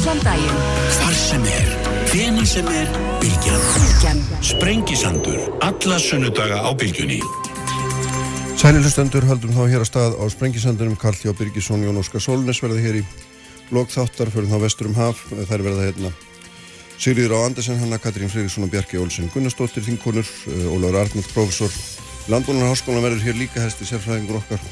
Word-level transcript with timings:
Allan 0.00 0.20
daginn. 0.24 0.60
Hvar 0.96 1.12
sem 1.12 1.42
er, 1.44 1.66
hvena 2.08 2.44
sem 2.48 2.68
er, 2.72 2.86
Bilgjan. 3.20 3.64
Bilgjan. 3.74 4.22
Sprengisandur, 4.48 5.36
alla 5.60 5.98
sunnudaga 6.00 6.62
á 6.64 6.72
Bilgjunni. 6.72 7.18
Sælilustendur 8.56 9.28
höldum 9.28 9.52
þá 9.52 9.60
hér 9.68 9.84
að 9.84 9.90
stað 9.90 10.16
á 10.16 10.24
Sprengisandunum 10.32 10.96
Karl 10.96 11.20
Hjá 11.20 11.36
Birgisson, 11.36 11.84
Jón 11.84 12.00
Óskar 12.00 12.24
Solnes 12.24 12.62
verða 12.64 12.80
hér 12.80 13.02
í 13.02 13.04
blogþáttar 13.68 14.32
fyrir 14.32 14.48
þá 14.48 14.58
vestur 14.64 14.88
um 14.88 14.96
haf 14.96 15.20
þær 15.36 15.68
verða 15.68 15.88
hérna 15.90 16.16
Sigriður 16.96 17.36
á 17.36 17.44
Andersen, 17.44 17.80
Hanna 17.84 18.00
Katrín 18.00 18.32
Fridriksson 18.32 18.64
og 18.64 18.72
Bjarki 18.72 18.96
Olsen 18.96 19.28
Gunnarsdóttir, 19.34 19.84
Þinkonur, 19.84 20.28
Ólaur 20.72 20.96
Arnald, 20.96 21.28
professor 21.36 21.68
Landbúnarháskólan 22.32 23.04
verður 23.04 23.26
hér 23.28 23.42
líka 23.44 23.68
hesti 23.68 23.84
sérfræðingur 23.84 24.40
okkar 24.40 24.64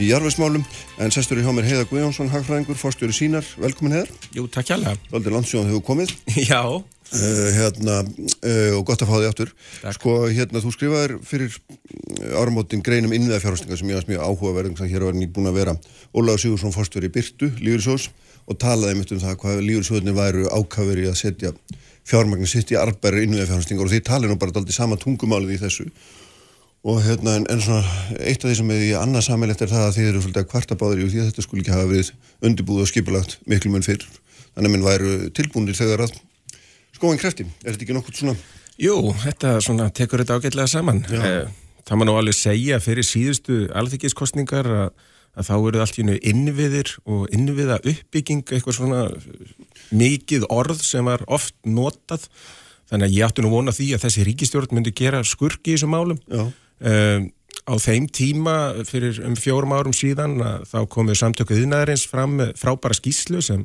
í 0.00 0.08
jarfismálum 0.10 0.64
en 1.02 1.12
sestur 1.14 1.38
í 1.38 1.44
hjá 1.44 1.52
mér 1.54 1.68
Heiða 1.68 1.84
Guðjónsson, 1.90 2.30
hagfræðingur, 2.32 2.78
fórstjóri 2.78 3.14
sínar, 3.14 3.46
velkomin 3.60 3.94
Heiðar. 3.98 4.10
Jú, 4.34 4.46
takk 4.50 4.72
hjá 4.72 4.76
það 4.80 5.14
Aldrei 5.14 5.34
landsjóðan 5.36 5.70
hefur 5.70 5.84
komið. 5.86 6.14
Já. 6.50 6.62
Uh, 7.14 7.48
hérna, 7.54 8.00
uh, 8.02 8.72
og 8.78 8.82
gott 8.88 9.04
að 9.04 9.10
fá 9.10 9.14
því 9.20 9.28
aftur. 9.28 9.52
Takk. 9.84 9.96
sko 9.98 10.14
hérna 10.34 10.62
þú 10.64 10.72
skrifaðir 10.74 11.14
fyrir 11.28 11.58
áramótin 12.40 12.82
greinum 12.82 13.14
innviða 13.14 13.42
fjárhástingar 13.44 13.78
sem 13.78 13.92
ég 13.92 14.00
aðeins 14.00 14.10
mjög 14.10 14.24
áhugaverðum 14.24 14.76
sem 14.80 14.90
hér 14.90 15.06
var 15.06 15.18
nýbúin 15.18 15.50
að 15.52 15.60
vera. 15.60 15.76
Ólaður 16.16 16.42
Sigursson 16.42 16.74
fórstur 16.74 17.06
í 17.06 17.12
Byrtu, 17.14 17.52
Lífurisós 17.60 18.08
og 18.50 18.58
talaði 18.60 18.98
mitt 18.98 19.14
um 19.14 19.22
það 19.22 19.38
hvað 19.44 19.62
Lífurisóðinni 19.68 20.16
væru 20.16 20.50
ákafur 20.50 21.04
í 21.04 21.06
að 21.12 21.20
setja 21.20 21.54
fjármagnir 22.08 22.50
sitt 22.50 22.74
í 22.74 22.80
arbæri 22.80 23.28
innviða 23.28 23.46
fjárhástingar 23.52 23.86
og 23.86 23.94
því 23.94 24.02
tali 24.10 24.28
nú 24.28 24.40
bara 24.40 24.56
daldi 24.56 24.74
sama 24.74 24.98
tungumálið 25.00 25.54
í 25.54 25.62
þessu 25.62 25.86
og 26.84 27.00
hérna 27.04 27.38
en, 27.38 27.46
en 27.48 27.62
svona 27.64 27.80
eitt 28.20 28.44
af 28.44 28.50
því 28.50 28.56
sem 28.58 28.72
er 28.74 28.82
í 28.84 28.92
annað 28.98 29.26
sammeilegt 29.28 29.64
er 29.64 29.72
það 29.72 29.86
að 29.86 29.96
þið 29.96 30.08
eru 30.10 30.22
svolítið 30.24 30.42
að 30.42 30.50
kvarta 30.52 30.76
báður 30.80 31.00
í 31.00 31.08
því 31.08 31.22
að 31.22 31.30
þetta 31.30 31.44
skulle 31.46 31.64
ekki 31.64 31.74
hafa 31.74 31.88
verið 31.90 32.10
undirbúð 32.44 32.82
og 32.84 32.90
skipulagt 32.90 33.38
miklu 33.48 33.72
mun 33.72 33.86
fyrr. 33.86 34.04
Þannig 34.54 34.68
að 34.68 34.74
minn 34.74 34.84
væru 34.86 35.14
tilbúinir 35.34 35.78
þegar 35.78 36.04
að 36.06 36.18
skóin 36.94 37.18
krefti, 37.20 37.46
er 37.64 37.72
þetta 37.72 37.86
ekki 37.86 37.96
nokkurt 37.96 38.20
svona? 38.20 38.36
Jú, 38.78 38.98
þetta 39.24 39.56
svona 39.64 39.88
tekur 39.94 40.22
þetta 40.22 40.36
ágætlega 40.38 40.70
saman. 40.70 41.04
Eh, 41.08 41.48
Það 41.84 41.98
má 42.00 42.04
nú 42.08 42.14
alveg 42.16 42.36
segja 42.36 42.78
fyrir 42.80 43.04
síðustu 43.04 43.56
alþykkiskostningar 43.76 44.68
að, 44.72 44.86
að 45.36 45.48
þá 45.50 45.54
eru 45.58 45.80
allt 45.84 45.98
í 46.00 46.04
njög 46.08 46.28
innviðir 46.30 46.92
og 47.04 47.26
innviða 47.36 47.76
uppbygging 47.84 48.44
eitthvað 48.48 48.78
svona 48.78 49.02
mikið 49.92 50.46
orð 50.52 50.80
sem 50.84 51.04
var 51.04 51.24
oft 51.28 51.54
notað. 51.68 52.24
Þannig 52.88 53.08
að 53.10 53.16
ég 53.18 53.26
átti 53.26 53.44
nú 53.44 53.52
vona 53.52 53.74
því 53.74 53.90
að 53.96 54.06
þessi 54.06 54.24
ríkistjórn 54.28 54.72
myndi 54.76 54.94
gera 54.96 55.20
skurki 55.28 55.74
í 55.74 55.76
þessum 55.76 55.92
málum. 55.92 56.20
Já. 56.24 56.46
Um, 56.84 57.28
á 57.64 57.74
þeim 57.80 58.08
tíma 58.12 58.56
fyrir 58.84 59.22
um 59.24 59.36
fjórum 59.38 59.72
árum 59.76 59.94
síðan 59.96 60.36
þá 60.68 60.78
komuð 60.92 61.20
samtökuð 61.22 61.62
yðnaðarins 61.64 62.06
fram 62.10 62.36
frábæra 62.60 62.96
skýslu 62.98 63.40
sem 63.44 63.64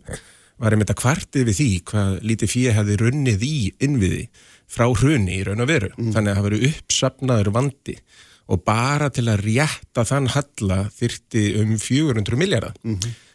var 0.59 0.75
einmitt 0.75 0.91
að 0.91 1.01
kvarti 1.01 1.43
við 1.47 1.59
því 1.59 1.69
hvað 1.91 2.15
lítið 2.27 2.53
fyrir 2.53 2.77
hefði 2.77 2.97
runnið 3.03 3.45
í 3.47 3.57
innviði 3.83 4.25
frá 4.69 4.85
hruni 4.87 5.39
í 5.39 5.45
raun 5.47 5.63
og 5.63 5.69
veru. 5.71 5.89
Þannig 5.97 6.31
að 6.31 6.37
það 6.37 6.47
veri 6.47 6.59
uppsapnaður 6.69 7.51
vandi 7.55 7.95
og 8.49 8.63
bara 8.65 9.09
til 9.13 9.27
að 9.29 9.43
rétta 9.45 10.05
þann 10.07 10.29
halla 10.33 10.83
þyrti 10.95 11.43
um 11.61 11.75
400 11.79 12.39
miljardar 12.39 12.77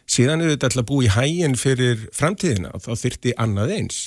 síðan 0.05 0.43
er 0.43 0.53
þetta 0.53 0.69
alltaf 0.69 0.87
búið 0.89 1.07
í 1.07 1.13
hæginn 1.15 1.57
fyrir 1.59 2.03
framtíðina 2.15 2.73
og 2.75 2.83
þá 2.83 2.91
þyrti 3.01 3.33
annað 3.41 3.73
eins 3.79 3.99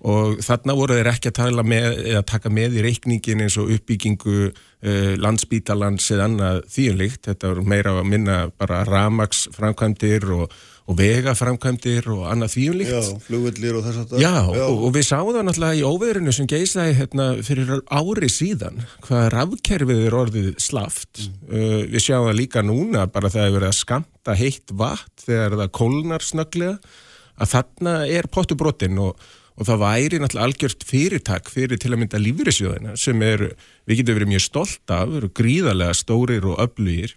og 0.00 0.40
þarna 0.44 0.74
voru 0.78 0.96
þeir 0.96 1.10
ekki 1.10 1.32
að 1.34 1.60
með 1.68 2.00
eða 2.08 2.24
taka 2.24 2.50
með 2.52 2.78
í 2.78 2.84
reikningin 2.86 3.44
eins 3.44 3.58
og 3.60 3.68
uppbyggingu 3.74 4.36
uh, 4.48 5.14
landsbítalans 5.20 6.06
eða 6.14 6.28
annað 6.30 6.60
þýjunlíkt, 6.72 7.22
þetta 7.28 7.50
voru 7.52 7.64
meira 7.68 7.92
að 7.98 8.08
minna 8.08 8.36
bara 8.56 8.80
ramags 8.88 9.42
framkvæmdir 9.52 10.24
og, 10.32 10.54
og 10.88 10.96
vega 10.96 11.34
framkvæmdir 11.36 12.08
og 12.14 12.22
annað 12.32 12.54
þýjunlíkt 12.54 12.94
Já, 12.94 13.18
flugvillir 13.26 13.76
og 13.76 13.84
þess 13.84 14.00
að 14.00 14.14
það 14.14 14.24
Já, 14.24 14.32
Og, 14.70 14.86
og 14.88 14.94
við 14.96 15.04
sáum 15.10 15.32
það 15.34 15.46
náttúrulega 15.50 15.80
í 15.82 15.84
óveðrinu 15.90 16.34
sem 16.38 16.48
geisaði 16.48 16.96
hérna, 17.02 17.28
fyrir 17.44 17.74
ári 17.92 18.32
síðan 18.32 18.80
hvað 19.04 19.28
rafkerfið 19.36 20.02
er 20.06 20.16
orðið 20.22 20.48
slaft. 20.64 21.26
Uh, 21.44 21.84
við 21.92 22.06
sjáum 22.06 22.30
það 22.30 22.40
líka 22.40 22.64
núna 22.64 23.04
bara 23.12 23.32
það 23.32 23.50
er 23.50 23.54
verið 23.58 23.68
að 23.74 23.78
skamta 23.82 24.40
heitt 24.40 24.72
vatn 24.80 25.26
þegar 25.26 25.60
það 25.60 25.76
kólnar 25.76 26.24
snögglega 26.24 26.96
að 27.40 27.52
þarna 27.54 27.94
er 28.08 28.28
pottubrotinn 28.32 28.98
og, 29.00 29.28
og 29.60 29.68
það 29.68 29.82
væri 29.84 30.20
náttúrulega 30.20 30.46
algjört 30.48 30.86
fyrirtak 30.88 31.50
fyrir 31.52 31.80
til 31.80 31.92
að 31.92 32.00
mynda 32.00 32.20
lífyrirsjóðina 32.20 32.94
sem 32.98 33.20
er, 33.26 33.50
við 33.84 34.00
getum 34.00 34.16
verið 34.16 34.32
mjög 34.32 34.46
stolt 34.46 34.94
af, 34.96 35.12
eru 35.20 35.28
gríðarlega 35.36 35.98
stórir 35.98 36.48
og 36.48 36.62
öflugir 36.64 37.12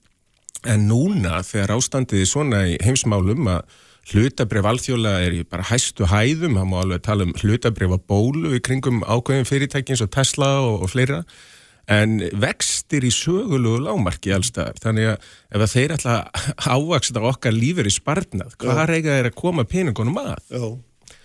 En 0.63 0.85
núna 0.87 1.41
þegar 1.43 1.75
ástandið 1.75 2.23
er 2.23 2.29
svona 2.29 2.61
í 2.71 2.75
heimsmálum 2.83 3.49
að 3.51 3.81
hlutabref 4.13 4.67
alþjóla 4.67 5.17
er 5.23 5.35
í 5.35 5.41
bara 5.47 5.65
hæstu 5.67 6.07
hæðum, 6.11 6.55
það 6.59 6.69
má 6.69 6.77
alveg 6.81 7.03
tala 7.03 7.27
um 7.27 7.33
hlutabref 7.39 7.95
að 7.95 8.05
bólu 8.11 8.53
í 8.55 8.61
kringum 8.63 9.01
ákveðin 9.03 9.47
fyrirtæki 9.47 9.95
eins 9.95 10.03
og 10.03 10.11
Tesla 10.15 10.49
og, 10.63 10.85
og 10.85 10.91
fleira, 10.91 11.21
en 11.91 12.17
vextir 12.39 13.03
í 13.03 13.11
sögulugu 13.11 13.83
lámarki 13.83 14.31
allstaðar. 14.35 14.79
Þannig 14.83 15.09
að 15.11 15.29
ef 15.51 15.65
að 15.65 15.73
þeir 15.75 15.95
ætla 15.97 16.17
að 16.23 16.51
ávaksta 16.77 17.25
okkar 17.31 17.55
lífur 17.55 17.87
í 17.87 17.95
sparnað, 17.95 18.55
hvað 18.63 18.83
reyga 18.91 19.19
þeir 19.19 19.31
að 19.31 19.39
koma 19.39 19.67
peningunum 19.67 20.19
að? 20.23 20.35
Já, 20.47 20.67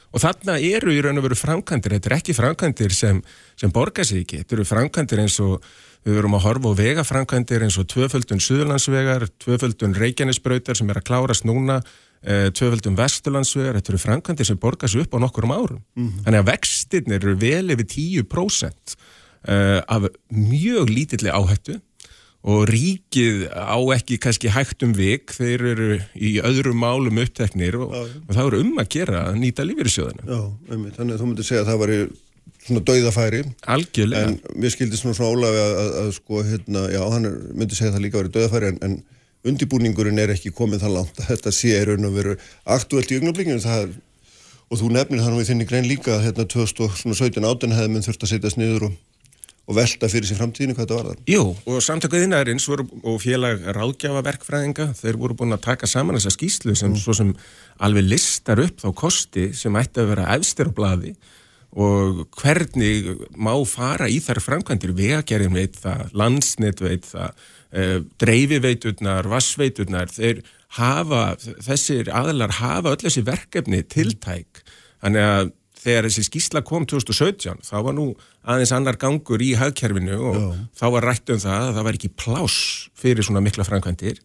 Og 0.08 0.22
þarna 0.22 0.56
eru 0.64 0.94
í 0.94 1.02
raun 1.04 1.20
og 1.20 1.26
veru 1.26 1.36
framkvæmdir, 1.36 1.98
þetta 1.98 2.10
er 2.10 2.16
ekki 2.16 2.34
framkvæmdir 2.36 2.94
sem, 2.96 3.20
sem 3.60 3.72
borgar 3.74 4.06
sig 4.08 4.24
ekki, 4.24 4.41
þetta 4.42 4.56
eru 4.56 4.66
framkvæmdir 4.69 5.22
eins 5.24 5.36
og 5.44 5.64
við 6.06 6.16
verum 6.16 6.36
að 6.38 6.44
horfa 6.46 6.72
á 6.72 6.78
vegaframkvæmdir 6.78 7.64
eins 7.66 7.76
og 7.80 7.88
tvöföldun 7.92 8.41
Suðurlandsvegar, 8.41 9.26
tvöföldun 9.42 9.96
Reykjanesbrautar 9.98 10.78
sem 10.78 10.88
er 10.88 11.00
að 11.02 11.08
klárast 11.10 11.44
núna, 11.48 11.82
eh, 12.22 12.48
tvöföldun 12.48 12.96
Vesturlandsvegar, 12.96 13.76
þetta 13.76 13.92
eru 13.92 14.02
framkvæmdir 14.06 14.48
sem 14.48 14.56
borgar 14.56 14.88
sig 14.88 15.02
upp 15.02 15.12
á 15.12 15.19
nokkur 15.20 15.44
um 15.44 15.52
árum. 15.52 15.82
Þannig 16.25 16.40
að 16.40 16.50
vextirnir 16.52 17.20
eru 17.20 17.36
vel 17.36 17.69
yfir 17.75 17.88
10% 18.25 18.96
eh, 19.48 19.82
af 19.86 20.08
mjög 20.32 20.88
lítilli 20.88 21.28
áhættu 21.28 21.80
og 22.48 22.62
ríkið 22.70 23.42
á 23.53 23.76
ekki 23.97 24.16
kannski 24.22 24.53
hægt 24.54 24.84
um 24.86 24.94
vik, 24.97 25.34
þeir 25.36 25.64
eru 25.75 25.88
í 26.16 26.38
öðrum 26.44 26.81
málum 26.81 27.20
uppteknir 27.20 27.76
og, 27.81 27.92
og 27.92 28.32
það 28.32 28.47
eru 28.47 28.62
um 28.64 28.81
að 28.81 28.88
gera 28.94 29.26
að 29.28 29.42
nýta 29.42 29.66
lífyrirsjóðina. 29.69 30.25
já, 30.25 30.41
einmitt, 30.72 30.97
þannig 30.97 31.16
að 31.16 31.20
þú 31.20 31.28
myndir 31.28 31.48
segja 31.48 31.64
að 31.64 31.70
það 31.72 31.82
væri 31.84 32.00
svona 32.69 32.84
dauðafæri 32.88 33.42
Algjörlega. 33.75 34.25
en 34.31 34.60
mér 34.62 34.75
skildist 34.75 35.04
svona 35.04 35.19
svona 35.19 35.37
Ólafi 35.37 35.60
að, 35.62 35.76
að, 35.82 35.92
að 36.03 36.10
sko 36.16 36.42
hérna, 36.48 36.84
já, 36.92 37.00
hann 37.14 37.28
er, 37.28 37.38
myndi 37.54 37.78
segja 37.78 37.92
að 37.92 37.98
það 37.98 38.04
líka 38.06 38.22
væri 38.22 38.34
dauðafæri 38.37 38.72
en, 38.72 38.81
en 38.88 38.98
undibúningurinn 39.48 40.20
er 40.22 40.34
ekki 40.34 40.53
komið 40.54 40.84
það 40.84 40.97
langt 40.97 41.22
að 41.22 41.31
þetta 41.32 41.54
sé 41.54 41.75
raun 41.87 42.08
og 42.08 42.16
veru 42.16 42.37
aktuelt 42.76 43.12
í 43.12 43.20
augnablikinu 43.20 43.62
það 43.64 43.84
er, 43.84 43.92
og 44.69 44.81
þú 44.82 44.91
nefnir 44.97 45.22
þannig 45.25 45.42
við 45.42 45.50
þinni 45.53 45.69
grein 45.69 45.88
líka 45.88 46.16
að 46.16 46.26
hérna 46.26 46.48
2017-18 46.56 47.76
hefði 47.76 47.92
minn 47.94 48.04
þurft 48.04 48.26
að 48.26 48.32
setjast 48.34 48.60
niður 48.60 48.88
og, 48.91 48.98
og 49.68 49.76
velta 49.76 50.08
fyrir 50.08 50.28
sér 50.28 50.40
framtíðinu 50.40 50.76
hvað 50.76 50.86
þetta 50.86 50.98
var 50.98 51.08
þar 51.10 51.32
Jú, 51.32 51.42
og 51.68 51.82
samtökuðinarins 51.84 52.68
og 52.72 53.18
félag 53.22 53.66
ráðgjafaverkfræðinga, 53.76 54.92
þeir 54.96 55.18
voru 55.20 55.36
búin 55.42 55.56
að 55.56 55.66
taka 55.68 55.88
saman 55.90 56.16
þessa 56.16 56.32
skýslu 56.32 56.76
sem 56.78 56.94
svo 56.96 57.16
sem 57.16 57.34
alveg 57.84 58.08
listar 58.08 58.62
upp 58.64 58.80
þá 58.80 58.88
kosti 58.96 59.50
sem 59.56 59.76
ætti 59.78 60.02
að 60.02 60.14
vera 60.14 60.30
efstir 60.38 60.72
á 60.72 60.76
blaði 60.78 61.12
og 61.76 62.24
hvernig 62.40 63.10
má 63.36 63.52
fara 63.68 64.08
í 64.08 64.22
þær 64.24 64.40
framkvæmdir, 64.40 64.94
vegagerðin 64.96 65.58
veit 65.58 65.76
það, 65.76 66.06
landsnet 66.16 66.80
veit 66.80 67.04
það, 67.04 67.44
uh, 67.76 67.98
dreifiveiturnar, 68.22 69.28
vassveiturnar, 69.28 70.08
þeir 70.08 70.40
hafa, 70.78 71.36
þessir 71.64 72.08
aðlar 72.08 72.56
hafa 72.62 72.94
öll 72.96 73.04
þessi 73.04 73.24
verkefni 73.26 73.82
tiltæk, 73.84 74.64
þannig 75.04 75.28
að 75.28 75.52
þegar 75.78 76.08
þessi 76.08 76.26
skýsla 76.26 76.62
kom 76.66 76.86
2017 76.88 77.64
þá 77.66 77.76
var 77.86 77.96
nú 77.96 78.10
aðeins 78.48 78.74
annar 78.74 78.98
gangur 79.00 79.42
í 79.44 79.54
hagkerfinu 79.58 80.18
og 80.30 80.38
þá 80.78 80.86
var 80.96 81.08
rætt 81.10 81.34
um 81.34 81.42
það 81.42 81.64
að 81.68 81.74
það 81.78 81.88
var 81.88 81.98
ekki 81.98 82.14
pláss 82.18 82.60
fyrir 82.98 83.26
svona 83.26 83.44
mikla 83.44 83.66
framkvæmdir 83.68 84.22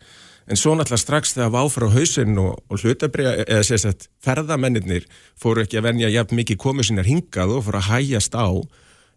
en 0.50 0.60
svo 0.60 0.74
náttúrulega 0.76 1.04
strax 1.04 1.36
þegar 1.38 1.54
var 1.54 1.68
áfra 1.68 1.88
á 1.88 1.96
hausinn 1.96 2.40
og, 2.42 2.58
og 2.68 2.84
hlutabriða, 2.84 3.36
eða 3.48 3.80
að 3.92 4.08
ferðamennir 4.24 5.06
fóru 5.40 5.64
ekki 5.64 5.80
að 5.80 5.88
venja 5.88 6.12
jafn 6.12 6.40
mikið 6.40 6.60
komið 6.66 6.90
sinnar 6.90 7.08
hingað 7.08 7.58
og 7.58 7.68
fóru 7.68 7.80
að 7.80 7.92
hæjast 7.92 8.36
á 8.36 8.48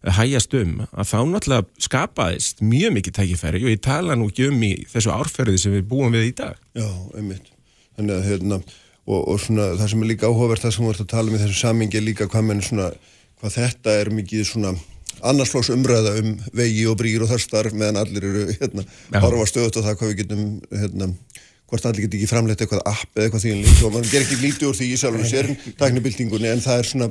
eða 0.05 0.15
hæjast 0.19 0.55
um, 0.57 0.73
að 0.93 1.09
þá 1.09 1.19
náttúrulega 1.31 1.85
skapaðist 1.87 2.63
mjög 2.63 2.97
mikið 2.97 3.15
tækifæri 3.17 3.63
og 3.65 3.71
ég 3.73 3.83
tala 3.83 4.17
nú 4.17 4.29
ekki 4.29 4.49
um 4.51 4.65
í 4.65 4.73
þessu 4.91 5.13
árferði 5.13 5.61
sem 5.61 5.73
við 5.73 5.87
búum 5.89 6.13
við 6.13 6.29
í 6.29 6.33
dag. 6.37 6.59
Já, 6.77 6.87
einmitt. 7.17 7.49
Þannig 7.97 8.13
að 8.13 8.27
hérna, 8.29 8.59
og, 9.07 9.21
og 9.33 9.39
svona 9.39 9.69
það 9.79 9.89
sem 9.93 10.03
er 10.05 10.11
líka 10.11 10.27
áhugavert 10.29 10.61
það 10.65 10.75
sem 10.75 10.83
við 10.85 10.91
varum 10.91 11.05
að 11.07 11.11
tala 11.15 11.31
um 11.31 11.37
í 11.37 11.41
þessu 11.45 11.59
samingi 11.63 12.03
líka 12.03 12.27
hvað 12.31 12.47
menn 12.51 12.61
svona, 12.65 12.91
hvað 13.41 13.57
þetta 13.57 13.97
er 14.03 14.13
mikið 14.19 14.43
annarsflóks 15.25 15.71
umræða 15.73 16.11
um 16.21 16.33
vegi 16.53 16.83
og 16.91 16.97
brýr 16.99 17.23
og 17.25 17.31
þar 17.31 17.41
starf 17.41 17.73
meðan 17.73 17.97
allir 18.03 18.25
eru 18.27 18.43
hérna, 18.51 18.83
horfa 19.23 19.47
stöðut 19.49 19.79
á 19.79 19.85
það 19.87 19.95
hvað 20.01 20.11
við 20.11 20.19
getum 20.21 20.43
hérna, 20.83 21.07
hvort 21.71 21.87
allir 21.89 22.05
geti 22.05 22.19
ekki 22.19 22.29
framleitt 22.29 22.61
eitthvað 22.61 22.83
app 22.91 23.17
eða 23.17 23.25
eitthvað 23.25 23.41
en 23.55 23.63
líka 23.65 23.87
og 23.87 23.95
mann 23.95 24.05
ger 24.11 24.21
ekki 24.27 24.37
lítið 24.43 24.69
úr 24.69 24.77
því 24.77 24.89
í 24.93 24.99
sjálfum 25.01 25.25
sér 25.31 25.49
tæknibildingunni 25.81 26.51
en 26.53 26.61
það 26.67 26.83
er 26.83 26.91
svona 26.91 27.09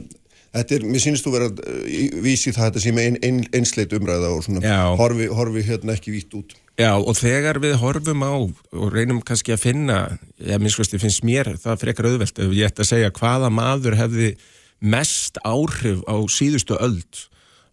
Þetta 0.56 0.72
er, 0.78 0.84
mér 0.88 1.02
sínist 1.02 1.26
þú 1.26 1.30
vera 1.34 1.46
uh, 1.50 1.80
í- 1.84 2.20
vísi 2.24 2.48
í 2.48 2.52
það 2.54 2.62
að 2.62 2.68
þetta 2.70 2.80
með 2.96 3.06
ein, 3.10 3.16
ein, 3.26 3.40
einsleit 3.58 3.90
umræða 3.92 4.30
og 4.32 4.44
svona 4.46 4.62
horfi, 4.96 5.26
horfi 5.28 5.64
hérna 5.66 5.92
ekki 5.98 6.14
vítt 6.14 6.32
út. 6.38 6.54
Já, 6.76 6.90
og 6.92 7.14
þegar 7.16 7.56
við 7.62 7.78
horfum 7.80 8.20
á 8.20 8.36
og 8.36 8.90
reynum 8.92 9.22
kannski 9.24 9.54
að 9.54 9.62
finna, 9.62 10.00
ég 10.36 10.60
minnskosti 10.60 11.00
finnst 11.00 11.24
mér 11.24 11.54
það 11.62 11.80
frekar 11.80 12.08
auðvelt 12.10 12.40
ef 12.44 12.52
ég 12.52 12.68
ætti 12.68 12.84
að 12.84 12.90
segja 12.90 13.14
hvaða 13.16 13.48
maður 13.48 13.96
hefði 13.96 14.34
mest 14.84 15.40
áhrif 15.40 16.02
á 16.04 16.16
síðustu 16.28 16.76
öld 16.76 17.22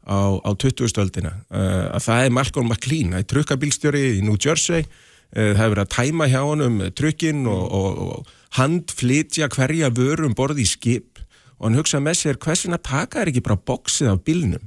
á, 0.08 0.40
á 0.40 0.50
20. 0.56 0.88
öldina, 1.04 1.34
uh, 1.52 1.92
að 2.00 2.06
það 2.08 2.24
er 2.24 2.36
Malcolm 2.40 2.72
McLean, 2.72 3.12
það 3.12 3.26
er 3.26 3.30
trukkabílstjóri 3.34 4.06
í 4.14 4.24
New 4.24 4.40
Jersey, 4.40 4.88
uh, 4.88 5.52
það 5.52 5.64
hefur 5.66 5.84
að 5.84 5.94
tæma 5.98 6.32
hjá 6.32 6.42
honum 6.48 6.80
trukkin 6.96 7.44
og, 7.52 7.64
og, 7.76 8.02
og 8.08 8.34
handflitja 8.56 9.52
hverja 9.52 9.92
vörum 9.92 10.36
borði 10.38 10.64
í 10.64 10.70
skip. 10.70 11.20
Og 11.60 11.70
hann 11.70 11.80
hugsaði 11.80 12.08
með 12.08 12.20
sér 12.20 12.40
hversin 12.44 12.76
að 12.76 12.88
taka 12.88 13.22
er 13.22 13.32
ekki 13.32 13.44
bara 13.44 13.60
bóksið 13.60 14.16
af 14.16 14.24
bílnum 14.28 14.64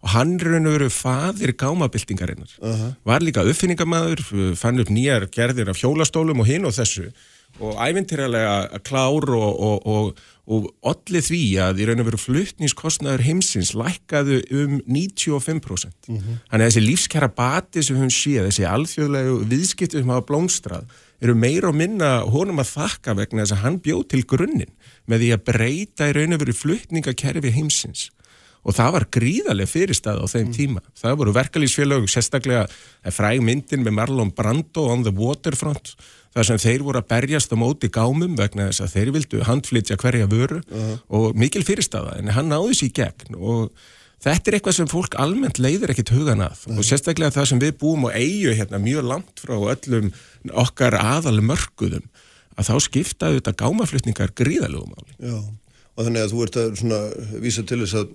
og 0.00 0.12
hann 0.14 0.38
raun 0.40 0.66
og 0.66 0.76
veru 0.78 0.88
fadir 0.88 1.52
gámabildingarinnar 1.52 2.52
uh 2.62 2.70
-huh. 2.70 2.94
var 3.04 3.20
líka 3.20 3.44
uppfinningamæður 3.44 4.54
fann 4.56 4.80
upp 4.80 4.88
nýjar 4.88 5.28
gerðir 5.28 5.68
af 5.68 5.76
hjólastólum 5.76 6.40
og 6.40 6.46
hinn 6.46 6.64
og 6.64 6.72
þessu 6.72 7.12
og 7.58 7.76
ævintýralega 7.76 8.78
klár 8.86 9.26
og, 9.28 9.60
og, 9.60 9.86
og, 9.86 10.18
og 10.46 10.68
allir 10.86 11.24
því 11.24 11.42
að 11.58 11.82
í 11.82 11.86
raun 11.88 12.00
og 12.00 12.06
veru 12.06 12.20
fluttningskostnaður 12.20 13.24
heimsins 13.26 13.74
lækkaðu 13.74 14.40
um 14.50 14.80
95% 14.86 15.90
uh 16.08 16.16
-huh. 16.16 16.38
þannig 16.50 16.64
að 16.64 16.70
þessi 16.70 16.86
lífskjara 16.86 17.28
bati 17.28 17.82
sem 17.82 17.96
hún 17.96 18.10
sé, 18.10 18.40
þessi 18.46 18.64
alþjóðlegu 18.64 19.44
viðskiptu 19.50 19.98
sem 19.98 20.08
hafa 20.08 20.26
blómstrað 20.26 20.84
eru 21.20 21.34
meira 21.34 21.68
og 21.68 21.74
minna 21.74 22.20
honum 22.20 22.58
að 22.58 22.72
þakka 22.76 23.16
vegna 23.16 23.42
þess 23.42 23.52
að 23.52 23.62
hann 23.64 23.80
bjóð 23.80 24.08
til 24.08 24.22
grunninn 24.24 24.72
með 25.06 25.18
því 25.18 25.32
að 25.34 25.44
breyta 25.44 26.08
í 26.08 26.12
raun 26.12 26.32
og 26.32 26.40
veru 26.40 26.52
fluttningakerfi 26.52 27.50
heimsins 27.50 28.10
og 28.60 28.76
það 28.76 28.94
var 28.96 29.06
gríðarlega 29.16 29.70
fyrirstað 29.70 30.20
á 30.20 30.26
þeim 30.28 30.48
mm. 30.48 30.54
tíma. 30.56 30.82
Það 30.98 31.20
voru 31.22 31.36
verkalýsfélög, 31.36 32.08
sérstaklega 32.12 32.66
fræg 33.14 33.44
myndin 33.44 33.84
með 33.86 33.96
Marlon 33.96 34.32
Brando 34.36 34.88
on 34.92 35.04
the 35.06 35.12
waterfront, 35.16 35.94
þar 36.34 36.50
sem 36.50 36.60
þeir 36.62 36.84
voru 36.86 37.00
að 37.00 37.08
berjast 37.10 37.54
á 37.54 37.56
móti 37.58 37.90
gámum 37.92 38.36
vegna 38.38 38.68
þess 38.68 38.84
að 38.84 38.92
þeir 38.96 39.14
vildu 39.16 39.46
handflytja 39.48 39.98
hverja 40.00 40.28
vöru 40.30 40.60
uh 40.60 40.76
-huh. 40.76 40.98
og 41.08 41.38
mikil 41.38 41.64
fyrirstaða, 41.66 42.18
en 42.18 42.34
hann 42.36 42.52
náði 42.52 42.76
sér 42.76 42.90
í 42.90 42.94
gegn 43.00 43.38
og 43.40 43.72
þetta 44.20 44.50
er 44.50 44.56
eitthvað 44.58 44.76
sem 44.76 44.90
fólk 44.90 45.16
almennt 45.16 45.58
leiður 45.58 45.90
ekkit 45.90 46.12
hugan 46.14 46.44
að 46.44 46.52
uh 46.52 46.66
-huh. 46.68 46.78
og 46.78 46.84
sérstaklega 46.84 47.34
það 47.34 47.48
sem 47.48 47.60
við 47.60 47.78
búum 47.80 48.04
og 48.04 48.14
eigu 48.14 48.52
hérna 48.54 48.78
mjög 48.78 49.02
langt 49.08 49.40
frá 49.40 49.56
öllum 49.56 50.12
okkar 50.52 50.94
aðal 50.94 51.40
mörguðum, 51.40 52.06
að 52.56 52.68
þá 52.68 52.76
skiptaðu 52.80 53.40
þetta 53.40 53.56
gámaflytningar 53.56 54.30
gríðalögum 54.36 54.94
áli. 54.94 55.12
Já, 55.18 55.38
og 55.96 56.04
þannig 56.04 56.22
að 56.22 56.30
þú 56.30 56.42
ert 56.44 56.56
að 56.56 57.40
vísa 57.40 57.62
til 57.66 57.80
þess 57.80 57.94
að 57.94 58.08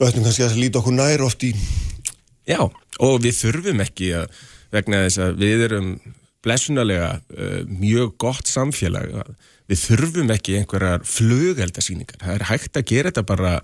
Við 0.00 0.08
ættum 0.08 0.24
kannski 0.24 0.46
að 0.46 0.54
líta 0.56 0.80
okkur 0.80 0.94
nær 0.96 1.22
oft 1.26 1.42
í... 1.44 1.50
Já, 2.48 2.62
og 2.64 3.18
við 3.20 3.34
þurfum 3.36 3.82
ekki 3.84 4.14
að 4.16 4.38
vegna 4.72 5.02
þess 5.04 5.20
að 5.20 5.42
við 5.42 5.64
erum 5.66 5.90
blessunarlega 6.40 7.10
uh, 7.20 7.58
mjög 7.68 8.14
gott 8.24 8.48
samfélag. 8.48 9.12
Við 9.68 9.82
þurfum 9.82 10.32
ekki 10.32 10.56
einhverjar 10.56 11.04
flugeldasýningar. 11.04 12.16
Það 12.24 12.34
er 12.38 12.46
hægt 12.48 12.80
að 12.80 12.88
gera 12.94 13.12
þetta 13.12 13.26
bara 13.28 13.54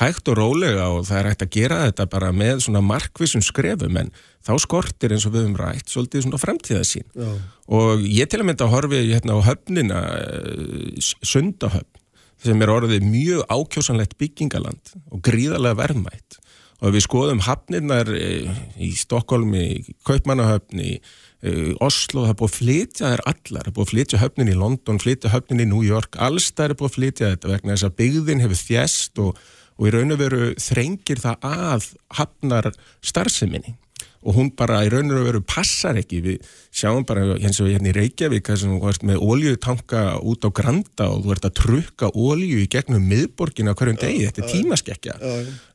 hægt 0.00 0.32
og 0.32 0.38
rólega 0.40 0.88
og 0.94 1.04
það 1.10 1.18
er 1.18 1.28
hægt 1.28 1.44
að 1.44 1.54
gera 1.58 1.80
þetta 1.84 2.08
bara 2.16 2.32
með 2.32 2.62
svona 2.64 2.80
markvísum 2.88 3.44
skrefum 3.44 3.98
en 4.00 4.12
þá 4.40 4.54
skortir 4.64 5.12
eins 5.12 5.28
og 5.28 5.34
við 5.36 5.44
höfum 5.44 5.58
rætt 5.60 5.92
svolítið 5.92 6.24
svona 6.24 6.40
fremtíðasín. 6.40 7.04
Já. 7.12 7.32
Og 7.68 8.08
ég 8.08 8.32
til 8.32 8.40
að 8.40 8.48
mynda 8.48 8.64
að 8.64 8.78
horfi 8.78 9.04
hérna 9.10 9.36
á 9.36 9.40
höfnina, 9.52 10.06
uh, 10.08 11.10
sundahöfn 11.20 12.00
sem 12.42 12.62
er 12.64 12.72
orðið 12.72 13.06
mjög 13.06 13.42
ákjósanlegt 13.50 14.16
byggingaland 14.20 14.94
og 15.12 15.22
gríðarlega 15.26 15.78
verðmætt. 15.78 16.38
Og 16.82 16.96
við 16.96 17.04
skoðum 17.04 17.42
hafnirnar 17.46 18.08
eh, 18.10 18.48
í 18.82 18.90
Stokkólmi, 18.98 19.84
Kaupmannahöfni 20.08 20.96
eh, 20.98 21.70
Oslo, 21.78 22.24
það 22.26 22.32
er 22.32 22.38
búið 22.40 22.48
að 22.48 22.56
flytja 22.56 23.12
þær 23.12 23.22
allar, 23.30 23.62
það 23.62 23.70
er 23.70 23.76
búið 23.76 23.86
að 23.86 23.92
flytja 23.92 24.22
höfnin 24.24 24.50
í 24.50 24.56
London 24.58 25.02
flytja 25.02 25.30
höfnin 25.30 25.62
í 25.62 25.68
New 25.70 25.84
York, 25.86 26.18
alls 26.18 26.50
það 26.50 26.66
er 26.66 26.78
búið 26.80 26.90
að 26.90 26.96
flytja 26.96 27.30
þetta 27.36 27.52
vegna 27.52 27.76
þess 27.76 27.88
að 27.88 27.96
byggðin 28.02 28.42
hefur 28.42 28.60
þjæst 28.62 29.22
og, 29.22 29.44
og 29.78 29.86
í 29.86 29.94
raun 29.94 30.16
og 30.16 30.20
veru 30.24 30.50
þrengir 30.58 31.22
það 31.22 31.46
að 31.52 31.88
hafnar 32.18 32.72
starfseminni 32.98 33.76
og 34.22 34.36
hún 34.36 34.50
bara 34.56 34.82
í 34.86 34.90
raun 34.92 35.10
og 35.12 35.26
veru 35.26 35.42
passar 35.44 35.98
ekki 36.00 36.20
við 36.24 36.50
sjáum 36.72 37.06
bara 37.08 37.34
eins 37.36 37.60
og 37.62 37.70
hérna 37.70 37.90
í 37.90 37.94
Reykjavík 37.96 38.48
þess 38.48 38.66
að 38.66 38.76
þú 38.76 38.90
ert 38.92 39.06
með 39.08 39.24
óljutanka 39.26 40.02
út 40.22 40.46
á 40.46 40.50
Granda 40.54 41.08
og 41.12 41.24
þú 41.26 41.34
ert 41.34 41.48
að 41.48 41.56
trukka 41.60 42.10
ólju 42.14 42.62
í 42.62 42.68
gegnum 42.72 43.04
miðborgin 43.10 43.70
á 43.70 43.76
hverjum 43.76 43.98
degi, 44.00 44.26
þetta 44.28 44.44
er 44.44 44.52
tímaskekkja. 44.52 45.16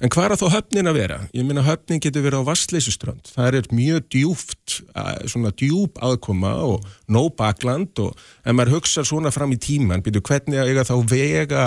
En 0.02 0.14
hvað 0.14 0.30
er 0.30 0.42
þá 0.42 0.48
höfnin 0.56 0.92
að 0.92 1.00
vera? 1.02 1.20
Ég 1.36 1.48
minna 1.48 1.66
höfnin 1.68 2.02
getur 2.04 2.26
verið 2.26 2.46
á 2.46 2.50
Vastleysuströnd 2.50 3.34
það 3.36 3.60
er 3.60 3.70
mjög 3.78 4.10
djúft 4.14 4.80
svona 5.28 5.54
djúp 5.58 6.02
aðkoma 6.04 6.54
og 6.66 6.88
nóg 7.12 7.36
bakland 7.38 8.00
og 8.04 8.16
ef 8.18 8.56
maður 8.56 8.78
hugsa 8.78 9.06
svona 9.08 9.32
fram 9.34 9.54
í 9.54 9.62
tíman, 9.62 10.04
byrju 10.06 10.24
hvernig 10.28 10.62
að 10.62 10.72
eiga 10.72 10.88
þá 10.88 10.96
vega 11.12 11.66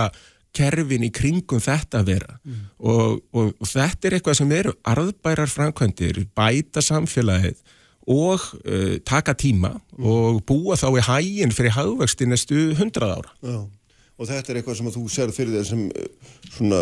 kerfin 0.57 1.07
í 1.07 1.11
kringum 1.15 1.63
þetta 1.63 2.01
að 2.01 2.13
vera 2.15 2.39
mm. 2.39 2.63
og, 2.79 3.21
og, 3.35 3.53
og 3.55 3.69
þetta 3.71 4.09
er 4.09 4.17
eitthvað 4.17 4.39
sem 4.41 4.55
eru 4.57 4.75
arðbærar 4.93 5.53
framkvæmdir, 5.53 6.25
bæta 6.37 6.83
samfélagið 6.85 7.61
og 8.11 8.47
uh, 8.65 8.97
taka 9.07 9.37
tíma 9.39 9.75
mm. 9.77 10.07
og 10.07 10.41
búa 10.49 10.79
þá 10.81 10.89
í 10.91 11.05
hæginn 11.07 11.55
fyrir 11.55 11.77
hagvexti 11.77 12.29
næstu 12.29 12.71
hundrað 12.79 13.21
ára. 13.21 13.37
Já. 13.45 13.61
Og 14.21 14.29
þetta 14.29 14.53
er 14.53 14.59
eitthvað 14.61 14.77
sem 14.77 14.89
að 14.91 14.97
þú 14.99 15.03
serð 15.09 15.37
fyrir 15.37 15.55
þér 15.57 15.67
sem 15.71 15.85
uh, 15.89 16.33
svona 16.53 16.81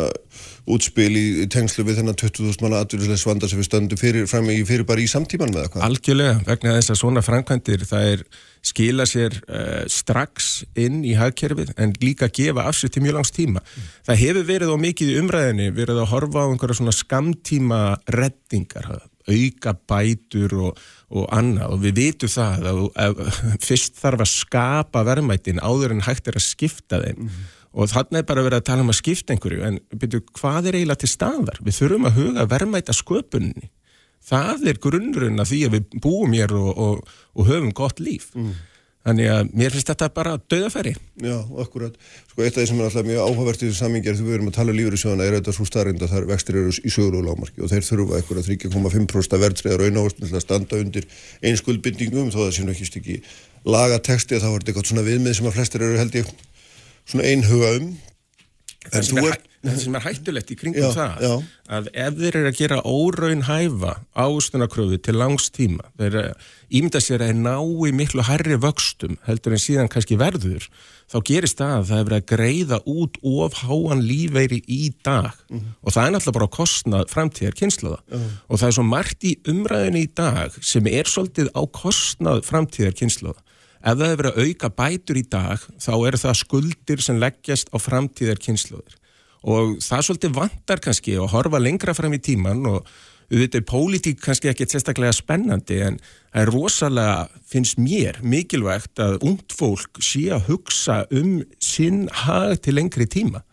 útspil 0.75 1.09
í, 1.15 1.27
tengslu 1.53 1.85
við 1.87 2.01
þennan 2.01 2.19
20.000 2.19 2.65
manna 2.65 2.81
atvinnulegs 2.83 3.27
vanda 3.29 3.51
sem 3.51 3.61
við 3.61 3.69
stöndum 3.69 4.01
fyrir, 4.01 4.27
fram 4.31 4.49
í 4.51 4.57
fyrir 4.67 4.87
bara 4.89 5.05
í 5.05 5.07
samtíman 5.11 5.53
með 5.55 5.69
eitthvað. 5.69 5.85
Algjörlega, 5.87 6.39
vegna 6.49 6.75
þess 6.79 6.95
að 6.95 7.01
svona 7.03 7.23
framkvæmdir 7.25 7.85
það 7.87 8.09
er 8.15 8.25
skila 8.67 9.07
sér 9.07 9.39
uh, 9.47 9.85
strax 9.87 10.49
inn 10.79 11.05
í 11.07 11.15
hagkerfið 11.19 11.77
en 11.79 11.95
líka 12.03 12.27
gefa 12.35 12.67
afsett 12.67 12.97
til 12.97 13.05
mjög 13.07 13.21
langs 13.21 13.35
tíma. 13.37 13.63
Mm. 13.63 13.93
Það 14.11 14.21
hefur 14.25 14.51
verið 14.51 14.75
á 14.75 14.77
mikið 14.89 15.13
í 15.15 15.21
umræðinni, 15.23 15.71
verið 15.79 16.03
að 16.03 16.11
horfa 16.17 16.43
á 16.43 16.51
einhverja 16.51 16.81
svona 16.81 16.97
skamtíma 16.97 17.83
reddingar, 18.19 18.91
auka 19.29 19.75
bætur 19.91 20.57
og, 20.69 20.83
og 21.13 21.29
annað 21.35 21.77
og 21.77 21.85
við 21.85 22.01
vitum 22.03 22.33
það 22.33 22.69
að, 22.71 22.81
að, 23.05 23.23
að 23.27 23.57
fyrst 23.69 24.01
þarf 24.01 24.25
að 24.25 24.33
skapa 24.33 25.05
verðmætin 25.09 25.63
áður 25.63 25.97
en 25.97 26.05
hægt 26.09 26.31
er 26.31 26.39
að 26.41 26.47
skipta 26.47 27.03
þeim 27.05 27.25
mm. 27.27 27.41
og 27.79 27.93
þannig 27.95 28.23
er 28.23 28.29
bara 28.31 28.47
verið 28.47 28.63
að 28.63 28.69
tala 28.71 28.87
um 28.87 28.95
að 28.95 29.01
skipta 29.01 29.35
einhverju 29.35 29.67
en 29.69 29.83
byrju, 29.95 30.23
hvað 30.41 30.71
er 30.71 30.81
eiginlega 30.81 31.05
til 31.05 31.13
staðar? 31.13 31.61
Við 31.65 31.81
þurfum 31.83 32.09
að 32.09 32.23
huga 32.23 32.49
verðmæta 32.55 32.97
sköpunni 32.97 33.71
það 34.29 34.67
er 34.73 34.81
grunnurinn 34.83 35.41
að 35.41 35.53
því 35.53 35.61
að 35.67 35.77
við 35.77 36.01
búum 36.05 36.35
hér 36.37 36.55
og, 36.57 36.71
og, 36.75 37.15
og 37.39 37.49
höfum 37.49 37.71
gott 37.77 38.03
líf 38.03 38.31
mm. 38.37 38.53
Þannig 39.09 39.31
að 39.33 39.53
mér 39.59 39.75
finnst 39.75 39.91
þetta 39.91 40.09
bara 40.15 40.35
döðafæri 40.53 40.95
Já, 41.25 41.37
akkurat, 41.65 41.97
sko 42.31 42.45
eitt 42.45 42.55
af 42.55 42.63
því 42.63 42.67
sem 42.71 42.81
er 42.81 42.89
alltaf 42.89 43.09
mjög 43.09 43.25
áhugavert 43.25 43.63
í 43.63 43.67
þessu 43.67 43.81
samingjar 43.83 44.19
þegar 44.19 44.29
við 44.29 44.39
erum 44.39 44.51
að 44.51 44.59
tala 44.59 44.75
um 44.75 44.79
lífur 44.79 44.97
í 44.97 45.01
sjóðana 45.03 45.29
er 45.29 45.37
þetta 45.39 45.55
svo 45.57 45.69
starrind 45.69 46.05
að 46.05 46.13
þar 46.15 46.29
vextir 46.33 46.61
eru 46.61 46.75
í 46.77 46.93
sögur 46.95 47.19
og 47.19 47.27
lámarki 47.29 47.65
og 47.65 47.73
þeir 47.73 47.89
þurfa 47.89 48.21
eitthvað 48.21 48.43
að 48.43 48.51
3,5% 48.53 49.43
verðsreðar 49.45 49.87
auðnáðust 49.87 50.23
með 50.23 50.37
að 50.39 50.45
standa 50.45 50.83
undir 50.83 51.09
einskuldbindingum 51.43 52.33
þó 52.35 52.41
það 52.45 52.53
sé 52.59 52.67
nú 52.69 52.77
ekki 52.77 53.19
lagateksti 53.69 54.39
og 54.39 54.45
þá 54.45 54.49
er 54.49 54.59
þetta 54.59 54.73
eitthvað 54.73 54.91
svona 54.93 55.07
viðmið 55.09 55.39
sem 55.39 55.49
að 55.49 55.57
flestir 55.59 55.85
eru 55.85 55.99
held 55.99 56.19
ég 56.19 56.31
svona 57.09 57.27
einhuga 57.29 57.73
um 57.79 57.91
það 58.93 59.07
sem, 59.09 59.19
er, 59.23 59.39
það 59.65 59.79
sem 59.83 59.97
er 59.99 60.05
hættulegt 60.05 60.53
í 60.53 60.57
kringum 60.59 60.85
já, 60.85 60.91
það 60.97 61.25
já. 61.25 61.33
að 61.79 61.89
ef 62.05 62.21
þeir 62.21 62.39
eru 62.41 62.51
að 62.51 62.59
gera 62.59 62.79
óraun 62.85 63.45
hæfa 63.49 63.95
ástunarkröfu 64.25 65.01
til 65.03 65.17
langs 65.19 65.49
tíma 65.55 65.89
þeir 66.01 66.19
ímynda 66.69 67.03
sér 67.03 67.25
að 67.25 67.33
þeir 67.33 67.41
ná 67.43 67.57
í 67.89 67.95
miklu 67.97 68.25
herri 68.29 68.59
vöxtum 68.61 69.19
heldur 69.27 69.57
en 69.57 69.63
síðan 69.63 69.91
kannski 69.93 70.19
verður 70.21 70.69
þá 71.09 71.19
gerist 71.31 71.61
það 71.61 71.75
að 71.75 71.89
það 71.89 71.99
er 71.99 72.09
verið 72.09 72.19
að 72.19 72.31
greiða 72.33 72.81
út 72.93 73.19
of 73.25 73.59
háan 73.63 74.05
lífeyri 74.05 74.61
í 74.67 74.93
dag 75.05 75.33
mm 75.49 75.59
-hmm. 75.59 75.75
og 75.83 75.97
það 75.97 76.07
er 76.07 76.15
náttúrulega 76.15 76.39
bara 76.39 76.49
að 76.49 76.57
kostna 76.59 77.05
framtíðar 77.09 77.59
kynnslóða 77.61 78.01
uh 78.01 78.19
-huh. 78.21 78.31
og 78.49 78.59
það 78.59 78.69
er 78.69 78.77
svo 78.77 78.87
margt 78.87 79.25
í 79.25 79.35
umræðinu 79.49 80.03
í 80.05 80.09
dag 80.15 80.59
sem 80.61 80.87
er 80.87 81.05
svolítið 81.05 81.49
á 81.57 81.63
kostnað 81.73 82.45
framtíðar 82.45 82.95
kynnslóða 82.95 83.41
ef 83.93 83.99
það 83.99 84.11
hefur 84.13 84.23
verið 84.23 84.39
að 84.39 84.49
auka 84.49 84.73
bætur 84.83 85.21
í 85.21 85.27
dag 85.33 85.67
þá 85.81 85.93
eru 85.97 86.23
það 86.23 86.41
skuldir 86.43 87.05
sem 87.05 87.21
leggjast 87.23 87.71
á 87.73 87.77
framtíðar 87.81 88.43
kynsluður 88.43 88.97
og 89.49 89.77
það 89.85 90.07
svolítið 90.07 90.35
vantar 90.39 90.83
kannski 90.83 91.15
að 91.19 91.31
horfa 91.35 91.63
lengra 91.63 91.95
fram 91.95 92.17
í 92.17 92.23
tíman 92.23 92.67
og 92.69 92.89
auðvitað 93.29 93.61
er 93.61 93.67
pólitík 93.69 94.23
kannski 94.25 94.51
ekki 94.51 94.67
sérstaklega 94.71 95.13
spennandi 95.17 95.83
en 95.85 95.99
það 96.01 96.43
er 96.43 96.53
rosalega, 96.53 97.43
finnst 97.49 97.81
mér, 97.81 98.21
mikilvægt 98.25 99.01
að 99.05 99.19
ungd 99.27 99.53
fólk 99.53 100.01
sé 100.05 100.29
að 100.33 100.49
hugsa 100.49 101.03
um 101.13 101.43
sinn 101.61 102.07
hag 102.25 102.57
til 102.65 102.79
lengri 102.79 103.09
tíma 103.11 103.45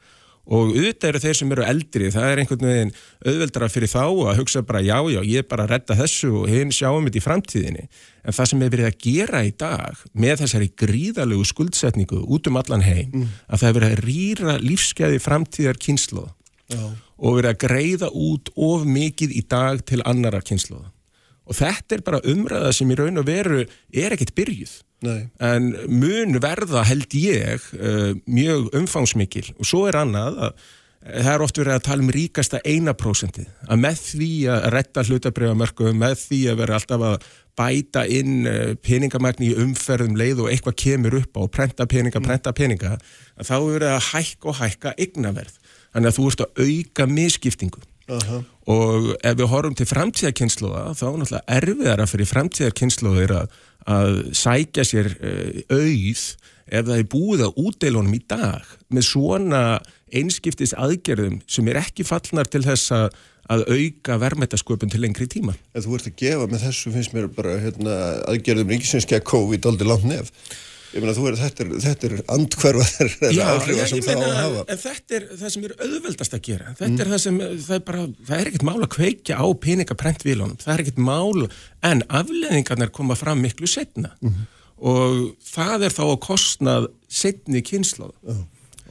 og 0.46 0.76
auðvitað 0.76 1.10
eru 1.10 1.22
þeir 1.24 1.38
sem 1.40 1.54
eru 1.56 1.66
eldri, 1.66 2.10
það 2.14 2.28
er 2.30 2.42
einhvern 2.42 2.68
veginn 2.70 2.94
auðveldara 3.26 3.70
fyrir 3.74 3.90
þá 3.90 4.04
að 4.06 4.40
hugsa 4.42 4.62
bara 4.66 4.84
já, 4.86 4.98
já, 5.10 5.20
ég 5.26 5.42
er 5.42 5.48
bara 5.50 5.66
að 5.66 5.74
redda 5.74 5.98
þessu 6.02 6.32
og 6.42 6.52
hinn 6.52 6.74
sjáum 6.76 7.08
þetta 7.08 7.22
í 7.22 7.26
framtíðinni. 7.26 7.86
En 8.26 8.36
það 8.36 8.50
sem 8.52 8.62
hefur 8.62 8.76
verið 8.76 8.90
að 8.90 9.00
gera 9.06 9.42
í 9.46 9.52
dag 9.66 10.04
með 10.14 10.44
þessari 10.44 10.70
gríðalögu 10.84 11.50
skuldsetningu 11.50 12.22
út 12.26 12.50
um 12.50 12.62
allan 12.62 12.86
heim, 12.86 13.10
mm. 13.10 13.36
að 13.50 13.62
það 13.62 13.70
hefur 13.70 13.80
verið 13.82 13.96
að 13.96 14.06
rýra 14.06 14.58
lífskeiði 14.62 15.22
framtíðar 15.26 15.82
kynsloða 15.82 16.34
og 17.16 17.38
verið 17.38 17.52
að 17.52 17.62
greiða 17.62 18.10
út 18.12 18.52
of 18.58 18.86
mikið 18.90 19.36
í 19.38 19.44
dag 19.50 19.82
til 19.86 20.02
annara 20.06 20.42
kynsloða. 20.42 20.92
og 21.46 21.54
þetta 21.54 21.96
er 21.96 22.02
bara 22.02 22.24
umræða 22.26 22.72
sem 22.74 22.90
í 22.90 22.96
raun 22.98 23.22
og 23.22 23.28
veru 23.28 23.60
er 23.94 24.14
ekkit 24.16 24.34
byrjuð 24.34 24.72
Nei. 25.06 25.28
en 25.44 25.70
mun 25.92 26.40
verða 26.44 26.86
held 26.88 27.14
ég 27.18 27.70
uh, 27.78 28.12
mjög 28.26 28.74
umfangsmikil. 28.78 29.48
Og 29.60 29.70
svo 29.70 29.86
er 29.90 30.00
annað 30.02 30.42
að 30.48 30.52
eh, 30.52 31.22
það 31.22 31.32
er 31.34 31.46
oft 31.46 31.62
verið 31.62 31.78
að 31.78 31.86
tala 31.88 32.06
um 32.06 32.12
ríkasta 32.16 32.62
eina 32.66 32.96
prósentið. 32.98 33.48
Að 33.70 33.82
með 33.86 34.04
því 34.10 34.30
að 34.56 34.68
retta 34.76 35.06
hlutabriðamörku, 35.08 35.96
með 36.04 36.20
því 36.26 36.42
að 36.52 36.62
vera 36.64 36.80
alltaf 36.80 37.08
að 37.12 37.32
bæta 37.56 38.06
inn 38.12 38.38
uh, 38.52 38.76
peningamagni 38.84 39.54
í 39.54 39.58
umferðum 39.64 40.20
leið 40.20 40.44
og 40.44 40.52
eitthvað 40.52 40.80
kemur 40.84 41.20
upp 41.22 41.40
á 41.40 41.42
og 41.46 41.52
prenta 41.56 41.88
peninga, 41.88 42.24
prenta 42.24 42.56
peninga 42.56 42.98
að 42.98 43.50
þá 43.50 43.56
er 43.58 43.68
verið 43.72 43.92
að 43.94 44.08
hækka 44.12 44.52
og 44.52 44.62
hækka 44.62 44.96
eignaverð. 45.00 45.60
Þannig 45.96 46.12
að 46.12 46.18
þú 46.18 46.32
ert 46.32 46.46
að 46.48 46.66
auka 46.66 47.12
misskiptingu. 47.12 47.86
Aha. 48.06 48.44
og 48.70 49.06
ef 49.26 49.38
við 49.40 49.48
horfum 49.50 49.76
til 49.78 49.88
framtíðarkynsluða 49.90 50.82
þá 50.94 51.06
er 51.08 51.16
náttúrulega 51.22 51.56
erfiðara 51.56 52.06
fyrir 52.10 52.30
framtíðarkynsluðir 52.30 53.34
að, 53.34 53.56
að 53.86 54.20
sækja 54.36 54.86
sér 54.88 55.12
uh, 55.16 55.62
auð 55.70 56.26
ef 56.66 56.88
það 56.88 56.98
er 56.98 57.08
búið 57.12 57.46
á 57.46 57.50
útdeilunum 57.54 58.18
í 58.18 58.22
dag 58.26 58.66
með 58.90 59.08
svona 59.12 59.62
einskiptis 60.16 60.74
aðgerðum 60.78 61.40
sem 61.50 61.68
er 61.70 61.82
ekki 61.82 62.06
fallnar 62.08 62.50
til 62.50 62.64
þess 62.66 62.94
að, 62.96 63.18
að 63.54 63.66
auka 63.70 64.18
verðmættasköpun 64.22 64.94
til 64.94 65.04
lengri 65.04 65.28
tíma. 65.30 65.56
En 65.76 65.86
þú 65.86 65.98
ert 66.00 66.10
að 66.10 66.18
gefa 66.22 66.48
með 66.50 66.66
þessu 66.68 66.94
finnst 66.96 67.14
mér 67.16 67.30
bara 67.36 67.58
hérna, 67.62 67.98
aðgerðum 68.32 68.74
ríkisinskja 68.74 69.22
COVID 69.26 69.70
aldrei 69.70 69.90
langt 69.92 70.10
nef 70.10 70.34
ég 70.96 71.04
meina 71.04 71.16
þú 71.16 71.28
er, 71.30 71.38
þetta 71.40 71.64
er, 71.66 71.72
þetta 71.84 72.08
er 72.08 72.16
andkverfaðar 72.36 73.14
eða 73.30 73.48
áhrifa 73.52 73.88
sem 73.92 74.04
það 74.06 74.24
á 74.24 74.26
að 74.26 74.36
hafa. 74.40 74.64
En 74.72 74.82
þetta 74.86 75.18
er 75.18 75.28
það 75.42 75.54
sem 75.56 75.68
er 75.68 75.76
auðveldast 75.86 76.38
að 76.38 76.44
gera. 76.48 76.74
Þetta 76.80 76.92
mm. 76.92 77.04
er 77.04 77.12
það 77.14 77.22
sem, 77.26 77.40
það 77.68 77.78
er 77.78 77.86
bara, 77.90 78.08
það 78.30 78.36
er 78.40 78.52
ekkert 78.52 78.68
mál 78.70 78.78
að 78.78 78.92
kveikja 78.96 79.40
á 79.44 79.46
peningaprentvílunum. 79.68 80.58
Það 80.64 80.74
er 80.74 80.84
ekkert 80.86 81.04
mál, 81.12 81.46
en 81.92 82.04
afleðingarnir 82.22 82.94
koma 82.96 83.20
fram 83.20 83.44
miklu 83.44 83.70
setna. 83.70 84.16
Mm. 84.24 84.44
Og 84.86 85.22
það 85.52 85.88
er 85.88 85.96
þá 85.96 86.04
að 86.08 86.20
kostnað 86.26 86.90
setni 87.22 87.64
kynsláð. 87.66 88.16
Mm. 88.24 88.44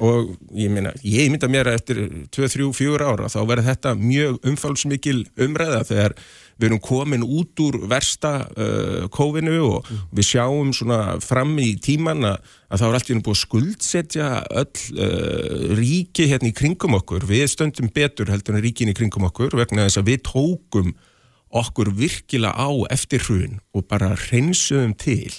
Og 0.02 0.32
ég 0.58 0.72
minna, 0.74 0.90
ég 1.06 1.28
mynda 1.30 1.46
mér 1.50 1.70
að 1.70 1.76
eftir 1.78 2.00
2, 2.34 2.48
3, 2.50 2.70
4 2.74 3.10
ára 3.12 3.28
þá 3.30 3.38
verður 3.46 3.68
þetta 3.68 3.92
mjög 4.00 4.48
umfálsmikil 4.50 5.20
umræða 5.46 5.84
þegar 5.86 6.16
við 6.58 6.68
erum 6.68 6.82
komin 6.82 7.24
út 7.26 7.62
úr 7.64 7.80
versta 7.90 8.32
uh, 8.46 9.06
kófinu 9.12 9.56
og 9.66 9.88
mm. 9.88 10.02
við 10.14 10.28
sjáum 10.28 10.70
svona 10.76 11.00
fram 11.24 11.56
í 11.62 11.72
tíman 11.82 12.26
að, 12.28 12.52
að 12.70 12.82
það 12.82 12.86
er 12.88 12.98
alltaf 12.98 13.24
búið 13.26 13.34
að 13.34 13.40
skuldsetja 13.40 14.28
öll 14.62 14.84
uh, 14.94 15.72
ríki 15.80 16.28
hérna 16.30 16.50
í 16.50 16.54
kringum 16.56 16.98
okkur, 17.00 17.26
við 17.28 17.48
stöndum 17.54 17.90
betur 17.94 18.30
heldur 18.32 18.58
en 18.58 18.64
ríkin 18.64 18.92
í 18.92 18.96
kringum 18.96 19.26
okkur 19.30 19.56
vegna 19.58 19.88
þess 19.88 20.02
að 20.02 20.12
við 20.12 20.22
tókum 20.30 20.94
okkur 21.54 21.92
virkilega 21.94 22.54
á 22.54 22.70
eftir 22.94 23.22
hrun 23.26 23.60
og 23.74 23.86
bara 23.90 24.14
hreinsuðum 24.18 24.94
til 24.98 25.30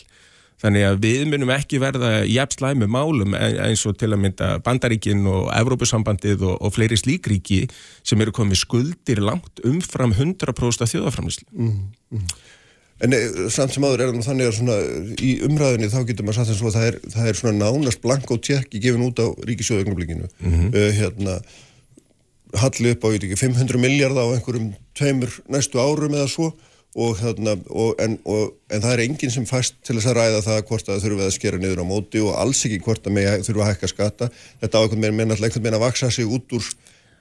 Þannig 0.64 0.86
að 0.88 1.00
við 1.04 1.24
munum 1.30 1.52
ekki 1.52 1.82
verða 1.84 2.12
jafnslæmi 2.32 2.88
málum 2.88 3.36
e- 3.36 3.58
eins 3.68 3.84
og 3.90 3.98
til 4.00 4.14
að 4.14 4.22
mynda 4.24 4.50
Bandaríkin 4.64 5.26
og 5.28 5.50
Evrópusambandið 5.52 6.46
og, 6.48 6.56
og 6.64 6.74
fleiri 6.78 6.98
slíkríki 7.00 7.66
sem 8.08 8.22
eru 8.24 8.34
komið 8.36 8.62
skuldir 8.64 9.22
langt 9.24 9.60
umfram 9.68 10.16
100% 10.16 10.88
þjóðaframlislu. 10.94 11.50
Mm, 11.52 11.90
mm. 12.16 12.28
En 13.04 13.12
e, 13.12 13.20
samt 13.52 13.76
sem 13.76 13.84
áður 13.84 14.06
er 14.06 14.14
það 14.14 14.28
þannig 14.30 14.50
að 14.50 14.58
svona, 14.62 14.76
í 15.20 15.32
umræðinni 15.44 15.92
þá 15.92 15.98
getur 16.08 16.28
maður 16.28 16.38
satt 16.40 16.54
eins 16.54 16.62
og 16.64 16.76
það 16.78 16.88
er, 16.88 16.98
það 17.12 17.28
er 17.28 17.40
svona 17.42 17.58
nánast 17.60 18.02
blank 18.06 18.32
og 18.32 18.44
tjekki 18.48 18.80
gefin 18.86 19.04
út 19.04 19.20
á 19.20 19.28
ríkisjóðugnablikinu. 19.50 20.30
Mm 20.40 20.54
-hmm. 20.54 20.70
uh, 20.72 20.92
hérna, 20.96 21.34
halli 22.64 22.96
upp 22.96 23.04
á, 23.04 23.08
ég 23.12 23.18
veit 23.18 23.28
ekki, 23.28 23.42
500 23.44 23.82
miljard 23.84 24.16
á 24.16 24.26
einhverjum 24.32 24.72
tveimur 24.96 25.36
næstu 25.52 25.84
árum 25.84 26.16
eða 26.16 26.30
svo 26.32 26.54
og, 26.96 27.18
þarna, 27.20 27.58
og, 27.76 27.94
en, 28.00 28.18
og, 28.24 28.56
en 28.72 28.84
það 28.84 28.94
er 28.94 29.04
enginn 29.04 29.34
sem 29.34 29.46
fæst 29.50 29.78
til 29.84 29.98
þess 29.98 30.10
að 30.12 30.18
ræða 30.20 30.42
það 30.46 30.60
hvort 30.70 30.92
að 30.92 31.02
þurfum 31.04 31.22
við 31.22 31.28
að 31.28 31.36
skera 31.36 31.60
niður 31.60 31.84
á 31.84 31.86
móti 31.90 32.24
og 32.24 32.36
alls 32.40 32.62
ekki 32.68 32.82
hvort 32.86 33.10
að 33.10 33.20
við 33.20 33.32
þurfum 33.48 33.64
að 33.66 33.72
hækka 33.74 33.92
skata 33.92 34.30
þetta 34.64 34.80
á 34.80 34.82
einhvern 34.82 35.04
veginn 35.04 35.20
meina 35.20 35.36
alltaf 35.36 35.50
einhvern 35.50 35.66
veginn 35.66 35.80
að 35.80 35.86
vaksa 35.86 36.12
sig 36.16 36.36
út 36.38 36.56
úr 36.56 36.70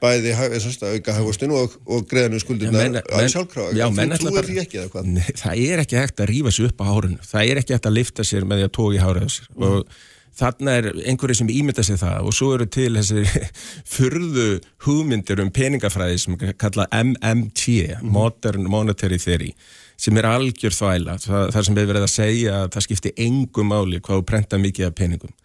bæði 0.05 0.35
auka 0.37 1.17
hafustinu 1.17 1.59
og, 1.59 1.77
og 1.87 2.07
greiðanu 2.11 2.41
skuldina 2.43 2.87
að 3.03 3.29
sjálfkrafa 3.33 3.91
þú 4.21 4.35
er 4.39 4.49
því 4.49 4.59
ekki 4.63 4.81
eða 4.83 4.91
hvað? 4.93 5.13
Nei, 5.17 5.29
það 5.41 5.63
er 5.65 5.85
ekki 5.85 6.01
hægt 6.01 6.23
að 6.23 6.31
rýfa 6.31 6.55
sér 6.55 6.71
upp 6.71 6.83
á 6.83 6.87
hárun 6.91 7.17
það 7.25 7.51
er 7.51 7.63
ekki 7.63 7.77
hægt 7.77 7.89
að 7.89 7.97
lifta 7.99 8.27
sér 8.27 8.47
með 8.49 8.61
því 8.61 8.69
að 8.69 8.75
tóki 8.79 9.01
háraðu 9.03 9.31
sér 9.35 9.49
mm. 9.55 9.71
og 9.71 10.03
Þannig 10.35 10.71
er 10.73 10.87
einhverju 11.11 11.37
sem 11.39 11.51
ímynda 11.53 11.85
sig 11.87 11.99
það 12.01 12.29
og 12.29 12.35
svo 12.35 12.51
eru 12.57 12.67
til 12.67 12.91
þessi 12.97 13.23
fyrðu 13.95 14.47
hugmyndir 14.87 15.43
um 15.45 15.53
peningafræði 15.55 16.19
sem 16.25 16.39
kalla 16.59 16.89
MMT, 16.91 17.67
mm. 18.01 18.09
Modern 18.15 18.67
Monetary 18.71 19.21
Theory, 19.23 19.53
sem 20.01 20.19
er 20.19 20.27
algjör 20.33 20.75
þvæla. 20.75 21.19
Það, 21.23 21.47
það 21.55 21.69
sem 21.69 21.79
við 21.79 21.87
verðum 21.91 22.09
að 22.09 22.15
segja 22.17 22.57
að 22.63 22.73
það 22.75 22.87
skiptir 22.89 23.23
engum 23.27 23.71
máli 23.71 24.03
hvað 24.03 24.21
þú 24.21 24.27
prenta 24.33 24.61
mikið 24.63 24.89
af 24.89 24.99
peningum. 24.99 25.39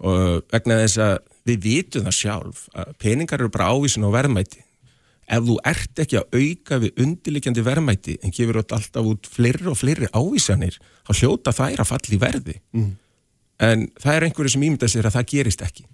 Og 0.00 0.40
vegna 0.48 0.80
þess 0.86 1.04
að 1.04 1.14
við 1.50 1.60
vitum 1.66 2.08
það 2.08 2.16
sjálf 2.16 2.64
að 2.72 2.96
peningar 3.02 3.42
eru 3.42 3.52
bara 3.52 3.68
ávísin 3.74 4.08
á 4.08 4.10
verðmæti. 4.16 4.64
Ef 5.30 5.44
þú 5.46 5.58
ert 5.68 6.00
ekki 6.02 6.16
að 6.18 6.40
auka 6.40 6.80
við 6.82 7.04
undirlikjandi 7.04 7.62
verðmæti 7.62 8.16
en 8.24 8.32
gefur 8.34 8.62
alltaf 8.64 9.04
út 9.04 9.28
fleiri 9.30 9.68
og 9.70 9.78
fleiri 9.78 10.08
ávísanir, 10.10 10.80
þá 11.06 11.12
hljóta 11.20 11.54
þær 11.54 11.84
að 11.84 11.90
falli 11.92 12.18
verði. 12.24 12.56
Mm 12.72 12.90
en 13.60 13.88
það 14.00 14.16
er 14.16 14.26
einhverju 14.26 14.54
sem 14.54 14.66
ímynda 14.66 14.88
sér 14.90 15.08
að 15.08 15.18
það 15.18 15.32
gerist 15.34 15.64
ekki. 15.64 15.86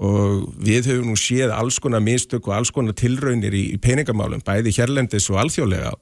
Og 0.00 0.48
við 0.62 0.88
höfum 0.92 1.12
nú 1.12 1.18
séð 1.18 1.52
alls 1.52 1.80
konar 1.82 2.02
mistök 2.04 2.48
og 2.48 2.56
alls 2.56 2.72
konar 2.72 2.96
tilraunir 2.96 3.54
í, 3.56 3.66
í 3.74 3.78
peningamálum, 3.82 4.42
bæði 4.46 4.72
hérlendis 4.78 5.28
og 5.32 5.40
alþjóðlega. 5.42 5.92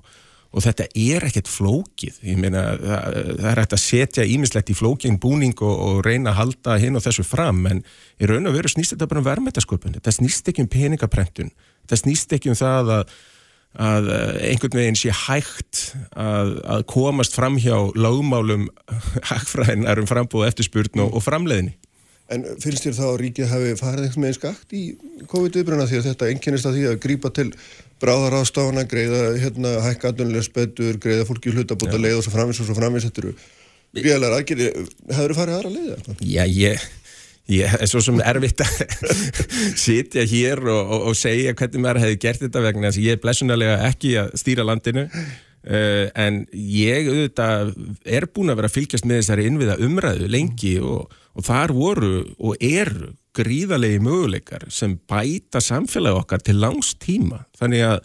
Og 0.49 0.64
þetta 0.64 0.87
er 0.97 1.26
ekkert 1.28 1.49
flókið, 1.50 2.21
ég 2.25 2.38
meina 2.40 2.62
það, 2.81 3.17
það 3.26 3.49
er 3.50 3.61
hægt 3.61 3.75
að 3.76 3.83
setja 3.83 4.25
ímislegt 4.25 4.71
í 4.73 4.76
flókin 4.78 5.19
búning 5.21 5.59
og, 5.61 5.75
og 5.85 5.99
reyna 6.07 6.33
að 6.33 6.38
halda 6.38 6.76
hinn 6.81 6.97
og 6.97 7.05
þessu 7.05 7.25
fram, 7.26 7.61
en 7.69 7.83
í 8.17 8.28
raun 8.31 8.49
og 8.49 8.57
veru 8.57 8.71
snýst 8.73 8.95
þetta 8.95 9.11
bara 9.11 9.21
um 9.21 9.26
verðmættasköpun, 9.26 9.99
þetta 9.99 10.14
snýst 10.17 10.49
ekki 10.49 10.64
um 10.64 10.71
peningaprentun, 10.73 11.52
þetta 11.85 12.00
snýst 12.00 12.33
ekki 12.38 12.55
um 12.55 12.57
það 12.57 12.95
að 12.97 13.12
að 13.78 14.08
eh, 14.12 14.38
einhvern 14.50 14.78
veginn 14.80 14.99
sé 14.99 15.12
hægt 15.14 15.82
að, 16.18 16.56
að 16.66 16.87
komast 16.90 17.37
fram 17.38 17.58
hjá 17.62 17.76
lágmálum 17.94 18.66
hagfræðinar 19.30 20.02
um 20.02 20.08
frambúð 20.11 20.49
eftirspurn 20.50 21.04
og, 21.04 21.14
og 21.18 21.25
framleiðinni. 21.25 21.76
En 22.28 22.44
finnst 22.61 22.85
þér 22.85 22.97
þá 22.99 23.04
að 23.08 23.20
ríkið 23.23 23.52
hafi 23.54 23.76
farið 23.78 24.04
eitthvað 24.04 24.25
með 24.26 24.35
skakt 24.37 24.75
í 24.76 24.82
COVID-19 25.30 25.87
því 25.88 26.00
að 26.00 26.08
þetta 26.11 26.32
enginnist 26.35 26.68
að 26.68 26.75
því 26.76 26.82
að 26.90 26.99
grípa 27.06 27.30
til 27.32 27.47
bráðarástafana, 28.02 28.85
greiða 28.90 29.23
hérna, 29.40 29.73
hækka 29.87 30.12
aðunlega 30.12 30.44
spettur, 30.44 30.99
greiða 31.00 31.25
fólki 31.30 31.54
hlutabóta 31.54 31.99
leið 31.99 32.18
og 32.18 32.26
svo 32.26 32.35
framins 32.35 32.61
og 32.61 32.68
svo 32.68 32.76
framins, 32.76 33.08
þetta 33.08 33.25
eru 33.25 33.32
ríðalega 33.97 34.42
aðgerði, 34.42 34.68
hefur 35.08 35.32
þið 35.32 35.40
farið 35.40 35.56
aðra 35.56 35.73
leiða? 35.73 36.18
Já, 36.20 36.44
ég 36.52 36.85
Ég 37.49 37.78
er 37.81 37.88
svo 37.88 38.02
sem 38.05 38.19
erfitt 38.21 38.61
að 38.61 38.81
sitja 39.85 40.25
hér 40.28 40.61
og, 40.69 40.81
og, 40.83 41.05
og 41.11 41.17
segja 41.17 41.55
hvernig 41.57 41.85
maður 41.85 42.02
hefði 42.05 42.19
gert 42.26 42.43
þetta 42.45 42.64
vegna 42.64 42.90
þess 42.90 43.00
að 43.00 43.07
ég 43.07 43.17
er 43.17 43.23
blessunarlega 43.23 43.78
ekki 43.88 44.17
að 44.21 44.35
stýra 44.43 44.67
landinu. 44.69 45.07
Uh, 45.69 46.07
en 46.17 46.45
ég 46.52 47.09
auðvitað 47.09 47.73
er 48.07 48.28
búin 48.31 48.52
að 48.52 48.61
vera 48.61 48.71
að 48.71 48.76
fylgjast 48.76 49.09
með 49.09 49.23
þessari 49.23 49.49
innviða 49.49 49.78
umræðu 49.85 50.28
lengi 50.31 50.76
og, 50.81 51.17
og 51.35 51.49
þar 51.49 51.75
voru 51.76 52.12
og 52.37 52.62
eru 52.64 53.11
gríðalegi 53.37 53.99
möguleikar 54.05 54.69
sem 54.73 54.97
bæta 55.09 55.61
samfélagi 55.62 56.21
okkar 56.21 56.45
til 56.45 56.61
langs 56.62 56.95
tíma. 57.00 57.43
Þannig 57.59 57.85
að 57.88 57.99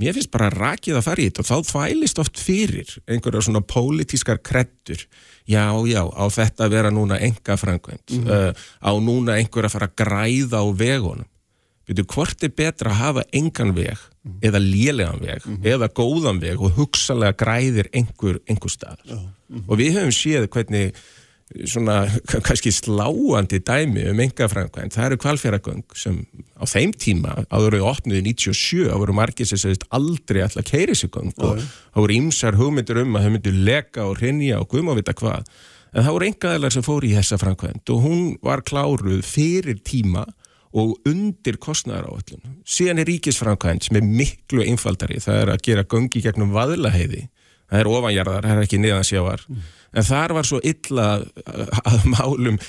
mér 0.00 0.16
finnst 0.16 0.32
bara 0.34 0.50
rakið 0.52 0.98
að 0.98 1.06
fara 1.06 1.22
í 1.22 1.28
þetta 1.30 1.44
og 1.44 1.48
þá 1.48 1.70
þvælist 1.70 2.20
oft 2.22 2.40
fyrir 2.42 2.96
einhverja 3.08 3.46
svona 3.46 3.64
pólitískar 3.64 4.42
krettur 4.44 5.06
já, 5.46 5.66
já, 5.86 6.02
á 6.02 6.24
þetta 6.30 6.68
vera 6.68 6.90
núna 6.90 7.18
enga 7.22 7.56
frangvend, 7.56 8.04
mm 8.10 8.24
-hmm. 8.24 8.50
uh, 8.50 8.52
á 8.82 8.92
núna 9.00 9.38
einhverja 9.38 9.70
að 9.70 9.74
fara 9.76 9.88
að 9.88 9.96
græða 10.02 10.62
á 10.62 10.66
vegunum 10.74 11.30
veitu, 11.86 12.04
hvort 12.04 12.42
er 12.42 12.50
betra 12.50 12.90
að 12.90 13.00
hafa 13.00 13.22
engan 13.32 13.74
veg, 13.74 13.98
mm 13.98 14.32
-hmm. 14.32 14.38
eða 14.42 14.58
lélegan 14.58 15.20
veg 15.20 15.46
mm 15.46 15.56
-hmm. 15.56 15.66
eða 15.72 15.88
góðan 15.88 16.40
veg 16.40 16.60
og 16.60 16.72
hugsalega 16.72 17.32
græðir 17.32 17.88
einhver, 17.92 18.40
einhver 18.46 18.70
stað 18.70 18.98
og 19.68 19.78
við 19.78 19.94
höfum 19.94 20.12
séð 20.12 20.48
hvernig 20.48 20.94
svona 21.46 22.00
kannski 22.42 22.72
sláandi 22.74 23.60
dæmi 23.62 24.08
um 24.10 24.20
enga 24.24 24.48
framkvæm, 24.50 24.90
það 24.90 25.06
eru 25.06 25.18
kvalfjöragöng 25.22 25.84
sem 25.94 26.18
á 26.58 26.64
þeim 26.66 26.94
tíma 26.98 27.36
áður 27.54 27.76
við 27.78 27.86
opniði 27.86 28.22
97, 28.32 28.88
þá 28.90 28.96
voru 28.98 29.14
margir 29.14 29.46
sem 29.46 29.60
segist 29.62 29.86
aldrei 29.94 30.42
alltaf 30.42 30.66
keiri 30.66 30.96
sig 30.98 31.12
göng 31.14 31.30
og 31.36 31.62
þá 31.62 32.00
voru 32.00 32.16
ímsar 32.16 32.58
hugmyndir 32.58 33.02
um 33.04 33.14
að 33.14 33.28
þau 33.28 33.34
myndu 33.36 33.54
leka 33.68 34.08
og 34.10 34.18
rinja 34.22 34.58
og 34.58 34.68
guðma 34.72 34.96
vita 34.98 35.14
hvað. 35.14 35.46
En 35.94 36.02
það 36.02 36.16
voru 36.16 36.28
engaðilar 36.32 36.74
sem 36.74 36.84
fór 36.84 37.06
í 37.06 37.14
þessa 37.14 37.38
framkvæmt 37.40 37.94
og 37.94 38.02
hún 38.02 38.24
var 38.44 38.64
kláruð 38.66 39.22
fyrir 39.24 39.78
tíma 39.86 40.26
og 40.76 40.98
undir 41.08 41.56
kostnæðar 41.62 42.10
á 42.10 42.12
öllum 42.18 42.58
síðan 42.66 43.00
er 43.00 43.08
ríkisframkvæmt 43.08 43.86
sem 43.86 43.96
er 44.00 44.04
miklu 44.04 44.66
einfaldari, 44.66 45.22
það 45.22 45.42
er 45.44 45.52
að 45.54 45.62
gera 45.70 45.86
göngi 45.88 46.22
gegnum 46.26 46.52
vaðlaheiði, 46.56 47.28
það 47.70 47.82
er 47.82 47.90
ofanjarðar, 47.90 48.46
það 48.46 48.60
er 48.60 48.68
ekki 48.68 48.82
niðansjávar 48.82 49.46
mm. 49.48 49.66
En 49.96 50.04
þar 50.04 50.36
var 50.36 50.46
svo 50.46 50.60
illa 50.66 51.08
að 51.88 52.06
málum, 52.12 52.60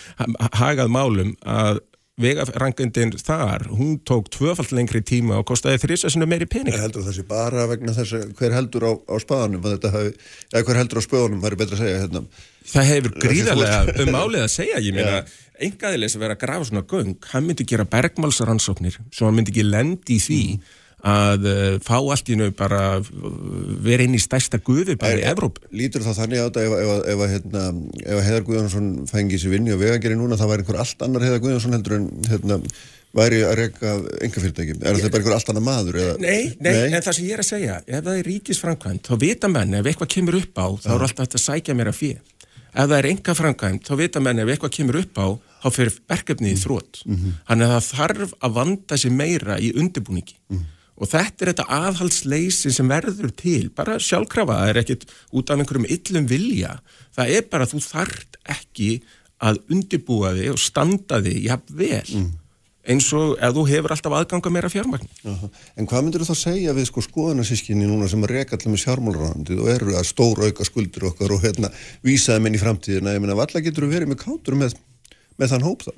hagað 0.55 0.91
málum 0.93 1.35
að 1.43 1.83
vegarangundin 2.17 3.11
þar, 3.21 3.67
hún 3.77 3.99
tók 4.07 4.31
tvöfald 4.33 4.71
lengri 4.73 5.03
tíma 5.05 5.35
og 5.37 5.45
kostiði 5.51 5.83
þrýsasinu 5.83 6.25
meiri 6.29 6.47
pening. 6.49 6.73
Ég 6.73 6.81
heldur 6.87 7.05
þessi 7.05 7.27
bara 7.29 7.67
vegna 7.69 7.93
þess 7.93 8.15
að 8.17 8.31
hver 8.39 8.55
heldur 8.57 8.87
á, 8.89 8.91
á 9.05 9.15
spaðanum, 9.21 9.67
hafi, 9.67 10.15
eða 10.49 10.63
hver 10.65 10.79
heldur 10.81 11.01
á 11.03 11.03
spöðunum, 11.05 11.43
væri 11.43 11.59
betra 11.61 11.77
að 11.77 11.83
segja 11.83 11.99
hérna. 12.01 12.23
Það 12.71 12.89
hefur 12.89 13.15
gríðarlega 13.21 14.07
um 14.07 14.17
álið 14.17 14.47
að 14.47 14.49
segja, 14.55 14.81
ég 14.87 14.97
meina, 14.97 15.21
engaðileg 15.67 16.13
sem 16.13 16.25
verið 16.25 16.39
að 16.39 16.43
grafa 16.47 16.69
svona 16.71 16.85
göng, 16.89 17.13
hann 17.35 17.45
myndi 17.45 17.69
gera 17.69 17.85
bergmálsaransóknir, 17.93 18.97
svo 19.13 19.29
hann 19.29 19.37
myndi 19.37 19.53
ekki 19.53 19.69
lendi 19.69 20.17
í 20.17 20.23
því. 20.23 20.43
Mm 20.57 20.83
að 21.07 21.47
uh, 21.47 21.77
fá 21.83 21.95
allt 21.99 22.29
í 22.31 22.37
nau 22.39 22.49
bara 22.57 22.81
uh, 22.99 23.07
vera 23.83 24.05
inn 24.05 24.17
í 24.17 24.21
stærsta 24.21 24.59
guði 24.63 24.97
bara 24.99 25.19
í 25.19 25.25
Evróp. 25.29 25.61
Lítur 25.71 26.03
þá 26.05 26.11
þannig 26.23 26.43
á 26.43 26.45
þetta 26.47 26.65
ef, 26.65 26.75
ef, 26.77 26.91
ef, 27.13 27.23
hérna, 27.33 27.63
ef 28.03 28.21
Heðar 28.27 28.45
Guðjónsson 28.47 28.91
fengi 29.09 29.39
sér 29.41 29.55
vinni 29.55 29.73
og 29.75 29.81
vegangeri 29.81 30.19
núna 30.19 30.39
það 30.39 30.53
væri 30.53 30.65
einhver 30.65 30.79
allt 30.83 31.03
annar 31.07 31.27
Heðar 31.27 31.43
Guðjónsson 31.45 31.77
heldur 31.77 31.97
en 31.99 32.07
hérna, 32.27 32.59
væri 33.17 33.41
að 33.47 33.55
reyka 33.61 33.93
enga 34.25 34.43
fyrirtækjum. 34.43 34.81
Er 34.83 34.97
þetta 34.99 35.11
bara 35.13 35.23
einhver 35.23 35.37
allt 35.37 35.51
annar 35.53 35.65
maður? 35.65 35.99
Eða? 36.03 36.15
Nei, 36.21 36.55
nei, 36.59 36.71
nei, 36.71 36.87
en 36.91 37.03
það 37.03 37.19
sem 37.19 37.27
ég 37.27 37.37
er 37.37 37.43
að 37.43 37.49
segja, 37.51 37.81
ef 37.87 38.07
það 38.07 38.21
er 38.21 38.31
ríkisframkvæmt, 38.31 39.07
þá 39.07 39.21
vita 39.23 39.51
menn 39.51 39.77
ef 39.79 39.91
eitthvað 39.91 40.13
kemur 40.17 40.39
upp 40.41 40.59
á, 40.59 40.67
þá 40.83 40.89
er 40.93 41.05
alltaf 41.07 41.23
þetta 41.23 41.39
að 41.39 41.45
sækja 41.47 41.77
mér 41.77 41.91
að 41.93 42.01
fyrir. 42.01 42.23
Ef 42.77 42.89
það 42.91 42.97
er 42.99 43.09
enga 43.09 43.33
framkvæmt, 43.33 43.87
þá 43.87 43.93
vita 44.03 44.21
menn 44.21 44.41
ef 44.43 44.51
eitthvað 44.53 44.73
kemur 44.75 44.99
upp 44.99 45.21
á, 45.23 45.27
þá 45.63 45.67
fyrir 45.73 45.95
verkefnið 46.11 46.51
í 46.51 46.59
þrótt. 46.61 46.99
Mm 47.07 47.15
-hmm. 47.15 47.37
Þannig 47.47 47.71
að 47.71 47.77
það 47.77 47.87
þarf 47.95 48.35
að 48.37 48.57
vanda 48.59 48.99
sig 49.01 49.15
meira 49.15 49.57
í 49.57 49.71
undirbúningi. 49.73 50.35
Mm 50.51 50.57
-hmm 50.59 50.73
og 50.97 51.11
þetta 51.11 51.43
er 51.43 51.51
þetta 51.51 51.67
aðhalsleysi 51.77 52.71
sem 52.73 52.89
verður 52.89 53.31
til, 53.37 53.69
bara 53.75 53.99
sjálfkrafa 54.01 54.61
það 54.61 54.71
er 54.71 54.81
ekkit 54.81 55.05
út 55.37 55.51
af 55.51 55.61
einhverjum 55.61 55.87
yllum 55.97 56.27
vilja 56.29 56.73
það 57.15 57.37
er 57.37 57.47
bara 57.51 57.67
að 57.67 57.75
þú 57.75 57.83
þart 57.85 58.41
ekki 58.57 58.91
að 59.43 59.61
undibúa 59.73 60.33
þig 60.37 60.51
og 60.55 60.61
standa 60.61 61.21
þig 61.21 61.43
jafn 61.45 61.75
vel 61.77 62.13
mm. 62.17 62.29
eins 62.93 63.09
og 63.17 63.35
ef 63.37 63.53
þú 63.53 63.65
hefur 63.69 63.93
alltaf 63.93 64.15
aðganga 64.17 64.53
meira 64.55 64.71
fjármagn 64.73 65.11
Aha. 65.29 65.51
En 65.77 65.89
hvað 65.89 66.07
myndir 66.07 66.25
þú 66.25 66.31
þá 66.31 66.41
segja 66.41 66.75
við 66.77 66.89
sko 66.89 67.05
skoðanarsískinni 67.05 67.89
núna 67.89 68.09
sem 68.09 68.25
að 68.25 68.33
reka 68.33 68.57
allir 68.57 68.73
með 68.73 68.83
sjármálurandi 68.87 69.59
og 69.61 69.69
eru 69.75 69.93
að 69.99 70.09
stóra 70.09 70.49
auka 70.49 70.65
skuldur 70.65 71.11
okkar 71.11 71.35
og 71.35 71.45
hérna 71.45 71.69
vísaði 72.05 72.45
minn 72.45 72.57
í 72.57 72.63
framtíðina, 72.63 73.13
ég 73.13 73.21
meina 73.21 73.37
valla 73.37 73.61
getur 73.61 73.85
þú 73.85 73.93
verið 73.93 74.13
með 74.13 74.23
kátur 74.23 74.57
með, 74.57 74.73
með 75.37 75.53
þann 75.53 75.69
hóp 75.69 75.85
þá? 75.85 75.93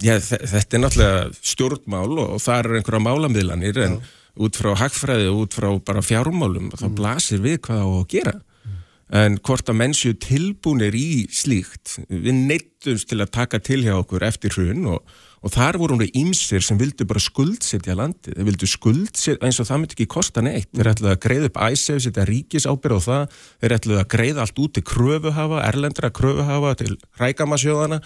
Já, 0.00 0.16
þetta 0.20 0.76
er 0.76 0.82
náttúrulega 0.84 1.24
stjórnmál 1.44 2.10
og, 2.14 2.36
og 2.36 2.42
það 2.42 2.62
eru 2.62 2.78
einhverja 2.78 3.04
málamiðlanir 3.04 3.80
en 3.84 3.96
Já. 3.98 4.12
út 4.46 4.60
frá 4.60 4.70
hagfræði 4.80 5.26
og 5.32 5.42
út 5.44 5.56
frá 5.58 5.68
bara 5.84 6.04
fjármálum 6.04 6.70
þá 6.72 6.86
mm. 6.88 6.94
blasir 6.96 7.42
við 7.44 7.58
hvað 7.66 7.82
á 7.84 7.88
að 7.88 8.06
gera 8.14 8.36
mm. 8.38 8.78
en 9.20 9.40
hvort 9.44 9.72
að 9.72 9.80
mennsju 9.82 10.14
tilbúinir 10.24 10.96
í 10.96 11.26
slíkt 11.34 11.98
við 12.08 12.32
neittumst 12.38 13.10
til 13.10 13.20
að 13.20 13.34
taka 13.36 13.60
til 13.60 13.82
hjá 13.84 13.98
okkur 13.98 14.24
eftir 14.30 14.56
hrun 14.56 14.88
og, 14.94 15.04
og 15.44 15.54
þar 15.58 15.80
vorum 15.82 16.00
við 16.00 16.16
ímsir 16.22 16.64
sem 16.64 16.80
vildu 16.80 17.04
bara 17.10 17.20
skuldsetja 17.20 17.98
landi 18.00 18.32
þeir 18.32 18.48
vildu 18.48 18.72
skuldsetja 18.72 19.44
eins 19.44 19.60
og 19.60 19.68
það 19.68 19.84
myndi 19.84 19.98
ekki 19.98 20.10
kosta 20.16 20.44
neitt 20.46 20.72
þeir 20.72 20.94
ætlaði 20.94 21.16
að 21.18 21.22
greiða 21.28 21.52
upp 21.52 21.62
æsef 21.68 22.02
setja 22.06 22.28
ríkisábyrð 22.32 23.04
á 23.04 23.08
það 23.10 23.40
þeir 23.60 23.78
ætlaði 23.80 24.02
að 24.06 24.12
greiða 24.16 24.48
allt 24.48 24.64
út 24.64 24.76
til 24.78 24.88
kröfuhafa, 24.94 25.64
erlendra 25.68 26.14
kröfuhafa 26.14 26.76
til 26.80 26.94
rækamasjóðana 27.20 28.04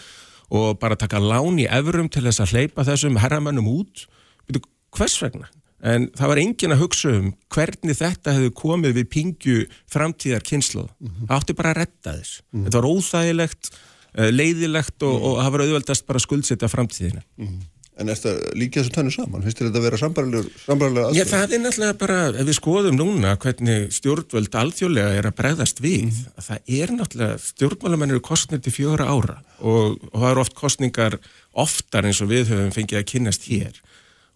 og 0.55 0.79
bara 0.79 0.97
taka 0.97 1.19
lán 1.23 1.59
í 1.59 1.67
efrum 1.67 2.09
til 2.09 2.25
þess 2.25 2.41
að 2.41 2.55
hleypa 2.55 2.87
þessum 2.87 3.21
herramönnum 3.23 3.69
út 3.69 4.07
hvers 4.95 5.19
vegna? 5.23 5.49
En 5.85 6.07
það 6.17 6.31
var 6.31 6.41
engin 6.41 6.73
að 6.73 6.81
hugsa 6.81 7.11
um 7.13 7.33
hvernig 7.53 7.99
þetta 7.99 8.37
hefði 8.39 8.53
komið 8.57 8.95
við 9.01 9.09
pingju 9.13 9.57
framtíðar 9.93 10.45
kynslu. 10.47 10.87
Mm 10.87 11.11
-hmm. 11.11 11.27
Það 11.29 11.37
átti 11.37 11.57
bara 11.59 11.73
að 11.75 11.79
retta 11.83 12.15
þess. 12.17 12.41
Mm 12.41 12.45
-hmm. 12.47 12.65
Þetta 12.65 12.81
var 12.81 12.91
óþægilegt, 12.93 13.71
eh, 14.15 14.31
leiðilegt 14.31 15.03
og, 15.03 15.15
mm 15.15 15.21
-hmm. 15.21 15.27
og 15.29 15.43
það 15.43 15.53
var 15.53 15.61
auðveldast 15.61 16.07
bara 16.07 16.17
að 16.17 16.27
skuldsetja 16.27 16.69
framtíðina. 16.69 17.23
En 17.95 18.11
er 18.11 18.19
þetta 18.19 18.55
líka 18.59 18.81
þessu 18.81 18.91
tönnu 18.97 19.13
saman? 19.15 19.43
Finnst 19.45 19.61
þetta 19.61 19.79
að 19.79 19.85
vera 19.87 19.99
sambarlega 20.01 21.05
aðstöð? 21.07 21.15
Já, 21.15 21.25
það 21.31 21.53
er 21.55 21.61
náttúrulega 21.63 21.97
bara, 22.01 22.19
ef 22.33 22.49
við 22.49 22.57
skoðum 22.59 22.97
núna 22.99 23.35
hvernig 23.45 23.85
stjórnvöld 23.95 24.59
alþjóðlega 24.59 25.13
er 25.21 25.29
að 25.31 25.37
bregðast 25.39 25.83
við, 25.85 26.09
mm. 26.09 26.43
það 26.49 26.73
er 26.81 26.95
náttúrulega, 26.97 27.41
stjórnvöldamenn 27.53 28.15
eru 28.17 28.25
kostnir 28.27 28.65
til 28.65 28.75
fjóra 28.75 29.07
ára 29.07 29.37
og, 29.61 30.01
og 30.11 30.17
það 30.17 30.31
eru 30.33 30.43
oft 30.43 30.57
kostningar 30.59 31.19
oftar 31.65 32.09
eins 32.09 32.23
og 32.25 32.33
við 32.35 32.51
höfum 32.51 32.75
fengið 32.75 32.99
að 32.99 33.07
kynast 33.13 33.47
hér 33.47 33.79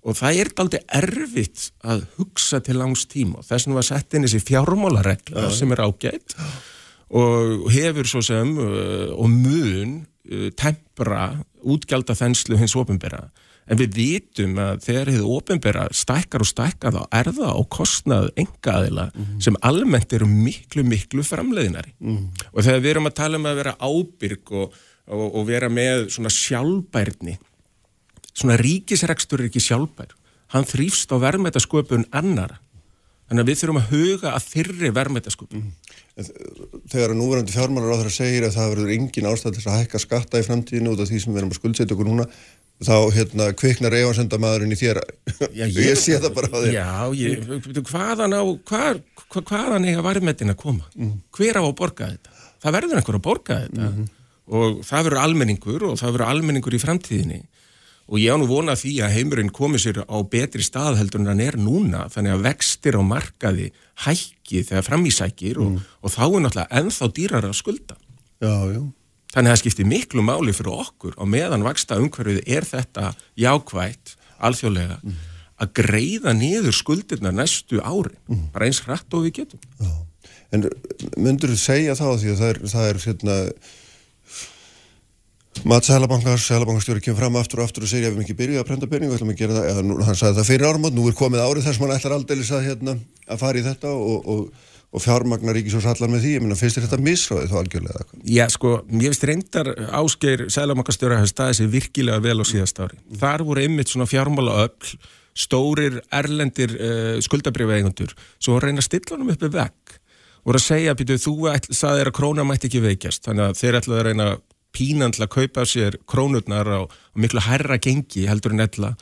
og 0.06 0.16
það 0.18 0.40
er 0.40 0.50
aldrei 0.62 0.80
erfitt 1.00 1.68
að 1.82 2.04
hugsa 2.18 2.60
til 2.64 2.78
langs 2.78 3.04
tíma 3.10 3.40
og 3.40 3.48
þess 3.48 3.68
að 3.68 3.78
var 3.78 3.88
sett 3.88 4.14
inn 4.14 4.26
þessi 4.26 4.44
fjármálaregla 4.46 5.48
sem 5.54 5.74
er 5.74 5.82
ágætt 5.84 6.36
og 7.18 7.68
hefur 7.72 8.08
svo 8.08 8.22
sem 8.24 8.54
uh, 8.60 9.10
og 9.16 9.28
mun 9.32 9.98
uh, 10.30 10.48
tempra 10.58 11.32
útgjald 11.66 12.10
af 12.12 12.20
þenslu 12.22 12.58
hins 12.60 12.76
ofinbera 12.78 13.26
en 13.68 13.80
við 13.80 13.98
vitum 13.98 14.58
að 14.62 14.84
þegar 14.86 15.12
þið 15.14 15.26
ofinbera 15.36 15.86
stækkar 15.92 16.44
og 16.44 16.50
stækkar 16.50 16.96
þá 16.96 17.02
er 17.20 17.32
það 17.38 17.52
á 17.54 17.62
kostnað 17.78 18.30
engaðila 18.36 19.08
mm 19.14 19.26
sem 19.44 19.56
almennt 19.62 20.12
eru 20.12 20.26
miklu, 20.26 20.82
miklu 20.82 21.22
framleiðinari 21.22 21.94
mm 21.98 22.48
og 22.52 22.64
þegar 22.64 22.80
við 22.84 22.90
erum 22.94 23.10
að 23.10 23.18
tala 23.20 23.38
um 23.38 23.46
að 23.46 23.60
vera 23.60 23.76
ábyrg 23.78 24.54
og, 24.62 24.80
og, 25.06 25.26
og 25.28 25.46
vera 25.46 25.68
með 25.72 26.08
svona 26.16 26.32
sjálfbærni 26.32 27.38
svona 28.38 28.58
ríkisrekstur 28.60 29.42
er 29.42 29.50
ekki 29.50 29.62
sjálfbær. 29.62 30.14
Hann 30.54 30.66
þrýfst 30.68 31.12
á 31.12 31.16
verðmætasköpun 31.20 32.08
annara 32.14 32.60
þannig 33.28 33.42
að 33.42 33.48
við 33.50 33.58
þurfum 33.60 33.78
að 33.78 33.90
huga 33.92 34.30
að 34.32 34.44
þyrri 34.54 34.90
verðmætasköpun. 34.96 35.58
Mm 35.58 35.64
-hmm. 35.68 36.84
Þegar 36.88 37.12
að 37.12 37.18
núverandi 37.18 37.52
fjármálar 37.52 37.92
á 37.92 37.96
að 38.00 38.14
segja 38.14 38.46
að 38.46 38.54
það 38.56 38.70
verður 38.72 38.92
engin 38.94 39.28
ástæð 39.28 39.58
til 39.58 39.66
að 39.68 39.76
hækka 39.78 39.98
skatta 40.02 40.40
í 40.40 40.46
framtíðinu 40.46 40.94
út 40.94 41.02
af 41.02 41.10
því 41.10 41.20
sem 41.20 41.32
við 41.34 41.40
erum 41.42 41.52
að 41.52 41.60
skuldsetja 41.60 41.94
okkur 41.94 42.08
núna 42.08 42.26
þá 42.84 42.94
hérna 43.14 43.48
kviknar 43.58 43.94
efansendamæðurinn 43.98 44.74
í 44.74 44.78
þér. 44.78 45.00
Já, 45.50 45.64
ég, 45.66 45.78
ég 45.88 45.98
sé 45.98 46.18
það 46.22 46.34
bara 46.36 46.50
á 46.50 46.58
þér. 46.58 46.72
Já, 46.76 46.90
ég, 47.18 47.82
hvaðan 47.90 48.36
á 48.38 48.42
hvað, 48.68 49.00
hvaðan 49.34 49.88
eiga 49.88 50.04
varmetin 50.06 50.54
að 50.54 50.60
koma? 50.62 50.90
Mm. 50.94 51.16
hver 51.34 51.58
á 51.58 51.62
að 51.64 51.76
borga 51.80 52.10
þetta? 52.12 52.34
Það 52.62 52.76
verður 52.78 53.00
einhver 53.00 53.18
að 53.18 53.24
borga 53.26 53.60
þetta. 53.64 53.84
Mm 53.84 53.94
-hmm. 53.94 54.10
og 54.58 54.82
það 54.86 55.08
verður 55.08 55.22
almenningur 55.24 55.86
og 55.90 55.96
það 55.98 56.12
verður 56.14 56.32
almenningur 56.32 56.76
í 56.78 56.82
framtíðinni. 56.82 57.40
Og 58.08 58.22
ég 58.22 58.32
á 58.32 58.40
nú 58.40 58.46
vona 58.48 58.72
því 58.72 58.92
að 59.04 59.14
heimurinn 59.18 59.50
komi 59.52 59.76
sér 59.76 60.00
á 60.08 60.16
betri 60.24 60.64
stað 60.64 60.96
heldur 60.96 61.20
en 61.20 61.28
hann 61.28 61.42
er 61.44 61.58
núna 61.60 62.06
þannig 62.08 62.38
að 62.38 62.44
vextir 62.46 62.96
á 62.96 63.02
markaði 63.04 63.66
hækki 64.06 64.62
þegar 64.64 64.86
framísækir 64.86 65.58
mm. 65.60 65.66
og, 65.66 65.82
og 66.00 66.14
þá 66.14 66.24
er 66.24 66.40
náttúrulega 66.46 66.80
ennþá 66.80 67.10
dýrar 67.12 67.50
að 67.50 67.58
skulda. 67.58 67.98
Já, 68.40 68.54
já 68.72 68.80
Þannig 69.28 69.50
að 69.50 69.54
það 69.54 69.62
skiptir 69.62 69.88
miklu 69.88 70.24
máli 70.24 70.54
fyrir 70.56 70.72
okkur 70.84 71.16
og 71.20 71.28
meðan 71.28 71.66
vaksta 71.66 71.98
umhverfið 72.00 72.40
er 72.48 72.64
þetta 72.64 73.10
jákvægt, 73.36 74.14
alþjóðlega, 74.48 75.00
mm. 75.02 75.18
að 75.64 75.72
greiða 75.76 76.32
niður 76.36 76.76
skuldirna 76.76 77.34
næstu 77.34 77.82
ári, 77.82 78.16
mm. 78.30 78.46
bara 78.54 78.70
eins 78.70 78.80
hratt 78.86 79.18
og 79.18 79.26
við 79.26 79.42
getum. 79.42 79.66
Já. 79.82 79.92
En 80.56 80.64
myndur 81.20 81.52
þú 81.52 81.58
segja 81.60 81.98
þá 81.98 82.06
því 82.16 82.32
að 82.32 82.40
það 82.40 82.54
er, 82.54 82.62
það 82.72 82.88
er 82.88 83.02
hérna, 83.04 83.36
Mats 85.68 85.88
Sælabankars, 85.90 86.46
Sælabankastjóri 86.46 87.02
kemur 87.02 87.18
fram 87.18 87.36
aftur 87.40 87.60
og 87.60 87.68
aftur 87.68 87.84
og 87.84 87.90
segir 87.90 88.08
að 88.08 88.14
við 88.14 88.22
mikið 88.22 88.36
byrjuðum 88.38 88.62
að 88.62 88.68
prenta 88.68 88.88
pening 88.90 89.10
og 89.10 89.18
ætlum 89.18 89.32
að 89.32 89.40
gera 89.40 89.56
það, 89.56 89.68
eða 89.72 89.84
nú, 89.84 89.96
hann 90.06 90.18
sagði 90.18 90.38
það 90.38 90.50
fyrir 90.52 90.66
árum 90.68 90.86
og 90.86 90.94
nú 90.94 91.06
er 91.08 91.16
komið 91.18 91.42
árið 91.42 91.66
þess 91.66 91.80
að 91.80 91.82
mann 91.82 91.94
ætlar 91.96 92.14
aldrei 92.14 92.36
að, 92.44 92.66
hérna, 92.68 92.94
að 93.26 93.40
fara 93.42 93.58
í 93.58 93.64
þetta 93.66 93.94
og, 93.94 94.28
og 94.34 94.68
og 94.88 95.02
fjármagnar 95.04 95.56
Ríkisjós 95.58 95.86
allar 95.90 96.08
með 96.08 96.24
því, 96.24 96.32
ég 96.32 96.42
minna, 96.44 96.56
finnst 96.56 96.80
þetta 96.80 96.98
misráðið 97.04 97.52
þá 97.52 97.56
algjörlega? 97.60 98.06
Já, 98.24 98.44
sko, 98.54 98.72
ég 98.88 99.12
finnst 99.12 99.26
reyndar 99.28 99.70
áskeir 100.00 100.46
sælamakastjóra 100.52 101.20
að 101.20 101.30
staði 101.32 101.58
sér 101.58 101.70
virkilega 101.74 102.24
vel 102.24 102.38
á 102.40 102.44
síðast 102.48 102.80
ári. 102.80 102.96
Mm. 102.96 103.20
Þar 103.20 103.44
voru 103.50 103.64
einmitt 103.66 103.92
svona 103.92 104.08
fjármála 104.08 104.56
öll, 104.64 104.92
stórir, 105.38 106.00
erlendir 106.08 106.72
uh, 106.74 107.14
skuldabriðveigundur, 107.24 108.16
svo 108.40 108.56
reyna 108.62 108.80
að 108.80 108.88
stilla 108.88 109.18
hann 109.18 109.28
upp 109.28 109.44
með 109.44 109.58
vekk, 109.58 109.98
voru 110.48 110.62
að 110.62 110.68
segja, 110.70 110.96
býtu, 110.96 111.20
þú 111.20 111.36
sagði 111.68 112.00
þér 112.00 112.10
að 112.10 112.16
króna 112.16 112.48
mætti 112.48 112.70
ekki 112.70 112.84
veikjast, 112.88 113.26
þannig 113.28 113.44
að 113.44 113.60
þeir 113.60 113.78
ætlaði 113.82 114.00
að 114.00 114.08
reyna 114.08 114.30
pínandla 114.74 115.28
að 115.28 115.34
kaupa 115.36 115.64
sér 115.68 115.96
krónurnar 116.08 116.68
á, 116.68 116.80
á 116.88 117.16
miklu 117.18 117.42
herra 117.44 117.78
gengi 117.82 118.26
heldur 118.28 118.54
en 118.56 118.64
ella 118.66 118.92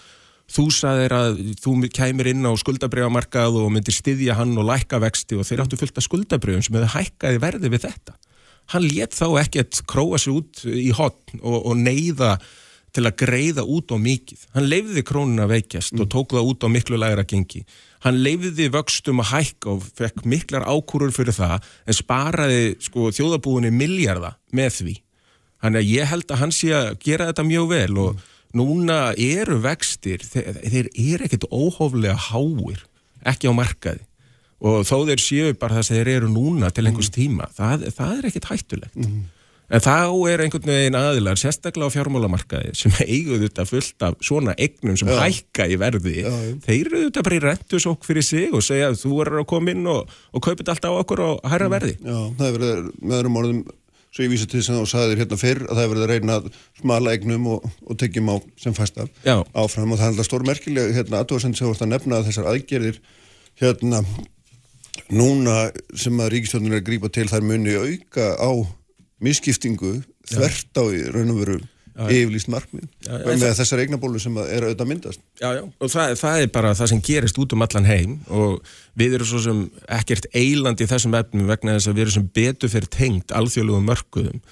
þú 0.50 0.66
saðir 0.74 1.14
að 1.14 1.40
þú 1.62 1.74
kæmir 1.94 2.30
inn 2.30 2.46
á 2.46 2.52
skuldabriðamarkað 2.59 3.59
og 3.62 3.72
myndir 3.74 3.96
styðja 3.96 4.37
hann 4.38 4.54
og 4.59 4.68
lækka 4.68 5.00
vexti 5.02 5.38
og 5.38 5.46
þeir 5.48 5.64
áttu 5.64 5.78
fullt 5.80 5.98
af 5.98 6.06
skuldabriðum 6.06 6.62
sem 6.64 6.78
hefur 6.78 6.94
hækkaði 6.94 7.42
verði 7.42 7.72
við 7.72 7.88
þetta. 7.88 8.14
Hann 8.74 8.87
let 8.87 9.14
þá 9.14 9.26
ekkert 9.42 9.82
króa 9.90 10.18
sér 10.18 10.38
út 10.40 10.62
í 10.66 10.90
hotn 10.94 11.42
og, 11.42 11.59
og 11.70 11.74
neyða 11.78 12.37
til 12.96 13.04
að 13.04 13.18
greiða 13.20 13.64
út 13.68 13.92
á 13.92 13.96
mikið. 14.00 14.46
Hann 14.54 14.68
leifiði 14.70 15.02
krónuna 15.06 15.48
veikjast 15.50 15.94
mm. 15.94 16.04
og 16.04 16.12
tók 16.14 16.32
það 16.32 16.52
út 16.52 16.64
á 16.64 16.68
miklu 16.72 17.00
lægra 17.00 17.26
gengi. 17.28 17.64
Hann 18.06 18.22
leifiði 18.22 18.70
vöxtum 18.72 19.20
að 19.22 19.32
hækka 19.35 19.74
og 19.74 19.90
fekk 19.98 20.22
miklar 20.30 20.64
ákúrur 20.64 21.12
fyrir 21.14 21.37
það 21.37 21.66
en 21.85 21.98
sparaði 21.98 22.62
sko, 22.87 23.11
þjóðabúinni 23.14 23.74
miljarda 23.74 24.37
með 24.56 24.78
því. 24.78 24.96
Þannig 25.66 25.82
að 25.82 25.92
ég 25.92 26.11
held 26.12 26.32
að 26.32 26.40
hann 26.40 26.54
sé 26.54 26.72
að 26.76 26.88
gera 27.02 27.28
þetta 27.30 27.46
mjög 27.50 27.68
vel 27.74 27.92
og 27.98 28.11
mm 28.14 28.32
núna 28.57 28.99
eru 29.21 29.61
vextir, 29.64 30.25
þeir, 30.25 30.61
þeir 30.64 30.90
eru 30.90 31.29
ekkert 31.29 31.49
óhóflega 31.53 32.16
háir, 32.31 32.85
ekki 33.27 33.51
á 33.51 33.55
markaði 33.57 34.05
og 34.66 34.87
þó 34.88 35.05
þeir 35.05 35.21
séu 35.21 35.55
bara 35.61 35.79
það 35.79 35.88
sem 35.88 35.99
þeir 35.99 36.12
eru 36.14 36.29
núna 36.33 36.71
til 36.73 36.87
einhvers 36.87 37.11
mm. 37.11 37.16
tíma, 37.16 37.49
það, 37.57 37.88
það 37.92 38.12
er 38.14 38.29
ekkert 38.31 38.53
hættulegt. 38.53 38.95
Mm. 38.97 39.25
En 39.66 39.83
þá 39.83 40.14
er 40.31 40.45
einhvern 40.45 40.71
veginn 40.71 40.97
aðilar, 40.97 41.38
sérstaklega 41.40 41.90
á 41.90 41.95
fjármálamarkaði, 41.97 42.71
sem 42.79 42.92
eiguðu 43.03 43.49
þetta 43.49 43.64
fullt 43.66 44.05
af 44.07 44.21
svona 44.23 44.55
eignum 44.62 44.99
sem 44.99 45.11
Já. 45.11 45.16
hækka 45.25 45.66
í 45.66 45.79
verði. 45.83 46.14
Já. 46.23 46.35
Þeir 46.69 46.83
eru 46.85 47.01
þetta 47.09 47.25
bara 47.27 47.38
í 47.38 47.42
rentusók 47.42 48.07
fyrir 48.07 48.27
sig 48.27 48.55
og 48.55 48.62
segja 48.62 48.92
að 48.92 49.01
þú 49.03 49.16
er 49.25 49.33
að 49.40 49.49
koma 49.51 49.75
inn 49.75 49.90
og, 49.90 50.14
og 50.31 50.45
kaupa 50.45 50.61
þetta 50.61 50.77
allt 50.77 50.87
á 50.87 50.92
okkur 50.92 51.25
og 51.27 51.51
hæra 51.51 51.71
verði. 51.73 51.97
Já, 51.99 52.21
það 52.38 52.47
er 52.47 52.57
verið, 52.61 52.92
með 53.03 53.19
öðrum 53.19 53.40
orðum, 53.42 53.64
svo 54.16 54.24
ég 54.24 54.33
vísa 54.33 54.48
til 54.48 54.62
þess 54.62 54.72
að 54.72 54.79
þú 54.81 54.87
sagði 54.88 55.11
þér 55.11 55.20
hérna 55.22 55.38
fyrr, 55.42 55.59
að 55.66 55.76
það 55.76 55.83
er 55.83 55.90
verið 55.92 56.05
að 56.07 56.12
reyna 56.12 56.37
að 56.38 56.46
smala 56.81 57.12
eignum 57.12 57.50
og, 57.52 57.66
og 57.85 57.98
tekjum 58.00 58.31
á 58.33 58.37
sem 58.62 58.76
fæsta 58.76 59.05
Já. 59.26 59.35
áfram 59.52 59.92
og 59.92 60.00
það 60.00 60.07
er 60.07 60.14
alltaf 60.14 60.29
stór 60.31 60.46
merkilega, 60.48 60.94
hérna, 60.96 61.20
aðtóðsend 61.20 61.59
sem 61.59 61.68
þú 61.68 61.74
ert 61.74 61.85
að 61.85 61.92
nefna 61.92 62.20
að 62.20 62.31
þessar 62.31 62.48
aðgerðir, 62.55 63.00
hérna, 63.61 64.00
núna 65.12 65.57
sem 65.92 66.24
að 66.24 66.33
ríkistjóðin 66.33 66.72
er 66.72 66.81
að 66.81 66.87
grípa 66.88 67.12
til 67.12 67.29
þær 67.29 67.44
muni 67.44 67.76
auka 67.76 68.33
á 68.40 68.50
misskiptingu 69.20 69.98
þvert 70.33 70.81
á 70.81 70.85
í 70.88 71.05
raun 71.12 71.35
og 71.35 71.42
veru 71.42 71.59
yfirlýst 71.96 72.50
markmið 72.52 72.88
með 73.26 73.54
þessar 73.56 73.82
eignabólu 73.85 74.20
sem 74.20 74.37
er 74.42 74.66
auðvitað 74.66 74.85
að 74.85 74.90
myndast. 74.90 75.22
Já, 75.40 75.48
já, 75.56 75.62
og 75.64 75.92
það, 75.92 76.12
það 76.20 76.42
er 76.42 76.52
bara 76.56 76.74
það 76.76 76.90
sem 76.92 77.02
gerist 77.09 77.40
út 77.40 77.56
um 77.56 77.64
allan 77.66 77.88
heim 77.88 78.18
og 78.28 78.74
við 79.00 79.16
erum 79.18 79.30
svo 79.30 79.40
sem 79.46 79.62
ekkert 79.98 80.28
eiland 80.37 80.82
í 80.82 80.88
þessum 80.90 81.16
efnum 81.18 81.48
vegna 81.50 81.78
þess 81.78 81.90
að 81.90 81.98
við 81.98 82.06
erum 82.06 82.16
sem 82.18 82.30
betur 82.40 82.72
fyrir 82.72 82.92
tengt 82.92 83.37
alþjóðlegum 83.37 83.90
mörkuðum. 83.92 84.42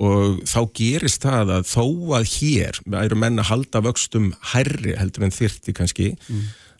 Og 0.00 0.40
þá 0.48 0.60
gerist 0.78 1.26
það 1.26 1.54
að 1.58 1.66
þó 1.68 1.84
að 2.16 2.30
hér 2.38 2.78
eru 3.02 3.18
menn 3.20 3.42
að 3.42 3.50
halda 3.50 3.82
vöxtum 3.84 4.30
hærri 4.54 4.94
heldur 4.96 5.26
en 5.26 5.34
þyrti 5.34 5.74
kannski 5.76 6.14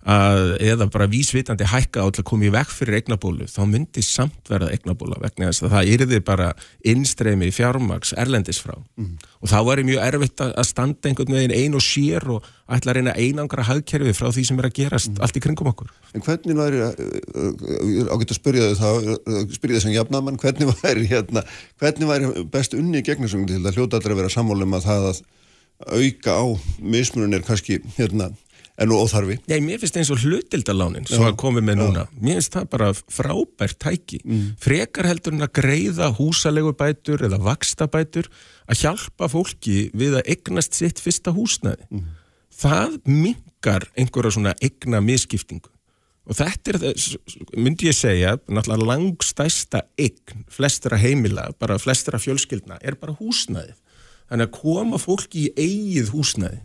að, 0.09 0.55
eða 0.65 0.87
bara 0.93 1.09
vísvitandi 1.11 1.67
hækka 1.69 2.01
á 2.01 2.09
til 2.09 2.23
að 2.23 2.29
koma 2.31 2.47
í 2.49 2.53
vekk 2.55 2.71
fyrir 2.73 2.97
eignabólu 3.01 3.49
þá 3.51 3.61
myndi 3.69 4.03
samt 4.05 4.49
verða 4.49 4.71
eignabóla 4.73 5.19
vegna 5.21 5.51
þess 5.51 5.67
að 5.67 5.75
það 5.75 5.91
yrði 5.95 6.21
bara 6.25 6.47
innstreymi 6.89 7.51
fjármaks 7.53 8.15
erlendis 8.17 8.61
frá. 8.63 8.79
Og 9.41 9.49
þá 9.49 9.59
væri 9.69 9.85
mjög 9.89 10.07
erfitt 10.07 10.41
að 10.47 10.67
standa 10.69 11.09
einhvern 11.09 11.37
veginn 11.37 11.57
ein 11.57 11.77
og 11.77 11.85
sér 11.85 12.25
og 12.33 12.49
ætla 12.71 12.93
að 12.93 12.97
reyna 13.01 13.17
einangra 13.17 13.67
hagkerfi 13.69 14.15
frá 14.17 14.31
því 14.33 14.45
sem 14.49 14.59
er 14.61 14.69
að 14.71 14.77
gerast 14.79 15.21
allt 15.21 15.37
í 15.37 15.43
kringum 15.45 15.69
okkur. 15.73 15.91
En 16.15 16.25
hvernig 16.25 16.57
væri, 16.57 16.81
ágætt 18.09 18.33
að 18.33 18.39
spyrja 18.39 18.71
þau 18.73 18.81
þá, 18.81 19.19
spyrja 19.57 19.81
þessum 19.81 19.97
jafnamann, 19.97 20.39
hvernig 20.41 20.71
væri, 20.81 21.09
hérna, 21.11 21.45
hvernig 21.81 22.09
væri 22.09 22.45
best 22.53 22.77
unni 22.79 23.03
gegn 23.03 23.27
þessum 23.27 23.49
til 23.49 23.61
að 23.65 23.77
hljóta 23.77 24.01
allir 24.01 24.15
að 24.17 24.23
vera 24.23 24.33
sammálum 24.33 24.79
að 24.79 24.87
það 24.87 25.09
að 25.11 25.23
auka 25.81 26.37
á 26.37 26.45
mismunum 26.79 27.35
er 27.35 27.45
kannski, 27.47 27.81
hérna, 27.97 28.31
enn 28.81 28.93
og 28.95 29.03
óþarfi. 29.05 29.37
Já, 29.51 29.57
mér 29.61 29.81
finnst 29.83 29.97
eins 30.01 30.11
og 30.15 30.23
hlutildalánin 30.25 31.05
sem 31.09 31.23
að 31.27 31.37
komið 31.43 31.67
með 31.69 31.77
núna, 31.83 32.05
mér 32.21 32.39
finnst 32.39 32.55
það 32.57 32.69
bara 32.73 32.89
frábært 32.97 33.79
tæki, 33.83 34.21
frekar 34.61 35.09
heldur 35.11 35.37
en 35.37 35.45
að 35.47 35.53
greiða 35.61 36.09
húsalegu 36.17 36.73
bætur 36.81 37.25
eða 37.29 37.39
vaksta 37.45 37.87
bætur 37.93 38.31
að 38.71 38.81
hjálpa 38.85 39.29
fólki 39.29 39.91
við 39.93 40.17
að 40.21 40.31
eignast 40.37 40.75
sitt 40.79 41.03
fyrsta 41.03 41.35
húsnæði. 41.37 41.85
Það 42.61 42.97
mingar 43.09 43.87
einhverja 43.97 44.35
svona 44.37 44.55
eigna 44.61 45.01
miskiptingu 45.05 45.71
og 46.31 46.37
þetta 46.37 46.71
er, 46.71 46.77
þess- 46.79 47.39
myndi 47.57 47.89
ég 47.89 47.97
segja 47.97 48.35
náttúrulega 48.47 48.87
langstæsta 48.87 49.81
eign 49.99 50.45
flestra 50.53 50.97
heimila, 51.01 51.49
bara 51.59 51.79
flestra 51.81 52.21
fjölskyldna 52.23 52.77
er 52.85 52.95
bara 53.01 53.17
húsnæðið. 53.19 53.79
Þannig 54.31 54.47
að 54.47 54.53
koma 54.61 54.99
fólki 55.03 55.49
í 55.49 55.55
eigið 55.59 56.13
húsnæði 56.15 56.61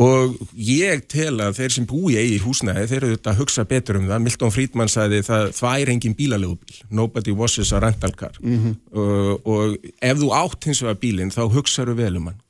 og 0.00 0.36
ég 0.56 1.02
tel 1.12 1.34
að 1.44 1.58
þeir 1.58 1.74
sem 1.74 1.88
búi 1.88 2.14
í 2.16 2.38
húsnæði, 2.40 2.86
þeir 2.88 3.00
eru 3.02 3.16
þetta 3.16 3.34
að 3.34 3.42
hugsa 3.42 3.64
betur 3.68 3.98
um 4.00 4.06
það. 4.08 4.22
Milton 4.26 4.54
Friedman 4.54 4.92
sagði 4.92 5.20
það 5.26 5.50
þvær 5.58 5.92
engin 5.94 6.16
bílalögubíl, 6.16 6.78
nobody 6.88 7.34
washes 7.36 7.72
a 7.76 7.82
rental 7.82 8.14
car. 8.16 8.38
Og, 8.40 9.44
og 9.44 9.90
ef 10.00 10.22
þú 10.22 10.32
átt 10.38 10.70
hins 10.70 10.80
vegar 10.86 11.02
bílinn 11.02 11.34
þá 11.34 11.42
hugsaðu 11.52 11.98
vel 12.00 12.14
um 12.16 12.30
hann. 12.30 12.40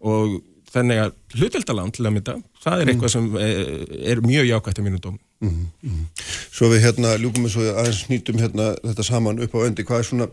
Og 0.00 0.38
þannig 0.70 1.02
að 1.02 1.16
hluteldalán 1.34 1.90
til 1.94 2.06
að 2.06 2.14
mynda, 2.14 2.36
það 2.62 2.82
er 2.82 2.92
eitthvað 2.92 3.12
sem 3.16 3.26
eh, 3.40 3.60
er 4.12 4.22
mjög 4.22 4.48
jákvæmt 4.50 4.80
að 4.80 4.86
mínu 4.86 5.02
dóm 5.02 5.18
Svo 6.52 6.68
við 6.68 6.84
hérna 6.84 7.14
ljúkum 7.16 7.46
við 7.46 7.54
svo 7.54 7.66
aðeins 7.72 8.02
nýtum 8.10 8.40
hérna 8.42 8.74
þetta 8.84 9.06
saman 9.06 9.40
upp 9.40 9.54
á 9.56 9.64
öndi, 9.64 9.86
hvað 9.88 10.02
er 10.02 10.08
svona, 10.10 10.26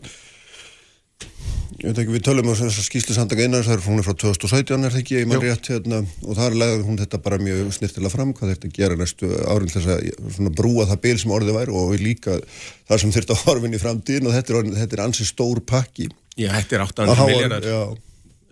ég 1.77 1.85
veit 1.91 1.99
ekki, 2.01 2.13
við 2.15 2.23
tölum 2.25 2.47
um 2.49 2.55
þessar 2.57 2.85
skýslu 2.87 3.13
sandaka 3.15 3.43
einar, 3.45 3.65
það 3.65 3.75
er 3.77 3.83
hún 3.85 4.01
er 4.01 4.05
frá 4.07 4.15
2017 4.23 4.87
er 4.87 4.93
það 4.95 5.01
ekki, 5.03 5.17
ég 5.19 5.27
maður 5.29 5.45
rétt 5.45 5.69
hérna 5.71 5.99
og 6.25 6.31
það 6.39 6.47
er 6.47 6.57
leiðið 6.61 6.85
hún 6.87 6.99
þetta 7.03 7.19
bara 7.27 7.39
mjög 7.43 7.69
snirtilega 7.77 8.13
fram, 8.15 8.31
hvað 8.37 8.53
þetta 8.53 8.71
gera 8.79 8.97
næstu 8.97 9.29
árin 9.45 9.73
þess 9.75 9.91
að 9.93 10.49
brúa 10.57 10.87
það 10.89 11.01
bil 11.05 11.15
sem 11.21 11.35
orðið 11.37 11.59
væri 11.59 11.77
og 11.83 11.93
líka 12.01 12.39
það 12.89 13.03
sem 13.03 13.13
þurft 13.17 13.35
að 13.35 13.43
horfin 13.45 13.77
í 13.77 13.81
framtíðin 13.83 14.29
og 14.31 14.35
þetta 14.39 14.57
er, 14.57 14.71
þetta 14.81 14.97
er 14.99 15.05
ansi 15.05 15.29
stór 15.29 15.61
pakki. 15.69 16.09
Já, 16.37 16.49
þetta 16.57 16.79
er 16.79 16.85
Að 16.85 16.91
800 16.91 17.17
háa- 17.21 17.29
miljardar 17.31 17.69
Já, 17.69 17.79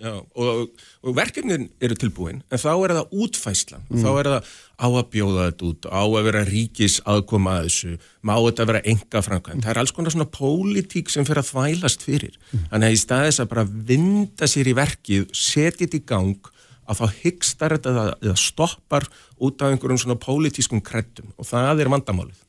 Já, 0.05 0.11
og, 0.35 0.81
og 1.05 1.13
verkefnin 1.15 1.67
eru 1.85 1.95
tilbúin 2.01 2.39
en 2.49 2.57
þá 2.61 2.71
er 2.87 2.93
það 2.97 3.11
útfæslan 3.25 3.83
þá 3.93 4.07
er 4.19 4.29
það 4.31 4.49
á 4.81 4.87
að 4.89 5.09
bjóða 5.13 5.43
þetta 5.51 5.67
út 5.69 5.85
á 5.93 6.01
að 6.01 6.23
vera 6.27 6.41
ríkis 6.49 6.95
aðkoma 7.05 7.53
að 7.59 7.67
þessu 7.69 7.91
má 8.25 8.33
þetta 8.41 8.65
vera 8.71 8.81
enga 8.93 9.21
framkvæmt 9.27 9.63
það 9.67 9.71
er 9.75 9.79
alls 9.83 9.93
konar 9.95 10.15
svona 10.15 10.27
pólitík 10.33 11.13
sem 11.13 11.27
fyrir 11.27 11.43
að 11.43 11.51
þvælast 11.53 12.01
fyrir. 12.05 12.35
Þannig 12.71 12.87
að 12.89 12.95
í 12.97 12.99
staðis 13.05 13.39
að 13.43 13.51
bara 13.53 13.63
vinda 13.91 14.49
sér 14.49 14.67
í 14.71 14.75
verkið 14.81 15.29
setja 15.31 15.85
þetta 15.85 15.99
í 16.01 16.05
gang 16.09 16.51
að 16.85 16.99
þá 17.01 17.05
hyggstar 17.21 17.73
þetta 17.77 17.93
eða- 17.93 18.17
eða 18.21 18.37
stoppar 18.37 19.05
út 19.41 19.61
af 19.61 19.71
einhverjum 19.73 19.97
svona 20.03 20.19
pólitískum 20.21 20.81
kreddum. 20.85 21.31
Og 21.37 21.45
það 21.49 21.81
er 21.81 21.89
vandamálið. 21.89 22.41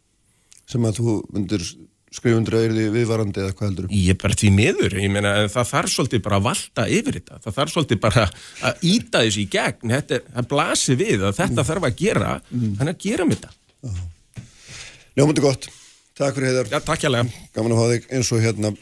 Sem 0.66 0.82
að 0.84 0.98
þú 1.00 1.14
myndir 1.32 1.62
skrifundur 2.16 2.56
að 2.58 2.66
er 2.66 2.74
því 2.74 2.86
viðvarandi 2.96 3.42
eða 3.42 3.54
hvað 3.56 3.68
heldur 3.68 3.88
Ég 3.96 4.10
er 4.14 4.18
bara 4.22 4.38
því 4.40 4.50
miður, 4.56 4.98
ég 5.02 5.12
meina 5.12 5.34
það 5.52 5.70
þarf 5.70 5.94
svolítið 5.94 6.24
bara 6.26 6.40
að 6.40 6.46
valda 6.48 6.86
yfir 6.96 7.18
þetta, 7.20 7.40
það 7.44 7.56
þarf 7.60 7.74
svolítið 7.74 8.02
bara 8.06 8.26
að 8.70 8.84
íta 8.90 9.22
þessu 9.26 9.42
í 9.42 9.46
gegn, 9.52 9.94
þetta 9.94 10.18
er, 10.18 10.26
það 10.34 10.50
blasir 10.52 11.00
við 11.00 11.24
að 11.28 11.40
þetta 11.40 11.66
þarf 11.70 11.88
að 11.90 11.96
gera, 12.02 12.34
þannig 12.50 12.92
að 12.94 13.00
gera 13.06 13.28
með 13.28 13.42
þetta. 13.44 14.04
Ljómandi 15.16 15.44
gott, 15.44 15.70
takk 16.16 16.36
fyrir 16.36 16.52
heiðar. 16.52 16.70
Já, 16.72 16.78
takk 16.84 17.06
hjá 17.06 17.10
Gaman 17.56 17.72
að 17.72 17.80
hafa 17.80 17.94
þig 17.94 18.12
eins 18.16 18.32
og 18.32 18.44
hérna 18.44 18.76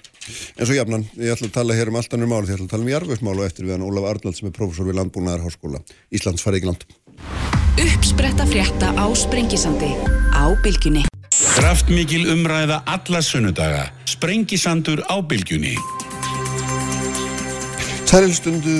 eins 0.58 0.70
og 0.70 0.76
jafnan, 0.76 1.06
ég 1.20 1.34
ætla 1.34 1.50
að 1.50 1.56
tala 1.58 1.76
hér 1.76 1.90
um 1.92 1.98
allt 2.00 2.16
annur 2.16 2.30
mál. 2.30 2.42
Því 2.44 2.54
ég 2.54 2.58
ætla 2.58 2.68
að 2.68 2.74
tala 2.74 2.86
um 2.86 2.92
jarfusmál 2.92 3.36
og 3.36 3.46
eftir 3.46 3.68
við 3.68 3.76
hann 3.76 3.86
Ólaf 3.86 4.08
Arnald 4.10 4.38
sem 4.38 4.48
er 4.48 4.56
prófessor 4.56 4.88
við 4.88 4.98
Landbúnaðarháskóla 5.00 5.82
Íslands 6.14 6.44
Uppspretta 7.74 8.46
frétta 8.46 8.94
á 8.94 9.06
Sprengisandi 9.18 9.90
á 10.30 10.46
Bylgjunni. 10.62 11.13
Kraftmikil 11.54 12.26
umræða 12.32 12.80
alla 12.90 13.20
sunnudaga. 13.22 13.84
Sprengisandur 14.10 15.04
á 15.06 15.22
bylgjunni. 15.22 15.76
Sælilustundu 18.10 18.74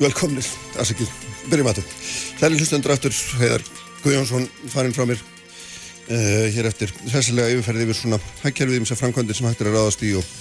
velkomnir, 0.00 0.48
afsakið, 0.80 1.12
byrjum 1.48 1.68
að 1.70 1.80
þetta 1.80 2.40
Sælilustundur 2.40 2.94
aftur, 2.94 3.14
heiðar 3.40 3.64
Guðjónsson 4.02 4.48
farinn 4.72 4.96
frá 4.96 5.06
mér 5.08 5.20
uh, 5.20 6.48
hér 6.54 6.68
eftir 6.68 6.92
sessilega 7.08 7.52
yfirferði 7.52 7.86
yfir 7.86 8.00
svona 8.00 8.20
hækkerfið 8.42 8.82
um 8.82 8.88
sér 8.88 9.00
framkvæmdir 9.00 9.36
sem 9.36 9.48
hægt 9.48 9.64
er 9.64 9.70
að 9.70 9.78
ráðast 9.78 10.04
í 10.08 10.12
og, 10.20 10.36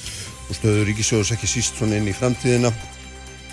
og 0.47 0.59
stöður 0.59 0.87
ríkisjóðs 0.91 1.33
ekki 1.35 1.51
síst 1.57 1.79
svona 1.79 1.99
inn 1.99 2.07
í 2.07 2.15
framtíðina. 2.15 2.71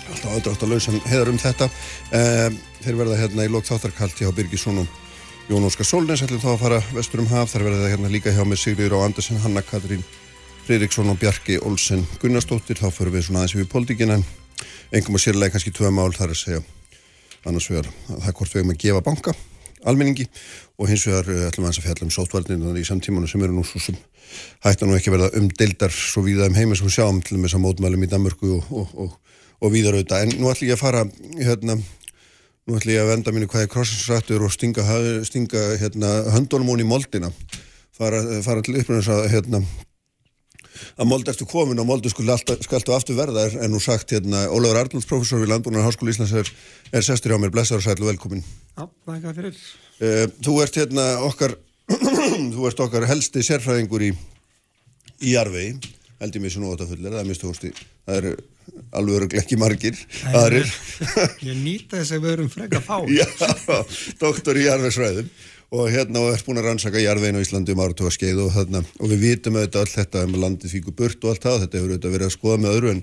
Alltaf 0.05 0.31
aðdrátt 0.31 0.67
að 0.67 0.75
lausa 0.75 0.95
heiðar 1.09 1.31
um 1.31 1.41
þetta. 1.43 1.71
Uh, 2.11 2.61
þeir 2.85 3.01
verða 3.03 3.23
hérna 3.23 3.47
í 3.47 3.51
lók 3.51 3.67
þáttarkalt 3.67 4.19
hjá 4.19 4.31
Birgisson 4.35 4.83
og 4.83 5.01
Jón 5.45 5.61
Óskar 5.61 5.85
Solnes 5.85 6.23
ætlum 6.25 6.39
þá 6.41 6.47
að 6.55 6.61
fara 6.63 6.77
vestur 6.89 7.21
um 7.21 7.27
haf. 7.29 7.51
Þar 7.51 7.63
verða 7.67 7.81
það 7.83 7.91
hérna 7.91 8.09
líka 8.09 8.31
hjá 8.33 8.41
með 8.49 8.59
Sigriður 8.63 8.95
og 8.97 9.03
Andersen 9.05 9.37
Hanna 9.43 9.61
Katrín 9.61 10.01
Fridriksson 10.65 11.11
og 11.11 11.19
Bjarki 11.21 11.59
Olsen 11.61 12.01
Gunnarsdóttir, 12.21 12.79
þá 12.81 12.89
förum 12.89 13.13
við 13.13 13.27
svona 13.27 13.43
aðeins 13.43 13.53
yfir 13.53 13.67
pólitíkina 13.69 14.15
en 14.17 14.23
engum 14.89 15.19
að 15.19 15.27
sérlega 15.27 15.53
kannski 15.53 15.73
tvö 15.75 15.91
mál 15.93 16.09
þar 16.15 16.33
að 16.33 16.39
segja. 16.39 16.63
Annars 17.45 17.69
vegar 17.69 17.91
að 17.91 18.23
það 18.23 18.31
er 18.31 18.37
hvort 18.39 18.55
við 18.55 18.63
eigum 18.63 18.73
að 18.73 18.79
gefa 18.81 19.03
banka 19.05 19.35
almenningi 19.85 20.25
og 20.79 20.89
hins 20.89 21.05
vegar 21.05 21.29
eh, 21.29 21.43
ætlum 21.51 21.67
við 21.67 21.69
aðeins 21.69 21.81
að 21.81 21.85
fjalla 21.85 22.07
um 22.07 22.13
sótvarnir 22.15 22.79
í 22.81 22.85
samtímanu 22.89 23.29
sem 23.29 23.45
eru 23.45 23.53
nú 23.53 23.65
svo 23.69 23.83
sem 23.83 23.99
hætta 24.65 24.89
nú 24.89 24.95
ekki 24.97 25.13
verða 25.13 25.29
umdeildar 25.37 25.93
svo 25.93 26.23
víða 26.25 26.49
um 26.49 26.57
heimi 26.57 26.73
sem 26.73 26.89
við 26.89 26.97
sjáum 26.97 27.21
til 27.21 27.37
þess 27.37 27.59
að 27.59 27.67
mótmælum 27.67 28.07
í 28.07 28.09
Danmörku 28.09 28.55
og, 28.57 28.73
og, 28.73 28.97
og, 29.05 29.37
og 29.61 29.75
víðar 29.75 29.99
auðvitað. 29.99 30.25
En 30.25 30.41
nú 30.41 30.49
ætlum 30.49 30.71
ég 30.71 30.79
að 30.79 30.81
fara 30.81 31.05
hérna 31.37 31.77
Nú 32.65 32.79
ætlum 32.79 32.95
ég 32.95 33.03
að 33.03 33.11
venda 33.11 33.31
mínu 33.33 33.45
hvað 33.45 33.63
er 33.67 33.69
krossinsrættur 33.69 34.41
og 34.41 34.49
stinga, 34.49 34.83
stinga 35.27 35.59
hérna, 35.77 36.13
höndunum 36.33 36.71
hún 36.71 36.81
í 36.81 36.87
moldina. 36.89 37.27
Fara, 37.93 38.23
fara 38.41 38.63
til 38.65 38.79
uppröðins 38.79 39.09
að, 39.13 39.27
hérna, 39.29 39.59
að 40.97 41.09
mold 41.11 41.29
eftir 41.29 41.45
komin 41.51 41.77
og 41.83 41.85
moldu 41.85 42.09
skulle 42.09 42.33
alltaf, 42.33 42.65
aftur 42.97 43.19
verða 43.19 43.43
er, 43.45 43.59
er 43.67 43.69
nú 43.69 43.77
sagt 43.83 44.15
hérna, 44.15 44.47
Ólafur 44.49 44.81
Arnolds, 44.81 45.05
professor 45.05 45.43
við 45.43 45.51
Landbúnar 45.53 45.85
Háskóla 45.85 46.15
Íslands 46.15 46.33
er, 46.41 46.49
er 46.89 47.05
sestur 47.05 47.35
hjá 47.35 47.39
mér, 47.43 47.53
blessaður 47.53 47.83
og 47.83 47.85
sæl 47.85 48.01
og 48.01 48.09
velkomin. 48.09 48.41
Já, 48.73 48.89
þakka 49.11 49.35
fyrir. 49.37 49.61
Uh, 50.01 50.25
þú 50.49 50.57
ert 50.65 50.81
hérna 50.81 51.07
okkar, 51.29 51.55
þú 52.57 52.65
ert 52.71 52.83
okkar 52.87 53.05
helsti 53.13 53.45
sérfræðingur 53.45 54.09
í, 54.09 54.11
í 55.21 55.37
jarvegi, 55.37 55.93
held 56.17 56.41
ég 56.41 56.47
mér 56.47 56.57
sem 56.57 56.65
nú 56.65 56.73
átt 56.73 56.81
að 56.87 56.95
fullir, 56.95 57.85
það 58.09 58.17
er 58.17 58.31
alveg 58.97 59.17
eru 59.19 59.41
ekki 59.41 59.57
margir 59.59 59.99
aðrir. 60.31 60.69
Ég 61.45 61.59
nýta 61.59 61.99
þess 61.99 62.15
að 62.15 62.23
við 62.23 62.33
erum 62.37 62.49
freka 62.53 62.81
fá 62.83 62.97
Já, 63.11 63.27
doktor 64.21 64.57
í 64.59 64.65
jarðvegsfræðum. 64.67 65.29
Og 65.75 65.89
hérna 65.91 66.21
og 66.21 66.31
er 66.31 66.43
búin 66.45 66.61
að 66.61 66.67
rannsaka 66.69 67.01
jarðvegin 67.01 67.39
á 67.41 67.43
Íslandi 67.43 67.73
um 67.73 67.81
áratóa 67.83 68.11
skeið 68.13 68.43
og 68.45 68.51
þarna. 68.53 68.81
Og 69.01 69.11
við 69.11 69.23
vitum 69.25 69.57
auðvitað 69.57 69.81
allt 69.81 69.95
þetta 69.97 70.25
um 70.27 70.35
landið 70.43 70.75
fíku 70.75 70.93
burt 70.95 71.25
og 71.25 71.33
allt 71.33 71.47
það, 71.47 71.63
þetta 71.63 71.79
hefur 71.79 71.93
auðvitað 71.93 72.15
verið 72.15 72.29
að 72.29 72.35
skoða 72.35 72.59
með 72.61 72.77
öðru 72.77 72.91
en, 72.93 73.01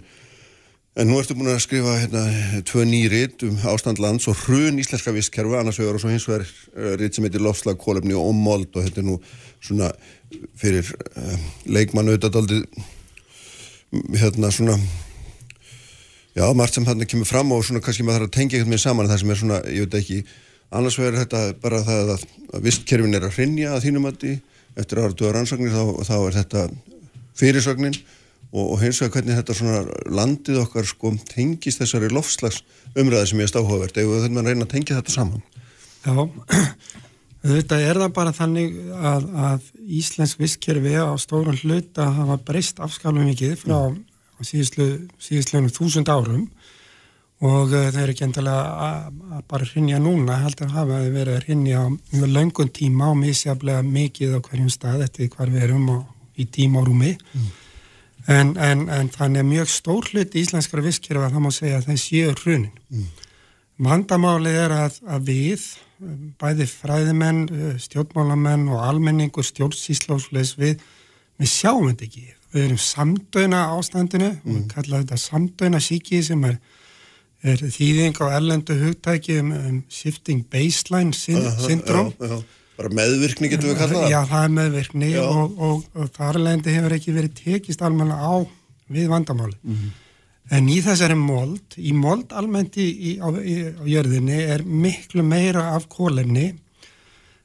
en 1.03 1.11
nú 1.11 1.19
ertu 1.19 1.37
búin 1.37 1.51
að 1.53 1.61
skrifa 1.67 1.99
hérna 1.99 2.23
tvö 2.71 2.87
nýrit 2.89 3.45
um 3.49 3.59
ástand 3.73 4.01
lands 4.01 4.31
og 4.31 4.39
hrun 4.47 4.81
íslenska 4.81 5.13
visskerfa 5.13 5.61
annars 5.61 5.83
vegar 5.83 5.99
og 5.99 6.05
svo 6.05 6.15
hins 6.15 6.29
vegar 6.31 6.47
uh, 6.47 6.95
rit 7.03 7.19
sem 7.19 7.27
heitir 7.27 7.45
lofslag, 7.45 7.81
kólefni 7.83 8.17
og 8.17 8.33
mold. 8.39 8.71
Og 8.73 8.87
þetta 8.87 9.03
er 9.03 9.09
nú 9.11 9.19
svona 9.59 9.91
fyrir 10.63 10.87
uh, 10.87 11.39
leikmann 11.67 12.15
auðvitað 12.15 12.45
aldrei 12.45 12.63
hérna 14.23 14.55
svona 14.55 14.79
já, 16.37 16.47
margt 16.57 16.79
sem 16.79 16.87
þarna 16.87 17.09
kemur 17.09 17.29
fram 17.29 17.53
og 17.53 17.67
svona 17.67 17.83
kannski 17.85 18.07
maður 18.07 18.25
þarf 18.25 18.31
að 18.31 18.39
tengja 18.39 18.59
eitthvað 18.59 18.73
með 18.73 18.83
saman 18.85 19.11
það 19.11 19.23
sem 19.23 19.35
er 19.35 19.43
svona, 19.43 19.61
ég 19.69 19.87
veit 19.87 19.99
ekki 20.01 20.23
annars 20.73 20.99
vegar 21.01 21.21
þetta 21.21 21.43
bara 21.63 21.83
það 21.85 22.15
að, 22.17 22.25
að 22.53 22.67
vistkerfin 22.69 23.19
er 23.19 23.29
að 23.29 23.37
hrinja 23.37 23.75
að 23.77 23.85
þínum 23.87 24.09
að 24.09 24.19
því 24.23 24.33
eftir 24.81 25.03
áratuga 25.03 25.37
rannsóknir 25.37 25.75
þá, 25.75 25.85
þá 26.09 26.17
er 26.17 26.37
þetta 26.39 26.65
fyrirsögnin 27.39 27.99
og, 28.53 28.65
og 28.65 28.77
hins 28.83 29.01
vegar 29.03 29.19
hvernig 29.19 29.39
þetta 29.41 29.57
svona 29.59 29.83
landið 30.21 30.61
okkar 30.65 30.89
sko 30.89 31.15
tengist 31.29 31.83
þessari 31.83 32.11
lofslags 32.13 32.63
umræði 32.97 33.33
sem 33.33 33.43
ég 33.43 33.49
er 33.49 33.53
stáhugavert 33.53 34.01
eða 34.01 34.23
þetta 34.25 34.37
maður 34.37 34.53
reyna 34.53 34.69
að 34.69 34.75
tengja 34.75 34.99
þetta 35.01 35.17
saman? 35.17 35.45
Já, 36.03 36.17
þetta 37.53 37.81
er 37.89 38.01
það 38.05 38.17
bara 38.17 38.35
þannig 38.37 38.79
að, 38.97 39.29
að 39.49 39.69
Íslensk 40.01 40.41
visskerfi 40.41 40.97
á 40.97 41.13
stóran 41.21 41.61
hluta 41.61 42.09
hafa 42.17 42.39
breyst 42.47 42.81
afskalum 42.85 43.29
mikið 43.29 43.59
frá 43.65 43.79
síðustlegum 44.47 45.71
þúsund 45.73 46.11
árum 46.13 46.47
og 47.43 47.73
uh, 47.73 47.89
það 47.91 48.01
er 48.03 48.13
ekki 48.13 48.27
endilega 48.29 48.89
að 48.89 49.41
bara 49.51 49.69
hrinja 49.69 49.99
núna, 50.03 50.39
heldur 50.45 50.69
að 50.69 50.77
hafa 50.79 51.01
verið 51.15 51.35
að 51.35 51.47
hrinja 51.49 51.87
mjög 52.13 52.35
langun 52.37 52.73
tíma 52.75 53.11
og 53.11 53.19
misjaflega 53.23 53.83
mikið 53.87 54.39
á 54.39 54.41
hverjum 54.47 54.71
stað 54.73 55.07
eftir 55.09 55.33
hvar 55.33 55.51
við 55.51 55.67
erum 55.67 55.91
í 56.39 56.47
tíma 56.47 56.83
og 56.83 56.89
rúmi 56.91 57.17
mm. 57.17 57.51
en, 58.33 58.55
en, 58.57 58.87
en 58.93 59.11
þannig 59.13 59.43
að 59.43 59.51
mjög 59.51 59.73
stór 59.75 60.13
hlut 60.13 60.37
í 60.37 60.47
íslenskara 60.47 60.87
visskjörfa 60.87 61.33
það 61.35 61.45
má 61.45 61.51
segja 61.53 61.81
að 61.81 61.91
það 61.91 62.03
séu 62.07 62.37
hrunin 62.45 62.71
mm. 62.93 63.11
Vandamálið 63.83 64.59
er 64.63 64.73
að, 64.77 64.99
að 65.11 65.25
við 65.27 65.63
bæði 66.39 66.67
fræðimenn, 66.71 67.43
stjórnmálamenn 67.83 68.69
og 68.71 68.83
almenningur 68.85 69.47
stjórnsíslásleis 69.47 70.55
við, 70.59 70.83
við 71.41 71.51
sjáum 71.51 71.89
þetta 71.91 72.07
ekki 72.09 72.25
við 72.53 72.65
erum 72.67 72.79
samdöina 72.79 73.65
ástandinu 73.77 74.31
mm. 74.31 74.45
og 74.45 74.57
við 74.57 74.69
kallaðum 74.75 75.07
þetta 75.07 75.21
samdöina 75.27 75.81
síki 75.81 76.23
sem 76.27 76.45
er 76.45 76.59
er 77.43 77.63
þýðing 77.75 78.19
á 78.23 78.27
erlendu 78.39 78.77
hugtæki 78.79 79.39
um, 79.43 79.53
um 79.53 79.79
shifting 79.91 80.45
baseline 80.51 81.15
syndrom. 81.15 82.13
Uh 82.19 82.37
-huh, 82.37 82.45
bara 82.79 82.93
meðvirkni 82.95 83.51
getur 83.51 83.73
við 83.73 83.81
kallað? 83.81 84.11
Já, 84.11 84.21
það 84.31 84.45
er 84.45 84.55
meðvirkni 84.59 85.11
og, 85.23 85.59
og, 85.59 85.83
og 85.95 86.13
þar 86.15 86.39
alveg 86.39 86.71
hefur 86.71 86.97
ekki 86.99 87.17
verið 87.17 87.35
tekist 87.43 87.83
almenna 87.83 88.15
á 88.19 88.47
við 88.89 89.09
vandamáli. 89.11 89.59
Mm 89.63 89.75
-hmm. 89.75 89.99
En 90.51 90.69
í 90.69 90.83
þessari 90.83 91.15
mold, 91.17 91.79
í 91.79 91.93
mold 91.95 92.33
almennt 92.33 92.77
í, 92.77 92.87
í, 92.87 93.11
á, 93.19 93.29
í, 93.41 93.55
á 93.73 93.85
jörðinni 93.87 94.41
er 94.43 94.65
miklu 94.65 95.23
meira 95.23 95.75
af 95.75 95.89
kólefni 95.89 96.53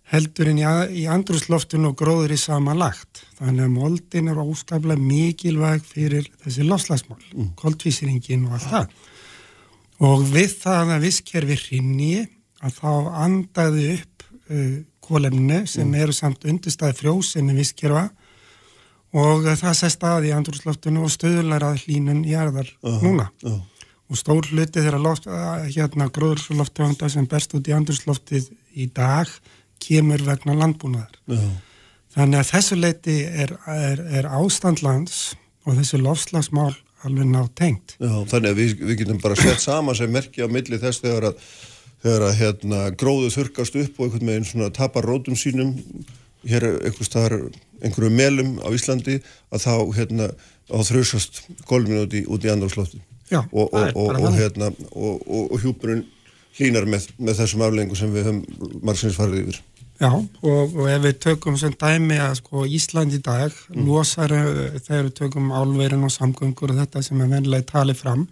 heldur 0.08 0.48
en 0.52 0.62
í, 0.62 0.66
í 1.02 1.04
andrúsloftun 1.12 1.90
og 1.90 1.98
gróður 2.00 2.34
í 2.36 2.40
sama 2.40 2.76
lagt. 2.78 3.26
Þannig 3.40 3.66
að 3.66 3.76
moldin 3.76 4.32
er 4.32 4.40
óskaplega 4.40 5.02
mikilvæg 5.02 5.84
fyrir 5.86 6.30
þessi 6.44 6.64
lofslagsmál, 6.68 7.22
mm. 7.34 7.54
koldvísiringin 7.60 8.48
og 8.48 8.58
allt 8.58 8.72
það 8.72 9.14
og 10.08 10.28
við 10.30 10.52
það 10.62 10.94
að 10.94 11.06
visskerfi 11.08 11.58
hrinni 11.58 12.12
að 12.62 12.76
þá 12.78 12.92
andaði 13.26 13.88
upp 13.96 14.28
uh, 14.28 14.76
kólefninu 15.08 15.64
sem 15.70 15.88
mm. 15.88 15.98
eru 16.04 16.16
samt 16.16 16.46
undirstaði 16.50 16.98
frjósemi 17.00 17.56
visskerfa 17.58 18.08
og 19.18 19.48
það 19.48 19.80
sest 19.80 20.04
að 20.06 20.30
í 20.30 20.36
andrúrsloftinu 20.36 21.06
og 21.06 21.14
stöðlar 21.14 21.66
að 21.70 21.86
hlínun 21.86 22.26
í 22.28 22.36
erðar 22.38 22.68
uh 22.68 22.92
-huh, 22.92 23.04
núna 23.04 23.30
uh 23.44 23.52
-huh. 23.52 23.62
og 24.10 24.18
stór 24.18 24.46
hluti 24.52 24.84
þeirra 24.84 25.00
loft, 25.00 25.26
hérna 25.26 26.10
gróðursloftegunda 26.12 27.10
sem 27.10 27.26
berst 27.26 27.54
út 27.56 27.68
í 27.68 27.74
andrúrsloftið 27.74 28.52
í 28.76 28.92
dag 28.94 29.28
kemur 29.84 30.24
vegna 30.26 30.56
landbúnaðar 30.58 31.16
-huh. 31.28 31.54
þannig 32.16 32.40
að 32.40 32.52
þessu 32.52 32.80
leiti 32.80 33.18
er, 33.26 33.56
er, 33.68 34.04
er 34.20 34.30
ástandlands 34.40 35.36
og 35.66 35.78
þessu 35.80 36.02
lofslagsmál 36.02 36.76
alveg 37.06 37.30
ná 37.30 37.42
tengt. 37.56 37.96
Já, 38.02 38.14
þannig 38.30 38.52
að 38.52 38.60
við, 38.62 38.76
við 38.82 39.00
getum 39.02 39.20
bara 39.22 39.36
sett 39.38 39.62
saman 39.62 39.96
sem 39.96 40.12
merki 40.12 40.42
á 40.44 40.48
milli 40.50 40.80
þess 40.82 41.04
þegar 41.04 41.30
að, 41.32 41.44
þegar 42.04 42.26
að 42.30 42.38
hérna, 42.42 42.80
gróðu 42.98 43.30
þurkast 43.36 43.78
upp 43.84 44.00
og 44.00 44.08
einhvern 44.08 44.32
veginn 44.32 44.50
svona 44.50 44.72
tapar 44.74 45.06
rótum 45.06 45.38
sínum 45.38 45.76
hér 46.48 46.66
einhvers 46.72 47.10
staðar 47.10 47.38
einhverju 47.84 48.12
melum 48.14 48.58
á 48.64 48.70
Íslandi 48.74 49.20
að 49.54 49.66
þá 49.68 49.74
hérna 49.98 50.30
á 50.74 50.78
þrjusast 50.84 51.44
kolmin 51.70 52.04
út 52.06 52.16
í, 52.18 52.24
í 52.26 52.52
andrúrslóttin 52.52 53.04
og, 53.52 53.68
og, 53.74 53.92
og, 53.94 54.14
og 54.18 54.38
hérna 54.38 54.72
og 54.96 55.58
hjúpurinn 55.62 56.06
hlínar 56.58 56.88
með, 56.90 57.10
með 57.18 57.42
þessum 57.42 57.66
aflengu 57.68 57.98
sem 57.98 58.14
við 58.14 58.30
höfum 58.30 58.80
margsins 58.86 59.18
farið 59.18 59.44
yfir. 59.46 59.60
Já, 59.98 60.12
og, 60.14 60.76
og 60.78 60.86
ef 60.92 61.02
við 61.08 61.16
tökum 61.24 61.56
sem 61.58 61.74
dæmi 61.74 62.20
að 62.22 62.36
sko 62.38 62.68
Ísland 62.70 63.16
í 63.18 63.20
dag 63.26 63.50
mm. 63.50 63.88
losar 63.88 64.34
eh, 64.36 64.78
þegar 64.78 65.08
við 65.08 65.16
tökum 65.18 65.50
álverðin 65.50 66.06
og 66.06 66.14
samgöngur 66.14 66.74
og 66.76 66.82
þetta 66.84 67.02
sem 67.06 67.24
er 67.24 67.32
vennilega 67.32 67.66
talið 67.72 68.02
fram 68.04 68.28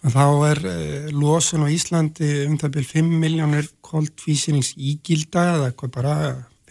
þá 0.00 0.24
er 0.48 0.62
eh, 0.70 1.10
losun 1.12 1.66
á 1.66 1.68
Íslandi 1.68 2.30
um 2.46 2.56
það 2.60 2.78
byrjum 2.78 3.10
5 3.10 3.20
miljónir 3.26 3.68
koldvísirings 3.84 4.72
ígilda 4.78 5.44
eða 5.58 5.68
eitthvað 5.68 5.92
bara 5.98 6.14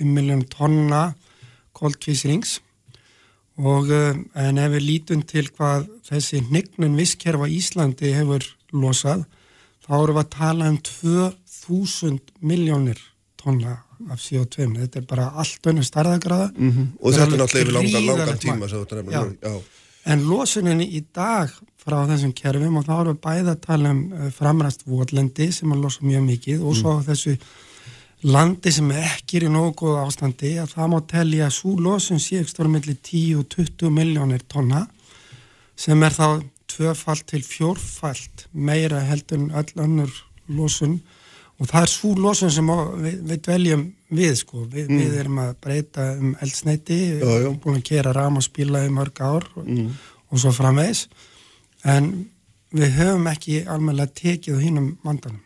5 0.01 0.17
miljónir 0.17 0.49
tonna 0.49 1.03
koldvísirings 1.77 2.57
og 3.61 3.93
eh, 3.93 4.17
en 4.41 4.57
ef 4.57 4.73
við 4.73 4.87
lítum 4.87 5.21
til 5.21 5.45
hvað 5.53 5.85
þessi 6.09 6.41
hnygnun 6.49 6.97
visskerfa 6.97 7.45
Íslandi 7.45 8.15
hefur 8.17 8.49
losað 8.73 9.27
þá 9.89 9.95
erum 9.97 10.17
við 10.19 10.23
að 10.23 10.33
tala 10.37 10.69
um 10.69 10.81
2000 10.85 12.19
miljónir 12.45 12.99
tonna 13.39 13.79
af 14.09 14.21
CO2 14.23 14.67
þetta 14.77 15.01
er 15.01 15.07
bara 15.09 15.31
allt 15.41 15.69
önnu 15.71 15.83
starðagraða 15.83 16.51
mm 16.55 16.71
-hmm. 16.71 16.87
og 17.01 17.13
þetta 17.13 17.33
er 17.33 17.41
náttúrulega 17.41 17.63
yfir 17.63 17.73
langan, 17.73 18.05
langan 18.05 18.37
tíma 18.37 18.67
já. 19.11 19.23
Já. 19.41 19.61
en 20.05 20.23
losuninni 20.29 20.85
í 20.85 21.03
dag 21.13 21.49
frá 21.79 22.05
þessum 22.07 22.33
kerfum 22.33 22.77
og 22.77 22.85
þá 22.85 22.93
erum 23.01 23.15
við 23.15 23.21
bæða 23.25 23.51
að 23.51 23.61
tala 23.65 23.89
um 23.89 24.13
uh, 24.13 24.29
framræst 24.31 24.85
votlendi 24.85 25.51
sem 25.51 25.71
að 25.71 25.81
losa 25.83 26.05
mjög 26.05 26.23
mikið 26.23 26.61
og 26.61 26.75
svo 26.75 26.93
mm. 26.93 27.03
þessu 27.09 27.37
landi 28.23 28.71
sem 28.71 28.91
ekki 28.91 29.37
er 29.37 29.47
í 29.47 29.51
nógu 29.51 29.95
ástandi 29.97 30.57
að 30.59 30.73
það 30.75 30.87
má 30.91 30.99
telja 31.07 31.45
að 31.47 31.55
svo 31.55 31.75
losun 31.79 32.19
sé 32.19 32.39
ekki 32.39 32.51
stórum 32.51 32.75
millir 32.75 32.97
10-20 32.99 33.89
miljónir 33.89 34.43
tonna 34.47 34.87
sem 35.75 36.03
er 36.03 36.11
þá 36.11 36.41
tvöfalt 36.69 37.27
til 37.29 37.43
fjórfalt 37.45 38.47
meira 38.53 39.01
heldur 39.05 39.41
en 39.41 39.51
öll 39.61 39.83
önnur 39.85 40.13
losun. 40.47 40.99
Og 41.59 41.67
það 41.67 41.81
er 41.81 41.91
svo 41.91 42.13
losun 42.15 42.51
sem 42.53 42.69
við, 43.03 43.17
við 43.27 43.41
dveljum 43.47 43.81
við 44.15 44.35
sko, 44.39 44.63
við, 44.71 44.87
mm. 44.87 45.01
við 45.01 45.17
erum 45.23 45.41
að 45.43 45.51
breyta 45.65 46.05
um 46.15 46.31
eldsneiti, 46.39 46.99
við 47.19 47.33
erum 47.33 47.59
búin 47.61 47.81
að 47.81 47.89
kera 47.91 48.13
ram 48.15 48.39
og 48.39 48.45
spila 48.45 48.85
í 48.87 48.93
mörg 48.93 49.19
ár 49.19 49.49
mm. 49.59 49.89
og 50.31 50.41
svo 50.41 50.53
framvegs 50.55 51.07
en 51.87 52.09
við 52.75 52.95
höfum 52.99 53.27
ekki 53.31 53.61
alveg 53.69 54.15
tekið 54.17 54.63
hínum 54.63 54.89
vandanum. 55.03 55.43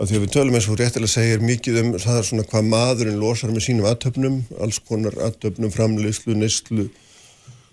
Að 0.00 0.08
því 0.08 0.16
að 0.16 0.22
við 0.24 0.32
tölum 0.34 0.56
eins 0.56 0.68
og 0.72 0.78
réttilega 0.80 1.12
segir 1.12 1.42
mikið 1.44 1.78
um 1.82 1.90
það 2.00 2.18
er 2.18 2.26
svona 2.26 2.48
hvað 2.48 2.68
maðurinn 2.72 3.20
losar 3.20 3.52
með 3.52 3.66
sínum 3.66 3.88
aðtöfnum, 3.90 4.38
alls 4.64 4.80
konar 4.88 5.14
aðtöfnum 5.28 5.72
framleyslu, 5.74 6.36
neyslu 6.38 6.88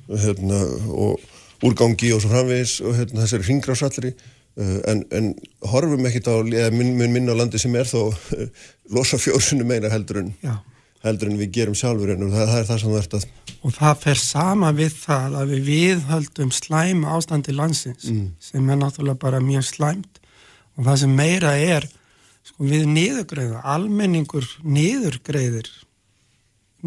hérna, 0.10 0.64
og 0.90 1.20
úrgangi 1.66 2.14
og 2.16 2.24
svo 2.24 2.32
framvegis 2.34 2.80
og 2.82 2.98
hérna, 2.98 3.24
þessari 3.26 3.48
hringrásallri. 3.50 4.14
Eh, 4.60 4.80
en, 4.92 5.04
en 5.16 5.30
horfum 5.72 6.08
ekkit 6.10 6.32
á, 6.32 6.36
eða 6.42 6.74
mun 6.74 6.98
minna 7.14 7.36
á 7.36 7.40
landi 7.40 7.62
sem 7.62 7.76
er 7.80 7.88
þó 7.90 8.10
losa 8.96 9.20
fjórsunu 9.22 9.68
meina 9.68 9.92
heldur 9.92 10.24
en, 10.24 10.34
heldur 11.06 11.32
en 11.32 11.40
við 11.40 11.54
gerum 11.60 11.78
sjálfur 11.78 12.16
en 12.16 12.26
það, 12.28 12.50
það 12.50 12.58
er 12.60 12.68
það 12.72 12.82
sem 12.82 12.96
það 12.96 13.04
ert 13.04 13.18
að 13.20 13.30
og 13.60 13.76
það 13.76 14.02
fer 14.04 14.20
sama 14.22 14.72
við 14.76 14.94
það 15.02 15.36
að 15.42 15.54
við 15.54 15.66
viðhöldum 15.68 16.52
slæm 16.56 17.04
ástandi 17.08 17.56
landsins 17.56 18.08
mm. 18.08 18.26
sem 18.44 18.70
er 18.72 18.80
náttúrulega 18.80 19.20
bara 19.20 19.42
mjög 19.44 19.66
slæmt. 19.68 20.22
Og 20.78 20.86
það 20.88 21.02
sem 21.02 21.16
meira 21.16 21.54
er 21.60 21.88
sko, 22.48 22.64
við 22.64 22.88
niðurgreiða, 22.94 23.64
almenningur 23.68 24.48
niðurgreiðir 24.64 25.68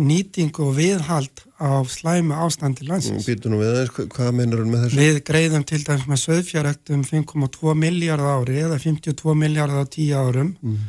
nýting 0.01 0.57
og 0.65 0.73
viðhald 0.79 1.45
á 1.63 1.87
slæmu 1.87 2.35
ástandi 2.45 2.87
landsins. 2.89 3.29
Býtu 3.29 3.53
nú 3.53 3.61
við 3.61 3.77
þess, 3.79 4.09
hvað 4.15 4.33
meinar 4.39 4.63
hún 4.63 4.73
með 4.73 4.87
þessu? 4.87 4.99
Við 4.99 5.21
greiðum 5.29 5.67
til 5.69 5.81
dæmis 5.87 6.09
með 6.11 6.21
söðfjárrektum 6.25 7.05
5,2 7.07 7.77
miljard 7.79 8.27
ári 8.27 8.59
eða 8.65 8.81
52 8.83 9.37
miljard 9.39 9.79
á 9.79 9.85
10 9.87 10.11
árum 10.19 10.51
mm. 10.59 10.81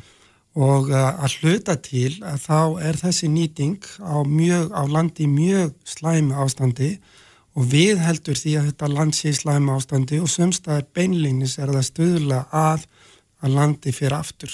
og 0.65 0.89
uh, 0.89 1.11
að 1.23 1.37
hluta 1.41 1.77
til 1.85 2.15
að 2.25 2.41
þá 2.47 2.59
er 2.89 2.99
þessi 3.03 3.29
nýting 3.31 3.77
á, 4.01 4.25
mjög, 4.25 4.73
á 4.73 4.81
landi 4.89 5.29
mjög 5.29 5.77
slæmu 5.85 6.41
ástandi 6.41 6.95
og 7.53 7.69
við 7.69 8.01
heldur 8.01 8.37
því 8.39 8.57
að 8.57 8.69
þetta 8.71 8.93
land 8.97 9.13
sé 9.13 9.29
í 9.29 9.37
slæma 9.37 9.77
ástandi 9.77 10.19
og 10.23 10.31
sömstaðar 10.33 10.89
beinlýnis 10.97 11.59
er 11.61 11.69
það 11.69 11.89
stuðla 11.91 12.45
að 12.49 12.87
að 13.43 13.57
landi 13.57 13.91
fyrir 13.93 14.15
aftur 14.17 14.53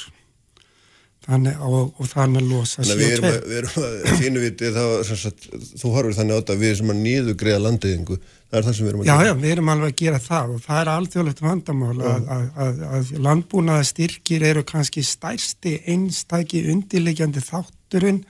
þannig, 1.30 1.62
og, 1.66 1.94
og 1.96 2.10
þannig 2.10 2.42
að 2.42 2.50
losa 2.54 2.82
Þannig 2.82 2.96
að 2.96 3.02
við 3.04 3.14
erum 3.16 3.30
að, 3.30 3.38
við 3.50 3.60
erum 3.60 3.86
að 3.86 4.20
þínu 4.24 4.44
viti 4.44 4.72
þá, 4.76 4.84
sagt, 5.10 5.48
þú 5.82 5.94
horfir 5.96 6.18
þannig 6.18 6.36
á 6.36 6.40
þetta 6.40 6.56
að 6.56 6.64
við 6.66 6.76
sem 6.80 6.94
að 6.94 7.02
nýðu 7.06 7.36
greiða 7.44 7.62
landiðingu, 7.66 8.18
það 8.50 8.60
er 8.60 8.68
það 8.68 8.78
sem 8.80 8.88
við 8.88 8.92
erum 8.92 9.04
að 9.04 9.10
Já, 9.10 9.14
gera. 9.14 9.30
já, 9.30 9.34
við 9.44 9.54
erum 9.54 9.72
alveg 9.76 9.94
að 9.94 10.02
gera 10.02 10.22
það 10.26 10.56
og 10.56 10.64
það 10.66 10.82
er 10.82 10.92
alþjóðlegt 10.96 11.44
vandamál 11.46 11.94
að, 11.94 12.34
að, 12.36 12.50
að, 12.66 12.84
að 12.90 13.14
landbúnaða 13.30 13.88
styrkir 13.92 14.48
eru 14.50 14.66
kannski 14.74 15.06
stærsti 15.06 15.76
einstæki 15.94 16.66
undirleikjandi 16.74 17.46
þátturinn 17.46 18.24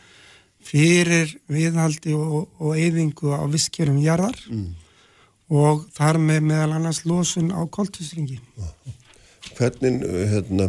fyrir 0.70 1.32
viðhaldi 1.50 2.14
og, 2.20 2.50
og 2.60 2.76
eyðingu 2.78 3.32
á 3.32 3.44
visskjörum 3.50 4.02
jarðar 4.04 4.38
og 5.50 5.88
þar 5.96 6.20
með 6.22 6.44
meðal 6.52 6.76
annars 6.78 7.02
losun 7.10 7.50
á 7.56 7.64
koltusringi. 7.72 8.38
Hvernig, 9.58 10.04
uh, 10.06 10.20
hérna, 10.30 10.68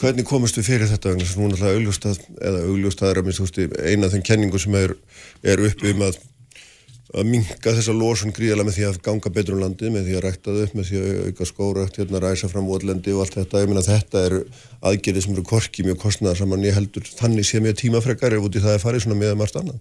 hvernig 0.00 0.26
komast 0.28 0.56
við 0.58 0.68
fyrir 0.70 0.90
þetta 0.90 1.12
vegna 1.12 1.28
sem 1.28 1.42
hún 1.42 1.54
alltaf 1.54 1.76
augljóst 1.76 2.08
að, 2.08 2.24
eða 2.40 2.64
augljóst 2.70 3.04
að 3.04 3.22
minnst, 3.26 3.40
þú 3.40 3.46
veist, 3.46 3.78
eina 3.84 4.08
af 4.08 4.14
þeim 4.16 4.26
kenningu 4.30 4.60
sem 4.62 4.76
er, 4.80 4.96
er 5.44 5.64
uppi 5.68 5.94
um 5.94 6.04
að 6.08 6.20
að 7.10 7.26
minka 7.26 7.72
þessa 7.74 7.94
losun 7.96 8.34
gríðala 8.34 8.64
með 8.66 8.76
því 8.76 8.84
að 8.86 8.98
ganga 9.06 9.32
betur 9.34 9.56
um 9.56 9.62
landið, 9.64 9.92
með 9.94 10.04
því 10.06 10.16
að 10.16 10.24
rækta 10.26 10.52
þau 10.54 10.60
upp, 10.62 10.74
með 10.78 10.90
því 10.90 11.00
að 11.00 11.22
auka 11.26 11.46
skórakt, 11.48 11.98
hérna, 11.98 12.20
ræsa 12.22 12.50
fram 12.50 12.68
votlendi 12.70 13.14
og 13.14 13.24
allt 13.24 13.38
þetta, 13.38 13.62
ég 13.64 13.70
meina 13.70 13.82
þetta 13.86 14.22
eru 14.28 14.40
aðgerið 14.90 15.24
sem 15.24 15.34
eru 15.34 15.44
korki 15.50 15.86
mjög 15.86 15.98
kostnaðar 16.04 16.38
saman, 16.38 16.66
ég 16.68 16.78
heldur 16.78 17.08
þannig 17.18 17.48
sé 17.48 17.62
mjög 17.64 17.80
tímafrekar 17.82 18.36
ef 18.36 18.46
út 18.46 18.58
í 18.58 18.62
það 18.62 18.76
er 18.76 18.84
farið 18.84 19.04
svona 19.06 19.18
með 19.18 19.34
margt 19.40 19.58
annað. 19.58 19.80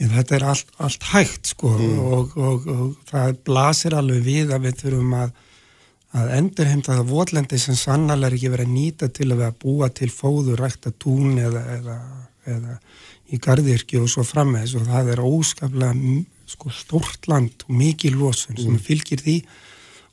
Já, 0.00 0.08
þetta 0.10 0.38
er 0.38 0.46
allt, 0.50 0.72
allt 0.82 1.04
hægt 1.12 1.52
sko 1.52 1.74
og, 1.76 2.32
og, 2.34 2.64
og 2.72 3.10
það 3.12 3.36
blasir 3.46 3.94
alveg 3.94 4.24
við 4.24 4.54
að 4.56 4.64
við 4.64 4.80
þurfum 4.80 5.12
að, 5.20 5.36
að 6.14 6.30
endurheimta 6.36 6.94
það 6.94 7.10
votlendi 7.10 7.58
sem 7.58 7.76
sannlega 7.78 8.28
er 8.28 8.36
ekki 8.36 8.52
verið 8.52 8.68
að 8.68 8.76
nýta 8.76 9.08
til 9.14 9.30
að 9.34 9.48
búa 9.62 9.88
til 9.90 10.10
fóður, 10.14 10.60
rækta 10.62 10.92
tún 11.02 11.40
eða, 11.42 11.64
eða, 11.74 11.96
eða 12.54 12.78
í 13.32 13.40
gardirki 13.42 13.98
og 13.98 14.10
svo 14.12 14.24
frammeðis 14.26 14.76
og 14.78 14.86
það 14.88 15.12
er 15.14 15.24
óskaplega 15.24 16.14
sko, 16.50 16.70
stórt 16.74 17.28
land 17.30 17.66
og 17.66 17.74
mikið 17.80 18.18
losun 18.20 18.60
sem 18.60 18.78
fylgir 18.78 19.22
því. 19.24 19.38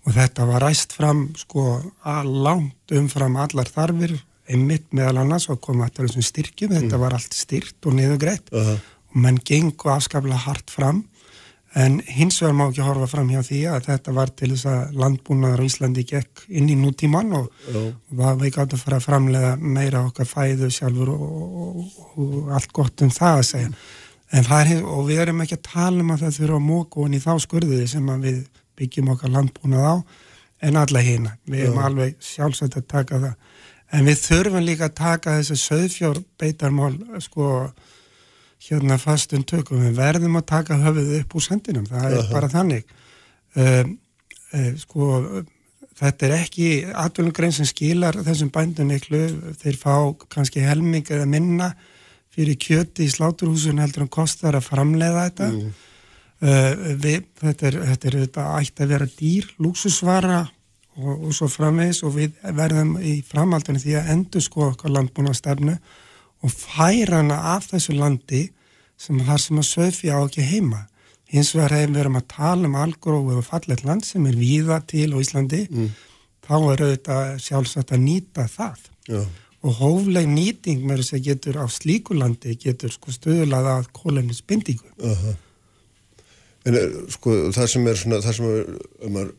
Og 0.07 0.15
þetta 0.15 0.47
var 0.49 0.63
ræst 0.65 0.95
fram 0.97 1.27
sko 1.37 1.75
langt 2.25 2.95
umfram 2.97 3.37
allar 3.37 3.69
þarfir 3.69 4.15
einmitt 4.51 4.87
meðal 4.95 5.21
annars 5.21 5.45
og 5.53 5.61
koma 5.61 5.91
þetta 5.91 6.25
styrkjum, 6.25 6.73
þetta 6.73 6.97
var 6.99 7.13
allt 7.15 7.35
styrt 7.37 7.85
og 7.85 7.95
niðugreitt 7.99 8.49
Aha. 8.57 8.73
og 9.11 9.19
menn 9.21 9.37
gengu 9.45 9.91
afskaplega 9.93 10.41
hart 10.47 10.73
fram 10.73 11.03
en 11.73 12.01
hins 12.03 12.41
vegar 12.41 12.55
má 12.57 12.65
ekki 12.67 12.83
horfa 12.83 13.07
fram 13.07 13.29
hjá 13.31 13.39
því 13.47 13.61
að 13.71 13.85
þetta 13.87 14.13
var 14.15 14.31
til 14.35 14.49
þess 14.51 14.67
að 14.67 14.97
landbúnaður 14.99 15.63
á 15.63 15.67
Íslandi 15.69 16.03
gekk 16.07 16.43
inn 16.49 16.67
í 16.71 16.75
nútíman 16.75 17.31
og, 17.37 17.47
og 17.71 18.17
það 18.19 18.41
við 18.41 18.53
gáttum 18.57 18.79
að 18.79 18.83
fara 18.83 18.99
að 18.99 19.05
framlega 19.07 19.51
meira 19.61 20.01
okkar 20.09 20.27
fæðu 20.27 20.71
sjálfur 20.75 21.13
og, 21.13 21.21
og, 21.27 22.01
og 22.25 22.51
allt 22.57 22.73
gott 22.75 23.05
um 23.05 23.13
það 23.15 23.37
að 23.37 23.47
segja. 23.51 23.71
Er, 24.31 24.83
og 24.87 25.07
við 25.07 25.23
erum 25.25 25.41
ekki 25.43 25.57
að 25.59 25.69
tala 25.69 26.03
um 26.03 26.11
að 26.13 26.25
það 26.25 26.35
þurfa 26.39 26.59
að 26.59 26.67
móka 26.67 27.01
honi 27.03 27.23
þá 27.23 27.31
skurðiði 27.43 27.87
sem 27.91 28.11
að 28.11 28.27
við 28.27 28.43
byggjum 28.79 29.13
okkar 29.15 29.33
landbúnað 29.35 29.87
á 29.87 29.95
en 30.61 30.77
alla 30.77 31.01
hina, 31.03 31.33
við 31.49 31.65
erum 31.65 31.81
alveg 31.83 32.19
sjálfsagt 32.23 32.77
að 32.79 32.87
taka 32.91 33.19
það. 33.23 33.33
En 33.91 34.07
við 34.07 34.21
þurfum 34.21 34.63
líka 34.63 34.87
að 34.87 34.99
taka 34.99 35.37
þessi 35.39 35.57
söðfjór 35.59 36.21
beitarmál 36.39 36.93
sko 37.23 37.47
hérna 38.61 38.97
fastum 39.01 39.43
tökum, 39.47 39.81
við 39.81 39.97
verðum 39.97 40.37
að 40.39 40.49
taka 40.51 40.77
höfuð 40.81 41.15
upp 41.21 41.35
úr 41.37 41.45
sendinum, 41.45 41.87
það 41.89 42.17
er 42.17 42.29
bara 42.31 42.51
þannig. 42.51 42.93
Um, 43.57 43.95
um, 44.55 44.75
sko 44.79 45.07
þetta 46.01 46.27
er 46.27 46.35
ekki 46.37 46.67
atvinnugrein 47.03 47.55
sem 47.55 47.67
skilar 47.67 48.17
þessum 48.25 48.51
bændum 48.53 48.91
miklu, 48.91 49.23
þeir 49.61 49.79
fá 49.81 49.95
kannski 50.31 50.63
helming 50.63 51.09
eða 51.09 51.27
minna 51.29 51.71
fyrir 52.31 52.55
kjöti 52.61 53.07
í 53.07 53.11
sláturhúsun 53.11 53.81
heldur 53.81 54.05
hann 54.05 54.13
kostar 54.13 54.55
að 54.55 54.69
framleiða 54.69 55.25
þetta. 55.27 55.49
Uh, 56.41 56.95
við, 57.01 57.25
þetta 57.41 57.67
er 57.69 57.79
þetta 57.89 58.07
er 58.09 58.19
þetta 58.23 58.45
ætti 58.57 58.85
að 58.85 58.93
vera 58.95 59.09
dýr 59.17 59.49
lúksusvara 59.61 60.39
og, 60.97 61.11
og 61.27 61.35
svo 61.37 61.49
framvegis 61.51 62.01
og 62.07 62.15
við 62.15 62.39
verðum 62.57 62.95
í 62.97 63.19
framhaldinu 63.27 63.81
því 63.83 63.99
að 63.99 64.09
endur 64.15 64.45
sko 64.45 64.71
okkar 64.71 64.95
landbúna 64.95 65.35
stefnu 65.37 65.75
og 66.41 66.53
færa 66.53 67.21
hana 67.21 67.37
af 67.55 67.69
þessu 67.71 67.95
landi 67.97 68.47
sem 69.01 69.19
þar 69.25 69.41
sem 69.41 69.59
að 69.61 69.69
söfi 69.69 70.09
á 70.13 70.17
ekki 70.21 70.45
heima. 70.45 70.85
Hins 71.31 71.53
vegar 71.55 71.77
hefum 71.77 71.93
við 71.95 72.01
verið 72.01 72.17
að 72.19 72.31
tala 72.33 72.67
um 72.67 72.79
algrófu 72.79 73.37
og 73.39 73.45
fallet 73.47 73.83
land 73.87 74.05
sem 74.05 74.25
er 74.27 74.35
víða 74.37 74.81
til 74.87 75.13
á 75.15 75.17
Íslandi, 75.21 75.61
þá 76.43 76.55
er 76.57 76.83
auðvitað 76.85 77.37
sjálfsagt 77.45 77.93
að 77.95 78.03
nýta 78.03 78.47
það. 78.51 78.89
Já. 79.07 79.21
Og 79.61 79.77
hófleg 79.77 80.27
nýting 80.27 80.81
með 80.89 81.03
þess 81.03 81.15
að 81.15 81.25
getur 81.29 81.61
á 81.61 81.65
slíku 81.69 82.17
landi 82.17 82.57
getur 82.59 82.91
sko 82.91 83.13
stöðulað 83.13 83.69
að 83.75 83.89
kólennisbindingu. 83.93 84.89
Aha. 85.05 85.35
En 86.65 86.77
er, 86.77 86.95
sko, 87.13 87.35
það 87.53 87.69
sem 87.73 87.87
er 87.89 87.97
svona, 87.97 88.21
það 88.21 88.37
sem 88.37 88.49
er, 88.49 88.71
um 89.05 89.15
maður 89.15 89.31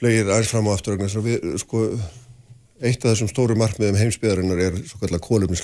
flegir 0.00 0.28
aðeins 0.28 0.52
fram 0.52 0.68
á 0.68 0.72
aftur, 0.72 0.94
vegna 0.94 1.08
þess 1.08 1.20
að 1.20 1.26
við, 1.28 1.48
sko, 1.60 1.82
eitt 2.82 3.02
af 3.02 3.12
þessum 3.12 3.30
stóru 3.32 3.56
markmiðum 3.60 3.98
heimsbyðarinnar 4.00 4.62
er 4.68 4.78
svo 4.86 5.00
kallar 5.02 5.24
kólumni 5.24 5.58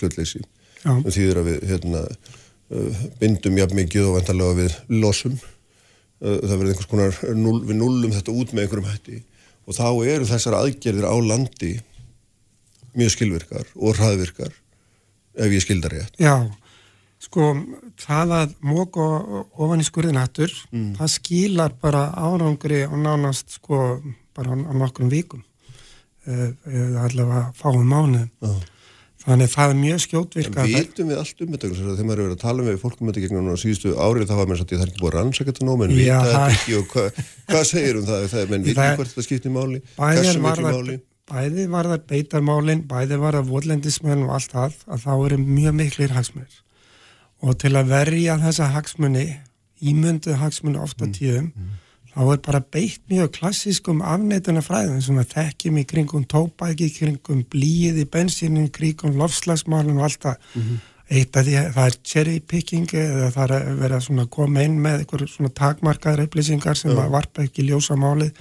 Það 0.85 1.15
þýðir 1.17 1.41
að 1.41 1.49
við, 1.51 1.59
hérna, 1.73 2.03
uh, 2.71 3.01
bindum 3.21 3.59
jafn 3.59 3.81
mikið 3.81 4.09
og 4.09 4.19
vantarlega 4.19 4.59
við 4.63 4.79
losum. 5.03 5.35
Uh, 6.19 6.39
það 6.45 6.55
verður 6.55 6.73
einhvers 6.73 6.91
konar, 6.93 7.19
null, 7.39 7.59
við 7.67 7.81
nullum 7.81 8.15
þetta 8.15 8.35
út 8.35 8.55
með 8.55 8.67
einhverjum 8.67 8.91
hætti. 8.93 9.21
Og 9.69 9.77
þá 9.77 9.89
eru 10.15 10.29
þessar 10.29 10.59
aðgerðir 10.63 11.09
á 11.09 11.17
landi 11.21 11.75
mjög 12.99 13.13
skilvirkar 13.15 13.69
og 13.77 13.99
hraðvirkar, 13.99 14.55
ef 15.39 15.53
ég 15.55 15.65
skildar 15.65 15.95
rétt. 15.95 16.17
Já, 16.21 16.49
sko 17.23 17.51
það 18.01 18.35
að 18.39 18.55
móka 18.65 19.05
ofan 19.59 19.83
í 19.83 19.87
skurðinattur, 19.87 20.55
það 20.99 21.13
skilar 21.13 21.77
bara 21.83 22.09
árangri 22.17 22.85
og 22.89 22.99
nánast 23.03 23.59
sko 23.59 24.01
bara 24.37 24.55
á, 24.55 24.57
á 24.71 24.73
nokkrum 24.79 25.11
vikum 25.13 25.43
eh, 26.27 26.51
eða 26.67 27.07
allavega 27.09 27.45
fáum 27.59 27.87
mánuðum. 27.87 28.31
Já. 28.43 28.78
Þannig 29.29 29.51
það 29.53 29.71
er 29.73 29.79
mjög 29.79 29.97
En 29.99 30.03
skjótvirka. 30.07 30.63
vitum 30.65 31.09
við 31.13 31.19
allt 31.21 31.43
um 31.45 31.51
þetta 31.53 31.69
að 31.69 31.75
þegar 31.79 32.07
maður 32.09 32.19
er 32.19 32.25
verið 32.25 32.37
að 32.39 32.43
tala 32.47 32.63
með 32.65 32.79
fólkum 32.81 33.03
um 33.05 33.11
þetta 33.13 33.23
gegnum 33.25 33.45
núna 33.45 33.59
síðustu 33.61 33.91
árið 34.01 34.29
þá 34.31 34.35
var 34.39 34.47
mér 34.49 34.61
satt 34.63 34.73
ég 34.73 34.79
það 34.79 34.87
er 34.87 34.93
ekki 34.93 35.03
búið 35.03 35.11
að 35.13 35.19
rannsaka 35.19 35.53
þetta 35.53 35.67
nóg 35.69 35.79
menn 35.83 35.93
Já, 35.93 35.99
vita 35.99 36.21
þetta 36.25 36.39
það- 36.39 36.55
ekki 36.57 36.77
og 36.79 36.87
hva, 36.95 37.05
hvað 37.53 37.65
segir 37.69 37.99
um 38.01 38.07
það 38.09 38.25
það 38.33 38.49
menn 38.55 38.65
Það- 38.65 38.71
vitum 38.73 38.97
hvert 38.97 39.11
þetta 39.13 39.27
skiptir 39.29 39.53
máli 39.59 39.83
hversu 39.99 40.41
miklu 40.47 40.65
það, 40.65 40.79
máli 40.79 40.97
bæði 41.29 41.67
var 41.69 41.85
það 41.93 42.07
beitarmálin, 42.09 42.81
bæði 42.89 43.19
var 43.21 43.37
það 43.37 43.51
votlendismenn 43.53 44.23
og 44.25 44.31
allt 44.39 44.53
það, 44.57 44.73
að 44.89 45.03
þá 45.05 45.11
eru 45.27 45.37
mjög 45.45 45.75
miklir 45.77 46.15
hagsmunir. 46.17 46.55
Og 47.45 47.59
til 47.61 47.73
að 47.77 47.91
verja 47.93 48.39
þessa 48.41 48.71
hagsmuni, 48.73 49.27
ímynduð 49.85 50.39
hagsmuni 50.41 50.81
ofta 50.81 51.05
tíðum, 51.05 51.51
þá 52.19 52.23
er 52.35 52.41
bara 52.43 52.61
beitt 52.75 53.03
mjög 53.11 53.31
klassískum 53.39 54.01
afneituna 54.03 54.61
fræðum 54.67 54.99
sem 55.05 55.19
að 55.23 55.33
þekkjum 55.37 55.79
í 55.79 55.85
kringum 55.87 56.25
tópæki, 56.27 56.89
kringum 56.97 57.45
blíið 57.53 58.03
í 58.03 58.07
bensínu, 58.11 58.65
kringum 58.75 59.15
lofslagsmálun 59.21 60.01
og 60.01 60.09
allt 60.09 60.25
það. 60.27 60.53
Eitt 61.09 61.37
af 61.41 61.47
því 61.47 61.55
að 61.57 61.69
það 61.73 61.87
er 61.89 61.95
cherry 62.05 62.41
picking 62.45 62.91
eða 62.93 63.31
það 63.33 63.45
er 63.45 63.53
að 63.71 63.79
vera 63.81 64.01
svona 64.05 64.27
koma 64.29 64.65
inn 64.67 64.75
með 64.85 64.99
einhver 65.05 65.23
svona 65.31 65.49
takmarkaðar 65.57 66.27
upplýsingar 66.27 66.77
sem 66.77 66.93
að 66.93 67.15
varpa 67.15 67.47
ekki 67.47 67.65
ljósa 67.71 67.97
málið. 67.97 68.35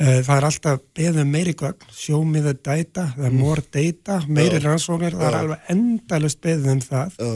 Eh, 0.00 0.18
Það 0.24 0.34
er 0.36 0.44
alltaf 0.48 0.82
beðum 0.96 1.30
meiri 1.32 1.54
gögn, 1.54 1.86
show 1.92 2.24
me 2.24 2.40
the 2.40 2.52
data, 2.54 3.06
það 3.16 3.24
er 3.30 3.32
more 3.36 3.62
data, 3.72 4.18
meiri 4.28 4.60
rannsóknir, 4.64 5.16
það 5.16 5.26
er 5.30 5.38
alveg 5.40 5.72
endalust 5.74 6.40
beðum 6.40 6.72
um 6.72 6.80
það. 6.84 7.16
Já. 7.20 7.32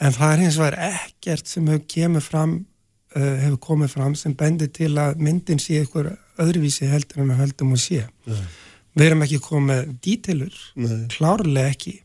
En 0.00 0.12
það 0.16 0.32
er 0.32 0.42
hins 0.44 0.56
vegar 0.60 0.78
ekkert 0.90 1.46
sem 1.46 1.66
hefur 1.68 1.86
kemur 1.92 2.24
fram, 2.24 2.54
hefur 3.16 3.58
komið 3.64 3.94
fram 3.96 4.14
sem 4.18 4.34
bendir 4.38 4.70
til 4.74 4.92
að 5.00 5.18
myndin 5.22 5.58
sé 5.62 5.80
ykkur 5.84 6.12
öðruvísi 6.40 6.88
heldur 6.90 7.24
en 7.24 7.32
að 7.34 7.42
höldum 7.44 7.74
og 7.74 7.82
sé. 7.82 8.04
Við 8.94 9.06
erum 9.06 9.24
ekki 9.26 9.40
komið 9.42 9.90
dítilur, 10.02 10.54
Nei. 10.76 11.06
klárlega 11.12 11.74
ekki. 11.74 11.96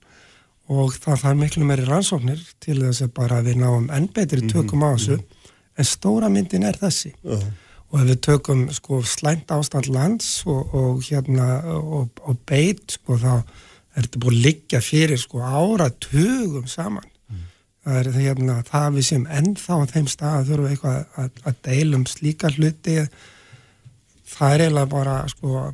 Og 0.74 0.96
það 0.98 1.22
þarf 1.22 1.38
miklu 1.38 1.66
meiri 1.70 1.86
rannsóknir 1.86 2.42
til 2.64 2.80
þess 2.82 3.06
að 3.06 3.14
bara 3.18 3.42
við 3.46 3.60
náum 3.62 3.86
enn 3.94 4.08
betri 4.14 4.48
tökum 4.50 4.86
á 4.86 4.98
þessu. 4.98 5.20
En 5.78 5.86
stóra 5.86 6.30
myndin 6.32 6.66
er 6.66 6.78
þessi. 6.80 7.14
Já. 7.22 7.40
og 7.92 8.02
ef 8.02 8.08
við 8.10 8.22
tökum 8.26 8.62
sko 8.74 8.98
slæmt 9.08 9.52
ástand 9.54 9.88
lands 9.94 10.42
og, 10.50 10.74
og 10.76 11.04
hérna 11.06 11.62
og, 11.70 12.10
og 12.26 12.40
beit 12.50 12.98
sko 12.98 13.16
þá 13.22 13.34
er 13.96 14.08
þetta 14.08 14.22
búið 14.24 14.34
að 14.34 14.46
liggja 14.48 14.82
fyrir 14.84 15.22
sko 15.22 15.44
ára 15.46 15.88
tugum 16.04 16.66
saman 16.68 17.06
það 17.86 18.02
er 18.02 18.12
hérna 18.18 18.58
það 18.68 18.92
við 18.98 19.08
sem 19.10 19.26
ennþá 19.40 19.80
á 19.80 19.84
þeim 19.94 20.12
stað 20.12 20.38
að 20.38 20.52
þurfum 20.52 20.70
eitthvað 20.74 21.24
að, 21.24 21.42
að 21.46 21.58
deilum 21.70 22.06
slíka 22.10 22.52
hluti. 22.56 22.96
Það 24.36 24.56
er 24.56 24.64
eiginlega 24.66 24.92
bara 24.92 25.18
sko 25.32 25.66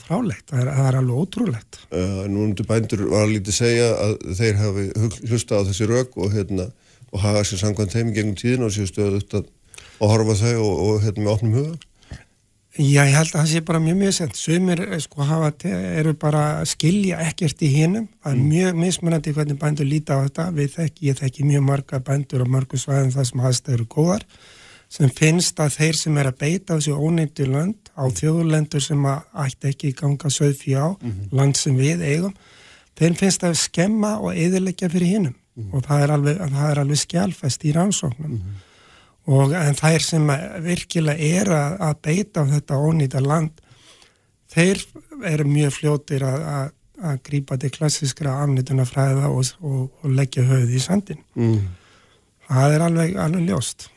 frálegt, 0.00 0.50
það 0.50 0.62
er, 0.62 0.72
það 0.76 0.90
er 0.90 0.98
alveg 1.00 1.22
ótrúlegt. 1.24 1.80
Uh, 1.90 2.20
nú 2.30 2.44
undir 2.48 2.68
bændur 2.68 3.06
var 3.08 3.24
að 3.24 3.36
lítið 3.36 3.56
segja 3.56 3.88
að 3.94 4.18
þeir 4.40 4.60
hafi 4.60 4.86
hlustað 5.30 5.64
á 5.64 5.66
þessi 5.70 5.88
rök 5.90 6.18
og, 6.20 6.34
hérna, 6.34 6.68
og 7.10 7.24
hafa 7.24 7.46
sér 7.46 7.64
samkvæmt 7.64 7.96
þeim 7.96 8.12
gegnum 8.16 8.38
tíðin 8.38 8.66
og 8.66 8.74
séu 8.74 8.88
stöðugt 8.90 9.38
að 9.38 9.48
og 10.00 10.08
horfa 10.08 10.36
þau 10.40 10.56
og, 10.64 10.74
og 10.84 11.02
hérna 11.04 11.24
með 11.24 11.32
opnum 11.34 11.56
huga? 11.58 11.78
Já, 12.78 13.02
ég 13.02 13.16
held 13.16 13.32
að 13.32 13.40
það 13.40 13.48
sé 13.50 13.60
bara 13.66 13.80
mjög 13.82 13.96
mjög 13.98 14.12
sent. 14.14 14.38
Sumir 14.38 14.80
eh, 14.84 15.00
sko 15.02 15.26
hafa, 15.26 15.50
eru 15.66 16.14
bara 16.14 16.44
skilja 16.68 17.18
ekkert 17.24 17.64
í 17.66 17.72
hinum. 17.72 18.06
Það 18.22 18.36
er 18.36 18.46
mjög 18.52 18.78
mismunandi 18.84 19.34
hvernig 19.34 19.58
bændur 19.58 19.88
líta 19.90 20.20
á 20.20 20.22
þetta. 20.22 20.46
Við 20.54 20.72
þekki, 20.76 21.08
ég 21.08 21.18
þekki 21.18 21.48
mjög 21.48 21.66
marga 21.66 22.00
bændur 22.06 22.44
og 22.44 22.52
mörgu 22.54 22.78
svæðum 22.78 23.10
þar 23.16 23.28
sem 23.30 23.44
aðstæður 23.48 23.78
eru 23.80 23.88
góðar 23.96 24.26
sem 24.90 25.10
finnst 25.14 25.60
að 25.62 25.76
þeir 25.78 25.98
sem 26.00 26.16
er 26.18 26.28
að 26.30 26.38
beita 26.40 26.76
þessu 26.76 26.96
ónefndi 26.98 27.46
lönd 27.46 27.92
á 27.94 28.04
þjóðlendur 28.10 28.82
sem 28.82 29.04
ætti 29.06 29.70
ekki 29.70 29.92
ganga 29.98 30.30
söðfí 30.34 30.74
á, 30.74 30.98
land 31.30 31.58
sem 31.58 31.76
við 31.78 32.02
eigum, 32.02 32.34
þeir 32.98 33.14
finnst 33.20 33.46
að 33.46 33.54
skemma 33.60 34.16
og 34.18 34.34
eðilegja 34.34 34.90
fyrir 34.90 35.12
hinnum 35.14 35.36
og 35.70 35.84
það 35.86 36.02
er 36.02 36.14
alveg, 36.16 36.42
alveg 36.42 37.00
skjálfest 37.04 37.68
í 37.68 37.74
rannsóknum 37.76 38.40
og 39.30 39.54
en 39.54 39.78
þær 39.78 40.04
sem 40.04 40.30
virkilega 40.64 41.30
er 41.40 41.50
að, 41.54 41.76
að 41.88 41.98
beita 42.06 42.44
á 42.44 42.50
þetta 42.50 42.80
ónýta 42.82 43.22
land 43.24 43.62
þeir 44.50 44.82
eru 45.30 45.46
mjög 45.46 45.76
fljótir 45.76 46.24
að, 46.26 46.46
að, 46.54 46.72
að 47.10 47.20
grípa 47.28 47.58
til 47.60 47.72
klassiskra 47.74 48.38
afnýtuna 48.44 48.86
fræða 48.88 49.30
og, 49.30 49.52
og, 49.62 49.82
og 50.02 50.16
leggja 50.16 50.46
höfuð 50.48 50.76
í 50.76 50.82
sandin 50.84 51.22
Mm. 51.38 51.68
það 52.48 52.76
er 52.76 52.86
alveg, 52.88 53.18
alveg 53.26 53.48
ljóst 53.48 53.90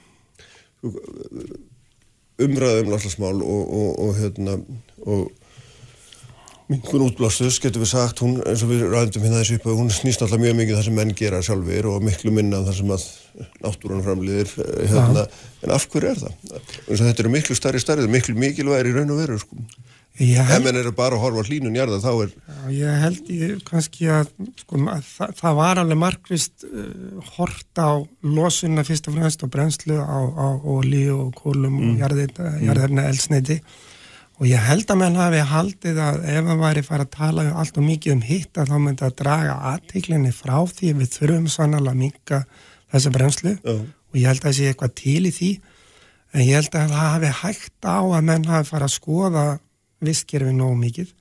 umræðum 2.43 2.91
náttúrulega 2.91 3.45
og, 3.45 3.63
og, 3.79 3.89
og 4.03 4.15
hérna 4.19 4.57
og 5.03 5.42
mingun 6.71 7.05
útblástus 7.07 7.59
getur 7.61 7.83
við 7.83 7.91
sagt, 7.91 8.21
hún 8.23 8.37
eins 8.47 8.63
og 8.63 8.71
við 8.71 8.85
ræðum 8.87 9.25
hérna 9.25 9.41
þessu 9.41 9.57
upp 9.59 9.65
að 9.67 9.79
hún 9.81 9.89
snýst 9.93 10.23
alltaf 10.23 10.41
mjög 10.41 10.55
mikið 10.59 10.77
það 10.77 10.85
sem 10.87 10.95
menn 10.99 11.15
gera 11.17 11.41
sjálfur 11.43 11.89
og 11.91 12.05
miklu 12.05 12.31
minna 12.33 12.61
en 12.61 12.67
það 12.69 12.77
sem 12.79 12.93
að 12.95 13.07
náttúrun 13.63 14.05
framliðir 14.05 14.53
hérna, 14.91 15.25
en 15.65 15.73
af 15.75 15.87
hverju 15.91 16.13
er 16.13 16.21
það? 16.21 16.61
Þetta 16.87 17.25
eru 17.25 17.33
miklu 17.33 17.57
stærri 17.57 17.83
stærrið, 17.83 18.07
miklu 18.13 18.37
mikilvægir 18.39 18.91
í 18.91 18.95
raun 18.95 19.13
og 19.13 19.21
veru 19.23 19.37
sko. 19.41 19.59
ég 20.21 20.39
ef 20.39 20.51
held, 20.51 20.67
menn 20.67 20.77
eru 20.77 20.91
bara 20.95 21.17
að 21.17 21.23
horfa 21.25 21.41
á 21.41 21.49
hlínun 21.49 21.77
jarða 21.77 21.97
þá 22.03 22.11
er 22.13 22.33
já, 22.33 22.57
ég 22.77 22.99
held 23.03 23.31
ég, 23.33 23.53
kannski 23.65 24.11
að, 24.13 24.27
sko, 24.61 24.83
að 24.93 25.07
það, 25.09 25.31
það 25.39 25.55
var 25.59 25.81
alveg 25.81 25.99
markvist 26.03 26.67
uh, 26.69 27.31
hort 27.39 27.81
á 27.81 27.91
losunna 28.21 28.85
fyrst 28.85 29.09
og 29.09 29.17
fremst 29.17 29.43
og 29.43 29.51
brennslu 29.55 29.97
á, 29.97 30.19
á 30.21 30.47
olíu 30.61 31.17
og 31.25 31.33
kólum 31.39 31.79
og 31.81 32.03
jarðirna, 32.05 32.53
jarðirna 32.61 33.09
elsneiti 33.09 33.57
og 34.43 34.47
ég 34.49 34.59
held 34.59 34.89
að 34.91 34.97
menn 34.99 35.15
hafi 35.15 35.41
haldið 35.47 35.99
að 36.03 36.17
ef 36.27 36.47
hann 36.49 36.59
væri 36.59 36.81
fara 36.83 37.05
að 37.05 37.13
tala 37.13 37.43
allt 37.61 37.77
og 37.79 37.85
mikið 37.87 38.11
um 38.11 38.23
hitt 38.27 38.57
að 38.59 38.73
þá 38.73 38.77
myndi 38.83 39.05
að 39.07 39.13
draga 39.21 39.53
aðtiklinni 39.69 40.33
frá 40.35 40.57
því 40.67 40.89
við 40.99 41.13
þurfum 41.13 41.45
sannlega 41.53 41.93
að 41.93 42.01
minka 42.01 42.39
þessa 42.91 43.13
brennslu. 43.15 43.53
Já. 43.63 43.77
og 44.11 44.19
ég 44.19 44.27
held 44.27 44.41
að 44.41 44.49
það 44.49 44.57
sé 44.57 44.67
eitthvað 44.67 44.95
til 44.99 45.21
í 45.23 45.31
því. 45.37 45.51
En 46.33 46.43
ég 46.43 46.59
held 46.59 46.75
að 46.75 46.91
það 46.91 47.13
hafi 47.13 47.31
hægt 47.39 47.87
á 47.87 47.99
að 48.03 48.27
menn 48.27 48.49
hafi 48.51 48.69
fara 48.73 48.89
að 48.89 48.95
skoða 48.97 49.45
visskerfi 50.03 50.57
nógu 50.59 50.75
mikið. 50.81 51.15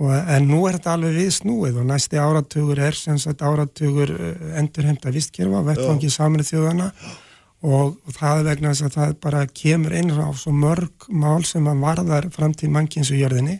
Og, 0.00 0.10
en 0.10 0.50
nú 0.50 0.64
er 0.66 0.80
þetta 0.80 0.96
alveg 0.96 1.16
við 1.20 1.32
snúið 1.38 1.80
og 1.84 1.86
næsti 1.86 2.18
áratugur 2.18 2.82
er 2.82 2.98
sem 2.98 3.18
sagt 3.20 3.46
áratugur 3.46 4.10
uh, 4.16 4.30
endurheimta 4.58 5.14
visskerfa 5.14 5.62
vettfangi 5.70 6.10
saminu 6.10 6.50
þjóðana 6.50 6.90
og, 6.90 7.18
og 7.60 7.96
það 8.16 8.38
er 8.38 8.46
vegna 8.48 8.72
þess 8.72 8.86
að 8.86 8.94
það 8.96 9.16
bara 9.20 9.46
kemur 9.62 9.96
inn 9.98 10.12
á 10.16 10.30
svo 10.32 10.52
mörg 10.56 11.08
mál 11.12 11.42
sem 11.44 11.66
að 11.68 11.82
varðar 11.84 12.28
framtíð 12.32 12.72
mannkins 12.72 13.10
og 13.12 13.20
jörðinni. 13.20 13.58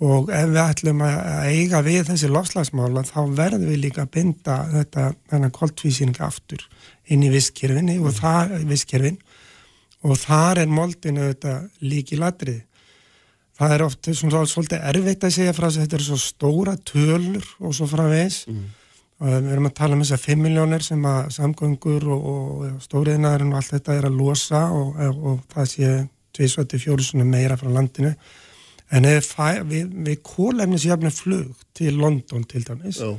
Og 0.00 0.30
ef 0.32 0.46
við 0.48 0.62
ætlum 0.62 1.02
að 1.04 1.18
eiga 1.52 1.82
við 1.84 2.06
þessi 2.08 2.30
lofslagsmála 2.32 3.02
þá 3.04 3.20
verðum 3.36 3.68
við 3.68 3.82
líka 3.82 4.06
að 4.06 4.14
binda 4.14 4.56
þetta 4.72 5.10
þennan 5.28 5.52
koltvísing 5.52 6.16
aftur 6.24 6.64
inn 7.12 7.22
í 7.26 7.28
visskerfinni 7.28 7.98
og 8.00 8.16
það 8.16 8.64
visskerfin 8.70 9.20
og 10.00 10.16
þar 10.16 10.62
er 10.62 10.72
moldinu 10.72 11.28
þetta 11.28 11.54
líki 11.84 12.16
ladrið 12.16 12.62
það 13.60 13.74
er 13.74 13.84
oft 13.84 14.08
svona 14.16 14.44
svolítið 14.48 14.86
erfitt 14.88 15.24
að 15.26 15.34
segja 15.36 15.52
frá 15.56 15.66
þess 15.66 15.76
að 15.76 15.84
þetta 15.84 15.98
eru 15.98 16.06
svo 16.08 16.20
stóra 16.24 16.76
tölur 16.88 17.50
og 17.60 17.74
svo 17.76 17.88
frá 17.90 18.06
veis 18.08 18.46
og 18.48 18.79
við 19.20 19.50
erum 19.52 19.68
að 19.68 19.76
tala 19.76 19.96
um 19.96 20.02
þess 20.04 20.16
að 20.16 20.26
5 20.30 20.44
miljónir 20.46 20.84
sem 20.84 21.02
að 21.08 21.32
samgöngur 21.36 22.06
og, 22.14 22.28
og 22.30 22.84
stóriðnaðurinn 22.84 23.52
og 23.52 23.58
allt 23.60 23.74
þetta 23.74 23.96
er 23.98 24.06
að 24.08 24.20
losa 24.20 24.62
og, 24.72 25.02
og, 25.10 25.42
það 25.52 25.66
sé 25.74 25.90
24 26.40 27.04
svona 27.04 27.26
meira 27.28 27.58
frá 27.60 27.68
landinu. 27.74 28.14
En 28.90 29.06
fæ, 29.22 29.60
við, 29.68 29.90
við 30.06 30.22
kólefnisjöfnum 30.26 31.12
flug 31.14 31.66
til 31.76 31.98
London 32.00 32.46
til 32.48 32.64
dæmis 32.66 32.98
já, 32.98 33.12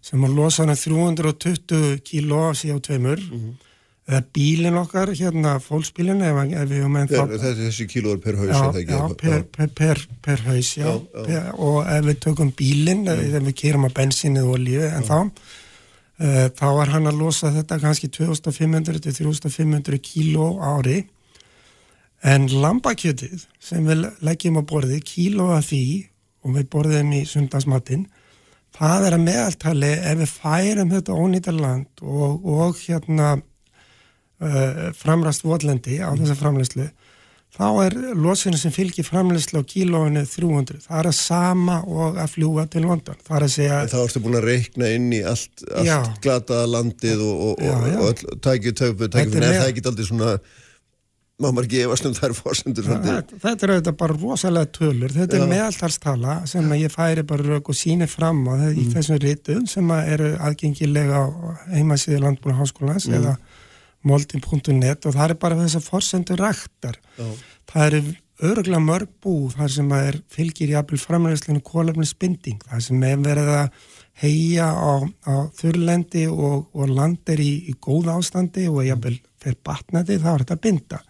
sem 0.00 0.22
að 0.24 0.36
losa 0.38 0.64
hana 0.64 0.76
320 0.78 1.98
kíló 2.06 2.46
af 2.48 2.62
CO2-mur 2.62 3.20
eða 4.08 4.20
bílinn 4.34 4.78
okkar, 4.80 5.12
hérna 5.14 5.56
fólksbílinn 5.62 6.22
ef, 6.26 6.38
ef 6.48 6.68
við 6.70 6.82
höfum 6.82 6.98
enn 7.00 7.12
er 7.14 7.56
þessi 7.60 7.86
kílóður 7.90 8.20
per 8.24 8.38
haus 8.40 8.50
já, 8.50 8.82
já, 8.88 9.00
per, 9.20 9.44
per, 9.54 9.72
per, 9.76 10.04
per 10.24 10.44
haus 10.48 10.70
já, 10.78 10.90
og 10.90 11.80
ef 11.84 12.06
við 12.08 12.20
tökum 12.26 12.52
bílinn 12.56 13.06
ef 13.12 13.22
við 13.36 13.56
kýrum 13.60 13.86
að 13.86 13.96
bensinni 14.00 14.42
og 14.42 14.56
olíu 14.56 14.86
en 14.88 15.06
þá 15.06 15.16
uh, 16.20 16.46
þá 16.56 16.68
er 16.70 16.92
hann 16.94 17.10
að 17.10 17.20
losa 17.22 17.52
þetta 17.54 17.80
kannski 17.82 18.10
2500 18.12 19.02
til 19.06 19.16
3500 19.22 20.00
kíló 20.04 20.52
á 20.60 20.78
ári. 20.78 21.02
En 22.20 22.50
lambakjötið 22.52 23.46
sem 23.62 23.86
við 23.88 24.08
leggjum 24.24 24.60
á 24.60 24.62
borði 24.68 25.00
kíló 25.04 25.54
af 25.56 25.70
því 25.70 25.84
og 26.44 26.56
við 26.56 26.66
borðum 26.72 27.14
í 27.16 27.22
sundagsmatinn 27.28 28.08
það 28.76 29.06
er 29.06 29.16
að 29.16 29.24
meðaltali 29.24 29.92
ef 29.94 30.18
við 30.20 30.34
færum 30.34 30.92
þetta 30.92 31.16
ónýta 31.16 31.54
land 31.56 32.02
og, 32.04 32.44
og 32.44 32.76
hérna 32.84 33.38
uh, 34.40 34.90
framrast 34.96 35.44
votlendi 35.44 36.00
á 36.00 36.10
þessa 36.16 36.36
framleyslu 36.40 36.88
þá 37.50 37.64
er 37.84 37.94
losinu 38.14 38.56
sem 38.56 38.70
fylgir 38.70 39.04
framleyslu 39.04 39.58
á 39.60 39.64
kílóinu 39.66 40.22
300 40.22 40.84
það 40.86 40.98
er 41.00 41.08
að 41.10 41.16
sama 41.18 41.80
og 41.82 42.16
að 42.22 42.30
fljúa 42.36 42.64
til 42.70 42.84
London 42.86 43.18
það 43.26 43.36
er 43.40 43.46
að 43.48 43.54
segja 43.56 43.80
En 43.82 43.90
þá 43.90 43.98
ertu 44.04 44.22
búin 44.22 44.38
að 44.38 44.46
reikna 44.52 44.90
inn 44.94 45.08
í 45.12 45.20
allt, 45.26 45.64
allt 45.74 46.20
glataða 46.22 46.66
landið 46.76 47.24
og, 47.26 47.40
og, 47.50 47.62
Já, 47.66 47.74
og, 47.74 47.88
já. 47.90 47.98
og 48.06 48.40
tækju, 48.46 48.72
töfu, 48.78 49.08
tækju, 49.10 49.34
neða 49.34 49.46
með- 49.50 49.58
það 49.58 49.66
er 49.66 49.72
ekki 49.74 49.86
aldrei 49.90 50.06
svona, 50.12 50.30
maður 51.40 51.68
gefast 51.72 52.04
um 52.06 52.14
þær 52.20 52.34
fórsendur 52.36 52.84
þetta, 52.86 53.50
er 53.50 53.70
auðvitað 53.74 53.94
bara 54.04 54.16
rosalega 54.20 54.70
tölur 54.76 55.14
þetta 55.14 55.38
Já. 55.38 55.42
er 55.42 55.48
meðaltalstala 55.54 56.34
sem 56.50 56.72
ég 56.78 56.92
færi 56.92 57.22
bara 57.26 57.46
rauk 57.54 57.70
og 57.72 57.78
síni 57.80 58.06
fram 58.12 58.42
á 58.46 58.52
það 58.60 58.74
í 58.76 58.84
Mm. 58.86 58.90
þessum 58.94 59.20
rítum 59.24 59.66
sem 59.68 59.90
eru 59.90 60.34
aðgengilega 60.38 61.16
á 61.16 61.26
heimasíðu 61.74 62.20
landbúna 62.22 62.58
háskólans 62.60 63.08
Mm. 63.08 63.14
eða 63.18 63.36
moldin.net 64.06 65.06
og 65.06 65.14
það 65.16 65.24
er 65.26 65.38
bara 65.42 65.60
þessar 65.60 65.84
forsendur 65.84 66.40
ræktar. 66.40 66.98
Já. 67.18 67.30
það 67.70 67.86
eru 67.86 68.02
örgulega 68.40 68.82
mörg 68.82 69.08
bú 69.20 69.34
þar 69.52 69.72
sem 69.74 69.90
að 69.92 70.06
er 70.10 70.20
fylgir 70.32 70.74
jafnvel 70.74 71.00
framræðslinu 71.02 71.62
kólefnisbinding 71.64 72.62
þar 72.68 72.84
sem 72.86 73.02
er 73.04 73.18
verið 73.20 73.50
að 73.56 73.88
heia 74.20 74.68
á, 74.72 74.92
á 75.28 75.34
þurrlendi 75.56 76.26
og, 76.30 76.70
og 76.72 76.92
land 76.92 77.32
er 77.32 77.40
í, 77.40 77.52
í 77.68 77.74
góð 77.80 78.10
ástandi 78.16 78.66
og 78.68 78.84
jafnvel 78.86 79.18
fer 79.40 79.56
batnandi 79.64 80.18
þá 80.20 80.30
er 80.32 80.44
þetta 80.44 80.56
að 80.56 80.64
binda. 80.66 81.02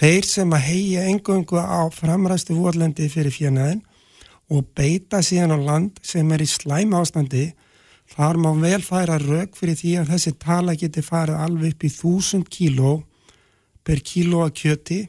Þeir 0.00 0.28
sem 0.28 0.52
að 0.54 0.66
heia 0.68 1.06
engöngu 1.10 1.58
á 1.60 1.82
framræðstu 1.92 2.56
vorlendi 2.56 3.08
fyrir 3.12 3.34
fjarnæðin 3.34 3.82
og 4.50 4.68
beita 4.76 5.20
síðan 5.24 5.56
á 5.56 5.58
land 5.58 5.98
sem 6.06 6.30
er 6.34 6.44
í 6.44 6.48
slæm 6.48 6.94
ástandi 6.98 7.50
þar 8.10 8.40
má 8.42 8.50
vel 8.58 8.80
færa 8.82 9.18
rauk 9.22 9.56
fyrir 9.58 9.78
því 9.78 9.94
að 10.00 10.12
þessi 10.14 10.34
tala 10.42 10.76
geti 10.78 11.04
farið 11.04 11.40
alveg 11.44 11.74
upp 11.74 11.86
í 11.86 11.92
þúsund 11.94 12.50
kíló 12.52 12.94
per 13.86 14.02
kíló 14.06 14.44
að 14.46 14.56
kjöti 14.62 15.00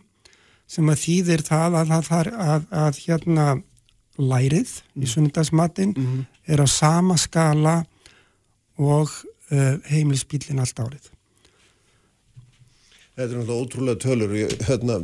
sem 0.72 0.88
að 0.90 1.02
þýðir 1.04 1.44
það 1.48 1.78
að, 1.82 1.96
að, 1.98 2.12
að, 2.18 2.32
að, 2.48 2.68
að 2.84 3.00
hérna 3.06 3.48
lærið 4.22 4.76
í 5.02 5.10
sunnudagsmatinn 5.10 5.96
er 6.48 6.62
á 6.62 6.68
sama 6.70 7.18
skala 7.20 7.82
og 8.82 9.10
uh, 9.52 9.76
heimilisbílinn 9.90 10.62
allt 10.62 10.80
árið. 10.80 11.10
Þetta 13.12 13.28
er 13.28 13.38
náttúrulega 13.42 13.66
ótrúlega 13.66 14.02
tölur. 14.02 14.36
Ég, 14.36 14.54
hérna, 14.68 15.02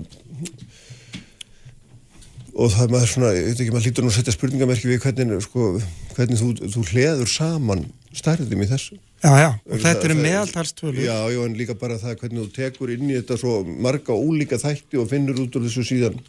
og 2.58 2.72
það 2.74 2.84
er 2.84 2.94
maður 2.96 3.12
svona, 3.12 3.34
ég 3.38 3.48
veit 3.48 3.60
ekki, 3.62 3.74
maður 3.74 3.88
hlýtur 3.88 4.06
nú 4.06 4.12
að 4.12 4.16
setja 4.18 4.34
spurningamerki 4.34 4.90
við 4.90 5.04
hvernig, 5.04 5.44
sko, 5.46 5.68
hvernig 6.16 6.40
þú, 6.42 6.48
þú 6.74 6.86
hleður 6.92 7.30
saman 7.32 7.84
stærðum 8.18 8.64
í 8.64 8.70
þessu. 8.72 8.98
Já, 9.22 9.32
já, 9.42 9.50
og 9.66 9.84
þetta 9.84 10.08
eru 10.08 10.18
meðaltalstölur. 10.20 11.00
Já, 11.02 11.18
já, 11.34 11.40
en 11.46 11.58
líka 11.58 11.76
bara 11.78 11.98
það 12.02 12.20
hvernig 12.22 12.44
þú 12.44 12.50
tekur 12.58 12.94
inn 12.94 13.10
í 13.10 13.16
þetta 13.18 13.38
svo 13.42 13.60
marga 13.66 14.18
ólíka 14.18 14.60
þætti 14.62 15.02
og 15.02 15.10
finnur 15.10 15.42
út 15.46 15.58
úr 15.58 15.66
þessu 15.68 15.86
síðan 15.86 16.20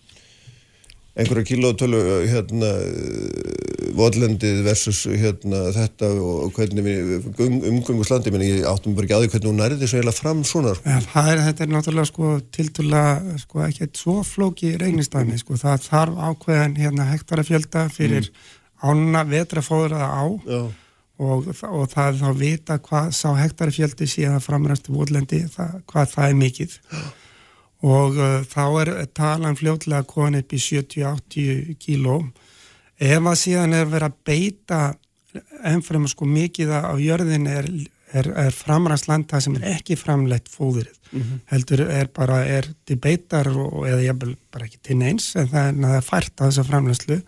einhverja 1.19 1.49
kilótölu 1.51 2.01
hérna 2.31 2.73
votlendið 3.99 4.61
versus 4.67 5.01
hérna 5.09 5.65
þetta 5.75 6.11
og 6.23 6.53
hvernig 6.57 6.85
við 6.87 7.29
um, 7.43 7.57
umgönguslandi, 7.73 8.33
menn 8.35 8.45
ég 8.47 8.67
áttum 8.69 8.95
bara 8.97 9.09
ekki 9.09 9.21
því 9.25 9.31
hvernig 9.33 9.51
hún 9.51 9.61
nærði 9.63 9.81
þessu 9.83 9.99
eiginlega 9.99 10.19
fram 10.19 10.43
svona 10.47 10.75
sko. 10.79 10.93
Ja, 10.93 11.25
er, 11.33 11.43
þetta 11.49 11.65
er 11.65 11.73
náttúrulega 11.75 12.11
sko 12.13 12.35
tiltúrlega 12.55 13.39
sko 13.43 13.65
ekki 13.67 13.87
eitt 13.87 14.03
svo 14.03 14.19
flóki 14.27 14.75
regnistæmi 14.81 15.41
sko. 15.41 15.59
Það 15.59 15.89
þarf 15.89 16.21
ákveðan 16.29 16.77
hérna 16.79 17.09
hektarafjölda 17.13 17.89
fyrir 17.95 18.31
ána 18.79 19.25
vetrafóðraða 19.27 20.11
á 20.15 20.25
Já, 20.47 20.61
og, 21.19 21.49
og 21.51 21.89
það 21.91 22.09
er 22.09 22.19
þá 22.21 22.27
að 22.31 22.43
vita 22.43 22.79
hvað 22.83 23.09
sá 23.19 23.29
hektarafjöldi 23.39 24.07
síðan 24.11 24.45
framræstu 24.45 24.95
votlendi 24.95 25.43
það, 25.51 25.81
hvað 25.91 26.13
það 26.15 26.29
er 26.29 26.39
mikið 26.45 26.77
og 27.87 28.17
uh, 28.19 28.41
þá 28.49 28.65
er 28.83 28.93
talan 29.15 29.59
fljótlega 29.59 30.07
koni 30.09 30.43
upp 30.43 30.55
í 30.55 30.63
70-80 30.63 31.77
kíló 31.79 32.21
ef 32.99 33.23
að 33.23 33.39
síðan 33.39 33.77
er 33.79 33.87
verið 33.87 34.09
að 34.09 34.19
beita 34.27 34.81
ennfremur 35.69 36.11
sko 36.11 36.27
mikið 36.27 36.73
á 36.75 36.95
jörðin 36.99 37.47
er, 37.51 37.69
er, 38.17 38.31
er 38.49 38.55
framræðsland 38.55 39.31
sem 39.39 39.59
er 39.61 39.69
ekki 39.77 39.99
framleitt 39.99 40.51
fóðurinn 40.51 40.99
mm 41.13 41.21
-hmm. 41.21 41.41
heldur 41.53 41.81
er 41.87 42.09
bara 42.15 42.45
er 42.45 42.69
til 42.85 42.97
beitar 42.97 43.49
og, 43.49 43.87
eða 43.87 44.03
ég 44.03 44.21
vil 44.21 44.37
bara 44.51 44.65
ekki 44.65 44.79
til 44.83 44.99
neins 44.99 45.37
en 45.37 45.49
það 45.49 45.69
er, 45.69 45.75
það 45.83 45.97
er 45.97 46.09
fært 46.11 46.41
að 46.41 46.47
þessa 46.47 46.69
framleiðslu 46.71 47.21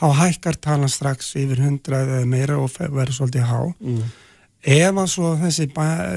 þá 0.00 0.06
hækkar 0.22 0.56
talan 0.56 0.88
strax 0.88 1.36
yfir 1.36 1.60
100 1.60 2.02
eða 2.02 2.26
meira 2.26 2.58
og 2.58 2.70
verður 2.78 3.14
svolítið 3.14 3.42
há 3.42 3.60
mm. 3.80 4.02
ef 4.62 4.96
að 4.96 5.06
svo 5.06 5.36
þessi 5.36 5.70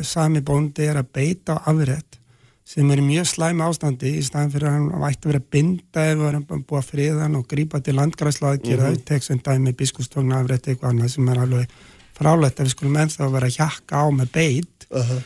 sami 0.04 0.42
bóndi 0.42 0.86
er 0.86 1.02
að 1.02 1.12
beita 1.14 1.58
á 1.58 1.66
afrétt 1.74 2.20
sem 2.66 2.92
er 2.92 3.02
mjög 3.04 3.28
slæm 3.28 3.62
ástandi 3.66 4.14
í 4.18 4.24
staðan 4.24 4.52
fyrir 4.54 4.70
að 4.70 4.76
hann 4.78 5.02
vært 5.04 5.26
að 5.26 5.34
vera 5.34 5.44
binda 5.56 6.06
ef 6.14 6.22
hann 6.24 6.46
búið 6.48 6.80
að 6.80 6.90
friðan 6.90 7.40
og 7.40 7.48
grípa 7.52 7.82
til 7.84 7.98
landgræsla 7.98 8.54
að 8.54 8.62
gera 8.64 8.84
mm 8.84 8.88
-hmm. 8.88 9.00
auðteksum 9.00 9.42
dæmi 9.44 9.74
biskustofna 9.74 10.40
afrætt 10.40 10.68
eitthvað 10.68 10.90
annað 10.90 11.12
sem 11.12 11.30
er 11.30 11.40
alveg 11.40 11.68
frálægt 12.14 12.60
að 12.60 12.66
við 12.66 12.76
skulum 12.76 12.98
ennþá 12.98 13.32
vera 13.32 13.48
að 13.48 13.58
hjakka 13.58 13.96
á 14.00 14.06
með 14.12 14.30
beit 14.32 14.88
uh 14.92 15.10
-huh. 15.10 15.22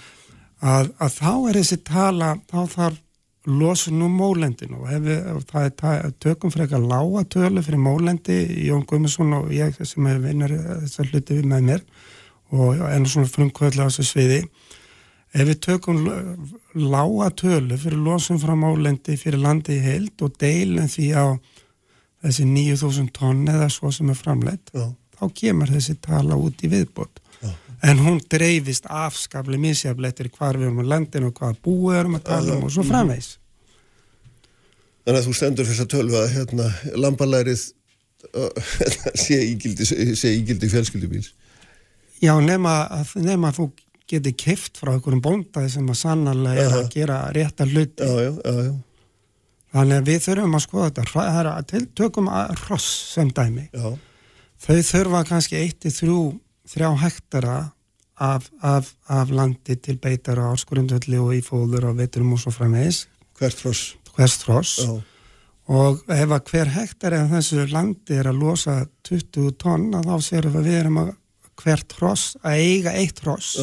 að, 0.62 0.86
að 0.98 1.12
þá 1.20 1.34
er 1.50 1.54
þessi 1.60 1.78
tala 1.84 2.38
þá 2.50 2.62
þarf 2.76 2.98
losun 3.48 4.02
um 4.02 4.12
mólendin 4.12 4.76
og 4.76 4.90
við, 5.00 5.24
það 5.48 5.66
er 5.66 5.74
það, 5.80 6.14
tökum 6.20 6.52
fyrir 6.52 6.66
eitthvað 6.66 6.90
lága 6.92 7.24
tölu 7.32 7.62
fyrir 7.64 7.80
mólendi 7.80 8.38
Jón 8.68 8.86
Guðmundsson 8.86 9.34
og 9.34 9.52
ég 9.56 9.78
sem 9.88 10.08
er 10.08 10.20
vinnar 10.20 10.52
þessar 10.84 11.12
hluti 11.12 11.42
með 11.44 11.62
mér 11.70 11.84
og 12.52 12.82
enn 12.92 13.08
svona 13.08 13.28
frumkvöldlega 13.32 13.88
á 13.88 13.92
þessu 13.92 14.04
sviði 14.04 14.42
Ef 15.36 15.48
við 15.50 15.60
tökum 15.66 15.98
lága 16.78 17.30
tölu 17.36 17.78
fyrir 17.78 18.00
losum 18.00 18.40
frá 18.40 18.54
málendi 18.56 19.18
fyrir 19.20 19.42
landi 19.44 19.76
í 19.76 19.84
heild 19.84 20.24
og 20.24 20.38
deilum 20.40 20.88
því 20.92 21.08
á 21.20 21.26
þessi 22.24 22.46
9000 22.48 23.10
tonn 23.16 23.44
eða 23.52 23.68
svo 23.72 23.92
sem 23.94 24.10
er 24.12 24.18
framleitt, 24.18 24.72
Já. 24.74 24.88
þá 25.20 25.24
kemur 25.38 25.72
þessi 25.72 25.98
tala 26.02 26.38
út 26.40 26.64
í 26.64 26.72
viðbót. 26.72 27.20
Já. 27.44 27.52
En 27.92 28.02
hún 28.02 28.22
dreifist 28.32 28.88
afskaplega 28.90 29.62
misjafleitur 29.68 30.32
hvar 30.34 30.58
við 30.58 30.72
erum 30.72 30.82
á 30.82 30.92
landinu 30.96 31.30
og 31.30 31.38
hvað 31.38 31.60
búið 31.68 32.00
erum 32.00 32.18
að 32.18 32.26
tala 32.32 32.56
um 32.56 32.66
og 32.66 32.74
svo 32.74 32.86
framvegs. 32.88 33.36
Þannig 35.06 35.22
að 35.22 35.28
þú 35.28 35.36
stendur 35.38 35.68
fyrir 35.68 35.78
þess 35.78 35.86
að 35.86 35.92
tölu 35.94 36.18
að 36.20 36.32
hérna, 36.34 36.70
lambalærið 37.04 37.68
sé 39.24 39.38
ígildi, 39.54 39.86
ígildi 40.34 40.72
fjölskyldubíls. 40.72 41.30
Já, 42.18 42.34
nema 42.42 43.04
nema 43.22 43.52
þú 43.54 43.70
geti 44.08 44.34
kift 44.34 44.80
frá 44.80 44.94
einhverjum 44.94 45.24
bóndaði 45.24 45.72
sem 45.74 45.88
að 45.92 46.00
sannarlega 46.02 46.66
er 46.66 46.76
að 46.80 46.92
gera 46.94 47.22
rétt 47.36 47.64
að 47.64 47.74
hluti. 47.76 48.08
Já, 48.08 48.28
já, 48.28 48.68
já, 48.68 48.76
þannig 49.76 50.02
að 50.02 50.12
við 50.12 50.22
þurfum 50.28 50.58
að 50.58 50.64
skoða 50.66 50.90
þetta. 50.90 51.08
Það 51.14 51.40
er 51.42 51.50
að 51.52 51.66
tiltökum 51.74 52.30
að 52.32 52.54
ross 52.68 52.92
sem 53.14 53.34
dæmi. 53.36 53.66
Þau 54.64 54.78
þurfa 54.92 55.24
kannski 55.28 55.60
1-3 55.66 56.94
hektara 57.04 57.58
af, 58.18 58.48
af, 58.66 58.96
af 59.14 59.30
landi 59.30 59.76
til 59.76 60.00
beitar 60.02 60.40
á 60.42 60.50
áskurundvöldi 60.56 61.20
og 61.22 61.36
í 61.36 61.44
fóður 61.46 61.92
og 61.92 62.00
veiturum 62.00 62.34
og 62.34 62.42
svo 62.42 62.56
framvegis. 62.56 63.04
Hvert 63.38 63.62
ross, 63.68 63.84
hvert 64.16 64.48
ross. 64.50 64.80
og 65.68 66.02
ef 66.08 66.32
að 66.32 66.50
hver 66.50 66.72
hektar 66.74 67.14
eða 67.18 67.38
þessu 67.38 67.68
landi 67.70 68.16
er 68.18 68.30
að 68.32 68.40
losa 68.40 68.80
20 69.08 69.52
tonn 69.60 69.90
þá 69.92 70.16
séum 70.24 70.48
við 70.48 70.60
að 70.62 70.70
við 70.70 70.80
erum 70.80 71.00
að 71.04 71.14
hvert 71.58 71.96
hross 72.00 72.38
að 72.46 72.62
eiga 72.64 72.94
eitt 72.96 73.20
hross 73.24 73.56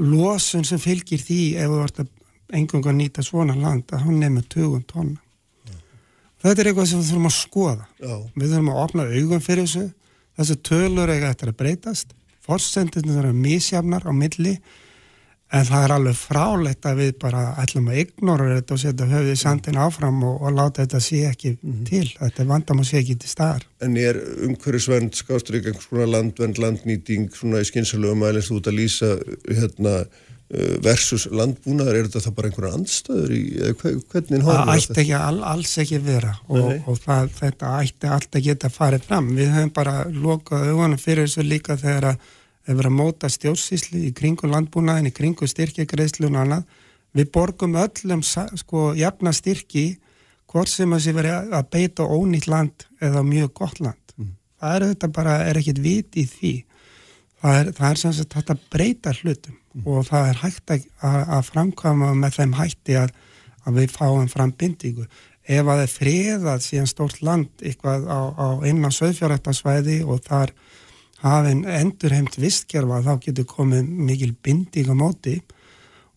losun 0.00 0.64
sem 0.64 0.80
fylgir 0.80 1.20
því 1.20 1.40
ef 1.60 1.70
þú 1.70 1.80
vart 1.80 2.00
að 2.02 2.10
engung 2.56 2.86
að 2.86 2.98
nýta 2.98 3.24
svona 3.24 3.56
land 3.56 3.92
að 3.92 4.06
hann 4.06 4.20
nefnir 4.20 4.46
20 4.52 4.86
tonna 4.88 5.18
Já. 5.68 5.76
þetta 6.44 6.62
er 6.62 6.70
eitthvað 6.70 6.88
sem 6.90 7.02
við 7.02 7.10
þurfum 7.10 7.30
að 7.30 7.36
skoða 7.38 7.86
Já. 7.98 8.14
við 8.34 8.46
þurfum 8.48 8.72
að 8.72 8.80
opna 8.84 9.08
augum 9.08 9.44
fyrir 9.44 9.66
þessu 9.66 9.84
þessu 10.38 10.58
tölur 10.68 11.12
eiga 11.12 11.32
eftir 11.32 11.52
að 11.52 11.58
breytast 11.60 12.14
fórsendinu 12.44 13.12
þurfum 13.12 13.34
að 13.34 13.44
misjafnar 13.46 14.08
á 14.08 14.12
milli 14.16 14.54
en 15.52 15.66
það 15.68 15.84
er 15.84 15.94
alveg 15.96 16.16
frálegt 16.16 16.88
að 16.88 17.00
við 17.02 17.12
bara 17.20 17.42
ætlum 17.60 17.90
að 17.92 18.00
ignora 18.06 18.48
þetta 18.54 18.76
og 18.76 18.80
setja 18.80 19.08
höfðið 19.10 19.38
sandin 19.42 19.80
áfram 19.84 20.24
og, 20.24 20.40
og 20.40 20.56
láta 20.56 20.84
þetta 20.84 21.00
sé 21.04 21.22
ekki 21.28 21.52
mm 21.52 21.60
-hmm. 21.62 21.84
til 21.90 22.08
þetta 22.16 22.48
vandam 22.48 22.80
að 22.80 22.88
sé 22.88 22.98
ekki 23.02 23.18
til 23.20 23.30
staðar 23.30 23.68
En 23.84 23.96
er 23.96 24.18
umhverjusvend, 24.48 25.14
skástur 25.14 25.58
ykkur 25.58 25.72
einhvers 25.72 25.88
konar 25.90 26.12
landvend, 26.16 26.58
landnýting 26.58 27.30
svona 27.36 27.60
í 27.60 27.68
skynsalögum 27.68 28.24
aðeins 28.24 28.50
út 28.54 28.66
að 28.66 28.78
lýsa 28.80 29.18
hérna, 29.48 29.94
uh, 30.56 30.76
versus 30.80 31.28
landbúnaðar 31.30 32.00
er 32.00 32.08
þetta 32.08 32.36
bara 32.36 32.48
einhverja 32.48 32.74
andstæður 32.78 33.32
í, 33.36 33.42
hvernig 33.76 34.40
hóðum 34.40 34.68
þetta? 34.72 34.72
Það 34.72 34.76
ætti 34.76 35.00
ekki 35.04 35.16
all, 35.20 35.42
alls 35.44 35.78
ekki 35.78 35.98
vera 35.98 36.36
og, 36.48 36.70
og 36.86 37.02
það, 37.02 37.32
þetta 37.40 37.80
ætti 37.82 38.06
alltaf 38.16 38.42
geta 38.42 38.70
farið 38.70 39.10
fram 39.10 39.34
við 39.36 39.52
höfum 39.52 39.74
bara 39.74 40.04
lokað 40.08 40.70
augunum 40.70 40.98
fyrir 41.02 41.28
þessu 41.28 41.44
líka 41.44 41.76
þegar 41.76 42.14
að 42.14 42.30
við 42.66 42.82
erum 42.84 43.00
að 43.00 43.04
móta 43.04 43.30
stjórnsísli 43.32 44.06
í 44.08 44.14
kringu 44.16 44.50
landbúnaðin, 44.50 45.10
í 45.10 45.14
kringu 45.14 45.48
styrkjagreðslu 45.50 46.28
og 46.30 46.38
annað, 46.44 46.66
við 47.12 47.30
borgum 47.34 47.76
öllum 47.80 48.22
sko 48.24 48.92
jafna 48.96 49.32
styrki 49.36 49.86
hvort 50.52 50.70
sem 50.70 50.92
að 50.92 51.06
sé 51.06 51.14
verið 51.16 51.54
að 51.56 51.70
beita 51.72 52.06
ónýtt 52.06 52.48
land 52.50 52.86
eða 53.02 53.24
mjög 53.24 53.52
gott 53.62 53.80
land. 53.80 54.14
Mm. 54.16 54.34
Það 54.60 54.76
er 54.76 54.86
þetta 54.90 55.10
bara, 55.16 55.34
er 55.48 55.60
ekkit 55.60 55.82
vit 55.82 56.20
í 56.20 56.26
því. 56.28 56.52
Það 57.42 57.58
er, 57.58 57.72
það 57.78 57.88
er 57.88 58.00
sem 58.02 58.14
sagt 58.18 58.54
að 58.54 58.64
breyta 58.70 59.14
hlutum 59.16 59.56
mm. 59.56 59.86
og 59.88 60.06
það 60.08 60.30
er 60.30 60.40
hægt 60.44 60.74
að, 60.74 60.86
að 61.08 61.44
framkvæma 61.48 62.12
með 62.20 62.38
þeim 62.38 62.56
hætti 62.60 62.98
að, 63.00 63.14
að 63.66 63.80
við 63.80 63.96
fáum 63.96 64.28
fram 64.30 64.52
bindíku. 64.58 65.08
Ef 65.42 65.64
að 65.64 65.72
það 65.72 65.84
er 65.84 65.94
friðað 65.96 66.66
síðan 66.68 66.92
stórt 66.92 67.22
land 67.26 67.64
eitthvað 67.64 68.06
á, 68.06 68.20
á 68.30 68.46
innan 68.68 68.94
söðfjárhættasvæði 68.94 70.02
og 70.06 70.22
þar 70.28 70.52
hafinn 71.22 71.64
endurheimt 71.68 72.38
vistkerfa 72.40 73.02
þá 73.06 73.12
getur 73.26 73.48
komið 73.50 73.90
mikil 74.08 74.32
binding 74.42 74.90
á 74.90 74.96
móti 74.98 75.36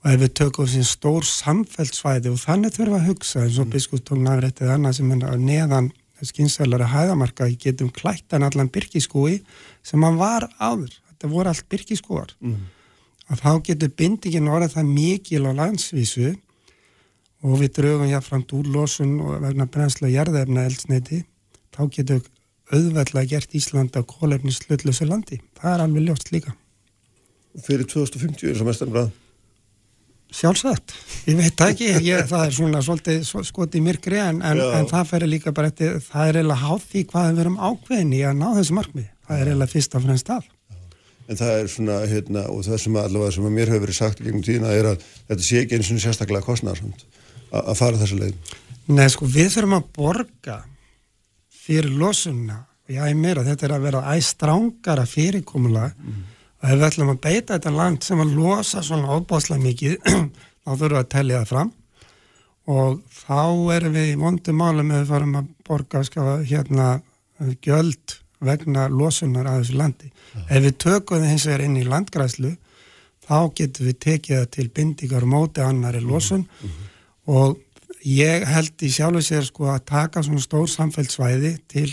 og 0.05 0.11
ef 0.11 0.21
við 0.21 0.33
tökum 0.39 0.69
sín 0.69 0.85
stór 0.85 1.25
samfellsvæði 1.25 2.33
og 2.33 2.41
þannig 2.41 2.75
þurfum 2.75 2.97
að 2.99 3.07
hugsa 3.09 3.43
eins 3.43 3.59
og 3.59 3.67
mm. 3.67 3.75
biskupstóknafrætt 3.75 4.63
eða 4.63 4.77
annað 4.79 4.97
sem 4.99 5.13
er 5.15 5.37
neðan 5.41 5.91
skynsælari 6.25 6.87
hæðamarka 6.89 7.49
getum 7.61 7.91
klættan 7.93 8.45
allan 8.45 8.71
byrkiskúi 8.73 9.39
sem 9.85 10.03
hann 10.05 10.17
var 10.17 10.47
áður 10.57 10.93
þetta 10.93 11.31
voru 11.31 11.51
allt 11.51 11.67
byrkiskúar 11.69 12.33
mm. 12.39 12.63
að 13.29 13.43
þá 13.43 13.51
getur 13.69 13.93
bindingin 14.01 14.49
orðið 14.49 14.77
það 14.77 14.93
mikil 14.95 15.43
á 15.45 15.51
landsvísu 15.61 16.33
og 17.45 17.59
við 17.61 17.75
draugum 17.77 18.09
jáfnframt 18.09 18.53
úrlósun 18.57 19.19
og 19.21 19.41
vegna 19.43 19.67
brennsla 19.69 20.09
jarðefna 20.09 20.65
eldsneiti 20.65 21.21
þá 21.75 21.81
getur 21.93 22.23
auðveldlega 22.73 23.35
gert 23.35 23.53
Ísland 23.57 23.97
af 23.99 24.07
kólefnis 24.09 24.61
hlutlösu 24.65 25.07
landi. 25.09 25.41
Það 25.59 25.73
er 25.73 25.83
alveg 25.85 26.07
ljóst 26.07 26.31
líka. 26.33 26.55
Fyrir 27.65 27.87
2050 27.87 28.49
er 28.51 28.59
það 28.59 28.69
mestan 28.69 28.91
bræð? 28.93 29.13
Sjálfsagt. 30.35 30.95
Ég 31.29 31.37
veit 31.39 31.61
ekki. 31.63 31.87
Ég, 32.03 32.25
það 32.27 32.47
er 32.47 32.55
svona 32.57 32.81
svolítið 32.83 33.21
skoti 33.47 33.79
myrkri 33.83 34.19
en, 34.19 34.41
en, 34.43 34.59
en 34.79 34.89
það 34.89 35.11
fyrir 35.13 35.31
líka 35.31 35.53
bara 35.55 35.69
eftir, 35.71 36.01
það 36.03 36.31
er 36.31 36.39
eiginlega 36.41 36.65
hátt 36.65 36.97
í 36.97 37.05
hvað 37.07 37.29
við 37.29 37.39
verum 37.39 37.61
ákveðin 37.61 38.17
í 38.17 38.19
að 38.27 38.35
ná 38.41 38.47
þessu 38.57 38.75
markmið. 38.75 39.07
Það 39.29 39.39
er 39.39 39.51
eiginlega 39.51 39.73
fyrst 39.75 39.95
af 39.95 40.05
fremst 40.07 40.33
af. 40.35 40.51
En 41.25 41.39
það 41.39 41.55
er 41.61 41.71
svona, 41.71 42.01
hérna, 42.09 42.43
og 42.51 42.65
það 42.67 42.81
sem 42.83 42.99
allavega 43.01 43.35
sem 43.37 43.47
að 43.47 43.55
mér 43.55 43.71
hefur 43.71 43.85
verið 43.85 43.97
sagt 44.01 44.19
í 44.19 44.27
gegnum 44.27 44.43
tíðina 44.45 44.73
er 44.75 44.91
að 44.91 45.07
þetta 45.29 45.47
sé 45.47 45.61
ekki 45.63 45.79
eins 45.79 45.93
og 45.93 46.03
sérstaklega 46.03 46.45
kostnæðarsamt 46.45 47.05
að 47.61 47.79
fara 47.79 48.01
þessa 48.01 48.19
leið. 48.19 48.53
Nei, 48.91 49.07
sko, 49.09 49.29
við 49.31 49.53
þurfum 49.55 49.79
að 49.79 49.87
borga 49.95 50.59
fyrir 51.65 51.91
losunna 51.99 52.61
og 52.85 52.93
ég 52.93 53.01
hef 53.01 53.17
meira 53.17 53.45
þetta 53.45 53.67
er 53.67 53.75
að 53.75 53.87
vera 53.87 54.03
æstrángara 54.13 55.05
fyrirkomula 55.09 55.87
mm. 55.89 56.19
og 56.61 56.69
ef 56.69 56.75
við 56.75 56.87
ætlum 56.89 57.15
að 57.15 57.23
beita 57.23 57.57
þetta 57.57 57.73
land 57.73 58.05
sem 58.05 58.21
að 58.21 58.35
losa 58.37 58.83
svona 58.85 59.17
óbáslega 59.17 59.63
mikið 59.63 59.97
þá 60.65 60.69
þurfum 60.69 60.93
við 60.93 61.01
að 61.01 61.11
tellja 61.15 61.41
það 61.41 61.51
fram 61.53 61.73
og 62.75 63.01
þá 63.13 63.41
erum 63.75 63.97
við 63.97 64.11
í 64.11 64.19
mondum 64.21 64.61
málum 64.61 64.93
ef 64.93 65.03
við 65.03 65.11
farum 65.13 65.35
að 65.39 65.49
borga 65.67 66.03
skjáða 66.05 66.37
hérna 66.49 66.87
göld 67.61 68.15
vegna 68.45 68.87
losunar 68.91 69.47
að 69.49 69.61
þessu 69.61 69.77
landi. 69.79 70.09
Ja. 70.09 70.45
Ef 70.57 70.63
við 70.65 70.77
tökum 70.83 71.21
það 71.21 71.31
hins 71.31 71.45
vegar 71.49 71.65
inn 71.65 71.77
í 71.79 71.85
landgræslu 71.87 72.51
þá 73.25 73.37
getum 73.57 73.89
við 73.89 73.99
tekið 74.05 74.39
það 74.39 74.49
til 74.55 74.67
bindíkar 74.79 75.27
móti 75.29 75.63
annari 75.65 76.01
losun 76.03 76.45
mm 76.45 76.69
-hmm. 76.69 76.89
og 77.25 77.57
Ég 78.05 78.43
held 78.45 78.83
í 78.85 78.91
sjálfu 78.93 79.23
sér 79.25 79.47
sko 79.47 79.71
að 79.73 79.87
taka 79.89 80.21
svona 80.21 80.43
stór 80.43 80.67
samfellsvæði 80.69 81.55
til 81.71 81.87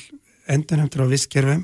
endurhemtur 0.51 1.07
á 1.09 1.13
visskerfum 1.13 1.63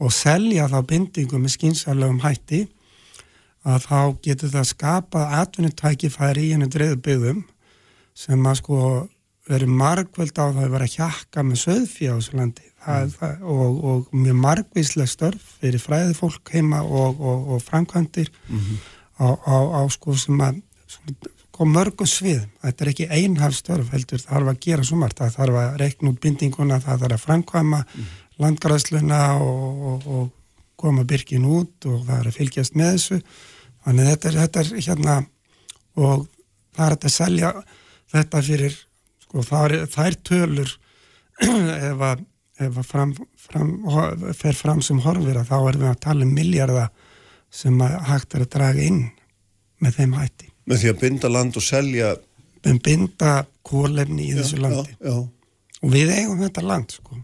og 0.00 0.12
selja 0.12 0.66
þá 0.68 0.80
bindingum 0.90 1.46
með 1.46 1.54
skýnsalögum 1.54 2.20
hætti 2.20 2.66
að 3.64 3.86
þá 3.86 4.00
getur 4.24 4.52
það 4.52 4.68
skapað 4.70 5.32
atvinnutækifæri 5.38 6.44
í 6.48 6.52
hennu 6.54 6.68
dreyðu 6.72 7.00
byggðum 7.06 7.40
sem 8.16 8.46
að 8.46 8.60
sko 8.60 8.78
verið 9.50 9.72
margvöld 9.80 10.36
á 10.36 10.44
það 10.44 10.62
að 10.64 10.74
vera 10.76 10.92
hjakka 10.94 11.44
með 11.46 11.62
söðfí 11.64 12.08
á 12.08 12.14
þessu 12.14 12.36
landi 12.38 12.66
mm. 12.68 13.12
það, 13.16 13.44
og, 13.48 13.82
og 13.90 14.14
mjög 14.14 14.40
margvíslega 14.44 15.10
störf 15.10 15.52
fyrir 15.60 15.82
fræði 15.82 16.16
fólk 16.20 16.52
heima 16.52 16.82
og, 16.84 17.20
og, 17.20 17.52
og 17.56 17.64
framkvæmdir 17.64 18.28
mm 18.28 18.58
-hmm. 18.58 18.88
á, 19.24 19.28
á, 19.40 19.56
á 19.80 19.82
sko 19.88 20.16
sem 20.16 20.40
að 20.40 20.60
á 21.60 21.62
mörgum 21.68 22.08
sviðum. 22.08 22.48
Þetta 22.64 22.84
er 22.84 22.90
ekki 22.94 23.08
einhafstörf 23.12 23.92
heldur, 23.92 24.22
það 24.22 24.32
þarf 24.32 24.52
að 24.52 24.60
gera 24.64 24.86
svo 24.88 24.98
margt. 25.00 25.20
Það 25.20 25.36
þarf 25.36 25.60
að 25.60 25.78
reikna 25.82 26.12
út 26.12 26.20
bindinguna, 26.24 26.80
það 26.80 27.04
þarf 27.04 27.16
að 27.16 27.24
framkvæma 27.26 27.80
mm. 27.84 28.12
landgræðsluna 28.40 29.22
og, 29.44 29.82
og, 29.90 30.06
og 30.16 30.28
koma 30.80 31.04
byrkin 31.04 31.44
út 31.44 31.88
og 31.90 32.04
það 32.06 32.16
er 32.16 32.30
að 32.30 32.38
fylgjast 32.38 32.78
með 32.80 32.94
þessu. 32.94 33.20
Þannig 33.84 34.10
þetta 34.10 34.30
er, 34.30 34.38
þetta 34.44 34.62
er 34.62 34.72
hérna 34.88 35.16
og 36.00 36.26
það 36.76 36.86
er 36.86 36.96
að 36.96 37.14
selja 37.14 37.52
þetta 38.10 38.42
fyrir, 38.46 38.76
sko, 39.24 39.44
það 39.46 39.66
er, 39.66 39.86
það 39.92 40.10
er 40.10 40.18
tölur 40.30 40.74
ef 41.90 42.04
að, 42.08 42.24
ef 42.60 42.80
að 42.82 42.88
fram, 42.88 43.14
fram, 43.40 43.72
fer 44.36 44.56
fram 44.56 44.82
sem 44.84 45.00
horfir 45.04 45.40
að 45.40 45.52
þá 45.52 45.56
erum 45.60 45.84
við 45.84 45.92
að 45.92 46.02
tala 46.06 46.26
um 46.26 46.36
miljardar 46.36 46.90
sem 47.50 47.82
að 47.82 47.98
hægt 48.08 48.36
er 48.36 48.46
að 48.46 48.52
draga 48.54 48.86
inn 48.86 49.02
með 49.80 50.00
þeim 50.00 50.16
hætti. 50.20 50.49
Með 50.70 50.82
því 50.82 50.92
að 50.92 51.00
binda 51.00 51.30
land 51.32 51.56
og 51.58 51.66
selja 51.66 52.14
með 52.66 52.78
binda 52.84 53.34
kólefni 53.66 54.28
í 54.28 54.30
já, 54.34 54.40
þessu 54.40 54.60
landi 54.60 54.94
já, 54.94 55.10
já. 55.10 55.18
og 55.80 55.92
við 55.94 56.14
eigum 56.14 56.40
þetta 56.42 56.64
land 56.66 56.94
sko. 56.96 57.18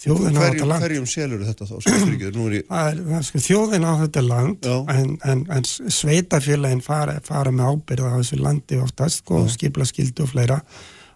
þjóðin 0.00 0.36
á 0.36 0.40
þetta 0.42 0.68
land 0.68 0.84
hverjum 0.84 1.08
selur 1.08 1.44
þetta 1.48 1.68
þá? 1.68 1.74
Er, 1.80 3.00
er, 3.00 3.26
sko, 3.26 3.42
þjóðin 3.44 3.88
á 3.88 3.92
þetta 4.02 4.24
land 4.26 4.70
en, 4.70 5.14
en, 5.32 5.44
en 5.56 5.68
sveitafélagin 5.68 6.84
fara, 6.84 7.18
fara 7.24 7.52
með 7.54 7.74
ábyrða 7.74 8.14
á 8.16 8.18
þessu 8.20 8.40
landi 8.40 8.80
oftast 8.80 9.24
sko, 9.24 9.44
skipla 9.52 9.88
skildu 9.88 10.26
og 10.26 10.32
fleira 10.34 10.60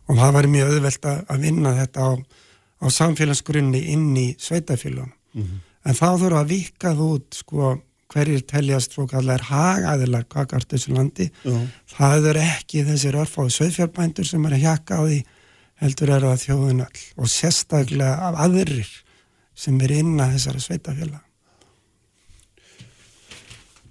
og 0.05 0.20
það 0.20 0.36
var 0.38 0.50
mjög 0.52 0.74
auðvelt 0.74 1.11
að 1.11 1.44
vinna 1.44 1.76
þetta 1.80 2.09
á, 2.09 2.12
á 2.84 2.86
samfélagsgrunni 2.92 3.86
inn 3.92 4.11
í 4.20 4.28
sveitafélagun 4.40 5.12
mm 5.12 5.42
-hmm. 5.42 5.64
en 5.84 6.00
þá 6.00 6.09
þurfa 6.12 6.44
að 6.44 6.52
vikað 6.52 7.05
út 7.09 7.40
sko 7.40 7.74
hverjir 8.12 8.44
teljast 8.46 8.94
svo 8.94 9.07
kallar 9.11 9.42
hagaðilar 9.48 10.26
kakart 10.28 10.68
þessu 10.70 10.94
landi. 10.94 11.30
-huh. 11.44 11.66
það 11.96 12.28
er 12.32 12.42
ekki 12.42 12.84
þessir 12.84 13.16
örfáðu 13.22 13.55
söðfjárbændur 13.59 14.28
sem 14.28 14.44
er 14.46 14.59
að 14.59 14.64
hjaka 14.66 15.00
á 15.00 15.02
því 15.05 15.22
heldur 15.82 16.12
er 16.14 16.26
það 16.28 16.42
þjóðun 16.46 16.84
all 16.86 17.05
og 17.16 17.30
sérstaklega 17.30 18.16
af 18.28 18.42
aðrir 18.46 18.90
sem 19.55 19.78
er 19.80 19.94
inn 20.00 20.18
að 20.20 20.36
þessara 20.36 20.62
sveitafjöla 20.62 21.22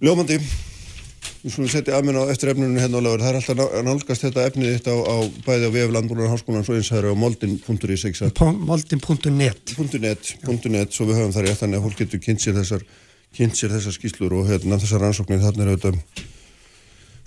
Ljómandi 0.04 0.40
við 1.44 1.52
skulum 1.52 1.72
setja 1.72 1.98
aðmenn 1.98 2.20
á 2.20 2.32
eftir 2.32 2.54
efnunum 2.54 2.80
hérna 2.80 3.00
á 3.00 3.04
lagur 3.04 3.24
það 3.24 3.30
er 3.30 3.38
alltaf 3.40 3.86
nálgast 3.88 4.26
þetta 4.26 4.46
efnið 4.48 4.76
þitt 4.78 4.90
á, 4.92 4.96
á 4.96 5.16
bæði 5.44 5.68
á 5.68 5.72
VF 5.76 5.96
Landbúlar 5.96 6.32
Háskólan 6.32 6.64
svo 6.68 6.78
eins 6.78 6.88
að 6.88 6.96
það 6.96 7.02
eru 7.02 7.12
á 7.12 7.22
moldin.is 7.24 8.06
moldin.net 8.70 9.74
moldin.net 9.80 10.96
svo 10.96 11.08
við 11.10 11.20
höfum 11.20 11.36
það 11.36 11.48
rétt 11.48 11.64
þannig 11.64 11.82
að 11.82 11.88
fólk 11.88 12.00
getur 12.00 12.24
kynnt 12.24 12.44
sér 12.44 12.56
þessar 12.62 12.88
kynnt 13.34 13.58
sér 13.58 13.74
þessar 13.74 13.96
skýslur 13.98 14.36
og 14.38 14.48
hérna 14.52 14.80
þessar 14.82 15.04
rannsóknir 15.04 15.42
þarna 15.44 15.66
er 15.66 15.74
auðvitað 15.74 16.24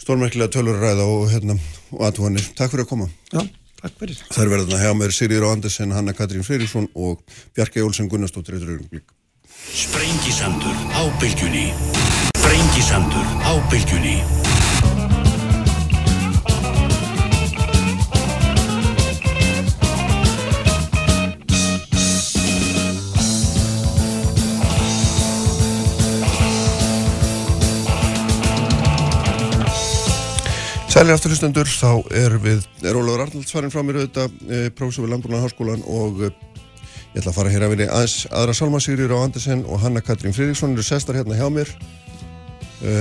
stórmerkilega 0.02 0.52
tölur 0.54 0.78
að 0.78 0.84
ræða 0.86 1.06
og 1.10 1.28
hérna 1.32 1.58
og 1.92 2.04
aðvonir. 2.08 2.46
Takk 2.58 2.74
fyrir 2.74 2.86
að 2.86 2.90
koma. 2.92 3.08
Já, 3.32 3.42
takk 3.82 3.98
fyrir. 4.02 4.22
Það 4.30 4.42
er 4.44 4.52
verðan 4.54 4.78
að 4.78 4.84
hefa 4.84 4.98
með 5.00 5.14
Sigriður 5.18 5.48
Andersen, 5.50 5.94
Hanna 5.96 6.14
Katrín 6.16 6.46
Freyríksson 6.46 6.88
og 6.94 7.22
Bjarki 7.56 7.82
Jólsen 7.82 8.10
Gunnarsdóttir 8.12 8.58
eitthvað 8.58 8.76
auðvitað. 8.78 9.14
Sprengisandur 9.66 10.78
á 10.94 11.02
bylgjunni. 11.18 11.68
Sprengisandur 12.38 13.26
á 13.42 13.52
bylgjunni. 13.72 14.18
Sæli 30.96 31.12
aftur 31.12 31.28
hlustendur, 31.28 31.68
þá 31.68 31.90
er 32.16 32.34
við, 32.40 32.62
Ólafur 32.88 33.26
Arnalds 33.26 33.50
farin 33.52 33.68
frá 33.68 33.82
mér 33.84 33.98
auðvitað, 33.98 34.36
e, 34.48 34.60
prófessor 34.72 35.04
við 35.04 35.10
Landbrúna 35.12 35.42
Háskólan 35.42 35.82
og 35.92 36.22
e, 36.24 36.30
ég 37.12 37.18
ætla 37.20 37.34
að 37.34 37.36
fara 37.36 37.50
hér 37.52 37.66
að 37.66 37.74
vinni 37.74 37.88
aðeins 37.92 38.14
aðra 38.30 38.54
Salmasýrjur 38.56 39.12
á 39.12 39.18
Andersen 39.20 39.66
og 39.68 39.82
Hanna 39.82 40.00
Katrín 40.00 40.32
Fridriksson 40.32 40.72
eru 40.72 40.86
sestar 40.86 41.18
hérna 41.18 41.36
hjá 41.36 41.50
mér. 41.52 41.74
E, 42.80 42.94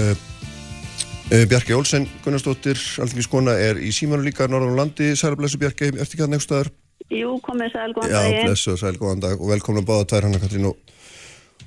Bjarki 1.48 1.78
Olsen, 1.78 2.10
Gunnarsdóttir, 2.26 2.84
alltingis 3.00 3.32
kona, 3.32 3.56
er 3.56 3.80
í 3.80 3.94
símanu 3.96 4.28
líka 4.28 4.50
norðan 4.52 4.76
landi. 4.82 5.14
Sæla 5.16 5.40
blessu 5.40 5.62
Bjarki, 5.64 5.94
eftir 5.96 6.20
kæðan 6.20 6.36
eitthvað 6.36 6.50
staðar? 6.50 6.74
Jú, 7.16 7.38
komið 7.48 7.78
sæl, 7.78 7.96
góðan 7.96 8.12
dag. 8.12 8.28
Já, 8.28 8.44
blessu, 8.50 8.76
sæl, 8.82 8.98
góðan 9.00 9.24
dag 9.24 9.40
og 9.40 9.56
velkomna 9.56 9.88
báða 9.88 10.12
tvær 10.12 10.28
Hanna 10.28 10.44
Katrín 10.44 10.68
og 10.68 10.95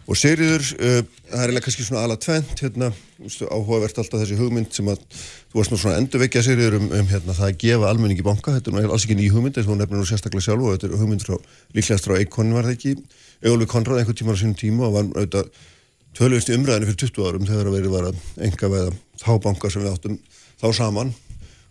Og 0.08 0.16
Sigriður, 0.16 0.64
uh, 0.80 1.02
það 1.28 1.36
er 1.36 1.42
eiginlega 1.42 1.64
kannski 1.66 1.84
svona 1.84 2.02
ala 2.06 2.14
tvent, 2.16 2.62
hérna, 2.62 2.88
áhugavert 3.52 3.98
alltaf 4.00 4.22
þessi 4.22 4.38
hugmynd 4.38 4.70
sem 4.72 4.88
að 4.88 5.02
þú 5.50 5.58
varst 5.58 5.74
nú 5.74 5.78
svona 5.82 5.98
endurvekja 6.00 6.42
Sigriður 6.46 6.78
um, 6.78 6.86
um 6.96 7.10
hérna, 7.10 7.34
það 7.36 7.48
að 7.50 7.58
gefa 7.60 7.90
almenningi 7.90 8.24
banka, 8.24 8.54
þetta 8.56 8.72
er 8.72 8.78
nú 8.78 8.94
alls 8.94 9.04
ekki 9.04 9.18
ný 9.18 9.26
hugmynd, 9.34 9.58
þess 9.58 9.68
að 9.68 9.74
hún 9.74 9.82
nefnir 9.82 10.00
nú 10.00 10.08
sérstaklega 10.08 10.46
sjálf 10.46 10.64
og 10.64 10.78
þetta 10.78 10.88
er 10.88 11.02
hugmynd 11.02 11.26
frá, 11.26 11.36
líklegast 11.76 12.08
frá 12.08 12.16
Eikon 12.16 12.54
var 12.56 12.70
það 12.70 12.78
ekki, 12.78 12.94
Eólfi 13.44 13.68
Konrad 13.74 14.00
einhvern 14.00 14.18
tíma 14.22 14.32
á 14.32 14.40
sínum 14.40 14.56
tíma 14.56 14.88
og 14.88 14.96
var 14.96 15.10
auðvitað 15.12 15.52
töluðist 16.16 16.48
í 16.48 16.56
umræðinu 16.56 16.88
fyrir 16.88 17.00
20 17.04 17.28
árum 17.28 17.46
þegar 17.46 17.68
það 17.68 17.76
verið 17.76 17.92
var 17.94 18.08
að 18.08 18.22
enga 18.48 18.70
veða 18.72 18.94
þá 19.20 19.32
banka 19.44 19.70
sem 19.70 19.84
við 19.84 19.92
áttum 19.92 20.16
þá 20.58 20.66
saman, 20.78 21.12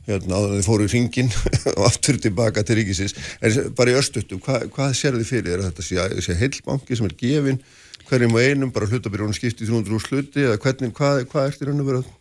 hérna, 0.08 0.38
að 0.38 0.54
þið 0.54 0.70
fóru 0.70 0.86
í 0.86 0.94
ringin 0.94 1.34
og 1.78 1.84
aftur 1.90 2.22
tilbaka 2.22 2.64
til 2.64 2.78
ríkisins, 2.80 3.18
en 3.42 3.74
bara 3.76 3.92
í 3.92 3.98
östuttum, 4.00 4.40
hva, 4.46 4.62
hvað 4.72 4.96
sér 4.96 5.18
þið 5.18 5.32
fyrir, 5.34 5.66
þetta 5.66 5.88
sé, 5.90 6.08
sé 6.24 6.38
heilbanki 6.40 7.00
sem 7.00 7.10
er 7.10 7.18
gefin 7.20 7.60
hverjum 8.08 8.38
og 8.38 8.44
einum, 8.44 8.72
bara 8.74 8.88
hlutabyrjónu 8.90 9.36
skipti 9.36 9.68
300 9.68 9.98
úr 9.98 10.04
sluti 10.04 10.46
eða 10.46 10.62
hvernig, 10.64 10.94
hvað, 10.96 11.26
hvað 11.32 11.52
ert 11.52 11.62
í 11.64 11.68
raun 11.68 11.84
og 11.84 11.92
verið? 11.92 12.14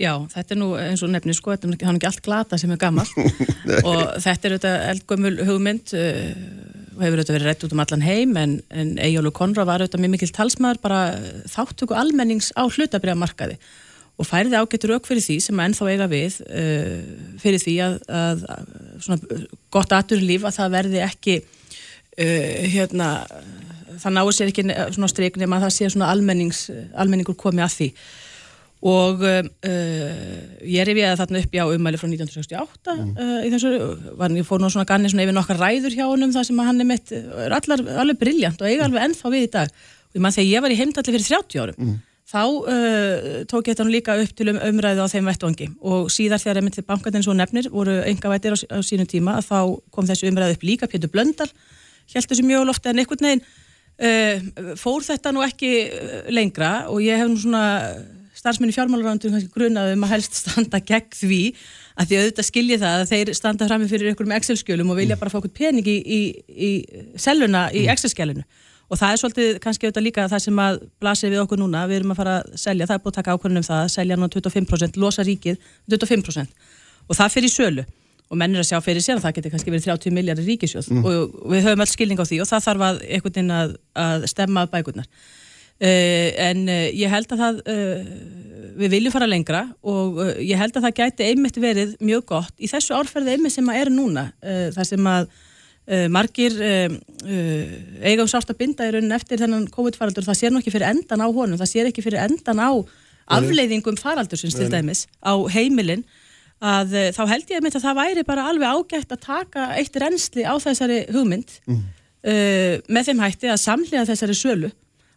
Já, 0.00 0.16
þetta 0.32 0.54
er 0.54 0.58
nú 0.58 0.68
eins 0.80 1.02
og 1.04 1.10
nefnir 1.12 1.36
sko, 1.36 1.52
þetta 1.52 1.68
er 1.68 1.86
hann 1.86 1.98
ekki 1.98 2.08
allt 2.08 2.22
glata 2.24 2.58
sem 2.58 2.70
er 2.74 2.80
gammal 2.80 3.06
og 3.88 4.00
þetta 4.24 4.48
er 4.48 4.54
auðvitað 4.56 4.76
eldgömmul 4.88 5.34
hugmynd 5.46 5.92
uh, 5.98 6.32
og 6.96 7.04
hefur 7.04 7.20
auðvitað 7.20 7.36
verið 7.36 7.48
rétt 7.50 7.66
út 7.66 7.76
um 7.76 7.82
allan 7.84 8.04
heim 8.06 8.34
en, 8.40 8.56
en 8.72 8.92
Ejjólu 9.04 9.32
Konra 9.36 9.66
var 9.68 9.84
auðvitað 9.84 10.04
mjög 10.04 10.14
mikil 10.16 10.32
talsmaður 10.34 10.82
bara 10.82 11.00
þáttöku 11.52 11.96
almennings 11.98 12.50
á 12.56 12.64
hlutabyrjamarkaði 12.66 13.58
og 14.20 14.28
færði 14.28 14.58
ágættur 14.58 14.96
auk 14.96 15.08
fyrir 15.08 15.24
því 15.24 15.38
sem 15.44 15.62
ennþá 15.66 15.88
eiga 15.92 16.08
við 16.10 16.40
uh, 16.48 16.98
fyrir 17.42 17.62
því 17.62 17.76
að, 17.86 17.98
að, 18.22 18.46
svona 19.06 19.42
gott 19.72 19.94
aturlíf 19.96 20.48
að 20.48 20.58
það 20.58 20.76
verði 20.78 21.02
ekki 21.04 21.38
uh, 21.42 22.58
hérna 22.74 23.12
það 24.02 24.18
náður 24.18 24.36
sér 24.36 24.52
ekki 24.52 24.66
svona 24.96 25.10
streik 25.10 25.38
nema 25.40 25.58
að 25.58 25.68
það 25.68 25.74
sé 25.78 25.90
svona 25.94 26.12
almenningur 26.12 27.38
komið 27.38 27.66
að 27.66 27.74
því. 27.78 27.90
Og 28.82 29.20
uh, 29.22 29.46
ég 30.66 30.80
er 30.82 30.90
yfir 30.90 31.04
að 31.06 31.20
þarna 31.20 31.40
upp 31.44 31.52
já 31.54 31.62
umæli 31.70 31.98
frá 32.00 32.08
1968 32.08 32.94
mm. 32.96 33.10
uh, 33.14 33.34
í 33.46 33.50
þessu, 33.52 33.70
var, 34.18 34.32
ég 34.34 34.46
fór 34.48 34.58
nú 34.58 34.70
svona 34.74 34.88
ganni 34.88 35.10
svona 35.12 35.22
yfir 35.22 35.36
nokkar 35.36 35.60
ræður 35.60 35.94
hjá 35.94 36.02
honum 36.08 36.32
það 36.34 36.48
sem 36.48 36.62
hann 36.66 36.82
er 36.82 36.88
mitt, 36.88 37.12
er 37.14 37.54
allar, 37.54 37.84
alveg 38.02 38.18
brilljant 38.18 38.58
og 38.58 38.66
eiga 38.66 38.88
alveg 38.88 39.06
ennþá 39.06 39.30
við 39.36 39.46
í 39.46 39.52
dag. 39.54 39.76
Og 40.10 40.18
ég 40.18 40.24
mann 40.24 40.34
þegar 40.34 40.50
ég 40.50 40.64
var 40.64 40.74
í 40.74 40.80
heimdalli 40.80 41.14
fyrir 41.14 41.28
30 41.28 41.62
árum 41.62 41.78
mm. 41.78 41.94
þá 42.32 42.42
uh, 42.42 43.38
tók 43.52 43.70
ég 43.70 43.76
þetta 43.76 43.86
nú 43.86 43.94
líka 43.94 44.18
upp 44.24 44.34
til 44.40 44.50
um, 44.50 44.58
umræðu 44.72 45.06
á 45.06 45.12
þeim 45.14 45.30
vettvangi. 45.30 45.70
Og 45.86 46.10
síðar 46.10 46.42
þegar 46.42 46.64
ég 46.64 46.66
myndi 46.66 46.86
bankatinn 46.90 47.28
svo 47.28 47.38
nefnir 47.38 47.70
voru 47.70 48.00
enga 48.02 48.34
vætir 48.34 48.58
á, 48.58 48.66
á 48.66 48.78
sínum 48.82 49.06
tíma 49.06 49.38
að 49.38 49.46
þá 49.52 49.58
kom 49.94 50.10
þessu 50.10 50.26
umræðu 50.32 50.58
upp 50.58 50.66
líka. 50.66 50.90
Pétur 50.90 51.12
Blöndal 51.14 51.52
held 52.16 52.26
þessu 52.26 52.50
mjög 52.50 52.74
ofta 52.74 52.90
en 52.90 52.98
einhvern 52.98 53.30
veginn 53.30 53.46
Uh, 54.00 54.72
fór 54.80 55.04
þetta 55.04 55.30
nú 55.36 55.42
ekki 55.44 55.68
eh, 55.84 56.12
lengra 56.32 56.88
og 56.90 57.02
ég 57.04 57.20
hef 57.20 57.28
nú 57.28 57.36
svona 57.38 57.66
starfsmenni 58.32 58.74
fjármálarandur 58.74 59.36
grunað 59.52 59.92
um 59.94 60.06
að 60.06 60.14
helst 60.16 60.38
standa 60.40 60.80
gegn 60.82 61.12
því 61.14 61.40
að 62.00 62.08
því 62.08 62.18
auðvitað 62.18 62.48
skilji 62.48 62.78
það 62.80 63.02
að 63.02 63.12
þeir 63.12 63.32
standa 63.36 63.68
fram 63.68 63.84
með 63.84 63.92
fyrir 63.92 64.10
einhverjum 64.10 64.34
Excel-skjölum 64.38 64.90
og 64.90 64.98
vilja 64.98 65.18
bara 65.20 65.30
fá 65.30 65.38
okkur 65.38 65.54
pening 65.54 65.86
í, 65.86 65.98
í, 66.00 66.20
í 66.48 66.70
selluna 67.20 67.66
í 67.70 67.84
mm. 67.84 67.92
Excel-skjölinu 67.92 68.46
og 68.88 69.00
það 69.00 69.12
er 69.12 69.22
svolítið 69.22 69.62
kannski 69.62 69.86
auðvitað 69.86 70.06
líka 70.08 70.28
það 70.32 70.44
sem 70.46 70.62
að 70.64 70.82
blasir 71.00 71.32
við 71.32 71.44
okkur 71.44 71.60
núna, 71.60 71.86
við 71.88 72.00
erum 72.00 72.16
að 72.16 72.22
fara 72.22 72.36
að 72.40 72.56
selja, 72.64 72.88
það 72.88 72.96
er 72.96 73.04
búið 73.04 73.12
að 73.12 73.18
taka 73.20 73.36
ákvörðunum 73.36 73.68
það, 73.68 73.84
selja 73.94 74.18
nú 74.18 74.28
25%, 74.32 74.98
losa 75.00 75.24
ríkið 75.28 75.70
25% 75.92 76.72
og 77.08 77.20
það 77.20 77.34
fyrir 77.36 77.52
sölu 77.52 77.86
og 78.32 78.40
menn 78.40 78.56
er 78.56 78.62
að 78.62 78.70
sjá 78.70 78.80
fyrir 78.80 79.04
sér 79.04 79.18
að 79.18 79.26
það 79.26 79.36
getur 79.36 79.52
kannski 79.52 79.72
verið 79.74 79.86
30 79.90 80.16
miljardar 80.16 80.46
ríkisjóð 80.48 80.88
mm. 80.88 81.04
og, 81.04 81.36
og 81.42 81.52
við 81.52 81.66
höfum 81.66 81.84
alls 81.84 81.92
skilning 81.92 82.22
á 82.22 82.24
því 82.24 82.38
og 82.40 82.48
það 82.48 82.66
þarf 82.66 82.84
að 82.86 83.00
einhvern 83.04 83.34
veginn 83.36 83.54
að, 83.58 83.74
að 84.04 84.26
stemma 84.32 84.64
bækurnar. 84.72 85.08
Uh, 85.82 86.28
en 86.38 86.64
uh, 86.70 86.88
ég 86.94 87.10
held 87.10 87.32
að 87.34 87.42
það 87.42 87.60
uh, 87.72 88.10
við 88.78 88.92
viljum 88.94 89.12
fara 89.12 89.28
lengra 89.28 89.62
og 89.82 90.20
ég 90.38 90.60
held 90.60 90.76
að 90.78 90.86
það 90.86 90.98
gæti 91.00 91.28
einmitt 91.28 91.58
verið 91.60 91.96
mjög 92.00 92.24
gott 92.30 92.54
í 92.62 92.70
þessu 92.70 92.94
árferði 92.96 93.34
einmitt 93.34 93.52
sem 93.56 93.68
að 93.68 93.80
er 93.82 93.90
núna 93.92 94.28
þar 94.40 94.86
sem 94.88 95.08
að 95.10 95.26
margir 96.14 96.54
eiga 96.56 98.22
um 98.22 98.30
sást 98.30 98.48
að 98.48 98.60
binda 98.62 98.86
í 98.86 98.94
raunin 98.94 99.12
eftir 99.12 99.42
þennan 99.42 99.66
COVID-faraldur. 99.74 100.24
Það 100.24 100.38
sér 100.38 100.54
nú 100.54 100.62
ekki 100.62 100.72
fyrir 100.72 100.88
endan 100.88 101.24
á 101.26 101.28
honum, 101.28 101.58
það 101.60 101.72
sér 101.72 101.90
ekki 101.90 102.04
fyrir 102.06 102.22
endan 102.22 102.62
á 102.62 102.70
afleiðingum 103.36 103.98
faraldursins 104.00 104.56
til 104.56 104.70
dæmis 104.72 105.04
á 105.20 105.34
heimilin 105.52 106.06
að 106.62 106.94
eh, 106.94 107.08
þá 107.14 107.22
held 107.32 107.50
ég 107.50 107.66
að 107.66 107.80
það 107.82 107.98
væri 107.98 108.22
bara 108.26 108.46
alveg 108.50 108.76
ágætt 108.76 109.14
að 109.14 109.24
taka 109.24 109.66
eitt 109.80 109.98
reynsli 109.98 110.46
á 110.46 110.54
þessari 110.62 111.02
hugmynd 111.10 111.56
mm. 111.66 111.82
uh, 112.30 112.76
með 112.86 113.08
þeim 113.08 113.22
hætti 113.24 113.50
að 113.50 113.60
samlega 113.64 114.06
þessari 114.12 114.36
sölu 114.38 114.70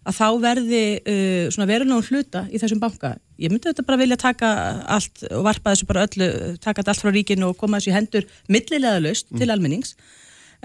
að 0.06 0.18
þá 0.18 0.28
verði 0.41 0.82
uh, 0.98 1.46
svona 1.54 1.70
verulegum 1.70 2.10
hluta 2.10 2.46
í 2.50 2.62
þessum 2.62 2.82
banka. 2.82 3.16
Ég 3.41 3.54
myndi 3.54 3.70
þetta 3.70 3.86
bara 3.86 4.02
vilja 4.02 4.18
taka 4.22 4.52
allt 4.98 5.26
og 5.30 5.46
varpa 5.46 5.74
þessu 5.74 5.89
bara 5.89 6.06
öllu, 6.08 6.30
taka 6.62 6.82
þetta 6.82 6.93
allt 6.93 7.04
frá 7.04 7.14
ríkinu 7.14 7.50
og 7.52 7.58
koma 7.62 7.82
þessu 7.82 7.93
í 7.93 7.98
hendur 7.98 8.30
millilega 8.50 9.02
löst 9.04 9.30
til 9.34 9.50
almennings 9.54 9.96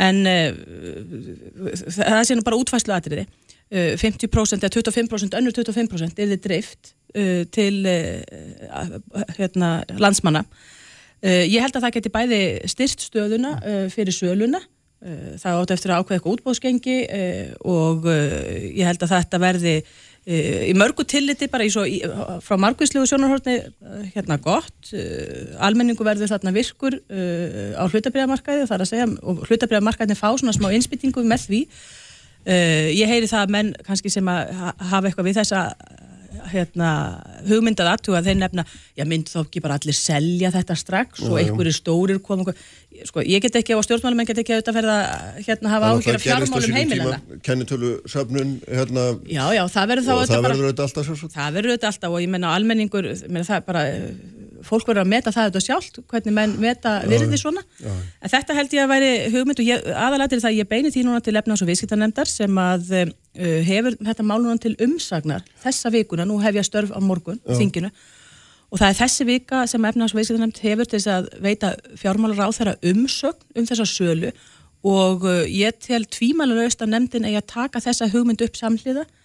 en 0.01 0.25
uh, 0.29 0.51
það 1.93 2.25
sé 2.25 2.37
nú 2.37 2.47
bara 2.47 2.61
útfæslu 2.61 2.97
atriði. 2.97 3.29
Uh, 3.71 3.95
50% 3.95 4.65
eða 4.67 4.73
25%, 4.75 5.37
önnur 5.39 5.55
25% 5.55 6.19
er 6.19 6.33
þið 6.33 6.41
dreift 6.43 6.89
uh, 7.15 7.45
til 7.55 7.85
uh, 7.87 8.97
hérna, 9.37 9.69
landsmanna. 9.95 10.43
Uh, 11.23 11.45
ég 11.47 11.63
held 11.63 11.79
að 11.79 11.85
það 11.85 11.95
geti 11.95 12.11
bæði 12.11 12.41
styrst 12.73 13.07
stöðuna 13.07 13.53
uh, 13.61 13.85
fyrir 13.95 14.17
söluna. 14.17 14.59
Uh, 14.99 15.39
það 15.39 15.61
átt 15.61 15.75
eftir 15.77 15.95
að 15.95 16.03
ákveða 16.03 16.19
eitthvað 16.19 16.35
útbóðsgengi 16.35 16.97
og 17.63 18.11
uh, 18.11 18.59
ég 18.75 18.91
held 18.91 19.07
að 19.07 19.15
þetta 19.15 19.43
verði 19.47 19.77
í 20.31 20.75
mörgu 20.77 21.07
tilliti 21.09 21.47
bara 21.49 21.65
í 21.65 21.71
svo, 21.73 21.87
í, 21.89 22.03
frá 22.45 22.59
margvíslegu 22.61 23.07
sjónarhórni 23.09 23.55
hérna 24.13 24.37
gott. 24.43 24.91
Almenningu 25.65 26.05
verður 26.05 26.29
þarna 26.29 26.53
virkur 26.53 26.99
á 27.09 27.85
hlutabriðamarkaði 27.89 28.67
og 28.67 28.69
það 28.69 28.85
að 28.85 28.91
segja 28.91 29.07
og 29.09 29.41
hlutabriðamarkaðin 29.49 30.21
fá 30.21 30.29
svona 30.35 30.53
smá 30.55 30.69
innspýtingu 30.77 31.25
með 31.25 31.47
því 31.49 31.63
ég 32.47 33.11
heyri 33.11 33.29
það 33.31 33.43
að 33.45 33.57
menn 33.57 33.75
kannski 33.87 34.13
sem 34.13 34.29
að 34.33 34.55
hafa 34.91 35.11
eitthvað 35.11 35.29
við 35.29 35.41
þessa 35.43 35.65
hérna, 36.51 36.91
hugmyndað 37.49 37.91
aðtuga 37.93 38.23
þeir 38.25 38.39
nefna, 38.41 38.65
já 38.99 39.05
mynd 39.09 39.31
þá 39.31 39.39
ekki 39.43 39.63
bara 39.65 39.77
allir 39.81 39.97
selja 39.97 40.51
þetta 40.55 40.77
strax 40.79 41.25
og 41.27 41.39
einhverju 41.41 41.75
stórir 41.77 42.21
koma, 42.25 42.55
sko 43.09 43.25
ég 43.27 43.43
get 43.45 43.59
ekki 43.61 43.77
á 43.77 43.81
stjórnmálum 43.85 44.23
en 44.23 44.31
get 44.31 44.43
ekki 44.43 44.57
auðvitað 44.57 44.79
verða 44.81 44.97
hérna 45.39 45.73
hafa 45.75 45.93
ágjör 45.95 46.19
af 46.19 46.27
fjármálum 46.27 46.77
heimilana 46.79 47.21
kennitölu 47.47 47.93
söfnun 48.11 48.59
hérna 48.67 49.07
já 49.29 49.45
já 49.57 49.63
það 49.77 49.95
verður 49.95 50.09
þá 50.09 50.13
og 50.17 50.31
það 50.33 50.47
verður 50.49 50.67
auðvitað 50.67 50.87
alltaf 50.89 51.11
svo 51.11 51.33
það 51.37 51.57
verður 51.59 51.75
auðvitað 51.75 51.93
alltaf 51.93 52.17
og 52.17 52.25
ég 52.25 52.35
menna 52.35 52.55
almenningur 52.57 53.11
menna, 53.29 53.47
það 53.49 53.67
bara 53.71 53.87
fólk 54.67 54.87
verður 54.89 55.05
að 55.05 55.11
meta 55.13 55.33
það 55.35 55.49
þetta 55.49 55.63
sjálft, 55.65 55.99
hvernig 56.11 56.35
menn 56.37 56.55
meta 56.61 56.93
virði 57.09 57.41
svona, 57.41 57.63
já. 57.81 57.91
en 58.21 58.33
þetta 58.33 58.57
held 58.59 58.77
ég 58.77 58.85
að 58.85 58.93
væri 58.93 59.11
hugmynd 59.35 59.63
og 59.63 59.91
aðalættir 60.05 60.43
það 60.45 60.57
ég 60.59 60.71
beini 60.71 60.93
því 60.95 61.05
núna 61.07 61.21
til 61.25 61.37
efnars 61.41 61.65
og 61.65 61.71
viðskiptarnemndar 61.71 62.31
sem 62.31 62.63
að 62.63 62.95
uh, 63.01 63.13
hefur 63.67 63.99
þetta 63.99 64.27
málunum 64.27 64.61
til 64.63 64.75
umsagnar 64.87 65.45
þessa 65.65 65.93
vikuna, 65.95 66.29
nú 66.29 66.41
hef 66.45 66.59
ég 66.61 66.67
störf 66.69 66.93
á 66.93 67.01
morgun, 67.03 67.41
já. 67.45 67.57
þinginu. 67.59 67.93
Og 68.71 68.79
það 68.79 68.93
er 68.93 68.99
þessi 69.01 69.27
vika 69.27 69.65
sem 69.71 69.87
efnars 69.89 70.15
og 70.15 70.21
viðskiptarnemnd 70.21 70.63
hefur 70.63 70.91
til 70.91 71.01
þess 71.01 71.15
að 71.17 71.31
veita 71.43 71.73
fjármálar 71.99 72.47
á 72.47 72.49
þeirra 72.55 72.77
umsögn 72.93 73.59
um 73.59 73.71
þessa 73.71 73.89
sölu. 73.89 74.35
Og 74.87 75.25
uh, 75.29 75.43
ég 75.45 75.77
tel 75.83 76.05
tvímælar 76.09 76.63
auðvist 76.63 76.85
að 76.85 76.95
nefndin 76.95 77.27
eigi 77.29 77.41
að 77.41 77.51
taka 77.51 77.83
þessa 77.83 78.09
hugmynd 78.13 78.45
upp 78.47 78.57
samhliða. 78.57 79.05
Eh, 79.05 79.20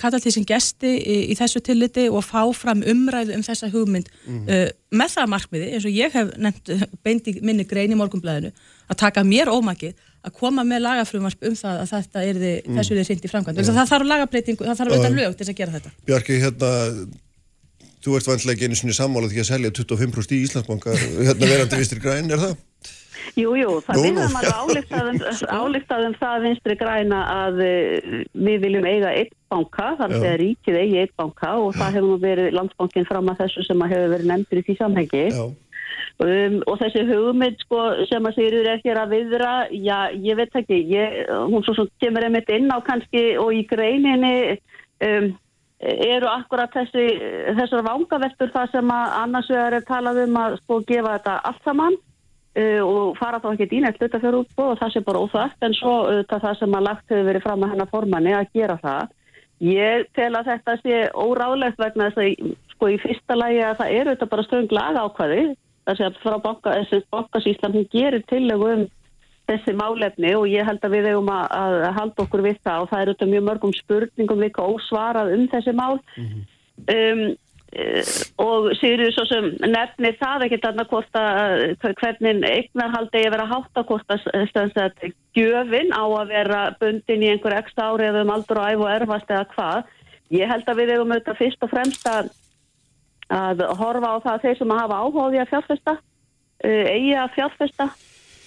kalla 0.00 0.20
til 0.22 0.32
sín 0.32 0.46
gesti 0.48 0.92
í, 0.96 1.16
í 1.32 1.34
þessu 1.36 1.60
tilliti 1.64 2.06
og 2.08 2.24
fá 2.24 2.40
fram 2.56 2.82
umræðu 2.86 3.36
um 3.36 3.44
þessa 3.44 3.68
hugmynd 3.72 4.08
mm 4.08 4.38
-hmm. 4.38 4.48
uh, 4.48 4.70
með 4.96 5.14
það 5.16 5.30
markmiði 5.34 5.70
eins 5.74 5.84
og 5.84 5.92
ég 5.92 6.12
hef 6.16 6.32
nefnt 6.38 6.72
eh, 6.72 6.86
beint 7.04 7.28
í 7.28 7.36
minni 7.42 7.66
grein 7.68 7.92
í 7.92 7.98
morgunblæðinu 8.00 8.52
að 8.88 8.96
taka 8.96 9.24
mér 9.24 9.52
ómakið 9.52 9.94
að 10.26 10.32
koma 10.32 10.64
með 10.64 10.82
lagafrumvarp 10.86 11.44
um 11.44 11.54
það 11.54 11.82
að 11.82 11.92
þetta 11.92 12.24
er 12.24 12.40
þið, 12.40 12.56
mm. 12.66 12.76
þessu 12.76 12.94
er 12.94 12.98
þið 12.98 13.06
hreint 13.10 13.24
í 13.24 13.30
framkvæmd 13.30 13.58
mm. 13.60 13.76
það 13.76 13.92
þarf 13.92 14.06
lagabreitingu, 14.12 14.64
það 14.64 14.78
þarf 14.80 14.92
auðvitað 14.92 15.16
lög 15.20 15.36
til 15.36 15.44
þess 15.44 15.54
að 15.54 15.60
gera 15.60 15.76
þetta 15.76 15.90
Bjarki, 16.06 16.40
hérna 16.42 16.70
þú 18.02 18.16
ert 18.16 18.28
vantilega 18.30 18.56
ekki 18.56 18.70
einu 18.70 18.78
sinni 18.78 18.96
sammála 18.96 19.28
því 19.30 19.42
að 19.42 19.50
selja 19.50 19.70
25% 19.70 20.36
í 20.36 20.42
Íslandsbanka 20.46 20.96
hérna 20.96 21.50
verandi 21.50 21.80
vistir 21.80 22.00
græn, 22.02 22.30
er 22.30 22.42
það? 22.42 22.56
Jú, 23.34 23.52
jú, 23.58 23.72
það 23.84 24.02
viðum 24.04 24.36
alveg 24.38 24.92
álíktaðum 25.50 26.16
það 26.22 26.46
vinstri 26.46 26.76
græna 26.78 27.20
að 27.32 27.60
uh, 27.66 28.16
við 28.46 28.64
viljum 28.64 28.88
eiga 28.88 29.12
eitt 29.12 29.34
banka, 29.50 29.92
þar 29.98 30.14
þegar 30.16 30.40
ríkið 30.42 30.78
eigi 30.80 30.98
eitt 31.02 31.14
banka 31.18 31.52
og 31.60 31.74
Já. 31.74 31.78
það 31.80 31.98
hefur 31.98 32.20
verið 32.22 32.56
landsbankin 32.56 33.08
fram 33.08 33.30
að 33.32 33.40
þessu 33.44 33.64
sem 33.66 33.84
að 33.84 33.94
hefur 33.94 34.12
verið 34.14 34.30
nefndir 34.32 34.60
í 34.60 34.66
því 34.66 34.76
samhengi. 34.80 35.24
Um, 36.16 36.60
og 36.64 36.78
þessi 36.80 37.02
hugmynd 37.10 37.58
sko, 37.60 37.80
sem 38.08 38.24
að 38.24 38.38
Sigurður 38.38 38.70
er 38.72 38.84
hér 38.84 39.00
að 39.02 39.10
viðra 39.12 39.50
já, 39.72 39.98
ég 40.16 40.38
veit 40.38 40.54
ekki, 40.56 40.78
ég, 40.88 41.18
hún 41.50 41.64
svo 41.64 41.74
sem 41.76 41.90
kemur 42.00 42.24
einmitt 42.24 42.48
inn 42.52 42.72
á 42.72 42.80
kannski 42.84 43.34
og 43.40 43.52
í 43.52 43.66
greininni 43.68 44.56
um, 45.04 45.28
eru 45.80 46.28
akkurat 46.32 46.72
þessi, 46.72 47.04
þessar 47.58 47.84
vangaveltur 47.84 48.52
það 48.54 48.72
sem 48.72 48.92
að 48.96 49.16
annars 49.20 49.50
vegar 49.52 49.76
er 49.76 49.86
talað 49.88 50.22
um 50.24 50.38
að 50.40 50.58
sko 50.62 50.80
gefa 50.88 51.18
þetta 51.18 51.36
allt 51.50 51.68
saman 51.68 51.98
Uh, 52.56 52.80
og 52.80 53.18
fara 53.18 53.36
þá 53.36 53.50
ekki 53.50 53.66
dýnægt 53.68 53.98
hlutafjörútbóð 54.00 54.70
og 54.72 54.78
það 54.80 54.92
sé 54.94 55.00
bara 55.04 55.20
óþægt 55.20 55.64
en 55.66 55.74
svo 55.76 55.94
uh, 56.08 56.22
það 56.30 56.54
sem 56.56 56.76
að 56.78 56.86
lagt 56.86 57.10
hefur 57.12 57.26
verið 57.28 57.44
fram 57.44 57.66
að 57.66 57.72
hennar 57.74 57.90
formanni 57.90 58.32
að 58.32 58.46
gera 58.56 58.78
það. 58.80 59.10
Ég 59.60 60.06
tel 60.16 60.30
að 60.38 60.48
þetta 60.50 60.76
sé 60.80 61.02
óráðlegt 61.12 61.82
vegna 61.82 62.08
þess 62.08 62.22
að 62.22 62.54
sko 62.72 62.88
í 62.92 62.96
fyrsta 63.02 63.36
lagi 63.36 63.60
að 63.60 63.78
það 63.82 63.94
eru 63.98 64.14
þetta 64.14 64.30
bara 64.32 64.46
ströng 64.46 64.72
laga 64.72 65.04
ákvaði 65.04 65.44
þess 65.86 66.04
að 66.06 66.18
frá 66.24 66.36
bankasíslan 67.12 67.76
hún 67.76 67.88
gerir 67.92 68.24
tillegu 68.30 68.72
um 68.72 68.84
þessi 69.46 69.74
málefni 69.78 70.32
og 70.34 70.48
ég 70.50 70.66
held 70.66 70.82
að 70.82 70.96
við 70.96 71.08
hefum 71.10 71.30
að, 71.30 71.46
að 71.60 71.88
halda 72.00 72.24
okkur 72.24 72.44
við 72.48 72.60
það 72.66 72.82
og 72.82 72.90
það 72.90 73.02
eru 73.02 73.14
þetta 73.14 73.32
mjög 73.32 73.48
mörgum 73.48 73.74
spurningum 73.76 74.42
líka 74.42 74.64
ósvarað 74.66 75.34
um 75.36 75.44
þessi 75.52 75.74
mál. 75.76 75.98
Mm 76.16 76.26
-hmm. 76.26 76.46
um, 76.96 77.22
og 78.40 78.70
Sigurður 78.78 79.12
svo 79.12 79.24
sem 79.28 79.46
nefnir 79.68 80.16
það 80.20 80.46
ekki 80.46 80.58
þarna 80.62 80.84
hvort 80.88 81.18
að 81.20 81.64
hvernig 82.00 82.46
eignarhaldi 82.48 83.22
ég 83.24 83.34
vera 83.34 83.48
hátt 83.50 83.80
að 83.80 83.90
hvort 83.90 84.14
að 84.14 85.12
gjöfin 85.36 85.92
á 85.92 86.04
að 86.04 86.32
vera 86.32 86.62
bundin 86.80 87.26
í 87.26 87.30
einhver 87.34 87.58
ekstra 87.58 87.90
ári 87.92 88.08
eða 88.08 88.24
um 88.24 88.32
aldur 88.32 88.62
og 88.62 88.70
æf 88.70 88.84
og 88.84 88.90
erfast 88.94 89.30
eða 89.30 89.46
hvað. 89.52 89.92
Ég 90.34 90.50
held 90.50 90.68
að 90.70 90.80
við 90.80 90.92
hefum 90.94 91.14
auðvitað 91.14 91.40
fyrst 91.42 91.66
og 91.66 91.72
fremst 91.74 92.10
að, 92.10 92.32
að 93.28 93.64
horfa 93.80 94.12
á 94.12 94.16
það 94.24 94.32
að 94.34 94.44
þeir 94.46 94.60
sem 94.60 94.74
að 94.74 94.82
hafa 94.82 95.00
áhugaði 95.02 95.42
að 95.42 95.52
fjárfesta, 95.52 95.96
eigi 96.64 97.16
að 97.20 97.34
fjárfesta 97.36 97.90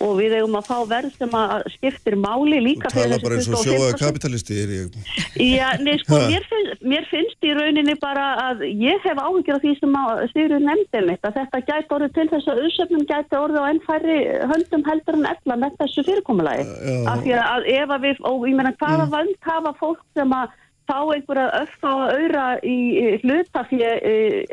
og 0.04 0.14
við 0.20 0.36
eigum 0.38 0.58
að 0.60 0.68
fá 0.70 0.78
verð 0.90 1.16
sem 1.20 1.34
að 1.36 1.66
skiptir 1.76 2.16
máli 2.20 2.60
líka 2.64 2.92
fyrir 2.94 3.18
þessu 3.18 3.20
25%. 3.20 3.20
Það 3.20 3.20
er 3.20 3.26
bara 3.26 3.40
eins 3.40 3.50
og 3.50 3.64
sjóaða 3.66 3.98
kapitalisti 4.00 4.60
er 4.64 4.74
ég. 4.76 5.00
Já, 5.40 5.68
nei, 5.84 5.96
sko, 6.04 6.22
mér 6.32 6.48
finnst, 6.52 6.86
mér 6.94 7.10
finnst 7.12 7.48
í 7.50 7.54
rauninni 7.58 7.96
bara 8.02 8.28
að 8.46 8.64
ég 8.70 9.04
hef 9.06 9.20
áhengir 9.20 9.58
af 9.58 9.66
því 9.66 9.76
sem 9.82 10.00
að 10.02 10.24
styrur 10.34 10.64
nefndið 10.66 11.10
mitt, 11.10 11.28
að 11.28 11.38
þetta 11.42 11.64
gæti 11.72 11.98
orðið 11.98 12.16
til 12.18 12.28
þess 12.34 12.54
að 12.54 12.64
auðsöfnum 12.64 13.06
gæti 13.12 13.40
orðið 13.40 13.60
á 13.60 13.70
ennfæri 13.74 14.18
höndum 14.54 14.88
heldur 14.88 15.20
en 15.20 15.30
ella 15.34 15.60
með 15.66 15.78
þessu 15.84 16.08
fyrirkomulagi. 16.08 16.66
Af 17.10 17.26
því 17.26 17.38
að 17.44 17.70
ef 17.76 17.96
að 17.98 18.08
við, 18.08 18.26
og 18.32 18.48
ég 18.48 18.60
meina 18.60 18.76
hvaða 18.80 19.06
mm. 19.06 19.14
vönd 19.18 19.50
hafa 19.50 19.76
fólk 19.80 20.04
sem 20.18 20.36
að 20.36 20.58
fá 20.90 20.98
einhverja 21.14 21.46
á 21.54 21.64
að 21.86 22.14
auðra 22.16 22.46
í 22.66 22.78
hlutafið 23.22 23.84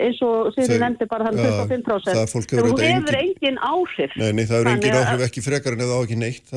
eins 0.04 0.20
og 0.26 0.50
þið 0.56 0.74
nefndi 0.82 1.08
bara 1.10 1.30
þannig 1.30 1.46
25% 1.72 2.56
þú 2.66 2.78
hefur 2.82 3.18
engin 3.18 3.60
áhrif. 3.64 4.16
Nei, 4.20 4.30
nei 4.36 4.44
það 4.44 4.58
hefur 4.58 4.72
engin 4.74 4.98
áhrif 5.00 5.24
ekki 5.28 5.44
frekar 5.44 5.76
en 5.76 5.84
eða 5.86 5.96
á 5.96 6.00
ekki 6.04 6.18
neitt 6.20 6.54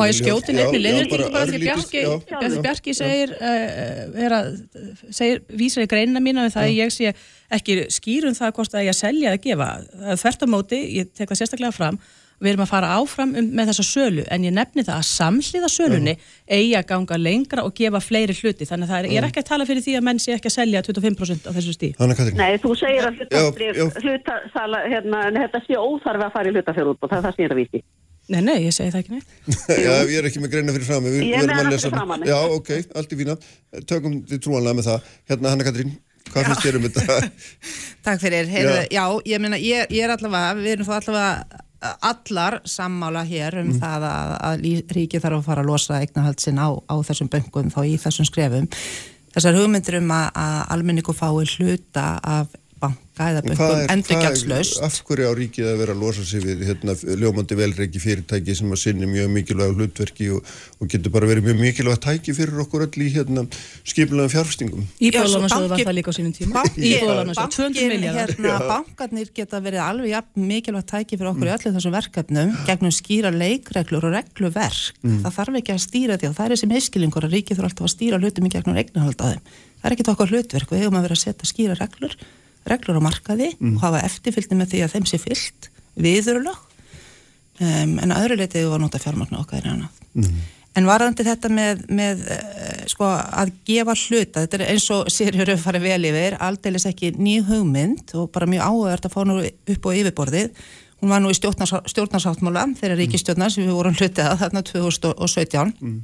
Má 0.00 0.06
ég 0.10 0.16
skjóti 0.18 0.56
nefni 0.56 0.82
leðurtíku 0.82 1.30
bara 1.34 1.48
því? 1.50 1.60
Bjarki 1.66 2.04
Bjarki 2.60 2.96
segir 2.98 3.34
uh, 3.38 4.48
segir, 5.14 5.44
vísar 5.54 5.86
í 5.86 5.90
greinina 5.90 6.22
mína 6.22 6.48
um 6.48 6.54
það 6.54 6.66
að 6.66 6.78
ég 6.78 6.94
sé 6.94 7.14
ekki 7.50 7.84
skýrum 7.92 8.34
það 8.38 8.56
hvort 8.58 8.74
að 8.78 8.88
ég 8.88 8.98
selja 8.98 9.34
að 9.34 9.44
gefa. 9.46 9.70
Þvert 10.20 10.44
á 10.44 10.46
móti, 10.50 10.80
ég 10.98 11.14
tek 11.14 11.30
það 11.30 11.42
sérstaklega 11.42 11.76
fram 11.76 12.00
við 12.40 12.52
erum 12.52 12.64
að 12.64 12.70
fara 12.72 12.90
áfram 12.96 13.34
um, 13.36 13.48
með 13.56 13.70
þessa 13.70 13.86
sölu 13.86 14.24
en 14.32 14.46
ég 14.46 14.54
nefni 14.56 14.84
það 14.86 14.96
að 14.96 15.06
samhliða 15.10 15.70
sölunni 15.70 16.14
-huh. 16.16 16.34
eigi 16.56 16.74
að 16.78 16.86
ganga 16.90 17.18
lengra 17.20 17.64
og 17.66 17.74
gefa 17.76 18.00
fleiri 18.00 18.36
hluti. 18.36 18.68
Þannig 18.68 18.88
að 18.88 18.92
það 18.92 18.98
er, 18.98 19.10
ég 19.12 19.22
er 19.22 19.28
ekki 19.28 19.42
að 19.42 19.50
tala 19.52 19.68
fyrir 19.68 19.84
því 19.86 19.96
að 19.98 20.06
menn 20.08 20.20
sé 20.22 20.34
ekki 20.34 20.50
að 20.50 20.56
selja 20.56 20.82
25% 20.88 21.48
á 21.48 21.50
þessu 21.56 21.76
stíð 21.76 21.94
Nei, 22.40 22.52
þú 22.58 22.74
segir 22.80 23.08
að 23.08 23.14
hlutasala 24.04 24.84
hérna, 24.88 25.24
þetta 25.36 25.64
sé 25.66 25.76
óþarfi 25.76 26.26
að 26.26 26.34
fara 26.36 26.48
í 26.48 26.54
hlutafjörð 26.54 26.96
og 26.96 27.08
það 27.08 27.18
er 27.18 27.24
það 27.26 27.34
sem 27.36 27.44
ég 27.44 27.50
er 27.50 27.56
að 27.56 27.62
víti 27.64 27.82
Nei, 28.30 28.42
nei, 28.46 28.58
ég 28.62 28.74
segi 28.74 28.92
það 28.94 29.00
ekki 29.00 29.16
neitt. 29.16 29.30
Já, 29.86 29.94
ég 30.06 30.20
er 30.20 30.26
ekki 30.28 30.42
með 30.42 30.52
greina 30.52 30.74
fyrir 30.76 30.86
fram 30.86 31.08
Ég 31.10 31.32
er 31.34 31.48
með 31.48 31.64
allt 31.64 31.82
fyrir 31.82 31.96
fram 31.96 32.28
Já, 32.28 32.36
ok, 32.54 32.70
allt 32.94 33.10
í 33.10 33.18
fína. 33.18 33.34
Tökum 33.90 34.20
þið 34.30 34.42
trúanlega 34.44 34.78
með 34.78 34.86
það. 34.86 35.08
Hérna, 35.32 35.50
Hanna 35.50 35.66
Katrín 35.66 35.96
Hvað 36.30 36.46
finnst 36.46 36.62
þér 36.62 36.78
um 36.78 36.86
þetta? 36.86 37.16
Takk 38.06 38.22
fyrir, 38.22 38.50
Heyrðu, 38.52 38.76
já. 38.86 38.92
já, 38.94 39.04
ég 39.32 39.42
meina, 39.42 39.58
ég, 39.58 39.90
ég 39.90 40.06
er 40.06 40.14
allavega, 40.14 40.52
við 40.60 40.76
erum 40.76 40.86
þá 40.86 40.94
allavega 41.00 41.64
allar 41.80 42.60
sammála 42.68 43.22
hér 43.24 43.56
um 43.62 43.70
mm. 43.70 43.78
það 43.80 44.06
að, 44.10 44.34
að 44.48 44.66
ríki 44.96 45.20
þarf 45.22 45.40
að 45.40 45.46
fara 45.48 45.64
að 45.64 45.70
losa 45.70 46.00
eignahald 46.00 46.42
sinn 46.42 46.60
á, 46.60 46.68
á 46.76 46.94
þessum 47.08 47.30
böngum 47.32 47.72
þá 47.72 47.80
í 47.88 47.94
þessum 48.00 48.28
skrefum 48.28 48.68
þessar 49.34 49.56
hugmyndir 49.56 50.00
um 50.00 50.12
að, 50.12 50.26
að 50.42 50.58
almenningu 50.76 51.14
fái 51.16 51.46
hluta 51.56 52.06
af 52.20 52.52
banka 52.80 53.26
eða 53.30 53.42
böngum 53.44 53.82
endurgjaldslaust. 53.92 54.78
Af 54.84 54.96
hverju 55.06 55.28
á 55.28 55.32
ríkið 55.36 55.68
að 55.68 55.80
vera 55.82 55.94
að 55.94 56.02
losa 56.04 56.24
sig 56.26 56.42
við 56.44 56.62
hérna, 56.68 56.94
ljómandi 57.20 57.58
velreiki 57.58 58.00
fyrirtæki 58.02 58.56
sem 58.56 58.72
að 58.72 58.80
sinni 58.80 59.08
mjög 59.10 59.30
mikilvæg 59.34 59.74
hlutverki 59.76 60.30
og, 60.34 60.48
og 60.80 60.90
getur 60.90 61.14
bara 61.14 61.28
verið 61.30 61.50
mjög 61.50 61.60
mikilvæg 61.60 62.00
tæki 62.06 62.34
fyrir 62.36 62.62
okkur 62.64 62.86
öll 62.86 63.04
í 63.04 63.10
hérna, 63.14 63.44
skiplega 63.84 64.32
fjárfstingum? 64.32 64.86
Íbúðalansjóðu 64.98 65.70
var 65.74 65.84
það 65.84 65.96
líka 65.98 66.12
á 66.12 66.16
sínum 66.16 66.34
tíma. 66.36 66.64
Íbúðalansjóðu, 66.74 67.56
200 67.58 67.88
miljardar. 67.94 68.34
Hérna, 68.36 68.58
bankarnir 68.72 69.32
geta 69.36 69.62
verið 69.64 69.84
alveg 69.84 70.14
ja, 70.14 70.24
mikilvæg 70.40 70.88
tæki 70.94 71.20
fyrir 71.20 71.32
okkur 71.34 71.46
mm. 71.46 71.50
í 71.50 71.56
öllu 71.58 71.74
þessum 71.76 71.96
verkefnum 71.98 72.54
gegnum 72.68 72.94
skýra 72.94 73.34
leikreglur 73.34 74.08
og 74.08 74.16
regluverk. 74.16 74.94
Mm. 75.04 75.20
Það 75.26 75.36
þarf 75.38 75.60
ekki 75.60 75.76
að 75.76 75.82
stýra 75.84 76.20
því 76.20 76.30
og 76.30 76.38
það 76.38 76.46
er 76.46 76.56
þessi 76.56 76.70
miskilingur 76.70 77.26
að 77.26 77.36
ríkið 77.36 77.60
þurfa 77.60 77.70
alltaf 77.70 77.88
að 77.88 77.94
stýra 77.94 78.20
hlutum 78.20 78.48
í 78.48 78.52
gegnum 78.54 78.80
eignahald 78.80 79.20
að 79.20 79.34
þeim 79.34 79.68
það 79.80 79.88
er 79.88 79.96
ekkit 79.96 80.12
okkar 80.12 80.34
hlutverk, 80.34 80.72
við 80.72 80.84
hefum 80.84 80.98
að 80.98 81.06
vera 81.06 81.16
að 81.16 81.22
setja 81.22 81.48
skýra 81.48 81.76
reglur, 81.78 82.16
reglur 82.70 83.00
á 83.00 83.02
markaði 83.04 83.50
mm. 83.56 83.76
og 83.76 83.84
hafa 83.84 84.04
eftirfylgni 84.06 84.58
með 84.60 84.74
því 84.74 84.82
að 84.86 84.96
þeim 84.96 85.08
sé 85.10 85.20
fyllt 85.22 85.70
viðurlög 86.00 86.58
um, 87.60 87.98
en 88.00 88.14
að 88.14 88.24
öðru 88.24 88.40
leitið 88.40 88.70
var 88.70 88.82
nota 88.82 89.00
fjármagnu 89.02 89.40
okkar 89.42 89.66
en 89.66 89.76
annað. 89.76 90.02
Mm. 90.14 90.40
En 90.78 90.86
varðandi 90.86 91.26
þetta 91.26 91.50
með, 91.50 91.80
með 91.90 92.20
uh, 92.30 92.84
sko, 92.90 93.08
að 93.10 93.50
gefa 93.66 93.96
hluta, 93.98 94.44
þetta 94.44 94.60
er 94.60 94.66
eins 94.68 94.86
og 94.94 95.10
Sirjur 95.10 95.50
farið 95.58 95.88
vel 95.88 96.10
yfir, 96.12 96.36
aldeilis 96.46 96.86
ekki 96.86 97.10
ný 97.18 97.40
hugmynd 97.46 98.14
og 98.18 98.30
bara 98.34 98.48
mjög 98.50 98.68
áhugavert 98.68 99.08
að 99.08 99.16
fá 99.16 99.20
nú 99.26 99.40
upp 99.42 99.90
á 99.90 99.90
yfirborðið. 99.90 100.64
Hún 101.00 101.12
var 101.14 101.22
nú 101.24 101.32
í 101.32 101.36
stjórnarsáttmála 101.36 102.66
þegar 102.78 102.94
mm. 102.94 103.00
ríkistjórnar 103.02 103.52
sem 103.52 103.66
við 103.66 103.76
vorum 103.78 103.96
hlutið 103.96 104.26
að 104.28 104.42
þarna 104.44 104.64
2017. 104.70 105.74
Mm. 105.80 106.00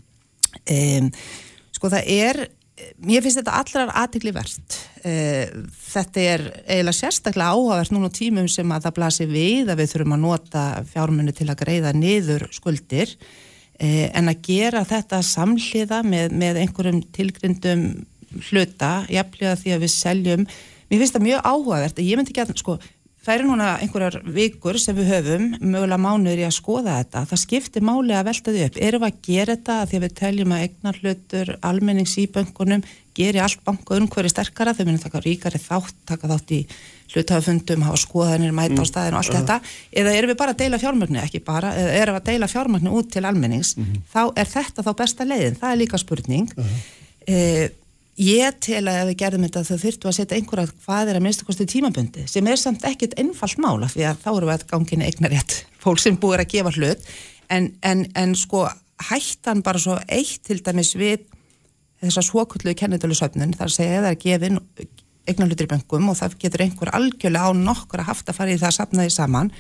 Um, 0.73 1.11
sko 1.77 1.91
það 1.93 2.11
er 2.17 2.43
Mér 2.77 3.23
finnst 3.25 3.39
þetta 3.41 3.57
allrar 3.57 3.91
aðtikli 3.97 4.35
verðt. 4.37 4.75
Eh, 5.09 5.49
þetta 5.87 6.21
er 6.21 6.43
eiginlega 6.67 6.99
sérstaklega 6.99 7.55
áhagvert 7.57 7.95
núna 7.95 8.11
tímum 8.13 8.51
sem 8.53 8.73
að 8.75 8.85
það 8.85 8.97
blasi 8.99 9.27
við 9.31 9.71
að 9.73 9.81
við 9.81 9.93
þurfum 9.95 10.17
að 10.17 10.25
nota 10.27 10.65
fjármunni 10.91 11.33
til 11.37 11.47
að 11.49 11.63
greiða 11.63 11.95
niður 11.97 12.45
skuldir 12.53 13.15
eh, 13.81 14.11
en 14.13 14.29
að 14.29 14.43
gera 14.45 14.85
þetta 14.89 15.23
samhliða 15.25 16.03
með, 16.05 16.37
með 16.37 16.61
einhverjum 16.67 17.01
tilgrindum 17.17 17.87
hluta, 18.51 18.93
jafnlega 19.09 19.57
því 19.63 19.73
að 19.73 19.87
við 19.87 19.95
seljum. 19.95 20.47
Mér 20.91 21.01
finnst 21.01 21.17
þetta 21.17 21.27
mjög 21.31 21.49
áhagvert. 21.49 22.05
Ég 22.05 22.21
myndi 22.21 22.35
ekki 22.35 22.45
að, 22.45 22.55
sko, 22.61 22.77
Það 23.27 23.35
eru 23.35 23.47
núna 23.49 23.69
einhverjar 23.83 24.17
vikur 24.31 24.77
sem 24.79 24.95
við 24.95 25.09
höfum, 25.11 25.47
mögulega 25.59 25.99
mánuður 25.99 26.39
í 26.39 26.47
að 26.47 26.53
skoða 26.55 26.93
þetta. 27.01 27.23
Það 27.27 27.41
skiptir 27.43 27.83
máli 27.83 28.15
að 28.15 28.29
velta 28.29 28.53
því 28.55 28.61
upp. 28.69 28.77
Erum 28.87 29.03
við 29.03 29.09
að 29.09 29.17
gera 29.27 29.57
þetta 29.57 29.79
því 29.83 29.97
að 29.99 30.05
við 30.05 30.13
teljum 30.21 30.53
að 30.55 30.61
eignar 30.63 31.01
hlutur, 31.01 31.49
almennings 31.67 32.13
í 32.23 32.27
böngunum, 32.37 32.85
geri 33.19 33.41
allt 33.43 33.65
banku 33.67 33.97
umhverju 33.97 34.31
sterkara, 34.31 34.75
þau 34.79 34.85
munum 34.87 35.01
taka 35.03 35.23
ríkari 35.25 35.59
þátt, 35.59 35.97
taka 36.07 36.31
þátt 36.31 36.53
í 36.55 36.61
hlutafundum, 37.11 37.83
hafa 37.89 37.99
skoðanir, 38.05 38.53
mæta 38.55 38.79
á 38.79 38.85
mm. 38.85 38.91
staðinu 38.93 39.19
og 39.19 39.25
allt 39.25 39.35
þetta. 39.41 39.57
Eða 40.03 40.13
erum 40.21 40.31
við 40.31 40.39
bara 40.45 40.55
að 40.55 40.61
deila 40.63 40.81
fjármögnu, 40.85 41.19
ekki 41.25 41.41
bara, 41.49 41.73
eða 41.75 41.97
erum 41.99 42.19
við 42.19 42.21
að 42.21 42.31
deila 42.31 42.51
fjármögnu 42.53 42.95
út 43.01 43.11
til 43.11 43.25
almennings, 43.27 43.75
mm 43.75 43.89
-hmm. 43.89 44.07
þá 44.15 44.23
er 44.39 44.53
þetta 44.55 44.87
þá 44.87 44.93
besta 45.03 45.27
leiðin. 45.27 45.59
Það 45.59 45.73
er 45.73 45.83
líka 45.83 45.99
spurning. 45.99 46.55
Uh 46.55 46.63
-huh. 46.63 46.87
eh, 47.27 47.67
Ég 48.17 48.57
tel 48.65 48.87
að 48.89 49.03
ef 49.03 49.09
við 49.11 49.19
gerðum 49.21 49.45
þetta 49.45 49.63
þau 49.67 49.81
þurftu 49.83 50.09
að 50.09 50.15
setja 50.17 50.37
einhverja 50.39 50.71
hvað 50.87 51.11
er 51.11 51.19
að 51.19 51.25
minnstu 51.27 51.45
kosti 51.45 51.67
tímabundi 51.69 52.25
sem 52.31 52.47
er 52.49 52.57
samt 52.57 52.87
ekkit 52.89 53.17
einfalt 53.21 53.61
mála 53.61 53.91
því 53.93 54.07
að 54.09 54.23
þá 54.23 54.31
eru 54.33 54.49
við 54.49 54.55
að 54.55 54.67
ganginu 54.71 55.05
eignarétt 55.05 55.57
fólk 55.85 56.01
sem 56.01 56.17
búir 56.21 56.41
að 56.41 56.53
gefa 56.55 56.73
hlut. 56.79 57.09
En, 57.53 57.69
en, 57.85 58.07
en 58.17 58.33
sko 58.35 58.65
hættan 59.11 59.61
bara 59.63 59.83
svo 59.83 59.99
eitt 60.09 60.41
til 60.49 60.63
dæmis 60.65 60.95
við 60.97 61.27
þess 62.01 62.23
að 62.23 62.29
svokullu 62.31 62.75
kennetölu 62.79 63.17
söfnun 63.17 63.53
þar 63.57 63.73
segja 63.73 64.01
eða 64.01 64.15
að 64.15 64.23
gefin 64.25 64.63
eignarlutur 65.27 65.67
í 65.69 65.71
böngum 65.75 66.11
og 66.13 66.19
það 66.19 66.39
getur 66.45 66.65
einhver 66.65 66.93
algjörlega 66.97 67.51
á 67.51 67.59
nokkur 67.59 68.03
að 68.03 68.11
haft 68.15 68.31
að 68.31 68.39
fara 68.39 68.55
í 68.55 68.59
það 68.61 68.71
að 68.71 68.79
sapna 68.79 69.07
því 69.07 69.15
saman 69.15 69.53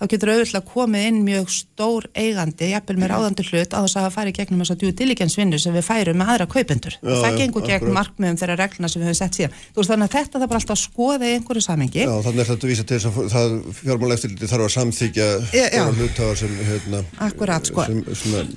þá 0.00 0.04
getur 0.08 0.32
auðvitað 0.32 0.68
komið 0.70 1.06
inn 1.10 1.18
mjög 1.26 1.50
stór 1.52 2.06
eigandi, 2.16 2.70
jafnvel 2.72 2.96
með 3.00 3.10
ráðandi 3.12 3.44
hlut 3.50 3.76
á 3.76 3.80
þess 3.84 3.98
að 3.98 4.06
það 4.06 4.14
fari 4.16 4.32
gegnum 4.38 4.62
þess 4.62 4.74
að 4.74 4.80
due 4.84 4.96
diligence 4.96 5.40
vinnu 5.40 5.60
sem 5.60 5.76
við 5.76 5.84
færum 5.86 6.20
með 6.20 6.32
aðra 6.34 6.46
kaupendur. 6.54 6.96
Já, 7.00 7.12
það 7.20 7.38
gengur 7.42 7.66
gegn 7.68 7.92
markmiðum 7.96 8.40
þeirra 8.40 8.56
regluna 8.62 8.90
sem 8.90 9.02
við 9.02 9.10
höfum 9.10 9.20
sett 9.20 9.38
síðan. 9.38 9.58
Þú 9.74 9.82
veist 9.82 9.92
þannig 9.92 10.08
að 10.08 10.16
þetta 10.16 10.40
það 10.40 10.50
bara 10.54 10.62
alltaf 10.62 10.76
að 10.76 10.82
skoða 10.86 11.28
í 11.28 11.36
einhverju 11.36 11.66
samengi. 11.66 12.02
Já, 12.06 12.14
þannig 12.24 12.42
er 12.44 12.50
þetta 12.50 12.66
að 12.66 12.72
vísa 12.72 12.88
til 12.88 12.98
þess 12.98 13.10
að 13.10 13.30
það 13.34 13.54
fjármálæftiliti 13.80 14.50
þarf 14.54 14.66
að 14.66 14.74
samþykja 14.78 15.30
hlutáðar 16.00 16.40
sem, 16.40 16.58
hérna, 16.70 17.04
Akkurat, 17.28 17.70
sko. 17.70 17.86
sem, 17.90 18.02
sem 18.16 18.56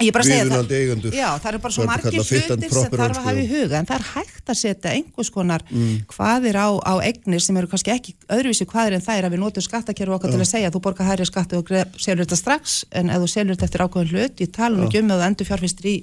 viðunandi 0.00 0.78
eigandur 0.78 1.14
já, 1.14 1.26
það 1.36 1.48
eru 1.50 1.60
bara 1.64 1.76
svo 1.76 1.86
margir 1.88 2.16
hlutir 2.16 2.72
sem 2.72 2.94
þarf 2.94 3.18
að 3.18 3.26
hafa 3.26 3.42
í 3.42 3.48
huga 3.50 3.78
en 3.78 3.88
það 3.90 3.98
er 3.98 4.06
hægt 4.12 4.52
að 4.54 4.58
setja 4.62 4.94
einhvers 4.96 5.32
konar 5.34 5.64
mm. 5.68 5.98
hvaðir 6.14 6.58
á, 6.58 6.68
á 6.80 6.94
eignir 7.04 7.44
sem 7.44 7.60
eru 7.60 7.70
kannski 7.70 7.92
ekki 7.94 8.16
öðruvísi 8.32 8.68
hvaðir 8.72 8.96
en 8.98 9.04
það 9.04 9.20
er 9.20 9.28
að 9.28 9.36
við 9.36 9.44
notum 9.44 9.66
skattakerfu 9.66 10.16
okkar 10.16 10.32
ja. 10.32 10.38
til 10.38 10.46
að 10.46 10.50
segja 10.52 10.70
að 10.72 10.78
þú 10.78 10.82
borgar 10.88 11.10
hærri 11.10 11.28
skattu 11.28 11.60
og 11.60 11.74
selur 12.00 12.24
þetta 12.24 12.40
strax 12.40 12.80
en 12.90 13.12
ef 13.12 13.22
þú 13.22 13.30
selur 13.34 13.54
þetta 13.54 13.68
eftir 13.68 13.86
ákveðin 13.86 14.16
hlut 14.16 14.42
ég 14.46 14.56
tala 14.56 14.78
um 14.80 14.88
ekki 14.88 15.04
um 15.04 15.12
að 15.12 15.22
þú 15.22 15.28
endur 15.28 15.50
fjárfistir 15.52 15.92
í 15.92 15.96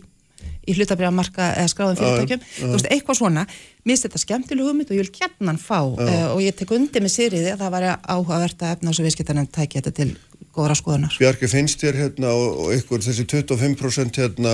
í 0.69 0.75
hlutabriðamarka 0.77 1.49
eða 1.57 1.71
skráðum 1.71 1.99
fyrirtækjum. 1.99 2.41
þú 2.59 2.71
veist, 2.75 2.89
eitthvað 2.93 3.19
svona, 3.19 3.45
mér 3.83 3.95
finnst 3.95 4.07
þetta 4.07 4.21
skemmtileg 4.23 4.67
hugmynd 4.67 4.91
og 4.91 4.97
ég 4.97 5.05
vil 5.05 5.13
kjarnan 5.17 5.61
fá 5.61 5.79
uh, 5.81 6.25
og 6.33 6.41
ég 6.43 6.57
tek 6.57 6.73
undir 6.75 7.03
með 7.03 7.15
sýriði 7.15 7.53
að 7.53 7.63
það 7.63 7.75
var 7.75 7.87
áhugavert 8.03 8.65
að 8.65 8.75
efna 8.75 8.91
og 8.91 8.97
svo 8.97 9.07
viðskiptarinn 9.07 9.49
tækja 9.49 9.81
þetta 9.81 9.95
til 10.01 10.11
góðra 10.59 10.77
skoðunar. 10.77 11.15
Bjarki, 11.21 11.49
finnst 11.51 11.81
þér 11.83 12.01
hérna 12.03 12.35
og 12.35 12.75
ykkur 12.75 13.01
þessi 13.05 13.25
25% 13.31 14.21
hérna, 14.21 14.53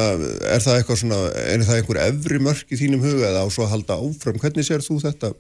er 0.53 0.63
það 0.63 0.79
eitthvað 0.79 1.01
svona, 1.01 1.19
er 1.41 1.65
það 1.65 1.81
einhver 1.81 2.01
efri 2.05 2.41
mörk 2.45 2.71
í 2.71 2.79
þínum 2.79 3.03
huga 3.05 3.33
eða 3.33 3.43
á 3.43 3.47
svo 3.49 3.65
að 3.65 3.75
halda 3.75 3.99
áfram? 4.05 4.39
Hvernig 4.43 4.67
sér 4.67 4.85
þú 4.85 5.01
þetta 5.03 5.33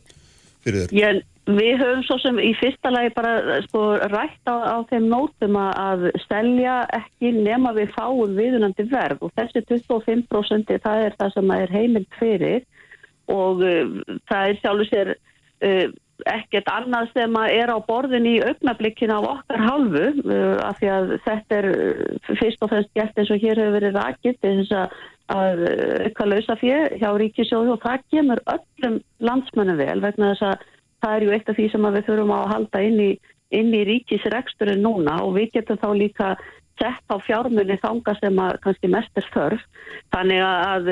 fyrir 0.65 0.85
þér? 0.85 0.95
Ég, 0.97 1.21
við 1.45 1.81
höfum 1.81 2.05
svo 2.07 2.17
sem 2.23 2.39
í 2.41 2.51
fyrsta 2.57 2.91
lagi 2.93 3.11
bara 3.15 3.59
sko 3.67 3.83
rætt 4.09 4.49
á, 4.49 4.55
á 4.65 4.77
þeim 4.89 5.09
nótum 5.11 5.59
að 5.61 6.07
stelja 6.23 6.79
ekki 6.97 7.33
nema 7.37 7.75
við 7.77 7.93
fáum 7.93 8.33
viðunandi 8.37 8.87
verð 8.89 9.27
og 9.27 9.35
þessi 9.37 9.61
25% 9.69 10.73
það 10.81 11.03
er 11.09 11.19
það 11.19 11.35
sem 11.35 11.53
er 11.57 11.75
heimilt 11.75 12.17
fyrir 12.19 12.65
og 13.31 13.61
uh, 13.65 14.01
það 14.29 14.49
er 14.49 14.59
sjálfur 14.61 14.89
sér 14.89 15.13
uh, 15.13 15.87
ekkert 16.31 16.69
annað 16.71 17.09
sem 17.13 17.35
er 17.49 17.71
á 17.71 17.77
borðin 17.87 18.27
í 18.29 18.35
augnablikkina 18.43 19.17
á 19.19 19.21
okkar 19.23 19.61
halvu 19.65 20.05
uh, 20.23 20.55
af 20.63 20.79
því 20.79 20.91
að 20.93 21.11
þetta 21.25 21.59
er 21.59 21.67
uh, 21.71 22.31
fyrst 22.39 22.63
og 22.63 22.71
fremst 22.71 22.93
gert 22.95 23.19
eins 23.19 23.33
og 23.33 23.43
hér 23.43 23.61
hefur 23.61 23.77
verið 23.77 23.99
rakið 23.99 24.39
þess 24.45 24.75
að, 24.79 24.95
að 25.35 25.65
auka 26.07 26.29
lausa 26.31 26.57
fyrir 26.61 26.97
hjá 27.01 27.09
ríkisjóðu 27.19 27.75
og 27.75 27.83
það 27.83 28.07
kemur 28.15 28.43
öllum 28.55 28.99
landsmönnum 29.29 29.81
vel 29.81 29.99
vegna 30.03 30.33
þess 30.33 30.49
að 30.51 30.65
það 31.05 31.15
er 31.15 31.25
ju 31.25 31.35
eitt 31.35 31.49
af 31.49 31.59
því 31.59 31.69
sem 31.71 31.87
við 31.91 32.05
þurfum 32.09 32.35
að 32.35 32.51
halda 32.53 32.83
inn 32.87 32.99
í, 33.03 33.09
inn 33.59 33.73
í 33.75 33.83
ríkisreksturinn 33.91 34.85
núna 34.85 35.19
og 35.25 35.35
við 35.37 35.51
getum 35.59 35.81
þá 35.83 35.89
líka 35.99 36.31
sett 36.79 37.11
á 37.11 37.15
fjármunni 37.23 37.77
þanga 37.81 38.15
sem 38.19 38.39
að 38.41 38.57
kannski 38.63 38.89
mest 38.91 39.19
er 39.19 39.27
þörf 39.33 39.63
þannig 40.13 40.41
að 40.43 40.89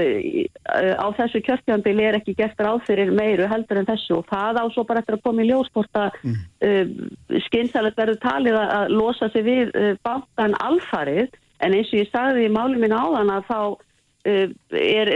á 0.96 1.08
þessu 1.18 1.42
kjörstjánbili 1.44 2.08
er 2.08 2.18
ekki 2.20 2.36
gert 2.38 2.60
ráð 2.64 2.84
fyrir 2.88 3.12
meiru 3.16 3.48
heldur 3.52 3.82
en 3.82 3.90
þessu 3.90 4.20
og 4.22 4.28
það 4.32 4.62
á 4.64 4.66
svo 4.74 4.86
bara 4.88 5.04
eftir 5.04 5.18
að 5.18 5.24
koma 5.28 5.44
í 5.44 5.50
ljósporta 5.50 6.06
mm. 6.22 6.38
uh, 6.68 7.40
skynsælet 7.48 8.00
verður 8.00 8.22
talið 8.24 8.60
að 8.64 8.94
losa 8.96 9.30
sig 9.34 9.48
við 9.48 9.74
uh, 9.76 9.94
bankan 10.06 10.56
alfarið 10.64 11.36
en 11.64 11.78
eins 11.78 11.92
og 11.92 12.02
ég 12.02 12.12
sagði 12.12 12.48
í 12.48 12.54
máli 12.54 12.80
mín 12.80 12.96
áðan 12.96 13.34
að 13.34 13.50
þá 13.52 13.60
uh, 13.64 14.48
er, 14.80 15.14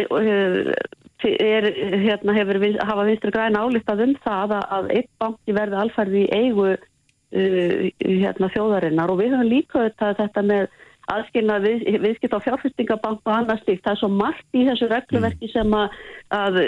er 1.37 1.71
hérna 2.03 2.37
hefur 2.37 2.61
hafa 2.83 3.07
vinstur 3.07 3.35
græna 3.35 3.63
álíktað 3.63 4.05
um 4.07 4.13
það 4.25 4.59
að, 4.59 4.69
að 4.79 4.93
eitt 4.99 5.11
banki 5.21 5.55
verði 5.55 5.81
alfarið 5.85 6.21
í 6.25 6.29
eigu 6.43 6.69
uh, 7.35 7.87
hérna, 8.01 8.51
þjóðarinnar 8.55 9.13
og 9.13 9.21
við 9.21 9.33
höfum 9.35 9.51
líka 9.51 9.87
þetta, 9.87 10.13
þetta 10.21 10.45
með 10.51 10.69
aðskilna 11.07 11.57
við, 11.63 11.83
viðskipt 12.03 12.35
á 12.35 12.43
fjárfestingabank 12.43 13.21
og 13.23 13.31
annars 13.31 13.61
stíkt. 13.63 13.83
Það 13.85 13.93
er 13.93 13.99
svo 14.01 14.09
margt 14.11 14.57
í 14.59 14.65
þessu 14.67 14.89
regluverki 14.91 15.49
sem 15.53 15.75
að, 15.75 15.97
að 16.35 16.59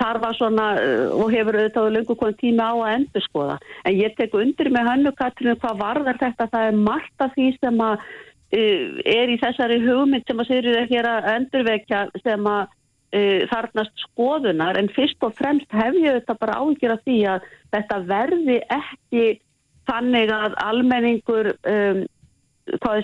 þar 0.00 0.20
var 0.24 0.38
svona 0.38 0.68
uh, 0.82 1.04
og 1.14 1.34
hefur 1.34 1.58
auðvitað 1.60 1.90
lengur 1.94 2.18
konar 2.18 2.38
tíma 2.40 2.70
á 2.70 2.74
að 2.74 2.94
endur 2.96 3.26
skoða. 3.28 3.58
En 3.86 3.98
ég 3.98 4.16
tek 4.18 4.34
undir 4.34 4.72
með 4.74 4.90
hannu 4.90 5.14
Katrinu 5.18 5.58
hvað 5.62 5.82
varðar 5.84 6.22
þetta. 6.22 6.48
Það 6.54 6.70
er 6.70 6.80
margt 6.88 7.26
af 7.26 7.36
því 7.36 7.50
sem 7.60 7.84
að 7.86 7.94
uh, 8.00 9.04
er 9.16 9.34
í 9.34 9.38
þessari 9.44 9.78
hugmynd 9.84 10.26
sem 10.26 10.42
að 10.42 10.50
sérir 10.50 10.80
ekki 10.82 11.02
að 11.04 11.30
endurvekja 11.36 12.02
sem 12.24 12.50
að 12.50 12.66
uh, 12.66 13.40
þarnast 13.54 14.06
skoðunar 14.08 14.82
en 14.82 14.90
fyrst 14.98 15.22
og 15.26 15.34
fremst 15.38 15.70
hef 15.70 15.98
ég 16.02 16.20
þetta 16.20 16.38
bara 16.42 16.58
áhyggjur 16.58 16.96
af 16.96 17.06
því 17.06 17.20
að 17.36 17.50
þetta 17.76 18.04
verði 18.10 18.60
ekki 18.82 19.26
þannig 19.86 20.32
að 20.34 20.54
almenningur 20.64 21.52
um, 21.54 22.04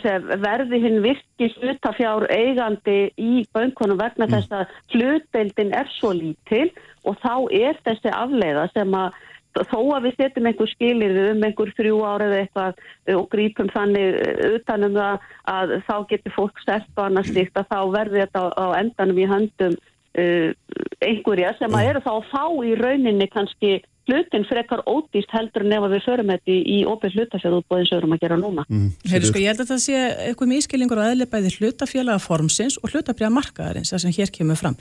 segja, 0.02 0.20
verði 0.42 0.80
hinn 0.82 1.02
virki 1.04 1.50
hlutafjár 1.56 2.26
eigandi 2.34 3.12
í 3.16 3.44
bönkunum 3.54 4.00
vegna 4.00 4.26
mm. 4.26 4.32
þess 4.34 4.56
að 4.56 4.78
hlutdeildin 4.94 5.74
er 5.78 5.90
svo 5.98 6.14
lítil 6.16 6.68
og 7.06 7.18
þá 7.22 7.34
er 7.54 7.78
þessi 7.86 8.14
afleiða 8.14 8.68
sem 8.74 8.98
að 8.98 9.20
þó 9.52 9.78
að 9.92 10.06
við 10.06 10.14
setjum 10.16 10.46
einhver 10.48 10.70
skilir 10.70 11.16
um 11.26 11.42
einhver 11.44 11.72
þrjú 11.76 11.98
árið 12.08 12.34
eitthvað 12.38 12.78
og 13.12 13.26
grípum 13.34 13.68
þannig 13.72 14.16
utanum 14.56 14.96
það 14.96 15.26
að 15.52 15.74
þá 15.88 15.96
getur 16.12 16.36
fólk 16.36 16.62
sett 16.64 16.88
og 16.96 17.04
annars 17.04 17.32
líkt 17.36 17.58
að 17.60 17.68
þá 17.68 17.80
verður 17.92 18.22
þetta 18.24 18.44
á, 18.56 18.66
endanum 18.80 19.20
í 19.20 19.28
höndum 19.28 19.76
einhverja 20.12 21.54
sem 21.58 21.72
að 21.72 21.88
eru 21.88 22.04
þá 22.04 22.12
að 22.12 22.28
fá 22.28 22.44
í 22.66 22.74
rauninni 22.76 23.28
kannski 23.32 23.78
hlutin 24.10 24.44
frekar 24.48 24.82
ódýst 24.90 25.30
heldur 25.30 25.64
en 25.64 25.74
ef 25.76 25.86
við 25.92 26.04
förum 26.04 26.32
þetta 26.32 26.56
í 26.74 26.78
opið 26.90 27.16
hlutafjörðútbóðin 27.16 27.86
sem 27.86 27.94
við 27.94 28.00
erum 28.00 28.14
að 28.16 28.24
gera 28.24 28.38
núna. 28.40 28.64
Mm, 28.68 28.88
Heiðu 29.12 29.30
sko, 29.30 29.40
ég 29.42 29.52
held 29.52 29.62
að 29.62 29.70
það 29.70 29.82
sé 29.84 30.02
eitthvað 30.26 30.52
mískilingur 30.52 31.00
og 31.00 31.08
aðleipæði 31.08 31.54
hlutafjölaða 31.56 32.24
formsins 32.24 32.78
og 32.82 32.90
hlutabriða 32.90 33.30
markaðarins, 33.36 33.94
það 33.94 34.04
sem 34.04 34.16
hér 34.18 34.34
kemur 34.34 34.58
fram. 34.58 34.76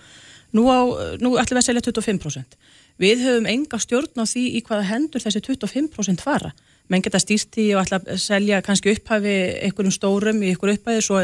Nú, 0.57 0.65
á, 0.67 0.79
nú 1.21 1.36
ætlum 1.39 1.59
við 1.59 1.61
að 1.61 1.67
selja 1.69 1.86
25%. 1.86 2.57
Við 3.01 3.23
höfum 3.27 3.47
enga 3.53 3.79
stjórn 3.79 4.19
á 4.19 4.25
því 4.25 4.45
í 4.57 4.63
hvaða 4.65 4.89
hendur 4.89 5.23
þessi 5.23 5.43
25% 5.45 6.25
fara 6.25 6.51
menn 6.91 7.03
geta 7.05 7.19
stýrt 7.21 7.57
í 7.61 7.67
og 7.75 7.84
ætla 7.84 7.99
að 8.01 8.21
selja 8.21 8.61
kannski 8.65 8.93
upphafi 8.95 9.36
einhverjum 9.67 9.95
stórum 9.95 10.41
í 10.43 10.51
einhverju 10.51 10.79
upphæði 10.79 11.03
svo 11.05 11.19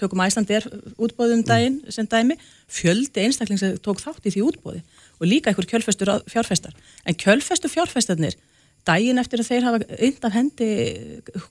tökum 0.00 0.22
Æslandi 0.24 0.56
er 0.58 0.68
útbóðum 0.96 1.44
daginn 1.46 1.80
sem 1.92 2.08
dæmi, 2.10 2.38
fjöldi 2.70 3.26
einstakling 3.26 3.60
sem 3.60 3.76
tók 3.84 4.02
þátt 4.02 4.26
í 4.26 4.34
því 4.34 4.46
útbóði 4.48 4.82
og 5.20 5.28
líka 5.28 5.52
einhver 5.52 5.68
kjölfestur 5.70 6.10
fjárfestar. 6.30 6.74
En 7.06 7.18
kjölfestu 7.18 7.70
fjárfestarnir 7.70 8.38
daginn 8.88 9.20
eftir 9.22 9.38
að 9.38 9.50
þeir 9.52 9.66
hafa 9.68 9.98
undan 10.08 10.34
hendi 10.34 10.70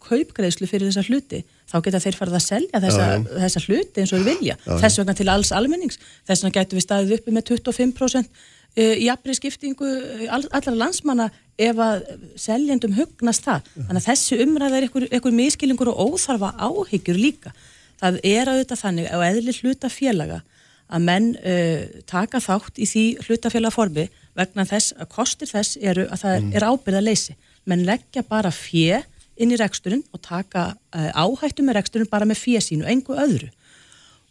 kaupgreðslu 0.04 0.68
fyrir 0.68 0.90
þessa 0.90 1.06
hluti 1.08 1.44
þá 1.72 1.78
geta 1.86 2.02
þeir 2.04 2.18
farið 2.20 2.40
að 2.42 2.48
selja 2.48 2.82
þessa, 2.84 3.06
já, 3.06 3.22
já. 3.22 3.38
þessa 3.46 3.62
hluti 3.68 4.02
eins 4.04 4.12
og 4.12 4.20
þeir 4.20 4.28
vilja. 4.34 4.58
Já, 4.66 4.74
þess 4.84 5.00
vegna 5.00 5.16
til 5.16 5.30
alls 5.32 5.54
almennings. 5.56 6.02
Þess 6.28 6.44
vegna 6.44 6.58
getur 6.58 6.80
við 6.80 6.86
staðið 6.90 7.16
uppi 7.22 7.36
með 7.38 7.54
25% 7.54 8.42
Eh, 8.80 9.02
í 9.04 9.08
afbrið 9.12 9.36
skiptingu 9.36 9.88
eh, 10.24 10.30
allra 10.32 10.72
landsmanna 10.72 11.26
ef 11.68 11.82
að 11.82 12.06
seljendum 12.40 12.96
hugnast 12.98 13.46
það. 13.48 13.68
Þannig 13.76 14.00
að 14.02 14.08
þessi 14.08 14.40
umræða 14.46 14.80
er 14.80 14.88
einhver, 14.88 15.36
miskilingur 15.36 15.92
og 15.92 16.16
óþarfa 16.16 16.54
áhyggjur 16.58 17.20
líka. 17.20 17.54
Það 18.02 18.20
er 18.26 18.52
auðvitað 18.52 18.82
þannig 18.82 19.12
á 19.14 19.18
eðli 19.28 19.56
hlutafélaga 19.60 20.42
að 20.92 21.06
menn 21.08 21.30
uh, 21.40 21.86
taka 22.10 22.42
þátt 22.44 22.82
í 22.82 22.88
því 22.90 23.06
hlutafélagformi 23.28 24.10
vegna 24.38 24.66
þess 24.68 24.96
að 24.98 25.12
kostir 25.14 25.50
þess 25.52 25.78
eru 25.80 26.08
að 26.10 26.24
það 26.26 26.38
mm. 26.38 26.52
er 26.58 26.68
ábyrða 26.68 27.04
leysi. 27.06 27.38
Menn 27.70 27.86
leggja 27.88 28.26
bara 28.28 28.52
fjö 28.52 29.00
inn 29.42 29.54
í 29.54 29.60
reksturinn 29.60 30.04
og 30.12 30.24
taka 30.26 30.72
uh, 30.74 31.10
áhættu 31.16 31.64
með 31.64 31.80
reksturinn 31.80 32.12
bara 32.12 32.28
með 32.28 32.42
fjö 32.44 32.64
sínu, 32.64 32.88
engu 32.90 33.16
öðru. 33.16 33.52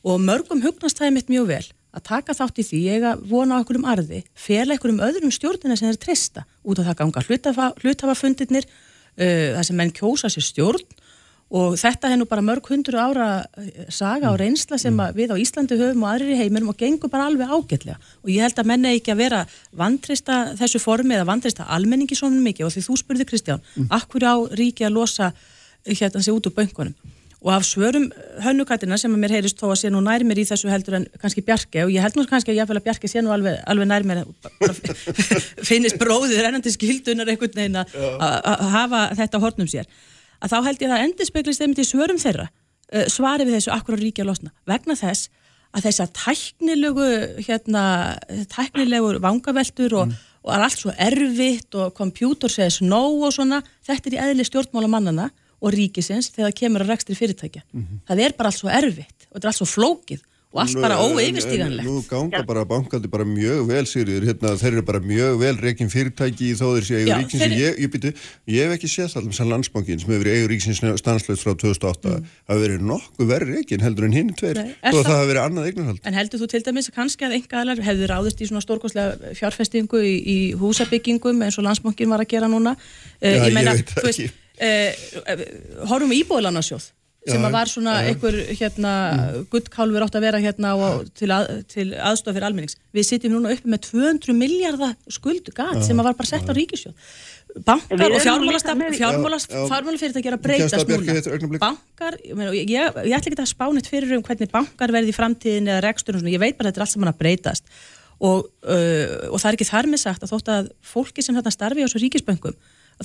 Og 0.04 0.20
mörgum 0.20 0.62
hugnast 0.64 1.00
það 1.00 1.10
er 1.10 1.16
mitt 1.16 1.32
mjög 1.32 1.48
vel 1.54 1.66
að 1.96 2.06
taka 2.06 2.36
þátt 2.36 2.62
í 2.62 2.66
því, 2.66 2.80
að 3.10 3.26
vona 3.30 3.58
á 3.58 3.60
einhverjum 3.60 3.88
arði, 3.90 4.22
fela 4.38 4.74
einhverjum 4.74 5.02
öðrum 5.06 5.34
stjórnina 5.34 5.76
sem 5.78 5.90
þeir 5.90 6.00
trista 6.04 6.46
út 6.62 6.80
af 6.80 6.90
það 6.90 6.98
ganga 7.02 7.24
hlutafafundirnir, 7.82 8.66
uh, 8.66 9.46
það 9.56 9.62
sem 9.68 9.80
menn 9.80 9.94
kjósa 9.94 10.32
sér 10.32 10.46
stjórn. 10.46 10.98
Og 11.50 11.72
þetta 11.74 12.12
er 12.12 12.18
nú 12.20 12.28
bara 12.30 12.44
mörg 12.46 12.68
hundru 12.70 12.94
ára 12.94 13.28
uh, 13.42 13.70
saga 13.90 14.30
og 14.30 14.38
reynsla 14.38 14.78
sem 14.78 14.94
mm. 14.94 15.16
við 15.16 15.34
á 15.34 15.36
Íslandi 15.42 15.78
höfum 15.80 16.04
og 16.06 16.12
aðrir 16.12 16.36
í 16.36 16.40
heiminum 16.44 16.70
og 16.70 16.78
gengur 16.78 17.10
bara 17.10 17.26
alveg 17.26 17.50
ágætlega. 17.50 17.98
Og 18.22 18.30
ég 18.30 18.46
held 18.46 18.62
að 18.62 18.70
menna 18.70 18.94
ekki 18.94 19.10
að 19.10 19.24
vera 19.24 19.40
vantrista 19.74 20.40
þessu 20.60 20.78
formi 20.78 21.18
eða 21.18 21.26
vantrista 21.32 21.66
almenningi 21.66 22.14
svo 22.14 22.30
mikið. 22.30 22.68
Og 22.68 22.76
því 22.76 22.84
þú 22.86 23.00
spurði 23.02 23.26
Kristján, 23.32 23.64
mm. 23.74 23.90
akkur 23.98 24.30
á 24.30 24.34
ríki 24.54 24.86
að 24.86 25.00
losa 25.00 25.32
hérna 25.82 26.22
sig 26.22 26.36
út 26.36 26.46
úr 26.46 26.54
böngunum 26.54 26.94
og 27.40 27.52
af 27.54 27.64
svörum 27.64 28.10
hönnukatina 28.44 28.98
sem 29.00 29.12
að 29.14 29.22
mér 29.22 29.34
heyrist 29.38 29.60
þó 29.60 29.70
að 29.70 29.78
sé 29.80 29.90
nú 29.92 30.02
nær 30.04 30.24
mér 30.28 30.42
í 30.42 30.44
þessu 30.48 30.68
heldur 30.68 30.98
en 30.98 31.06
kannski 31.22 31.44
Bjarki 31.44 31.86
og 31.86 31.92
ég 31.94 32.04
held 32.04 32.18
nú 32.18 32.26
kannski 32.28 32.52
að 32.52 32.60
ég 32.60 32.72
að 32.74 32.82
Bjarki 32.84 33.08
sé 33.08 33.22
nú 33.24 33.32
alveg, 33.32 33.56
alveg 33.64 33.88
nær 33.88 34.04
mér 34.04 34.22
finnist 35.68 35.96
bróðið 36.00 36.42
rennandi 36.44 36.72
skildunar 36.74 37.32
einhvern 37.32 37.56
veginn 37.56 37.80
að 37.80 38.66
hafa 38.76 39.06
þetta 39.16 39.40
hornum 39.40 39.70
sér 39.72 39.88
að 40.40 40.52
þá 40.52 40.58
held 40.68 40.84
ég 40.84 40.94
að 40.94 41.04
endur 41.06 41.28
speklist 41.28 41.64
þeim 41.64 41.76
til 41.78 41.88
svörum 41.88 42.20
þeirra 42.20 42.48
uh, 42.50 43.06
svari 43.08 43.48
við 43.48 43.56
þessu 43.56 43.72
akkur 43.76 43.96
á 43.96 44.02
ríkja 44.04 44.28
losna 44.28 44.52
vegna 44.68 44.98
þess 45.00 45.32
að 45.70 45.86
þess 45.86 46.02
að 46.02 46.14
tæknilegu 46.18 47.10
hérna, 47.46 47.82
tæknilegur 48.50 49.20
vangaveltur 49.22 49.94
og, 50.00 50.10
mm. 50.10 50.30
og 50.44 50.54
er 50.56 50.64
allt 50.66 50.80
svo 50.82 50.94
erfitt 50.98 51.76
og 51.78 51.94
kompjútor 51.96 52.52
segis 52.52 52.80
nóg 52.82 53.28
og 53.28 53.36
svona 53.36 53.60
þetta 53.86 54.10
er 54.10 54.16
í 54.16 54.24
eðli 54.24 54.48
stjórnmála 54.48 54.90
mannana 54.90 55.28
og 55.60 55.76
ríkisins 55.76 56.32
þegar 56.32 56.50
það 56.50 56.58
kemur 56.62 56.84
að 56.84 56.92
rekstri 56.94 57.18
fyrirtækja. 57.18 57.62
Mm 57.72 57.82
-hmm. 57.84 58.02
Það 58.08 58.24
er 58.24 58.36
bara 58.38 58.52
allt 58.52 58.60
svo 58.60 58.68
erfitt 58.68 59.28
og 59.30 59.34
þetta 59.36 59.46
er 59.46 59.52
allt 59.52 59.60
svo 59.62 59.70
flókið 59.76 60.26
og 60.50 60.60
allt 60.64 60.80
bara 60.82 60.96
óeyfistíganlegt. 60.98 61.86
Nú 61.86 62.00
ganga 62.10 62.40
bara 62.42 62.64
bankandi 62.66 63.08
bara 63.10 63.22
mjög 63.24 63.68
vel, 63.68 63.84
Sigriður, 63.86 64.24
hérna, 64.26 64.56
þeir 64.58 64.72
eru 64.72 64.82
bara 64.88 65.00
mjög 65.04 65.36
vel 65.38 65.52
reygin 65.62 65.92
fyrirtæki 65.92 66.48
í 66.50 66.56
þó 66.58 66.64
þeir 66.74 66.86
séu 66.88 66.98
eigur 66.98 67.20
ríkins. 67.20 67.44
Þeir... 67.44 67.54
Ég, 67.60 67.78
ég, 67.84 67.92
byrju, 67.92 68.12
ég 68.50 68.66
hef 68.66 68.74
ekki 68.74 68.90
séð 68.90 69.12
það 69.14 69.28
sem 69.38 69.50
landsbankin 69.52 70.02
sem 70.02 70.10
hefur 70.10 70.24
verið 70.24 70.40
eigur 70.40 70.50
ríkins 70.50 70.82
stanslöðs 71.04 71.46
frá 71.46 71.54
2008 71.54 72.10
mm. 72.16 72.34
hafi 72.50 72.64
verið 72.64 72.84
nokkuð 72.90 73.30
verið 73.30 73.54
reygin 73.54 73.86
heldur 73.86 74.08
en 74.08 74.18
hinn 74.18 74.34
tveir 74.34 74.62
og 74.64 74.74
það, 74.82 74.98
það 74.98 75.14
hafi 75.20 75.30
verið 75.30 75.42
annað 75.44 75.70
eignarhald. 75.70 76.02
En 76.02 76.18
heldur 76.18 76.42
þú 76.42 76.50
til 76.50 76.64
dæmis 76.66 76.90
að 76.90 76.98
kannski 76.98 77.30
að 77.30 77.38
enga 77.38 77.62
aðlar 77.62 77.86
hefur 77.86 78.14
ráðist 78.16 78.42
í 78.42 78.50
svona 78.50 78.66
stórkoslega 78.66 79.34
fjárfestingu 79.38 80.02
í, 80.02 80.14
í 80.18 80.38
húsabyggingum 80.58 81.46
eins 81.46 81.62
og 81.62 81.70
landsbankin 81.70 82.10
var 82.10 82.26
að 82.26 82.32
gera 82.34 82.50
núna? 82.50 82.74
Já, 83.22 83.36
uh, 83.36 83.46
ég, 83.46 83.54
meina, 83.54 83.78
ég 83.78 83.86
veit 83.86 84.10
ekki 84.10 84.32
eh, 84.60 85.04
horfum 85.90 86.14
í 86.14 86.22
íbúðalansjóð 86.22 86.90
sem 87.28 87.42
að 87.44 87.52
var 87.52 87.68
svona 87.68 87.98
ja. 88.00 88.10
einhver 88.10 88.36
hérna 88.56 88.92
mm. 89.12 89.42
gullkálfur 89.52 90.04
átt 90.06 90.14
að 90.16 90.24
vera 90.24 90.38
hérna 90.40 90.70
á, 90.72 91.04
til, 91.16 91.28
að, 91.34 91.50
til 91.68 91.90
aðstof 91.92 92.32
fyrir 92.32 92.46
almennings. 92.48 92.78
Við 92.96 93.06
sitjum 93.10 93.34
núna 93.34 93.52
uppi 93.52 93.68
með 93.68 93.82
200 93.90 94.36
miljardar 94.38 94.94
skuld 95.12 95.50
gat 95.52 95.76
ja. 95.76 95.82
sem 95.84 96.00
að 96.00 96.08
var 96.08 96.16
bara 96.16 96.30
sett 96.30 96.48
á 96.48 96.52
ríkisjóð 96.56 96.96
bankar 97.66 98.14
og 98.14 98.22
fjármálafyrirtæki 98.22 100.30
er 100.30 100.36
að 100.36 100.42
breytast 100.44 100.86
núna. 100.86 101.58
bankar, 101.58 102.14
ég, 102.22 102.70
ég, 102.70 102.70
ég 102.70 103.14
ætla 103.16 103.32
ekki 103.32 103.42
að 103.42 103.50
spána 103.50 103.82
fyrir 103.82 104.14
um 104.16 104.22
hvernig 104.26 104.50
bankar 104.52 104.92
verði 104.94 105.10
í 105.10 105.16
framtíðin 105.16 105.70
eða 105.70 105.80
rekstur, 105.88 106.14
ég 106.30 106.42
veit 106.42 106.56
bara 106.58 106.66
að 106.70 106.70
þetta 106.70 106.80
er 106.80 106.84
allt 106.86 106.94
saman 106.94 107.12
að 107.12 107.20
breytast. 107.24 107.64
Og, 108.20 108.38
uh, 108.68 109.32
og 109.32 109.38
það 109.40 109.48
er 109.48 109.54
ekki 109.56 109.70
þar 109.70 109.86
með 109.90 110.00
sagt 110.04 110.22
að 110.22 110.30
þótt 110.34 110.48
að 110.52 110.64
fólki 110.84 111.20
sem 111.24 111.34
þarna 111.34 111.52
starfi 111.54 111.80
á 111.82 111.88
þessu 111.88 112.02
ríkisböngum 112.04 112.56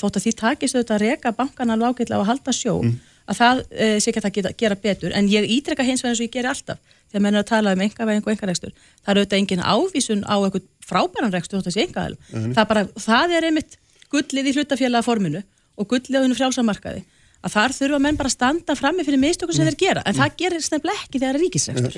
þótt 0.01 0.19
að 0.19 0.25
því 0.25 0.33
takist 0.41 0.77
auðvitað 0.77 0.95
að 0.95 1.03
reka 1.05 1.33
bankan 1.35 1.73
alveg 1.73 1.95
ágætlega 1.95 2.21
að 2.21 2.29
halda 2.29 2.53
sjó 2.55 2.75
mm. 2.81 2.93
að 3.31 3.39
það 3.39 3.61
e, 3.71 3.87
sé 3.99 4.11
ekki 4.11 4.21
að 4.21 4.27
það 4.27 4.35
geta, 4.37 4.53
gera 4.61 4.77
betur 4.85 5.15
en 5.15 5.31
ég 5.31 5.47
ítreka 5.57 5.87
hins 5.87 6.03
vegar 6.03 6.15
eins 6.15 6.21
og 6.21 6.27
ég 6.27 6.35
ger 6.35 6.49
alltaf 6.51 6.79
þegar 7.11 7.25
menn 7.25 7.37
er 7.37 7.43
að 7.43 7.49
tala 7.51 7.73
um 7.75 7.83
engavæðing 7.85 8.27
og 8.27 8.33
engaregstur 8.35 8.75
það 8.75 9.11
er 9.13 9.21
auðvitað 9.21 9.39
engin 9.39 9.65
ávísun 9.65 10.23
á 10.27 10.35
eitthvað 10.35 10.69
frábæran 10.85 11.35
regstur 11.35 11.61
þótt 11.61 11.71
að 11.71 11.77
sé 11.77 11.87
engaðal 11.87 12.17
mm. 12.33 12.55
það, 12.57 12.93
það 13.07 13.35
er 13.39 13.49
einmitt 13.49 13.77
gullið 14.11 14.51
í 14.51 14.55
hlutafélaga 14.59 15.05
forminu 15.05 15.43
og 15.75 15.89
gullið 15.91 16.19
á 16.19 16.23
hennu 16.25 16.37
frjálsamarkaði 16.37 17.05
að 17.45 17.53
þar 17.53 17.75
þurfa 17.77 18.01
menn 18.01 18.19
bara 18.19 18.31
að 18.31 18.35
standa 18.35 18.75
frammi 18.77 19.05
fyrir 19.05 19.21
mistökum 19.21 19.55
sem 19.55 19.65
mm. 19.65 19.73
þeir 19.73 19.81
gera, 19.83 20.03
en 20.05 20.17
það 20.17 20.29
mm. 20.29 20.37
gerir 20.41 20.63
snabla 20.65 20.95
ekki 20.97 21.19
þegar 21.19 21.27
það 21.27 21.35
er 21.35 21.43
ríkisregstur. 21.45 21.91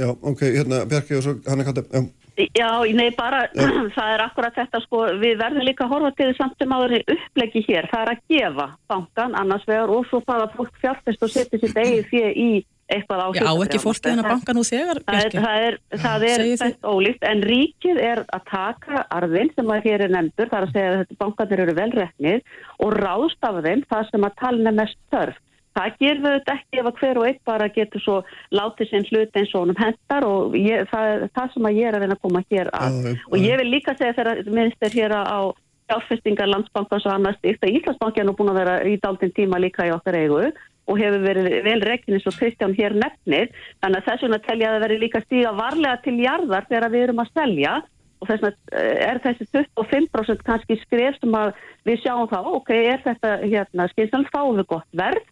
Já, 2.37 2.45
já. 2.53 2.67
Já, 2.67 2.93
nei, 2.93 3.11
bara, 3.17 3.47
það 3.97 4.13
er 4.13 4.23
akkurat 4.25 4.55
þetta 4.55 4.81
sko, 4.85 5.03
við 5.21 5.37
verðum 5.41 5.65
líka 5.65 5.85
að 5.85 5.93
horfa 5.95 6.13
til 6.17 6.29
því 6.29 6.37
samt 6.37 6.57
sem 6.61 6.73
áður 6.75 6.97
upplegi 7.01 7.63
hér, 7.67 7.89
það 7.91 8.01
er 8.03 8.11
að 8.13 8.23
gefa 8.33 8.67
bankan 8.91 9.37
annars 9.39 9.67
vegar 9.67 9.93
og 9.93 10.09
svo 10.09 10.21
bara 10.25 10.49
fólk 10.55 10.75
fjárfest 10.81 11.23
og 11.23 11.31
setja 11.33 11.61
sitt 11.61 11.77
eigið 11.77 12.11
fyrir 12.11 12.37
í 12.37 12.49
eitthvað 12.87 13.23
á 13.23 13.27
Já, 13.35 13.43
á 13.51 13.55
ekki 13.65 13.81
fólkið 13.83 14.13
hennar 14.13 14.29
bankan 14.31 14.59
úr 14.61 14.67
þegar 14.67 15.01
Það 15.07 15.23
er, 15.23 15.33
það 15.43 15.65
er, 15.65 15.79
það 16.03 16.27
er 16.27 16.43
þetta 16.61 16.93
ólíkt, 16.93 17.25
en 17.31 17.43
ríkið 17.51 17.99
er 18.03 18.23
að 18.37 18.45
taka 18.51 19.03
arðin 19.17 19.51
sem 19.57 19.73
að 19.73 19.89
hér 19.89 20.05
er 20.05 20.13
nefndur, 20.15 20.51
það 20.53 20.59
er 20.59 20.67
að 20.67 20.77
segja 20.77 20.93
að 20.93 21.01
þetta 21.01 21.19
bankanir 21.23 21.63
eru 21.65 21.75
velreknir 21.81 22.45
og 22.85 22.95
ráðstafa 23.01 23.65
þeim 23.65 23.83
það 23.91 24.07
sem 24.11 24.29
að 24.29 24.39
talna 24.43 24.75
mest 24.77 24.99
þörf 25.11 25.43
Það 25.77 25.99
gerur 26.01 26.35
þetta 26.37 26.55
ekki 26.57 26.81
ef 26.81 26.89
að 26.89 26.99
hver 27.01 27.19
og 27.21 27.27
einn 27.27 27.39
bara 27.45 27.69
getur 27.75 28.01
svo 28.01 28.17
látið 28.55 28.89
sinn 28.89 29.07
hlut 29.11 29.37
eins 29.37 29.53
og 29.53 29.63
honum 29.63 29.81
hendar 29.81 30.25
og 30.25 30.57
ég, 30.57 30.87
það 30.89 31.11
er 31.13 31.25
það 31.37 31.53
sem 31.53 31.69
að 31.69 31.77
ég 31.77 31.89
er 31.89 31.97
að 31.97 32.03
reyna 32.05 32.17
að 32.17 32.23
koma 32.25 32.43
hér 32.49 32.71
að. 32.73 32.97
Uh, 32.97 33.11
uh, 33.11 33.27
og 33.29 33.45
ég 33.45 33.61
vil 33.61 33.69
líka 33.75 33.95
segja 33.97 34.17
þegar 34.17 34.41
minnst 34.57 34.87
er 34.87 34.97
hér 34.97 35.15
á 35.21 35.39
áfestingar 35.87 36.49
landsbankans 36.51 37.05
og 37.07 37.13
annars 37.13 37.37
að 37.43 37.69
Íslandsbanki 37.71 38.23
er 38.23 38.27
nú 38.27 38.33
búin 38.35 38.51
að 38.51 38.59
vera 38.59 38.79
í 38.83 38.97
daldinn 39.03 39.35
tíma 39.37 39.59
líka 39.61 39.85
í 39.87 39.93
okkar 39.95 40.17
eigu 40.19 40.41
og 40.87 40.99
hefur 40.99 41.23
verið 41.23 41.61
vel 41.67 41.79
regnins 41.83 42.25
og 42.27 42.35
Kristján 42.39 42.75
hér 42.75 42.95
nefnir. 42.95 43.51
Þannig 43.83 44.01
að 44.01 44.09
þess 44.09 44.25
vegna 44.25 44.41
telja 44.47 44.69
að 44.69 44.75
það 44.75 44.85
veri 44.85 44.99
líka 45.03 45.21
stíga 45.25 45.53
varlega 45.55 46.01
til 46.03 46.17
jarðar 46.23 46.67
þegar 46.69 46.93
við 46.93 47.05
erum 47.05 47.23
að 47.23 47.31
selja 47.35 47.73
og 48.17 48.29
þess 48.29 48.45
vegna 48.45 48.81
eh, 48.81 48.99
er 49.07 49.21
þessi 49.23 49.49
25% 49.53 50.45
kannski 50.47 50.79
skrif 50.83 51.19
sem 51.21 51.39
að 51.39 51.51
við 51.87 52.03
sjáum 52.03 52.29
þá, 52.31 52.39
ok, 52.59 52.71
er 52.75 53.03
þetta 53.03 53.33
hérna 53.43 53.89
fáum 54.31 54.57
við 54.57 54.69
gott 54.71 55.01
verð 55.03 55.27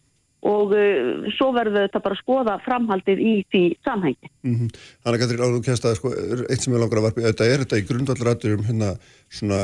og 0.46 0.72
uh, 0.76 1.26
svo 1.36 1.50
verður 1.56 1.86
þetta 1.86 2.02
bara 2.04 2.16
að 2.16 2.22
skoða 2.22 2.56
framhaldið 2.66 3.20
í 3.22 3.34
því 3.50 3.64
samhengi. 3.86 4.30
Mm 4.46 4.54
-hmm. 4.54 4.70
Þannig 5.02 5.18
að 5.18 5.22
Katrín 5.24 5.44
Árum 5.44 5.66
Kjæstaði, 5.66 5.98
sko, 6.00 6.14
eitt 6.46 6.62
sem 6.62 6.74
ég 6.74 6.82
langar 6.82 7.02
að 7.02 7.06
varpa, 7.08 7.26
þetta 7.28 7.50
er 7.50 7.62
þetta 7.64 7.80
í 7.82 7.86
grundvallrættur 7.90 8.56
um 8.56 8.66
hérna 8.68 8.90
svona 9.28 9.60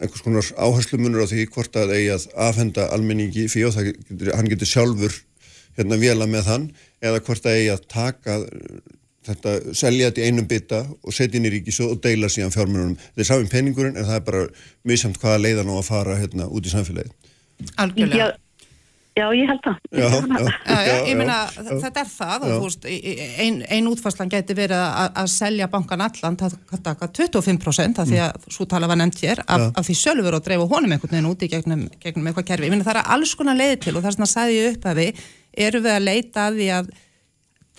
einhvers 0.00 0.22
konar 0.24 0.46
áherslumunur 0.56 1.24
á 1.24 1.30
því 1.30 1.46
hvort 1.52 1.76
að 1.76 1.92
eigi 1.96 2.12
að 2.14 2.28
afhenda 2.48 2.86
almenningi 2.94 3.48
fyrir 3.52 3.68
og 3.68 3.76
það 3.76 3.90
getur, 3.90 4.32
hann 4.36 4.48
getur 4.48 4.70
sjálfur 4.70 5.18
hérna 5.76 6.00
vela 6.00 6.26
með 6.26 6.48
hann 6.48 6.70
eða 7.04 7.20
hvort 7.26 7.46
að 7.46 7.58
eigi 7.58 7.70
að 7.74 7.84
taka 7.92 8.38
þetta, 9.28 9.54
selja 9.76 10.08
þetta 10.08 10.22
í 10.22 10.28
einum 10.30 10.48
bytta 10.50 10.80
og 10.88 11.16
setja 11.16 11.40
inn 11.40 11.48
í 11.48 11.54
ríkisjóð 11.56 11.94
og 11.94 12.02
deila 12.04 12.30
síðan 12.32 12.54
fjármunum. 12.54 12.94
Þetta 12.96 13.24
er 13.24 13.28
sáinn 13.28 13.50
peningurinn 13.52 13.98
en 14.00 14.08
það 14.08 14.20
er 14.20 14.26
bara 14.28 14.44
mjög 14.88 15.02
samt 15.04 15.20
hvaða 15.22 15.42
leiðan 15.44 15.72
á 15.72 15.74
að 15.76 15.88
fara 15.90 16.20
hérna 16.20 16.48
út 16.48 16.66
í 16.66 16.72
samfélagið. 16.72 17.12
Algjörlega. 17.76 18.30
Já. 19.18 19.26
Ég 19.34 19.48
held 19.50 19.60
það. 19.64 19.78
Já, 19.90 20.04
já, 20.06 20.20
Já, 20.70 20.78
já, 20.86 20.94
ég 21.10 21.18
meina, 21.18 21.36
þetta 21.66 22.02
er 22.04 22.10
það 22.12 22.44
og 22.46 22.52
þú 22.52 22.60
veist, 22.68 22.86
ein, 23.44 23.58
ein 23.76 23.90
útfarslan 23.90 24.30
geti 24.32 24.56
verið 24.56 24.78
að, 24.78 25.10
að 25.22 25.28
selja 25.34 25.68
bankan 25.72 26.04
allan 26.06 26.38
að 26.46 26.56
taka 26.86 27.10
25% 27.18 28.00
af 28.04 28.08
því 28.08 28.22
að 28.28 28.48
svo 28.54 28.68
tala 28.70 28.88
var 28.90 29.00
nefnt 29.02 29.20
hér 29.26 29.42
af, 29.46 29.66
af 29.74 29.88
því 29.88 29.98
sölfur 29.98 30.38
og 30.38 30.46
dreifu 30.46 30.70
honum 30.70 30.94
einhvern 30.94 31.16
veginn 31.16 31.30
úti 31.32 31.50
gegnum, 31.50 31.84
gegnum 32.00 32.30
eitthvað 32.30 32.48
kerfi. 32.52 32.70
Ég 32.70 32.74
meina, 32.76 32.86
það 32.86 33.02
er 33.02 33.12
alls 33.18 33.34
konar 33.38 33.58
leiði 33.58 33.82
til 33.84 33.96
og 33.96 34.02
það 34.04 34.10
er 34.12 34.18
svona 34.18 34.30
að 34.30 34.34
sagði 34.36 34.58
ég 34.60 34.74
upp 34.76 34.90
að 34.92 35.02
við 35.02 35.22
eru 35.66 35.84
við 35.84 35.96
að 35.98 36.06
leita 36.06 36.46
að 36.46 36.60
því 36.62 36.70
að 36.78 36.90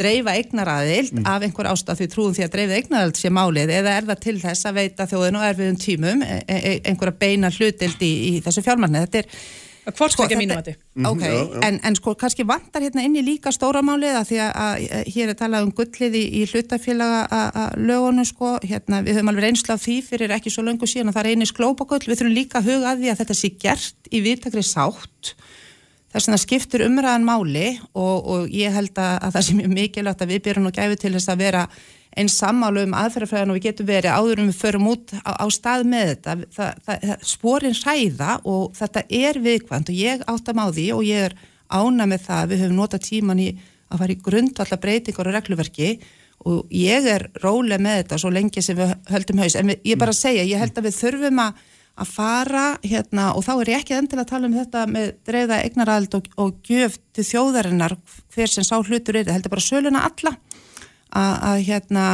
dreifa 0.02 0.34
eignaraðild 0.40 1.20
af 1.30 1.44
einhver 1.46 1.68
ástaf 1.72 2.00
því 2.00 2.08
trúum 2.12 2.36
því 2.36 2.46
að 2.46 2.54
dreifa 2.56 2.78
eignaraðild 2.80 3.20
sé 3.20 3.30
málið 3.34 3.74
eða 3.76 3.98
er 4.00 4.08
það 4.08 4.22
til 4.24 4.38
þess 4.42 4.68
að 4.70 4.78
veita 4.80 5.08
þjóðin 5.12 5.38
og 5.38 5.44
erfiðum 5.50 5.78
tímum 5.84 6.24
e 6.26 6.40
e 6.48 6.72
einhverja 6.90 7.18
beina 7.22 7.52
hlutild 7.54 8.02
í, 8.02 8.12
í 8.32 8.32
þessu 8.46 8.64
fjármarni. 8.66 9.04
Þetta 9.04 9.22
er 9.22 9.44
Hvort 9.82 10.14
Sko, 10.14 10.26
ekki 10.28 10.36
að 10.46 10.68
þið? 10.68 10.76
Ok, 11.10 11.22
já, 11.26 11.32
já. 11.34 11.62
En, 11.66 11.78
en 11.90 11.96
sko 11.98 12.12
kannski 12.22 12.44
vantar 12.46 12.84
hérna 12.86 13.02
inn 13.08 13.16
í 13.18 13.24
líka 13.26 13.50
stóra 13.56 13.82
málið 13.82 14.18
að 14.20 14.28
því 14.30 14.38
að, 14.46 14.52
að 14.62 15.08
hér 15.16 15.32
er 15.34 15.38
talað 15.40 15.66
um 15.66 15.72
gullið 15.80 16.18
í, 16.20 16.22
í 16.38 16.42
hlutafélaga 16.52 17.22
að- 17.34 17.58
að 17.64 17.80
lögunu 17.90 18.26
sko, 18.30 18.52
hérna 18.62 19.00
við 19.08 19.18
höfum 19.18 19.32
alveg 19.34 19.48
reynslu 19.48 19.74
af 19.74 19.82
því 19.82 19.96
fyrir 20.06 20.36
ekki 20.38 20.54
svo 20.54 20.66
löngu 20.68 20.86
síðan 20.92 21.10
að 21.10 21.18
það 21.18 21.24
er 21.26 21.32
eini 21.34 21.50
sklópagull, 21.50 22.04
við 22.06 22.22
þurfum 22.22 22.38
líka 22.38 22.62
að 22.62 22.70
huga 22.70 22.92
að 22.94 23.02
því 23.02 23.10
að 23.16 23.20
þetta 23.24 23.38
sé 23.42 23.52
gert 23.66 24.12
í 24.14 24.22
viðtakri 24.28 24.64
sátt 24.70 25.34
þess 26.12 26.28
að 26.28 26.36
það 26.36 26.44
skiptur 26.46 26.86
umræðan 26.86 27.26
máli 27.26 27.66
og, 27.96 28.18
og 28.36 28.54
ég 28.54 28.74
held 28.76 28.94
að, 29.02 29.18
að 29.26 29.34
það 29.38 29.46
sé 29.50 29.58
mjög 29.62 29.74
mikilvægt 29.80 30.22
að 30.26 30.34
við 30.36 30.42
byrjum 30.50 30.70
og 30.70 30.78
gæfi 30.78 31.02
til 31.06 31.14
þess 31.18 31.32
að 31.34 31.42
vera 31.48 31.66
eins 32.20 32.36
sammálu 32.40 32.84
um 32.86 32.96
aðferðafræðan 32.98 33.54
og 33.54 33.58
við 33.58 33.68
getum 33.70 33.88
verið 33.88 34.16
áður 34.16 34.42
um 34.44 34.50
við 34.50 34.60
förum 34.60 34.88
út 34.92 35.14
á, 35.24 35.32
á 35.40 35.46
stað 35.54 35.86
með 35.88 36.08
þetta. 36.10 36.36
Það, 36.58 36.72
það, 36.86 37.06
það, 37.08 37.28
sporin 37.32 37.78
hræða 37.78 38.32
og 38.52 38.64
þetta 38.80 39.04
er 39.22 39.42
viðkvæmt 39.46 39.92
og 39.92 40.00
ég 40.02 40.26
áttam 40.34 40.64
á 40.64 40.68
því 40.72 40.88
og 40.98 41.04
ég 41.08 41.28
er 41.30 41.38
ána 41.72 42.08
með 42.12 42.26
það 42.28 42.42
að 42.42 42.52
við 42.52 42.64
höfum 42.66 42.82
notað 42.82 43.06
tíman 43.08 43.44
í 43.44 43.50
að 43.92 44.04
fara 44.04 44.16
í 44.16 44.22
grundvalla 44.28 44.82
breytingar 44.82 45.30
og 45.32 45.38
regluverki 45.38 45.92
og 46.52 46.74
ég 46.74 47.08
er 47.08 47.28
róleg 47.44 47.84
með 47.84 48.02
þetta 48.02 48.20
svo 48.24 48.32
lengi 48.34 48.64
sem 48.66 48.80
við 48.80 48.96
höldum 49.12 49.44
haus. 49.44 49.56
En 49.56 49.72
við, 49.72 49.84
ég 49.94 50.02
bara 50.02 50.16
að 50.16 50.24
segja, 50.24 50.48
ég 50.48 50.60
held 50.60 50.80
að 50.80 50.90
við 50.90 50.98
þurfum 51.00 51.44
að 51.46 51.68
að 52.02 52.12
fara 52.16 52.66
hérna 52.84 53.32
og 53.36 53.44
þá 53.46 53.52
er 53.54 53.72
ég 53.74 53.82
ekki 53.82 53.96
endilega 53.98 54.24
að 54.24 54.32
tala 54.32 54.48
um 54.48 54.56
þetta 54.56 54.84
með 54.90 55.10
dreifða 55.28 55.58
eignarald 55.66 56.16
og, 56.18 56.30
og 56.40 56.62
gjöf 56.68 56.98
til 57.16 57.26
þjóðarinnar 57.28 57.98
hver 58.34 58.52
sem 58.52 58.66
sá 58.66 58.78
hlutur 58.80 59.20
er, 59.20 59.28
heldur 59.32 59.54
bara 59.54 59.66
söluna 59.66 60.06
alla 60.08 60.34
að, 61.18 61.60
hérna 61.68 62.06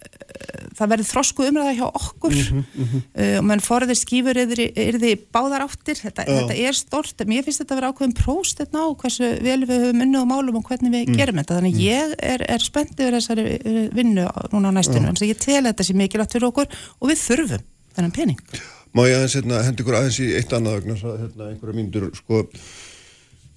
eh, 0.00 0.66
það 0.78 0.92
verður 0.94 1.08
þrosku 1.10 1.46
umræða 1.48 1.74
hjá 1.78 1.84
okkur. 1.88 2.38
Uh, 2.50 3.36
og 3.38 3.46
mann 3.46 3.62
forðir 3.64 3.98
skýfur 3.98 4.40
yfir, 4.42 4.62
yfir 4.68 5.24
báðar 5.34 5.66
áttir. 5.66 5.98
Þetta, 6.00 6.26
þetta 6.28 6.58
er 6.68 6.78
stort, 6.78 7.24
mér 7.28 7.46
finnst 7.46 7.62
þetta 7.62 7.76
að 7.76 7.80
vera 7.82 7.92
ákveðin 7.92 8.16
próst 8.18 8.62
þetta 8.62 8.84
á 8.84 8.88
hversu 9.02 9.30
vel 9.44 9.58
við 9.64 9.86
höfum 9.86 10.04
unnið 10.06 10.24
á 10.24 10.32
málum 10.32 10.60
og 10.60 10.66
hvernig 10.70 10.94
við 10.96 11.14
gerum 11.18 11.40
þetta, 11.42 11.60
þannig 11.60 11.80
ég 11.84 12.16
er, 12.18 12.46
er 12.56 12.64
spennt 12.64 12.98
yfir 12.98 13.18
þessari 13.18 13.46
eh, 13.58 13.80
vinnu 13.96 14.26
núna 14.54 14.74
á 14.74 14.76
næstunum, 14.80 15.10
þannig 15.12 15.26
að 15.26 15.32
ég 15.34 15.42
tel 15.46 15.64
þetta 15.68 15.86
sé 15.86 15.96
mikilvægt 15.98 16.36
fyrir 16.36 16.50
okkur 16.50 16.70
og 17.00 17.10
við 17.12 17.24
þurfum 17.24 17.66
þennan 17.96 18.14
pening. 18.16 18.44
Má 18.90 19.04
ég 19.06 19.20
aðeins 19.20 19.36
hérna, 19.38 19.60
hendi 19.62 19.84
ykkur 19.84 19.96
aðeins 20.00 20.16
í 20.18 20.28
eitt 20.34 20.52
annað 20.56 20.80
vegna, 20.80 20.96
hérna, 21.20 21.50
einhverja 21.52 21.76
mínútur, 21.76 22.08
sko, 22.18 22.40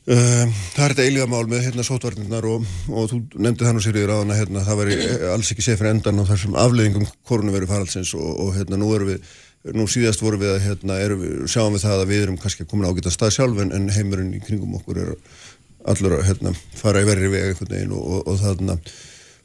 það 0.04 0.84
er 0.84 0.94
þetta 0.94 1.06
eiliga 1.06 1.26
mál 1.32 1.46
með 1.48 1.64
hérna 1.70 1.86
sótvarnirnar 1.88 2.48
og, 2.50 2.66
og 2.92 3.08
þú 3.12 3.20
nefndi 3.40 3.64
það 3.64 3.78
nú 3.78 3.84
Sigriður 3.86 4.12
á 4.12 4.18
hana, 4.20 4.36
hérna, 4.36 4.66
það 4.68 4.82
væri 4.82 4.98
alls 5.32 5.52
ekki 5.54 5.64
séð 5.64 5.80
fyrir 5.80 5.94
endan 5.94 6.20
á 6.20 6.28
þessum 6.28 6.58
afleðingum 6.60 7.08
koronaviru 7.30 7.70
faraldsins 7.70 8.12
og, 8.18 8.28
og 8.44 8.52
hérna 8.58 8.80
nú 8.82 8.90
erum 8.98 9.14
við, 9.14 9.32
nú 9.78 9.88
síðast 9.88 10.24
vorum 10.26 10.44
við 10.44 10.58
að 10.58 10.66
hérna, 10.66 11.00
erum 11.06 11.24
við, 11.24 11.38
sjáum 11.54 11.78
við 11.78 11.86
það 11.86 12.04
að 12.04 12.12
við 12.12 12.26
erum 12.26 12.42
kannski 12.42 12.68
komin 12.68 12.90
ágæta 12.90 13.16
stað 13.16 13.36
sjálf 13.38 13.64
en, 13.64 13.72
en 13.78 13.88
heimurinn 13.96 14.36
í 14.36 14.44
kringum 14.44 14.76
okkur 14.82 15.00
er 15.06 15.16
allur 15.94 16.18
að 16.20 16.28
hérna, 16.28 16.54
fara 16.76 17.04
í 17.04 17.08
verri 17.08 17.32
veg 17.32 17.54
einhvern 17.54 17.76
veginn 17.78 17.96
og, 17.96 18.04
og, 18.04 18.28
og 18.34 18.44
þarna 18.44 18.80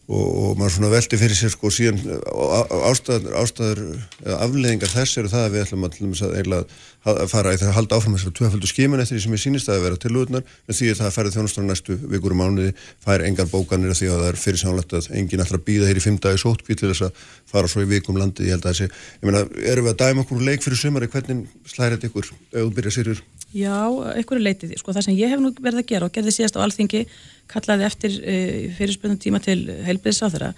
og, 0.09 0.29
og 0.41 0.53
maður 0.57 0.73
svona 0.73 0.89
velti 0.93 1.19
fyrir 1.21 1.37
sér 1.37 1.51
sko 1.53 1.69
síðan 1.73 1.99
á- 2.01 2.69
ástæður, 2.89 3.35
ástæður 3.43 3.81
eða 4.25 4.39
afleðingar 4.47 4.93
þess 4.95 5.19
eru 5.21 5.29
það 5.33 5.45
að 5.45 5.53
við 5.55 5.65
ætlum 5.67 5.85
að, 5.85 5.99
til 5.99 6.55
að, 6.57 6.77
að 7.13 7.21
fara 7.29 7.53
að 7.53 7.65
halda 7.77 7.99
áfram 7.99 8.17
þessar 8.17 8.35
tvöfaldu 8.39 8.71
skimun 8.71 9.03
eftir 9.05 9.19
því 9.19 9.25
sem 9.27 9.37
ég 9.37 9.43
sýnist 9.45 9.69
að 9.73 9.85
vera 9.85 10.01
tilúðunar 10.01 10.45
en 10.49 10.79
því 10.79 10.91
að 10.95 11.01
það 11.03 11.15
færði 11.19 11.35
þjónustan 11.37 11.69
næstu 11.69 11.99
vikur 12.15 12.35
og 12.37 12.41
mánuði 12.41 12.73
fær 13.05 13.27
engar 13.29 13.51
bókanir 13.53 13.93
af 13.93 14.01
því 14.01 14.11
að 14.15 14.23
það 14.25 14.31
er 14.33 14.41
fyrir 14.47 14.63
sánlegt 14.65 14.97
að 14.97 15.11
enginn 15.21 15.45
að 15.45 15.57
býða 15.69 15.91
hér 15.93 16.01
í 16.01 16.05
fimm 16.09 16.19
dagi 16.25 16.41
sótkví 16.41 16.79
til 16.81 16.89
þess 16.95 17.09
að 17.11 17.27
fara 17.53 17.69
svo 17.69 17.85
í 17.85 17.91
vikum 17.93 18.17
landið 18.21 18.49
ég 18.49 18.57
held 18.57 18.65
að 18.65 18.79
þessi, 18.79 18.89
ég 19.21 19.29
meina, 19.29 19.45
erum 19.69 19.89
við 19.91 19.93
að 19.93 20.01
dæma 20.07 20.25
okkur 20.25 20.45
leik 20.49 20.65
fyrir 20.65 20.81
sumari, 20.81 21.11
hvernig 21.13 21.45
slæri 21.69 21.99
þetta 21.99 22.09
ykkur 22.11 22.33
ef 22.33 22.63
þú 22.65 22.71
byrja 22.81 22.95
sýrjur? 22.97 23.23
Já, 23.57 23.89
einhverju 24.13 24.45
leitið. 24.45 24.75
Sko, 24.77 24.93
það 24.93 25.07
sem 25.07 25.17
ég 25.17 25.33
hef 25.33 25.41
nú 25.41 25.55
verið 25.57 25.81
að 25.81 25.89
gera 25.89 26.09
og 26.09 26.13
gerði 26.13 26.35
síðast 26.37 26.59
á 26.61 26.65
alþingi, 26.67 27.07
kallaði 27.49 27.87
eftir 27.89 28.19
e, 28.21 28.35
fyrirspöndum 28.77 29.21
tíma 29.23 29.41
til 29.41 29.63
heilbriðsáþara, 29.87 30.51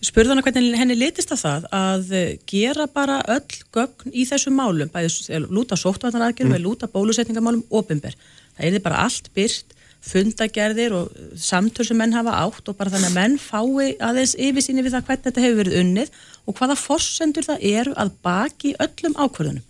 spurði 0.00 0.32
hana 0.32 0.44
hvernig 0.46 0.78
henni 0.80 0.96
litist 0.96 1.34
að 1.34 1.42
það 1.42 1.66
að 1.76 2.14
eh, 2.16 2.30
gera 2.48 2.86
bara 2.88 3.18
öll 3.34 3.58
gögn 3.76 4.14
í 4.16 4.24
þessum 4.28 4.56
málum, 4.56 4.88
bæði 4.88 5.42
lúta 5.52 5.76
sóttvarnaraðgjörnum, 5.76 6.56
mm. 6.56 6.64
lúta 6.64 6.88
bólusetningamálum, 6.88 7.66
ofinber. 7.68 8.16
Það 8.56 8.80
er 8.80 8.84
bara 8.86 9.04
allt 9.04 9.28
byrt, 9.36 9.76
fundagerðir 10.00 10.94
og 10.96 11.16
samtöl 11.36 11.84
sem 11.84 11.98
menn 12.00 12.16
hafa 12.16 12.38
átt 12.40 12.70
og 12.72 12.76
bara 12.78 12.92
þannig 12.94 13.10
að 13.10 13.18
menn 13.18 13.34
fái 13.36 13.98
aðeins 14.00 14.32
yfirsýni 14.40 14.84
við 14.86 14.94
það 14.96 15.10
hvernig 15.10 15.26
þetta 15.26 15.42
hefur 15.44 15.58
verið 15.60 15.80
unnið 15.82 16.14
og 16.48 16.56
hvaða 16.56 16.76
forsendur 16.80 17.44
það 17.44 17.66
eru 17.68 17.92
að 18.00 18.14
baki 18.24 18.72
öllum 18.80 19.18
ákvörðunum. 19.20 19.66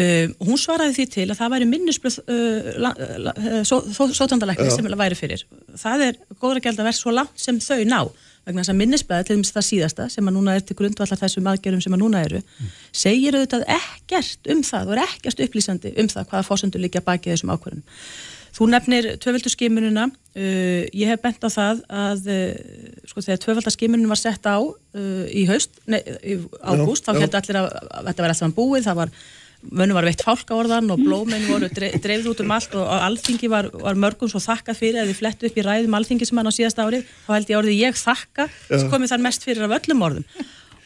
Um, 0.00 0.34
hún 0.46 0.58
svaraði 0.60 0.94
því 0.96 1.04
til 1.12 1.24
að 1.26 1.38
það 1.40 1.52
væri 1.54 1.66
minnisblöð 1.68 2.18
uh, 2.30 3.62
sótandalækni 3.66 4.70
sem 4.72 4.86
það 4.86 5.00
væri 5.00 5.18
fyrir. 5.18 5.44
Það 5.80 6.04
er 6.06 6.18
gæld 6.40 6.78
að 6.78 6.86
vera 6.86 6.96
svo 6.96 7.14
langt 7.14 7.42
sem 7.42 7.58
þau 7.60 7.80
ná 7.88 8.00
vegna 8.46 8.62
þess 8.62 8.72
að 8.72 8.78
minnisblöði, 8.80 9.26
til 9.26 9.36
dæmis 9.36 9.52
það 9.54 9.66
síðasta 9.66 10.06
sem 10.14 10.28
að 10.30 10.36
núna 10.38 10.56
er 10.56 10.64
til 10.64 10.76
grundvallar 10.78 11.20
þessum 11.20 11.48
aðgerðum 11.50 11.82
sem 11.84 11.96
að 11.96 12.02
núna 12.04 12.22
eru 12.24 12.40
segir 12.96 13.36
auðvitað 13.36 13.66
ekkert 13.76 14.50
um 14.54 14.62
það 14.66 14.92
og 14.92 14.94
er 14.96 15.02
ekkert 15.04 15.42
upplýsandi 15.46 15.92
um 16.00 16.10
það 16.12 16.28
hvaða 16.30 16.46
fórsendur 16.48 16.84
liggja 16.84 17.02
baki 17.04 17.34
þessum 17.34 17.52
ákvörðunum. 17.54 17.98
Þú 18.50 18.66
nefnir 18.72 19.06
tvöfaldarskimununa, 19.22 20.06
uh, 20.10 20.80
ég 20.90 21.10
hef 21.12 21.20
bent 21.22 21.44
á 21.46 21.48
það 21.52 21.82
að 21.86 22.30
uh, 22.32 22.46
sko 23.10 23.22
þegar 23.26 23.42
tvöfaldarskimunum 23.44 24.10
var 24.10 24.20
sett 24.22 24.48
á 24.48 24.58
uh, 24.58 25.26
í 25.30 25.44
haust, 25.50 25.78
nei, 25.86 26.00
í 26.24 26.40
ágúst, 26.64 27.06
þá 27.06 27.20
heldur 27.20 27.42
allir 27.42 27.60
að, 27.60 27.68
að 28.00 28.10
þetta 28.10 28.24
var 28.24 28.34
alltaf 28.34 28.56
búið, 28.56 28.88
það 28.88 28.98
var 29.04 29.14
mönnum 29.68 29.98
var 29.98 30.06
veitt 30.08 30.22
fálkaorðan 30.24 30.88
og 30.94 31.02
blóminn 31.04 31.44
voru 31.50 31.68
dre- 31.68 31.92
dreifð 32.00 32.30
út 32.32 32.40
um 32.44 32.54
allt 32.56 32.72
og, 32.78 32.86
alþingi 33.08 33.50
var, 33.52 33.68
var 33.74 33.98
mörgum 34.00 34.30
svo 34.32 34.40
þakkað 34.40 34.78
fyrir 34.80 35.02
að 35.02 35.10
þið 35.12 35.18
flettu 35.20 35.50
upp 35.50 35.58
í 35.60 35.66
ræðum 35.66 35.96
alþingi 35.98 36.28
sem 36.30 36.40
hann 36.40 36.48
á 36.48 36.54
síðasta 36.56 36.86
ári. 36.88 37.02
Þá 37.26 37.30
held 37.36 37.52
ég 37.52 37.60
orðið 37.60 37.76
ég 37.82 38.00
þakka 38.00 38.48
sem 38.70 38.88
komið 38.92 39.12
þar 39.12 39.24
mest 39.28 39.44
fyrir 39.44 39.66
af 39.68 39.76
öllum 39.80 40.06
orðum. 40.08 40.24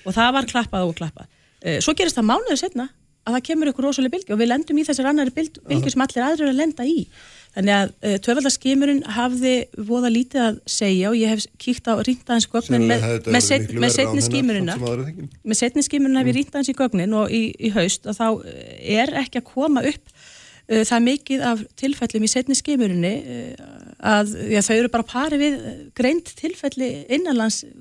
Og 0.04 0.12
það 0.16 0.34
var 0.38 0.50
klappað 0.50 0.88
og 0.90 0.98
klappað. 0.98 1.30
Eh, 1.62 1.78
svo 1.80 1.94
gerist 1.96 2.18
það 2.18 2.28
mánuðu 2.32 2.58
setna 2.60 2.88
að 3.24 3.36
það 3.36 3.46
kemur 3.48 3.70
ykkur 3.70 3.86
rosalega 3.88 4.14
bylgi 4.14 4.34
og 4.34 4.40
við 4.40 4.50
lendum 4.50 4.80
í 4.80 4.84
þessar 4.86 5.08
annari 5.10 5.32
bylgi 5.34 5.92
sem 5.94 6.04
allir 6.04 6.26
aðrir 6.26 6.50
að 6.52 6.60
lenda 6.60 6.86
í. 6.88 7.06
Þannig 7.54 7.74
að 7.76 7.92
uh, 7.94 8.14
tvöfaldarskimurinn 8.26 9.02
hafði 9.14 9.54
voða 9.90 10.10
lítið 10.10 10.42
að 10.42 10.60
segja 10.74 11.10
og 11.12 11.18
ég 11.20 11.30
hef 11.30 11.44
kíkt 11.62 11.86
á 11.86 11.94
rýndaðins 12.02 12.48
gögnin 12.50 12.86
með, 12.90 13.04
með, 13.30 13.44
set, 13.46 13.68
með 13.78 13.94
setni 13.94 14.24
skimurina 14.26 14.78
með 14.80 15.60
setni 15.60 15.84
skimurinn 15.86 16.18
hef 16.18 16.30
ég 16.32 16.38
rýnt 16.40 16.56
aðeins 16.56 16.72
í 16.72 16.76
gögnin 16.80 17.14
og 17.14 17.30
í, 17.30 17.44
í 17.54 17.70
haust 17.76 18.10
að 18.10 18.18
þá 18.18 18.26
eh, 18.50 18.98
er 18.98 19.14
ekki 19.22 19.38
að 19.38 19.46
koma 19.52 19.84
upp 19.86 20.10
uh, 20.10 20.82
það 20.82 21.06
mikið 21.06 21.46
af 21.52 21.62
tilfellum 21.78 22.26
í 22.26 22.32
setni 22.34 22.58
skimurinni 22.58 23.14
uh, 23.22 23.74
að 24.04 24.34
já, 24.52 24.60
þau 24.64 24.74
eru 24.76 24.92
bara 24.92 25.06
pari 25.08 25.40
við 25.40 25.58
eh, 25.58 25.76
greind 25.96 26.30
tilfelli 26.38 26.90
innanlands 27.12 27.62
eh, 27.66 27.72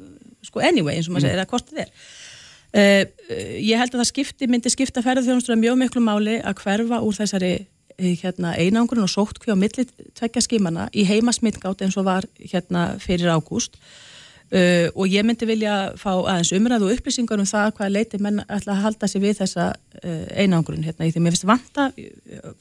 sko 0.44 0.64
anyway 0.64 0.98
eins 0.98 1.10
og 1.10 1.16
maður 1.16 1.30
segir 1.30 1.44
að 1.44 1.50
hvort 1.52 1.72
það 1.72 1.84
er 1.86 1.92
Uh, 2.74 3.04
ég 3.62 3.78
held 3.78 3.94
að 3.94 4.02
það 4.02 4.10
skipti, 4.10 4.48
myndi 4.50 4.72
skipta 4.74 5.04
ferðarþjónustur 5.06 5.60
mjög 5.62 5.76
miklu 5.78 6.02
máli 6.02 6.40
að 6.42 6.64
hverfa 6.64 7.04
úr 7.06 7.14
þessari 7.20 7.52
eh, 7.54 8.16
hérna, 8.18 8.56
einangrun 8.58 9.06
og 9.06 9.12
sóttkví 9.14 9.54
á 9.54 9.58
milli 9.58 9.86
tvekja 10.18 10.42
skimana 10.42 10.88
í 10.90 11.06
heima 11.06 11.36
smittgátt 11.36 11.84
eins 11.86 12.00
og 12.02 12.08
var 12.08 12.26
hérna 12.42 12.96
fyrir 13.04 13.30
ágúst. 13.30 13.78
Uh, 14.54 14.90
og 14.98 15.06
ég 15.10 15.26
myndi 15.26 15.48
vilja 15.50 15.94
fá 15.98 16.12
aðeins 16.14 16.52
umræðu 16.54 16.90
og 16.90 16.98
upplýsingar 16.98 17.42
um 17.42 17.48
það 17.50 17.72
hvaða 17.78 17.94
leiti 17.94 18.20
menn 18.22 18.42
ætla 18.44 18.76
að 18.76 18.84
halda 18.88 19.10
sig 19.10 19.22
við 19.22 19.40
þessa 19.44 19.70
uh, 19.78 20.26
einangrun 20.34 20.84
hérna 20.86 21.06
í 21.06 21.14
því. 21.14 21.24
Mér 21.24 21.38
finnst 21.38 21.50
vanta 21.50 21.88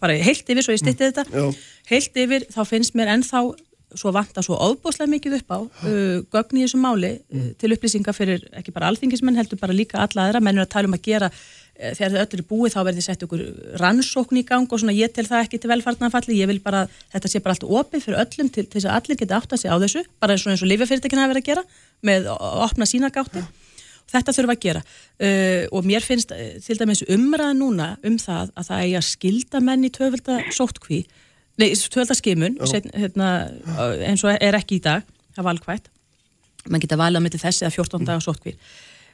bara 0.00 0.20
heilt 0.20 0.44
yfir 0.44 0.64
svo 0.64 0.76
ég 0.76 0.80
stytti 0.80 1.08
þetta 1.08 1.24
Já. 1.32 1.50
heilt 1.88 2.24
yfir 2.24 2.46
þá 2.52 2.62
finnst 2.68 2.96
mér 2.96 3.12
ennþá 3.16 3.46
svo 3.98 4.12
vanta 4.14 4.42
svo 4.44 4.58
óbúslega 4.58 5.10
mikið 5.10 5.38
upp 5.40 5.54
á 5.54 5.58
uh, 5.62 6.20
gögn 6.32 6.60
í 6.60 6.64
þessum 6.64 6.84
máli 6.84 7.12
uh, 7.18 7.48
til 7.60 7.72
upplýsinga 7.76 8.14
fyrir 8.16 8.44
ekki 8.60 8.74
bara 8.74 8.90
alþingismenn 8.90 9.38
heldur 9.40 9.60
bara 9.60 9.76
líka 9.76 10.00
alla 10.02 10.28
aðra, 10.28 10.42
menn 10.44 10.58
er 10.58 10.66
að 10.66 10.74
tala 10.74 10.90
um 10.90 10.96
að 10.96 11.04
gera 11.08 11.30
uh, 11.30 11.92
þegar 11.96 12.12
þau 12.12 12.20
öll 12.22 12.36
eru 12.38 12.46
búið 12.50 12.76
þá 12.76 12.80
verði 12.90 13.06
sett 13.06 13.24
ykkur 13.26 13.42
rannsókn 13.82 14.40
í 14.40 14.44
gang 14.48 14.68
og 14.68 14.82
svona 14.82 14.96
ég 14.96 15.12
tel 15.14 15.26
það 15.28 15.46
ekki 15.46 15.62
til 15.62 15.72
velfarnanfalli, 15.72 16.38
ég 16.40 16.50
vil 16.50 16.60
bara 16.64 16.84
þetta 17.14 17.32
sé 17.32 17.42
bara 17.42 17.56
allt 17.56 17.66
opið 17.68 18.06
fyrir 18.06 18.22
öllum 18.22 18.52
til, 18.52 18.66
til 18.66 18.78
þess 18.78 18.90
að 18.90 19.00
allir 19.00 19.20
geta 19.24 19.40
átt 19.40 19.56
að 19.56 19.64
sig 19.64 19.72
á 19.72 19.76
þessu, 19.82 20.06
bara 20.22 20.38
og 20.38 20.54
eins 20.54 20.64
og 20.64 20.72
lifjafyrirtekin 20.72 21.22
hafa 21.22 21.34
verið 21.34 21.44
að 21.44 21.50
gera 21.52 21.64
með 22.02 22.32
að 22.32 22.64
opna 22.68 22.88
sína 22.88 23.12
gátti 23.14 23.44
þetta 24.12 24.34
þurfa 24.36 24.56
að 24.56 24.62
gera. 24.62 24.82
Uh, 25.16 25.64
og 25.72 25.86
mér 25.88 26.04
finnst 26.04 26.32
uh, 26.34 26.56
til 26.62 26.78
dæmis 26.80 27.04
umræða 27.08 27.54
núna 27.56 27.88
um 28.04 28.18
það 28.20 28.52
að 28.58 28.68
það 28.68 28.84
að 31.52 31.60
Nei, 31.60 31.74
tvöldaskimun, 31.76 32.56
hérna, 32.96 33.26
eins 34.08 34.22
og 34.24 34.32
er 34.32 34.56
ekki 34.56 34.78
í 34.78 34.84
dag, 34.84 35.04
það 35.34 35.42
er 35.42 35.48
valkvægt. 35.50 35.90
Man 36.70 36.80
geta 36.80 36.96
valið 36.96 37.20
á 37.20 37.22
myndi 37.24 37.40
þessi 37.42 37.66
eða 37.66 37.74
14 37.76 38.08
dagar 38.08 38.24
sótkvíl. 38.24 38.56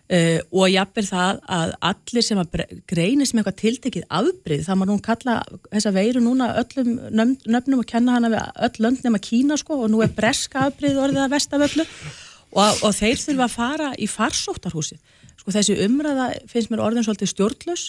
Uh, 0.09 0.39
og 0.56 0.70
jafnvel 0.73 1.05
það 1.05 1.40
að 1.52 1.73
allir 1.85 2.24
sem 2.24 2.39
að 2.40 2.62
greinist 2.89 3.35
með 3.35 3.43
eitthvað 3.43 3.59
tiltekið 3.60 4.06
afbrið, 4.20 4.62
það 4.65 4.78
maður 4.81 4.90
nú 4.94 5.02
kalla 5.05 5.35
þessa 5.66 5.93
veiru 5.93 6.23
núna 6.24 6.47
öllum 6.62 6.94
nöfnum 7.12 7.82
og 7.82 7.90
kenna 7.90 8.15
hana 8.15 8.31
við 8.32 8.62
öll 8.65 8.86
lönd 8.86 9.05
nema 9.05 9.20
Kína 9.20 9.59
sko 9.60 9.82
og 9.82 9.93
nú 9.93 10.01
er 10.01 10.15
breska 10.16 10.62
afbrið 10.70 11.02
orðið 11.02 11.27
að 11.27 11.35
vestaföllu 11.35 11.85
og, 11.85 12.81
og 12.89 12.97
þeir 12.97 13.20
þurfa 13.20 13.51
að 13.51 13.56
fara 13.59 13.90
í 14.01 14.09
farsóttarhúsið 14.09 15.18
sko 15.49 15.55
þessi 15.57 15.79
umræða 15.87 16.27
finnst 16.51 16.73
mér 16.73 16.85
orðin 16.85 17.07
svolítið 17.07 17.33
stjórnlaus 17.33 17.85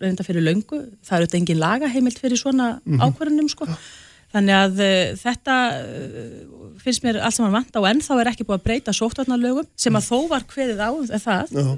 reynda 0.00 0.24
fyrir 0.26 0.46
löngu, 0.46 0.84
það 1.04 1.18
eru 1.18 1.28
þetta 1.28 1.40
engin 1.42 1.62
lagaheimilt 1.62 2.22
fyrir 2.22 2.40
svona 2.40 2.78
mm 2.78 2.96
-hmm. 2.96 3.04
ákvarðunum 3.04 3.52
sko 3.52 3.68
Þannig 4.32 4.56
að 4.56 4.80
uh, 4.80 5.10
þetta 5.20 5.56
uh, 5.76 6.76
finnst 6.80 7.04
mér 7.04 7.20
allt 7.20 7.36
saman 7.36 7.52
vant 7.52 7.76
á 7.76 7.80
enn 7.90 8.00
þá 8.00 8.12
er 8.16 8.30
ekki 8.32 8.46
búið 8.48 8.58
að 8.58 8.64
breyta 8.68 8.94
sóttvarnarlögum 8.96 9.68
sem 9.76 9.98
að 9.98 10.08
þó 10.08 10.18
var 10.30 10.46
hveðið 10.48 10.80
á 10.80 10.88
um 10.88 11.04
það 11.26 11.52
uh, 11.60 11.74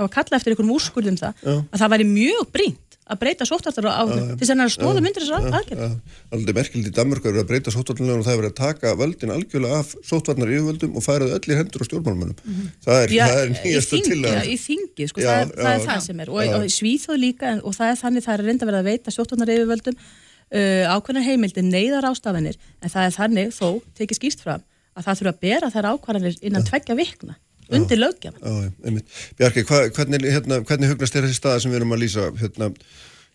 að 0.00 0.10
kalla 0.16 0.38
eftir 0.38 0.54
einhvern 0.54 0.72
úrskurðum 0.74 1.18
það 1.20 1.44
Já. 1.44 1.54
að 1.60 1.82
það 1.82 1.92
væri 1.92 2.08
mjög 2.08 2.48
brínt 2.56 2.85
að 3.06 3.18
breyta 3.20 3.46
sóttvarnarlögum 3.46 4.32
til 4.34 4.46
þess 4.48 4.62
að 4.64 4.72
stóða 4.74 5.02
myndir 5.04 5.22
þessar 5.22 5.44
aðgerð. 5.54 5.94
Aldrei 6.34 6.54
merkildi 6.56 6.90
í 6.90 6.94
Danmark 6.96 7.28
eru 7.30 7.42
að 7.42 7.48
breyta 7.52 7.74
sóttvarnarlögum 7.74 8.22
og 8.22 8.26
það 8.26 8.34
er 8.34 8.40
verið 8.40 8.52
að 8.52 8.58
taka 8.58 8.94
völdin 8.98 9.34
algjörlega 9.36 9.78
af 9.78 9.92
sóttvarnar 10.10 10.52
yfirvöldum 10.56 10.98
og 10.98 11.06
færaðu 11.06 11.38
öll 11.38 11.54
í 11.54 11.58
hendur 11.60 11.84
og 11.84 11.90
stjórnmálmennum. 11.90 12.36
Mm 12.42 12.56
-hmm. 12.56 12.74
Það 12.86 13.02
er, 13.02 13.14
Já, 13.14 13.24
er 13.30 13.54
nýjasta 13.54 14.02
til 14.02 14.18
að... 14.18 14.34
Já, 14.34 14.42
í 14.42 14.56
þingi, 14.66 15.08
sko, 15.08 15.20
það, 15.22 15.54
það 15.54 15.72
er 15.72 15.86
það 15.86 16.00
sem 16.06 16.20
er 16.20 16.30
og, 16.30 16.42
og 16.58 16.68
svíþóð 16.78 17.18
líka 17.22 17.48
og 17.62 17.72
það 17.78 17.90
er 17.90 17.98
þannig 18.02 18.26
það 18.26 18.34
er 18.34 18.46
reynda 18.50 18.66
verið 18.66 18.80
að 18.82 18.90
veita 18.90 19.14
sóttvarnar 19.14 19.54
yfirvöldum 19.54 19.96
uh, 19.96 20.84
ákveðnar 20.90 21.26
heimildi 21.26 21.62
neyðar 21.62 22.10
ástafanir 22.10 22.58
en 22.82 22.90
það 22.90 23.06
er 23.06 23.14
þannig 23.14 23.54
þó 23.54 23.68
tekið 23.94 24.18
skýrst 24.18 24.42
fram 24.42 24.62
að 24.96 25.06
það 25.06 25.18
þurfa 25.18 25.34
að 25.34 25.42
bera 25.46 25.70
þær 25.70 25.90
ákvarðanir 25.94 26.38
innan 26.42 26.64
ja. 26.64 26.68
tveggja 26.70 26.98
vikna 26.98 27.36
undir 27.74 28.00
lögjafan. 28.00 29.02
Bjarki, 29.40 29.66
hva, 29.66 29.82
hvernig, 29.96 30.30
hérna, 30.36 30.62
hvernig 30.68 30.92
hugnast 30.92 31.18
er 31.18 31.26
þessi 31.26 31.40
staða 31.40 31.60
sem 31.64 31.74
við 31.74 31.80
erum 31.80 31.96
að 31.96 32.02
lýsa? 32.04 32.30
Hérna, 32.40 32.70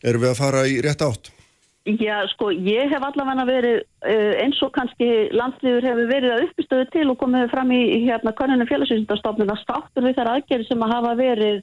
erum 0.04 0.26
við 0.26 0.32
að 0.32 0.42
fara 0.42 0.66
í 0.70 0.80
rétt 0.84 1.06
átt? 1.06 1.32
Já, 1.82 2.28
sko, 2.30 2.52
ég 2.54 2.92
hef 2.94 3.02
allavega 3.02 3.44
verið 3.48 3.80
uh, 3.82 4.34
eins 4.44 4.60
og 4.62 4.70
kannski 4.76 5.08
landslíður 5.34 5.88
hefur 5.90 6.10
verið 6.12 6.34
að 6.36 6.44
uppistöðu 6.46 6.86
til 6.94 7.06
og 7.10 7.18
komið 7.18 7.48
fram 7.50 7.72
í 7.74 7.82
hérna 8.04 8.36
konunum 8.38 8.70
félagsvísindastofnun 8.70 9.50
að 9.50 9.64
státtur 9.64 10.06
við 10.06 10.20
þær 10.20 10.30
aðgerði 10.36 10.68
sem 10.68 10.86
að 10.86 10.94
hafa 10.94 11.16
verið 11.18 11.58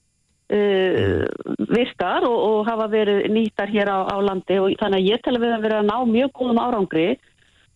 uh, 0.58 1.22
virkar 1.70 2.26
og, 2.26 2.38
og 2.48 2.58
hafa 2.66 2.88
verið 2.90 3.28
nýtar 3.30 3.70
hér 3.70 3.92
á, 3.94 3.98
á 4.10 4.16
landi 4.18 4.58
og 4.58 4.74
þannig 4.82 5.04
að 5.04 5.10
ég 5.12 5.22
tel 5.22 5.36
að 5.36 5.44
við 5.44 5.54
hefum 5.54 5.66
verið 5.68 5.78
að 5.84 5.88
ná 5.92 5.96
mjög 6.10 6.34
góðum 6.40 6.62
árangri 6.64 7.08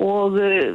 og 0.02 0.40
uh, 0.42 0.68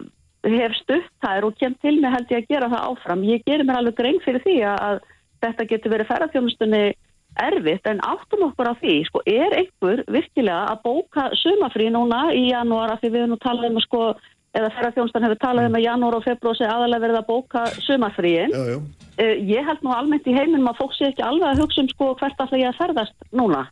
hef 0.55 0.77
stutt 0.79 1.11
þær 1.23 1.49
og 1.49 1.57
kem 1.59 1.75
til 1.81 1.97
mig 1.99 2.13
held 2.13 2.31
ég 2.31 2.43
að 2.43 2.53
gera 2.53 2.71
það 2.71 2.87
áfram. 2.91 3.25
Ég 3.27 3.43
gerir 3.47 3.67
mér 3.67 3.81
alveg 3.81 3.97
grein 3.99 4.21
fyrir 4.23 4.43
því 4.45 4.57
að 4.71 5.03
þetta 5.43 5.67
getur 5.71 5.93
verið 5.93 6.09
ferðarfjónustunni 6.11 6.83
erfitt 7.37 7.85
en 7.89 8.01
áttum 8.05 8.47
okkur 8.47 8.71
á 8.71 8.73
því, 8.79 8.95
sko, 9.09 9.21
er 9.29 9.53
einhver 9.53 10.01
virkilega 10.09 10.71
að 10.71 10.81
bóka 10.87 11.27
sumafrí 11.37 11.91
núna 11.93 12.27
í 12.33 12.47
janúar 12.49 12.95
af 12.95 13.03
því 13.03 13.11
við 13.13 13.21
erum 13.21 13.35
nú 13.35 13.39
talað 13.43 13.69
um 13.69 13.79
að 13.81 13.85
sko 13.85 14.03
eða 14.57 14.71
ferðarþjónstan 14.73 15.25
hefur 15.27 15.41
talað 15.41 15.69
um 15.69 15.77
að 15.77 15.85
janúar 15.85 16.17
og 16.17 16.25
februar 16.25 16.57
sé 16.57 16.67
aðalega 16.67 17.03
verið 17.03 17.19
að 17.19 17.27
bóka 17.27 17.65
sumarfríin. 17.85 18.55
Uh, 19.17 19.35
ég 19.49 19.65
held 19.67 19.83
nú 19.85 19.93
almennt 19.93 20.29
í 20.29 20.35
heiminum 20.35 20.69
að 20.71 20.79
fólk 20.81 20.95
sé 20.97 21.11
ekki 21.11 21.25
alveg 21.25 21.51
að 21.51 21.61
hugsa 21.63 21.83
um 21.83 21.91
sko 21.91 22.13
hvert 22.15 22.39
alltaf 22.39 22.57
ég 22.57 22.71
að 22.71 22.79
ferðast 22.81 23.27
núna. 23.35 23.67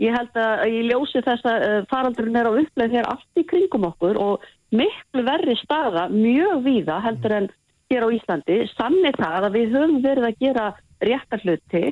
Ég 0.00 0.16
held 0.16 0.38
að 0.40 0.64
ég 0.72 0.88
ljósi 0.88 1.20
þess 1.26 1.44
að 1.48 1.66
uh, 1.66 1.76
faraldurinn 1.90 2.40
er 2.40 2.48
á 2.48 2.52
uppleið 2.62 2.96
hér 2.96 3.10
allt 3.10 3.40
í 3.40 3.44
kringum 3.48 3.88
okkur 3.90 4.20
og 4.20 4.48
miklu 4.74 5.24
verri 5.26 5.56
staða, 5.60 6.08
mjög 6.12 6.62
víða 6.66 7.00
heldur 7.04 7.36
en 7.36 7.48
hér 7.90 8.06
á 8.06 8.08
Íslandi. 8.14 8.60
Sannir 8.76 9.18
það 9.18 9.48
að 9.48 9.56
við 9.58 9.74
höfum 9.74 10.00
verið 10.04 10.28
að 10.28 10.40
gera 10.44 10.66
réttar 11.00 11.44
hluti 11.44 11.84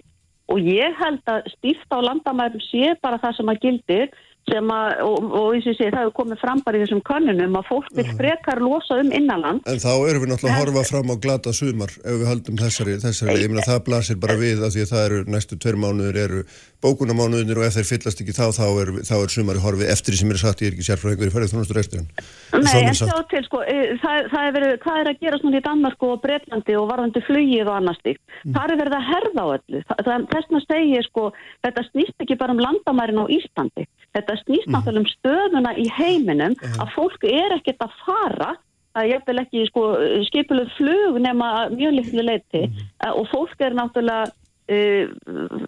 og 0.49 0.65
ég 0.65 0.97
held 0.97 1.23
að 1.29 1.49
stýrta 1.57 1.99
á 2.01 2.07
landamærum 2.09 2.63
sé 2.65 2.95
bara 3.03 3.21
það 3.21 3.37
sem 3.37 3.53
að 3.53 3.63
gildir 3.65 4.13
sem 4.49 4.73
að, 4.75 4.89
og, 5.07 5.29
og 5.29 5.57
eins 5.57 5.66
og 5.66 5.73
ég 5.73 5.79
segi, 5.79 5.93
það 5.95 6.05
hefur 6.05 6.16
komið 6.20 6.41
fram 6.43 6.62
bara 6.66 6.79
í 6.79 6.83
þessum 6.85 7.03
kannunum 7.09 7.59
að 7.61 7.69
fólk 7.70 7.91
vil 7.99 8.07
frekar 8.19 8.62
losa 8.65 8.99
um 9.03 9.12
innanland. 9.15 9.62
En 9.69 9.83
þá 9.83 9.93
erum 10.09 10.25
við 10.25 10.33
náttúrulega 10.33 10.57
að 10.57 10.65
horfa 10.65 10.87
fram 10.89 11.12
á 11.12 11.16
glata 11.27 11.55
sumar 11.57 11.95
ef 11.99 12.19
við 12.23 12.27
haldum 12.31 12.59
þessari, 12.62 12.97
þessari, 13.05 13.37
ég 13.43 13.53
meina 13.53 13.66
það 13.69 13.85
blasir 13.91 14.20
bara 14.23 14.39
við 14.41 14.65
að 14.65 14.75
því 14.77 14.87
að 14.87 14.93
það 14.95 15.07
eru 15.09 15.23
næstu 15.37 15.61
tverr 15.61 15.81
mánuður 15.85 16.20
eru 16.25 16.43
bókunamánuðinir 16.85 17.59
og 17.59 17.66
ef 17.66 17.77
þeir 17.79 17.89
fyllast 17.89 18.20
ekki 18.23 18.35
þá, 18.37 18.45
þá 18.55 18.66
er, 18.83 18.91
þá 19.09 19.15
er 19.19 19.33
sumari 19.33 19.62
horfið 19.62 19.91
eftir 19.91 20.15
því 20.15 20.20
sem 20.20 20.33
er 20.35 20.41
satt, 20.43 20.61
ég 20.62 20.70
er 20.70 20.77
ekki 20.77 20.87
sérfræðingur 20.87 21.31
í 21.31 21.35
ferðið 21.35 21.55
þúnastur 21.55 21.79
resturinn. 21.81 22.07
Nei, 22.55 22.83
en 22.85 22.99
sjá 22.99 23.16
til 23.33 23.43
sko, 23.47 23.62
e, 23.66 23.97
það, 24.03 24.29
það 24.35 24.47
er 24.47 24.55
verið, 24.59 24.75
hvað 24.85 25.01
er 25.01 25.11
að 25.11 25.25
gera 25.25 25.41
svona 25.43 25.59
í 25.59 25.65
Danmark 25.66 26.07
og 26.07 26.20
Breitlandi 26.23 26.77
og 26.79 26.87
varðandi 26.93 27.25
flugið 27.27 27.65
og 27.66 27.75
annars 27.81 27.99
stík. 28.05 28.20
Mm. 28.45 28.55
Það 28.55 28.75
er 28.75 28.83
verið 28.83 28.99
að 28.99 29.09
herða 29.11 29.43
á 29.43 29.49
öllu. 29.57 29.83
Þessna 30.37 30.62
segir 30.69 31.09
sko, 31.09 31.25
þetta 31.66 31.87
snýst 31.91 32.25
ekki 32.27 32.39
bara 32.39 32.55
um 32.55 32.62
landamærin 32.62 33.23
á 33.23 33.27
Íslandi. 33.27 33.89
Þetta 34.19 34.40
snýst 34.43 34.69
mm. 34.69 34.74
náttúrulega 34.77 35.05
um 35.05 35.12
stöðuna 35.15 35.77
í 35.78 35.86
heiminum 35.99 36.59
að 36.78 36.97
fólk 36.97 37.28
er 37.31 37.57
ekkert 37.59 37.86
að 37.86 37.97
fara 38.05 38.51
að 38.99 39.12
ég 39.12 39.24
vil 39.28 39.39
ekki 39.39 39.65
sko, 39.69 39.86
skipuleg 40.27 40.70
flug 40.74 41.19
nema 41.23 41.69
mjög 41.70 41.97
litlu 42.01 42.24
leiti 42.27 42.66
mm. 42.66 42.85
og 43.15 43.24
fólk 43.32 43.62
er 43.62 43.77
náttúrulega 43.78 44.27
Uh, 44.69 45.09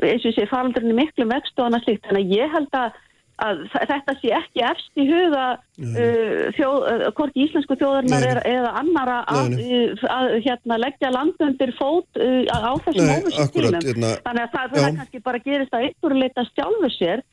eins 0.05 0.25
og 0.29 0.35
sé 0.37 0.45
faraldurinn 0.51 0.93
miklu 0.93 1.25
vextu 1.31 1.63
og 1.63 1.71
annað 1.71 1.87
slikt, 1.87 2.03
þannig 2.05 2.27
að 2.27 2.33
ég 2.37 2.51
held 2.53 2.75
að, 2.77 2.99
að 3.47 3.63
þetta 3.73 4.15
sé 4.19 4.33
ekki 4.37 4.65
efst 4.69 5.01
í 5.01 5.07
huga 5.09 5.45
uh, 5.57 6.43
þjóð, 6.59 6.85
uh, 7.09 7.31
íslensku 7.47 7.79
þjóðarnar 7.81 8.27
er, 8.29 8.41
eða 8.51 8.75
annara 8.83 9.17
að, 9.25 9.57
að 10.05 10.35
hérna, 10.45 10.79
leggja 10.85 11.13
landundir 11.15 11.73
fót 11.79 12.21
á 12.21 12.77
þessum 12.85 13.09
óvissu 13.15 13.47
tímum 13.55 13.79
hérna, 13.79 14.13
þannig 14.27 14.45
að 14.45 14.53
það, 14.59 14.77
það 14.77 15.01
kannski 15.01 15.25
bara 15.31 15.43
gerist 15.49 15.79
að 15.79 15.87
einhverju 15.89 16.21
leita 16.21 16.47
sjálfu 16.51 16.93
sér 16.99 17.25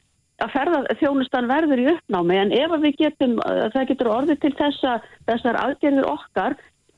að 0.44 0.52
ferða 0.54 0.80
þjónustan 1.00 1.50
verður 1.50 1.82
í 1.82 1.88
uppnámi 1.94 2.38
en 2.38 2.54
ef 2.54 2.76
við 2.84 2.98
getum, 3.02 3.38
það 3.74 3.88
getur 3.92 4.12
orðið 4.14 4.42
til 4.44 4.54
þessa, 4.60 4.98
þessar 5.30 5.62
aðgerðir 5.64 6.10
okkar 6.12 6.58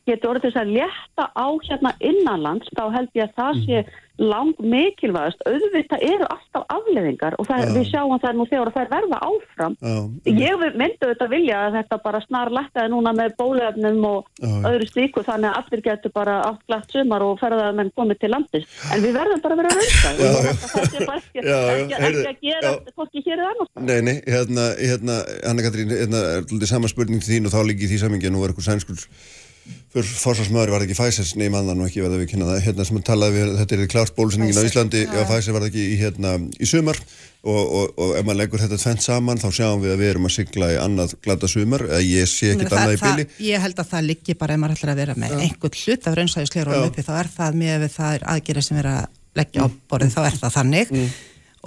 getur 0.10 0.34
orðið 0.34 0.49
þess 0.49 0.61
að 0.64 0.76
létta 0.77 1.26
á 1.34 1.48
hérna 1.69 1.95
innanlands, 2.11 2.69
þá 2.76 2.86
held 2.98 3.19
ég 3.19 3.30
að 3.30 3.36
það 3.40 3.65
sé 3.65 3.84
lang 4.19 4.52
mikilvægast 4.60 5.41
auðvitað 5.48 6.03
eru 6.03 6.27
alltaf 6.27 6.65
afleðingar 6.76 7.38
og 7.40 7.48
það, 7.48 7.69
við 7.77 7.86
sjáum 7.88 8.19
það 8.19 8.36
nú 8.36 8.45
þegar 8.49 8.72
það 8.76 8.84
er 8.84 8.91
verða 8.91 9.19
áfram. 9.30 9.77
Já. 9.80 9.95
ég 10.27 10.64
myndi 10.81 11.06
auðvitað 11.06 11.31
vilja 11.34 11.61
að 11.64 11.77
þetta 11.77 11.99
bara 12.03 12.22
snar 12.26 12.52
lættaði 12.53 12.91
núna 12.94 13.14
með 13.15 13.36
bólefnum 13.40 14.07
og 14.10 14.44
Já. 14.44 14.52
öðru 14.72 14.90
slíku 14.90 15.23
þannig 15.27 15.49
að 15.53 15.60
allir 15.61 15.84
getur 15.88 16.15
bara 16.15 16.38
aftlagt 16.49 16.95
sumar 16.95 17.26
og 17.26 17.40
ferðað 17.40 17.80
menn 17.80 17.94
komið 17.95 18.22
til 18.23 18.31
landis. 18.36 18.68
En 18.91 19.03
við 19.06 19.15
verðum 19.15 19.44
bara 19.45 19.56
að 19.56 19.64
vera 19.64 19.76
raunstæð 19.77 20.19
það 20.19 20.90
sé 20.90 21.06
bara 21.06 21.19
ekki, 21.19 21.44
ekki, 21.44 21.99
ekki 22.10 22.26
að 22.26 22.41
gera 22.44 22.73
hvorki 22.95 23.23
hér 23.26 23.44
eða 23.44 23.52
annars 23.53 23.72
Nei, 23.90 23.99
nei, 24.06 24.15
hérna, 24.27 24.65
hérna 24.80 25.19
Anna 25.49 25.65
Katrín, 25.65 25.94
hérna 25.94 26.23
er 26.40 26.69
saman 26.69 26.91
spurning 26.91 27.23
til 27.23 27.38
þín 27.38 27.49
og 27.49 27.56
þá 27.56 27.61
líki 27.69 27.90
því 27.90 28.02
samingin 28.03 28.38
og 28.38 28.45
er 28.45 28.53
eitthvað 28.53 28.69
sænskuls 28.72 29.07
fórsvarsmaður 29.93 30.75
var 30.75 30.85
ekki 30.85 30.97
Fæsers 30.97 31.33
nefn 31.39 31.57
annan 31.59 31.81
og 31.81 31.89
ekki 31.89 32.03
veða 32.03 32.19
við 32.19 32.29
kynna 32.33 32.49
það 32.51 32.61
hérna 32.67 32.85
sem 32.85 33.01
talaði 33.05 33.39
við, 33.39 33.53
þetta 33.61 33.75
er 33.75 33.89
klart 33.89 34.15
bólusningin 34.17 34.59
á 34.61 34.67
Íslandi 34.67 35.01
og 35.09 35.29
Fæser 35.31 35.55
var 35.55 35.65
ekki 35.65 35.85
í, 35.93 35.95
hérna, 35.97 36.35
í 36.61 36.69
sumar 36.69 36.99
og, 36.99 37.59
og, 37.59 37.93
og 37.97 38.11
ef 38.19 38.27
maður 38.27 38.39
leggur 38.41 38.63
þetta 38.63 38.79
tvent 38.83 39.05
saman 39.05 39.41
þá 39.41 39.47
sjáum 39.55 39.81
við 39.81 39.93
að 39.95 40.03
við 40.03 40.11
erum 40.13 40.27
að 40.29 40.35
sigla 40.35 40.69
í 40.73 40.77
annað 40.81 41.15
glada 41.25 41.49
sumar, 41.49 41.85
eða 41.87 42.01
ég 42.05 42.29
sé 42.29 42.51
ekki 42.53 42.67
annað 42.69 42.95
í 42.97 42.99
bíli. 43.05 43.25
Ég 43.47 43.63
held 43.63 43.81
að 43.81 43.89
það 43.93 44.05
liggi 44.09 44.35
bara 44.37 44.55
ef 44.57 44.61
maður 44.61 44.77
ætlar 44.77 44.93
að 44.93 45.01
vera 45.01 45.17
með 45.17 45.33
ja. 45.33 45.39
einhvern 45.47 45.79
hlut 45.79 46.09
af 46.11 46.19
raunsæðislegur 46.19 46.73
og 46.75 46.85
uppi 46.89 47.07
þá 47.07 47.13
er 47.15 47.31
það 47.39 47.59
með 47.63 47.81
við 47.85 47.95
það 47.95 48.19
er 48.19 48.27
aðgerið 48.35 48.67
sem 48.67 48.81
er 48.83 48.91
að 48.91 49.01
leggja 49.39 49.65
á 49.65 49.67
mm. 49.67 49.81
borðið, 49.89 50.13
þá 50.13 50.21
er 50.25 50.39
það 50.43 50.55
þannig 50.57 50.93
mm. 50.93 51.09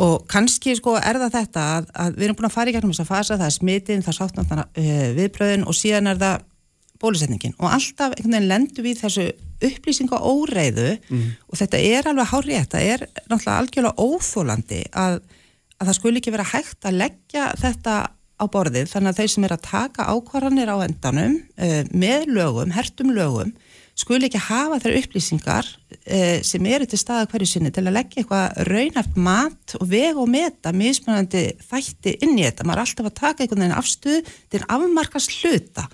og 0.04 0.14
kannski 0.30 0.76
sko 0.78 0.96
er 1.00 1.20
það 1.24 1.36
þetta 1.38 1.66
að, 1.76 1.90
að 2.04 2.16
við 2.18 2.28
erum 2.28 2.38
búin 2.38 2.50
að 2.50 2.56
fara 2.56 2.72
í 2.72 2.76
gegnum 2.76 2.92
þess 2.92 3.04
að 3.04 3.12
fasa, 3.12 3.38
það 3.38 3.48
er 3.48 3.56
smitin, 3.56 4.04
það 4.04 4.12
er 4.12 4.18
sáttnáttana 4.18 4.66
uh, 4.68 5.06
viðbröðin 5.18 5.66
og 5.68 5.78
síðan 5.78 6.12
er 6.12 6.20
það 6.20 6.48
bólusetningin 7.02 7.56
og 7.58 7.68
alltaf 7.70 8.14
einhvern 8.14 8.36
veginn 8.36 8.50
lendur 8.50 8.86
við 8.86 9.02
þessu 9.02 9.28
upplýsingu 9.62 10.16
og 10.16 10.46
óreiðu 10.46 10.88
mm. 10.96 11.28
og 11.50 11.60
þetta 11.60 11.82
er 11.92 12.10
alveg 12.10 12.32
hárið, 12.32 12.58
þetta 12.64 12.82
er 12.82 13.06
náttúrulega 13.28 13.58
algjörlega 13.58 14.06
óþólandi 14.08 14.80
að, 15.04 15.20
að 15.78 15.90
það 15.90 15.98
skul 16.00 16.16
ekki 16.18 16.34
vera 16.34 16.50
hægt 16.52 16.88
að 16.88 16.98
leggja 17.04 17.52
þetta 17.60 17.96
á 18.42 18.44
borðið 18.50 18.90
þannig 18.90 19.12
að 19.12 19.20
þeir 19.20 19.32
sem 19.34 19.46
er 19.46 19.54
að 19.54 19.68
taka 19.68 20.08
ákvarðanir 20.10 20.72
á 20.72 20.76
endanum 20.86 21.38
uh, 21.38 21.82
með 21.92 22.26
lögum, 22.32 22.74
hertum 22.74 23.14
lögum 23.14 23.52
skul 23.98 24.22
ekki 24.24 24.40
hafa 24.40 24.80
þær 24.82 24.96
upplýsingar 25.02 25.68
uh, 25.68 26.38
sem 26.46 26.68
eru 26.70 26.88
til 26.88 27.00
staða 27.00 27.28
hverju 27.30 27.50
sinni 27.50 27.72
til 27.74 27.84
að 27.86 27.98
leggja 27.98 28.22
eitthvað 28.22 28.62
raunæft 28.70 29.18
mat 29.20 29.76
og 29.78 29.88
vega 29.90 30.18
og 30.22 30.30
meta 30.32 30.72
mismunandi 30.74 31.44
þætti 31.68 32.16
inn 32.24 32.38
í 32.38 32.46
þetta, 32.46 32.66
maður 32.66 32.82
er 32.82 32.86
alltaf 32.86 33.10
að 33.10 33.18
taka 33.20 33.44
einhvern 33.44 33.66
veginn 33.66 33.78
afstuð 33.78 34.32
til 34.52 34.62
afmarkast 34.66 35.36
hluta 35.40 35.88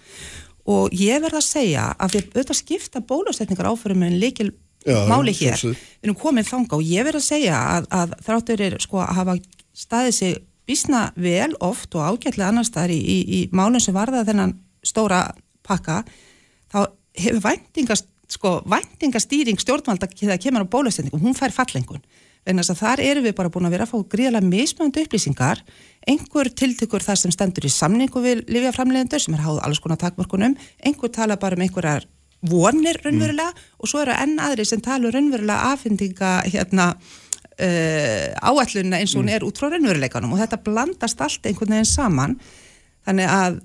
og 0.68 0.94
ég 0.96 1.22
verð 1.24 1.40
að 1.40 1.46
segja 1.46 1.84
að 1.96 2.16
við 2.16 2.26
auðvitað 2.34 2.60
skipta 2.60 3.04
bólusetningar 3.08 3.70
áförum 3.70 4.02
með 4.02 4.12
en 4.12 4.20
leikil 4.22 4.50
Já, 4.86 4.98
máli 5.10 5.34
hér, 5.34 5.58
við 5.58 6.06
erum 6.06 6.18
komið 6.18 6.50
þanga 6.52 6.76
og 6.78 6.84
ég 6.86 7.06
verð 7.08 7.20
að 7.20 7.26
segja 7.26 7.56
að, 7.58 7.88
að 7.92 8.12
þráttur 8.26 8.62
er 8.68 8.76
sko 8.80 9.00
að 9.02 9.16
hafa 9.18 9.34
staðið 9.76 10.14
sig 10.14 10.36
bísna 10.68 11.02
vel 11.16 11.50
oft 11.64 11.96
og 11.96 12.04
ágætlega 12.04 12.52
annars 12.52 12.70
þar 12.74 12.92
í, 12.94 12.98
í, 13.00 13.18
í 13.38 13.40
málun 13.50 13.82
sem 13.82 13.96
varða 13.96 14.22
þennan 14.28 14.54
stóra 14.86 15.24
pakka 15.66 16.02
þá 16.70 16.78
hefur 17.18 17.42
væntingast 17.48 18.08
sko 18.28 18.58
væntingastýring 18.68 19.60
stjórnvalda 19.60 20.10
þegar 20.12 20.40
kemur 20.42 20.66
á 20.68 20.72
bólusendingum, 20.72 21.22
hún 21.24 21.36
fær 21.36 21.54
fallengun 21.54 22.02
en 22.46 22.60
þess 22.60 22.72
að 22.74 22.82
þar 22.82 23.02
eru 23.04 23.24
við 23.26 23.34
bara 23.38 23.52
búin 23.52 23.68
að 23.68 23.74
vera 23.76 23.86
að 23.88 23.92
fá 23.92 24.12
gríðarlega 24.14 24.50
mismöndu 24.50 25.04
upplýsingar 25.04 25.62
einhver 26.08 26.50
tiltökur 26.56 27.04
þar 27.04 27.20
sem 27.20 27.34
stendur 27.34 27.66
í 27.68 27.72
samningu 27.72 28.22
við 28.24 28.44
livjaframlegendur 28.48 29.22
sem 29.22 29.36
er 29.36 29.44
háð 29.44 29.62
alls 29.66 29.82
konar 29.84 30.00
takmörkunum, 30.00 30.56
einhver 30.84 31.12
tala 31.12 31.38
bara 31.40 31.58
um 31.58 31.64
einhverjar 31.66 32.06
vonir 32.48 33.00
raunverulega 33.02 33.50
mm. 33.50 33.64
og 33.78 33.90
svo 33.90 34.04
eru 34.04 34.14
enn 34.14 34.38
aðri 34.42 34.66
sem 34.68 34.82
tala 34.84 35.08
um 35.08 35.14
raunverulega 35.14 35.72
afhendinga 35.72 36.34
hérna 36.46 36.92
uh, 36.94 38.28
áallunna 38.38 39.00
eins 39.00 39.14
og 39.14 39.22
hún 39.22 39.30
mm. 39.30 39.34
er 39.34 39.46
út 39.46 39.58
frá 39.58 39.72
raunveruleikanum 39.72 40.36
og 40.36 40.44
þetta 40.44 40.62
blandast 40.62 41.24
allt 41.24 41.50
einhvern 41.50 41.74
veginn 41.74 41.90
saman 41.90 42.38
þannig 43.08 43.32
að 43.32 43.58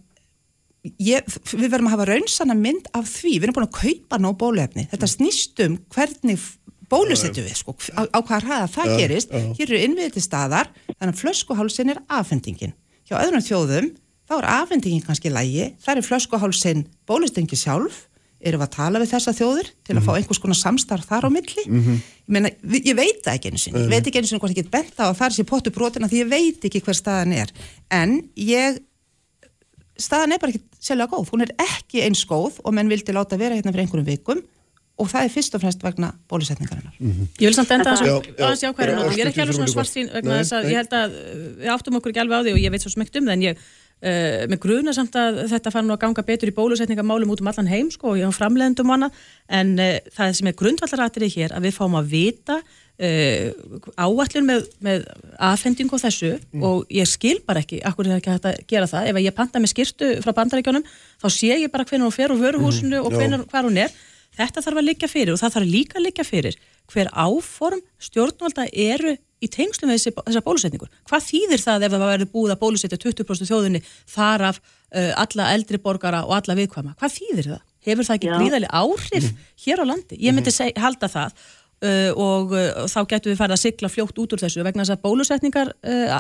ég, 1.00 1.38
við 1.54 1.70
verðum 1.70 1.92
að 1.92 1.96
hafa 1.96 2.10
raunsanna 2.10 2.58
mynd 2.60 2.90
af 2.98 3.08
því, 3.08 3.38
við 3.38 3.48
erum 3.48 3.58
búin 3.60 3.70
að 3.70 3.78
kaupa 3.78 4.20
ná 4.20 4.30
bólefni, 4.36 4.88
þetta 4.92 5.08
mm. 5.08 5.14
snýstum 5.14 5.78
hvernig 5.94 6.42
bólusettu 6.94 7.44
við 7.44 7.58
sko, 7.60 7.76
á, 7.98 8.02
á 8.08 8.20
hvað 8.22 8.48
hraða 8.48 8.70
það 8.72 8.96
gerist, 9.02 9.34
hér 9.34 9.68
eru 9.68 9.82
innviðið 9.88 10.16
til 10.16 10.24
staðar, 10.24 10.72
þannig 10.94 11.12
að 11.14 11.20
flöskuhálsin 11.24 11.94
er 11.94 12.02
afhendingin. 12.08 12.74
Hjá 13.10 13.20
öðrum 13.20 13.44
þjóðum 13.44 13.92
þá 14.30 14.36
er 14.38 14.50
afhendingin 14.54 15.06
kannski 15.06 15.32
lægi, 15.34 15.70
það 15.84 16.00
er 16.00 16.08
flöskuhálsin 16.08 16.88
bólustengi 17.10 17.60
sjálf. 17.60 18.08
Erum 18.44 18.60
við 18.60 18.66
að 18.68 18.74
tala 18.76 19.00
við 19.00 19.12
þessa 19.14 19.32
þjóður 19.38 19.68
til 19.72 19.94
að 19.94 19.96
mm 19.96 20.00
-hmm. 20.02 20.08
fá 20.08 20.18
einhvers 20.20 20.40
konar 20.44 20.58
samstarf 20.60 21.06
þar 21.08 21.28
á 21.28 21.30
milli? 21.32 21.64
Mm 21.64 21.84
-hmm. 21.84 22.00
ég, 22.04 22.32
meina, 22.36 22.50
ég 22.76 22.96
veit 22.98 23.22
það 23.24 23.36
ekki 23.38 23.48
einu 23.48 23.60
sinni. 23.62 23.80
Ég 23.80 23.94
veit 23.94 24.08
ekki 24.08 24.20
einu 24.20 24.28
sinni 24.28 24.40
hvort 24.44 24.52
ég 24.52 24.60
get 24.60 24.72
benta 24.72 25.08
á 25.08 25.12
þar 25.16 25.32
sé 25.32 25.44
pottu 25.48 25.72
brotina 25.72 26.10
því 26.12 26.18
ég 26.24 26.30
veit 26.30 26.66
ekki 26.66 26.82
hver 26.84 26.98
staðan 26.98 27.32
er. 27.32 27.54
En 27.88 28.28
ég 28.36 28.84
staðan 29.96 30.36
er 30.36 30.42
bara 30.44 30.52
ekki 30.52 30.64
selja 30.84 31.08
góð, 31.08 31.30
hún 31.32 31.46
er 31.46 31.54
ekki 31.56 32.04
eins 32.04 32.26
góð 32.28 32.60
og 32.64 32.74
menn 32.74 32.92
vildi 32.92 33.16
láta 33.16 33.40
vera 33.40 33.56
hérna 33.56 33.72
fyrir 33.72 33.86
einhverjum 33.86 34.12
vikum 34.12 34.44
og 35.02 35.10
það 35.10 35.26
er 35.26 35.32
fyrst 35.34 35.56
og 35.58 35.64
fremst 35.64 35.84
vegna 35.84 36.12
bólusetningarinnar. 36.30 36.94
Mm 37.00 37.12
-hmm. 37.12 37.28
Ég 37.42 37.48
vil 37.50 37.54
samt 37.54 37.72
enda 37.72 37.94
aðeins 37.94 38.64
jákvæðinu 38.64 39.06
og 39.06 39.14
ég 39.14 39.22
er 39.22 39.32
ekki 39.32 39.42
alveg 39.42 39.56
svona 39.56 39.74
svart 39.74 39.90
sín 39.90 40.12
vegna 40.14 40.40
þess 40.40 40.54
að 40.54 40.70
ég 40.70 40.78
held 40.78 40.94
að 40.94 41.16
við 41.62 41.70
áttum 41.76 41.96
okkur 41.98 42.12
ekki 42.12 42.22
alveg 42.22 42.38
á 42.38 42.44
því 42.44 42.54
og 42.54 42.60
ég 42.60 42.72
veit 42.72 42.82
svo 42.82 42.92
smegt 42.94 43.16
um 43.16 43.26
það 43.26 43.34
en 43.34 43.42
ég 43.42 43.58
uh, 43.58 44.48
með 44.52 44.60
gruna 44.60 44.94
samt 44.94 45.16
að 45.16 45.50
þetta 45.50 45.72
fara 45.72 45.86
nú 45.86 45.94
að 45.94 46.04
ganga 46.04 46.24
betur 46.24 46.52
í 46.52 46.58
bólusetningamálum 46.60 47.34
út 47.34 47.42
um 47.42 47.48
allan 47.48 47.68
heim 47.68 47.90
sko 47.92 48.14
og 48.14 48.18
ég 48.18 48.30
á 48.30 48.32
framlegendum 48.32 48.90
hana 48.90 49.10
en 49.50 49.80
uh, 49.80 49.98
það 50.14 50.34
sem 50.34 50.48
er 50.48 50.60
grundvallaratrið 50.62 51.36
hér 51.38 51.58
að 51.58 51.68
við 51.68 51.78
fáum 51.80 52.00
að 52.00 52.10
vita 52.14 52.62
Uh, 53.02 53.50
áallun 53.98 54.46
með, 54.46 54.68
með 54.86 55.08
aðfending 55.42 55.90
og 55.90 55.98
þessu 55.98 56.36
mm. 56.38 56.62
og 56.62 56.92
ég 56.94 57.08
skil 57.10 57.40
bara 57.42 57.64
ekki 57.64 57.80
akkur 57.82 58.06
er 58.06 58.20
ekki 58.20 58.30
hægt 58.30 58.46
að 58.46 58.60
gera 58.70 58.86
það 58.86 59.08
ef 59.10 59.18
ég 59.18 59.34
panta 59.34 59.58
með 59.58 59.72
skirtu 59.72 60.10
frá 60.22 60.30
bandaríkjónum 60.38 60.86
þá 61.18 61.26
sé 61.34 61.58
ég 61.58 61.72
bara 61.74 61.88
hvernig 61.90 62.06
hún 62.06 62.14
fer 62.14 62.30
úr 62.30 62.44
vöruhúsinu 62.44 63.00
mm. 63.00 63.08
og 63.08 63.18
hvernig, 63.18 63.48
hver 63.50 63.66
hún 63.66 63.80
er 63.82 63.96
þetta 64.38 64.64
þarf 64.66 64.82
að 64.82 64.88
liggja 64.90 65.10
fyrir 65.12 65.34
og 65.34 65.42
það 65.42 65.56
þarf 65.58 65.70
líka 65.70 66.00
að 66.00 66.06
liggja 66.08 66.26
fyrir 66.28 66.58
hver 66.92 67.10
áform 67.14 67.84
stjórnvalda 68.02 68.68
eru 68.72 69.16
í 69.44 69.50
tengslu 69.52 69.90
með 69.90 70.00
þessi, 70.00 70.14
þessa 70.20 70.44
bólusetningur 70.46 70.92
hvað 71.10 71.26
þýðir 71.28 71.64
það 71.64 71.88
ef 71.88 71.96
það 71.96 72.06
verður 72.12 72.32
búið 72.34 72.54
að 72.56 72.62
bólusetja 72.62 73.00
20% 73.02 73.50
þjóðunni 73.50 73.84
þar 74.14 74.46
af 74.52 74.62
uh, 74.62 75.12
alla 75.24 75.50
eldri 75.56 75.80
borgara 75.84 76.24
og 76.28 76.38
alla 76.38 76.58
viðkvæma 76.60 76.96
hvað 77.00 77.18
þýðir 77.18 77.50
það? 77.54 77.66
Hefur 77.84 78.08
það 78.08 78.20
ekki 78.20 78.32
gríðarlega 78.32 78.84
áhrif 78.84 79.28
mm. 79.28 79.50
hér 79.66 79.84
á 79.84 79.86
landi? 79.90 80.20
Ég 80.24 80.36
myndi 80.36 80.56
seg, 80.56 80.80
halda 80.80 81.12
það 81.12 81.44
Uh, 81.84 82.14
og 82.16 82.54
uh, 82.56 82.86
þá 82.88 83.02
getur 83.12 83.34
við 83.34 83.40
farið 83.42 83.58
að 83.58 83.60
sigla 83.60 83.90
fljótt 83.92 84.20
út 84.22 84.32
úr 84.32 84.40
þessu 84.40 84.62
vegna 84.64 84.86
þess 84.86 84.94
að 84.94 85.02
bólusetningar 85.04 85.72
uh, 85.84 86.14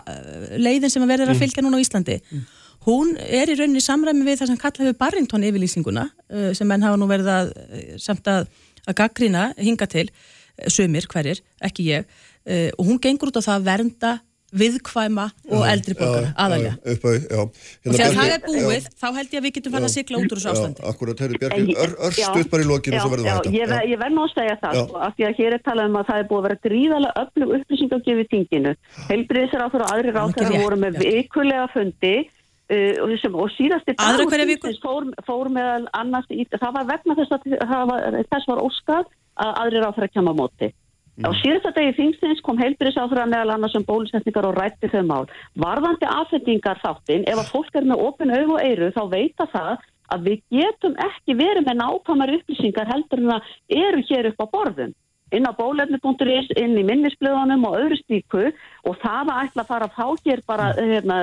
leiðin 0.60 0.92
sem 0.92 1.06
verður 1.08 1.30
að 1.30 1.38
mm. 1.38 1.40
fylgja 1.40 1.64
núna 1.64 1.80
á 1.80 1.84
Íslandi 1.86 2.18
mm. 2.20 2.42
Hún 2.88 3.16
er 3.20 3.52
í 3.52 3.58
rauninni 3.60 3.84
samræmi 3.84 4.26
við 4.28 4.42
það 4.42 4.52
sem 4.52 4.62
kallaði 4.62 4.92
við 4.92 5.00
Barrington 5.00 5.48
yfirlýsinguna 5.48 6.06
sem 6.58 6.70
menn 6.70 6.86
hafa 6.86 7.00
nú 7.00 7.08
verið 7.12 7.32
að 7.32 7.54
samt 8.02 8.28
að, 8.32 8.52
að 8.88 9.00
gaggrina 9.00 9.48
hinga 9.58 9.88
til 9.92 10.10
sömur 10.70 11.08
hverjir, 11.10 11.42
ekki 11.64 11.90
ég 11.90 12.22
og 12.78 12.86
hún 12.86 13.02
gengur 13.02 13.32
út 13.32 13.40
á 13.40 13.46
það 13.46 13.56
að 13.56 13.68
vernda 13.70 14.14
viðkvæma 14.54 15.26
og 15.50 15.64
eldri 15.66 15.96
borgara 15.98 16.30
aðalja 16.40 16.74
hérna, 16.86 17.46
og 17.46 17.96
þegar 17.96 18.18
það 18.18 18.34
er 18.36 18.42
búið 18.44 18.76
já. 18.86 18.92
þá 19.02 19.08
held 19.18 19.34
ég 19.34 19.40
að 19.40 19.48
við 19.48 19.56
getum 19.58 19.76
fann 19.76 19.88
að 19.88 19.94
sigla 19.94 20.20
út 20.20 20.36
úr 20.36 20.42
þessu 20.42 20.52
ástandi. 20.52 20.86
Akkurat, 20.92 21.24
þeirri 21.24 21.40
Bjarki, 21.42 21.76
örstuðt 21.80 22.52
bara 22.52 22.66
í 22.66 22.70
lokinu 22.70 23.00
og 23.00 23.06
svo 23.06 23.14
verður 23.16 23.30
það 23.30 23.40
hægt 23.40 23.58
Ég, 23.58 23.74
ég 23.94 24.02
verð 24.04 24.18
nú 24.18 24.28
að 24.28 24.36
segja 24.36 24.60
það 24.62 24.78
sko, 24.78 25.02
af 25.08 25.18
því 25.18 25.28
að 25.30 25.42
hér 25.42 25.58
er 25.58 25.66
talað 25.66 25.90
um 25.90 26.00
að 26.00 26.08
það 26.12 26.22
er 26.22 26.30
búið 26.30 26.40
að 26.40 26.48
vera 26.48 26.60
gríðalega 26.68 27.24
öflug 27.24 27.56
upplýsing 27.58 27.90
á 27.90 28.00
gefið 28.08 28.32
tinginu 28.36 28.76
heilbriðisar 29.10 29.66
áþur 29.66 29.86
og 29.88 29.94
aðri 29.96 30.16
ráþur 30.20 30.56
voru 30.60 30.82
með 30.84 31.02
vikulega 31.02 31.66
fundi 31.74 32.16
uh, 32.22 32.43
og, 32.72 33.16
sem, 33.22 33.36
og 33.36 33.52
síðasti 33.58 33.96
fór, 34.84 35.10
fór 35.28 35.52
meðal 35.52 35.90
annars 36.00 36.30
í, 36.32 36.46
það 36.54 36.78
var 36.78 36.88
vegna 36.94 37.18
þess 37.20 37.36
að 37.36 38.24
þess 38.32 38.48
var 38.50 38.64
óskað 38.64 39.12
að 39.44 39.60
aðri 39.64 39.84
ráþur 39.84 40.08
að 40.08 40.14
kemja 40.16 40.34
á 40.34 40.40
móti 40.40 40.74
Mm. 41.14 41.28
Á 41.30 41.32
síðasta 41.44 41.70
degi 41.76 41.94
þingstins 41.94 42.40
kom 42.42 42.58
heilbyrðisáþurra 42.58 43.28
meðal 43.30 43.54
annars 43.54 43.76
um 43.78 43.84
bólusetningar 43.86 44.48
og 44.50 44.56
rætti 44.58 44.90
þau 44.90 45.04
mál. 45.06 45.28
Varðandi 45.62 46.08
afhendingar 46.10 46.82
þáttinn, 46.82 47.28
ef 47.30 47.38
að 47.38 47.52
fólk 47.54 47.78
er 47.78 47.86
með 47.86 48.02
opin 48.02 48.34
auð 48.34 48.56
og 48.56 48.64
eyru 48.66 48.90
þá 48.96 49.04
veita 49.12 49.46
það 49.52 49.84
að 50.14 50.26
við 50.28 50.42
getum 50.58 50.98
ekki 51.06 51.38
verið 51.38 51.68
með 51.68 51.80
nákvæmar 51.84 52.34
upplýsingar 52.40 52.90
heldur 52.90 53.22
en 53.22 53.30
það 53.30 53.54
eru 53.84 54.04
hér 54.10 54.30
upp 54.32 54.42
á 54.42 54.46
borðum 54.58 54.96
inn 55.34 55.48
á 55.50 55.52
bólefni.is, 55.58 56.52
inn 56.60 56.78
í 56.80 56.84
minnisblöðunum 56.88 57.66
og 57.70 57.78
öðru 57.80 57.98
stíku 58.02 58.44
og 58.88 58.98
það 59.02 59.30
var 59.30 59.48
ætla 59.48 59.64
að 59.64 59.70
fara 59.72 59.88
að 59.90 59.96
fá 59.98 60.28
hér 60.28 60.44
bara 60.48 60.70
hérna, 60.78 61.18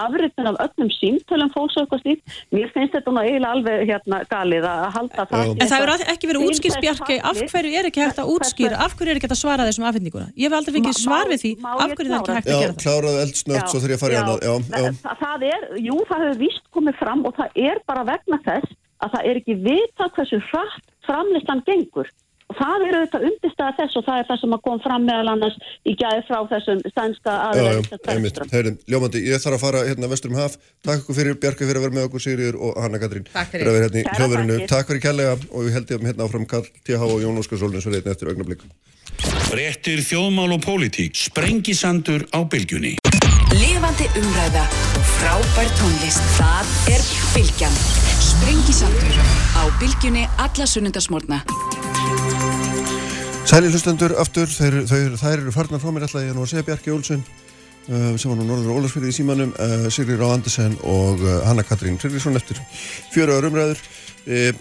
afriðin 0.00 0.50
af 0.50 0.60
öllum 0.66 0.90
símtölum 0.96 1.52
fólksöku 1.54 1.96
og 1.96 2.02
stík. 2.02 2.20
Mér 2.54 2.72
finnst 2.74 2.96
þetta 2.96 3.14
nú 3.14 3.22
eiginlega 3.24 3.54
alveg 3.56 3.84
hérna 3.90 4.22
galið 4.30 4.68
að 4.70 4.86
halda 4.96 5.26
það. 5.32 5.52
En 5.54 5.72
það 5.72 5.86
er 5.86 6.04
ekki 6.14 6.30
verið 6.30 6.46
útskýrsbjarki, 6.48 7.18
af 7.30 7.42
hverju 7.52 7.78
er 7.80 7.90
ekki 7.90 8.04
hægt 8.04 8.22
að 8.22 8.32
útskýra, 8.34 8.80
af 8.86 8.96
hverju 8.98 9.14
er 9.14 9.20
ekki 9.20 9.28
hægt 9.28 9.36
að 9.36 9.42
svara 9.42 9.68
þessum 9.68 9.88
afhendinguna? 9.90 10.28
Ég 10.36 10.48
hef 10.48 10.58
aldrei 10.60 10.76
fengið 10.78 10.98
svar 11.00 11.30
við 11.30 11.44
því, 11.44 11.52
af 11.70 11.94
hverju 11.94 12.10
er 12.10 12.18
ekki 12.20 12.36
hægt 12.38 12.50
að 12.50 12.60
gera 12.60 12.74
það? 12.74 12.76
Já, 12.76 12.82
kláraðu 12.84 13.24
eldsnött 13.24 13.72
svo 13.72 13.82
þurf 13.84 13.94
ég 13.94 13.98
að 13.98 14.04
fara 14.04 15.50
er, 15.50 15.66
jú, 15.80 15.96
það 16.08 16.24
hefur 16.24 16.40
vist 16.40 16.64
komið 16.74 16.98
fram 17.00 17.26
og 17.28 17.36
það 17.38 17.60
er 17.70 17.82
bara 17.88 18.06
vegna 18.08 18.38
þess 18.44 18.76
að 19.00 19.14
það 19.14 19.28
er 19.28 19.40
ekki 19.40 19.56
vita 19.64 20.08
hversu 20.16 20.40
hratt 20.50 20.90
framlistan 21.06 21.62
gengur 21.66 22.10
og 22.50 22.56
það 22.58 22.84
eru 22.86 23.00
auðvitað 23.00 23.26
undirstæða 23.28 23.74
þess 23.78 23.98
og 24.00 24.06
það 24.08 24.20
er 24.20 24.28
það 24.28 24.40
sem 24.42 24.54
að 24.56 24.62
kom 24.66 24.80
fram 24.82 25.06
meðal 25.06 25.32
annars 25.34 25.56
í 25.86 25.94
gæði 26.00 26.22
frá 26.26 26.38
þessum 26.50 26.82
stænska 26.90 27.36
aðeins 27.46 28.80
Ljómandi, 28.90 29.22
ég 29.28 29.42
þarf 29.42 29.56
að 29.56 29.64
fara 29.64 29.84
hérna 29.86 30.10
vestur 30.10 30.32
um 30.32 30.40
haf. 30.40 30.56
Takk 30.86 31.04
okkur 31.04 31.18
fyrir 31.20 31.38
Bjarki 31.40 31.68
fyrir 31.68 31.80
að 31.80 31.86
vera 31.86 31.98
með 31.98 32.08
okkur 32.10 32.24
Sigriður 32.26 32.60
og 32.66 32.80
Hanna 32.82 33.00
Katrín 33.02 33.28
Takk 33.30 33.54
fyrir. 33.54 33.82
hérna 33.86 34.60
Takk 34.70 34.90
fyrir 34.90 35.04
kærlega 35.04 35.36
og 35.50 35.68
við 35.68 35.76
heldum 35.78 36.08
hérna 36.08 36.26
áfram 36.26 36.48
Karl 36.50 36.66
T.H. 36.82 37.00
og 37.00 37.20
Jón 37.22 37.38
Óskarsólins 37.40 37.86
og 37.86 37.94
reytin 37.94 38.14
eftir 38.14 38.32
augnablík 38.32 38.66
Réttir 39.50 40.00
þjóðmál 40.06 40.54
og 40.54 40.62
pólitík. 40.62 41.18
Sprengisandur 41.18 42.22
á 42.30 42.40
bylgjunni. 42.46 42.94
Lifandi 43.50 44.06
umræða 44.20 44.62
og 44.94 45.08
frábær 45.18 45.72
tónlist 45.80 46.22
Það 46.38 46.94
er 46.94 47.04
bylgjan. 47.34 47.80
Sprengisandur 48.30 49.20
á 49.58 49.62
bylgjunni 49.82 50.24
alla 50.38 50.70
sunnundasmórna 50.70 51.42
Sæli 53.50 53.66
hlustendur 53.66 54.12
aftur, 54.22 54.46
þeir, 54.46 54.74
þeir, 54.86 55.14
þær 55.18 55.40
eru 55.40 55.50
farnar 55.50 55.80
frá 55.82 55.90
mér 55.90 56.04
alltaf, 56.06 56.22
ég 56.22 56.30
er 56.30 56.36
nú 56.36 56.44
að 56.44 56.52
segja 56.52 56.66
Bjarki 56.68 56.92
Olsson 56.94 57.24
uh, 57.24 58.12
sem 58.14 58.30
var 58.30 58.36
nú 58.38 58.44
Norður 58.46 58.76
Ólarsfyrði 58.76 59.10
í 59.10 59.16
símanum 59.16 59.50
uh, 59.56 59.88
Sigri 59.90 60.14
Rá 60.20 60.28
Andersen 60.36 60.76
og 60.86 61.18
uh, 61.24 61.40
Hanna 61.48 61.64
Katrín 61.66 61.98
Tryggvísson 61.98 62.38
eftir. 62.38 62.60
Fjöru 63.10 63.34
ára 63.34 63.50
umræður. 63.50 63.82
Uh, 64.22 64.54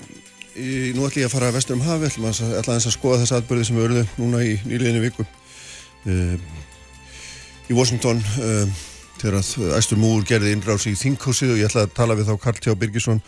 Nú 0.57 1.05
ætlum 1.05 1.21
ég 1.21 1.29
að 1.29 1.35
fara 1.35 1.51
að 1.51 1.59
vestur 1.59 1.77
um 1.77 1.85
hafi, 1.85 2.09
ætlum 2.09 2.25
að, 2.31 2.39
ætlum 2.63 2.79
að 2.79 2.95
skoða 2.95 3.19
þess 3.21 3.35
aðbörði 3.37 3.67
sem 3.67 3.77
við 3.77 3.85
örðum 3.85 4.09
núna 4.23 4.41
í 4.41 4.55
nýliðinu 4.65 5.03
viku. 5.05 5.27
Uh, 6.09 6.33
í 7.69 7.77
Washington 7.77 8.25
uh, 8.41 8.81
þegar 9.19 9.39
að 9.39 9.75
æstur 9.77 9.99
múur 9.99 10.25
gerði 10.27 10.53
innráðs 10.55 10.87
í 10.89 10.95
þinghúsið 10.97 11.53
og 11.53 11.59
ég 11.59 11.69
ætla 11.69 11.85
að 11.85 11.95
tala 11.97 12.15
við 12.15 12.29
þá 12.29 12.35
Karl 12.43 12.61
Tjá 12.63 12.73
Birgisson 12.79 13.19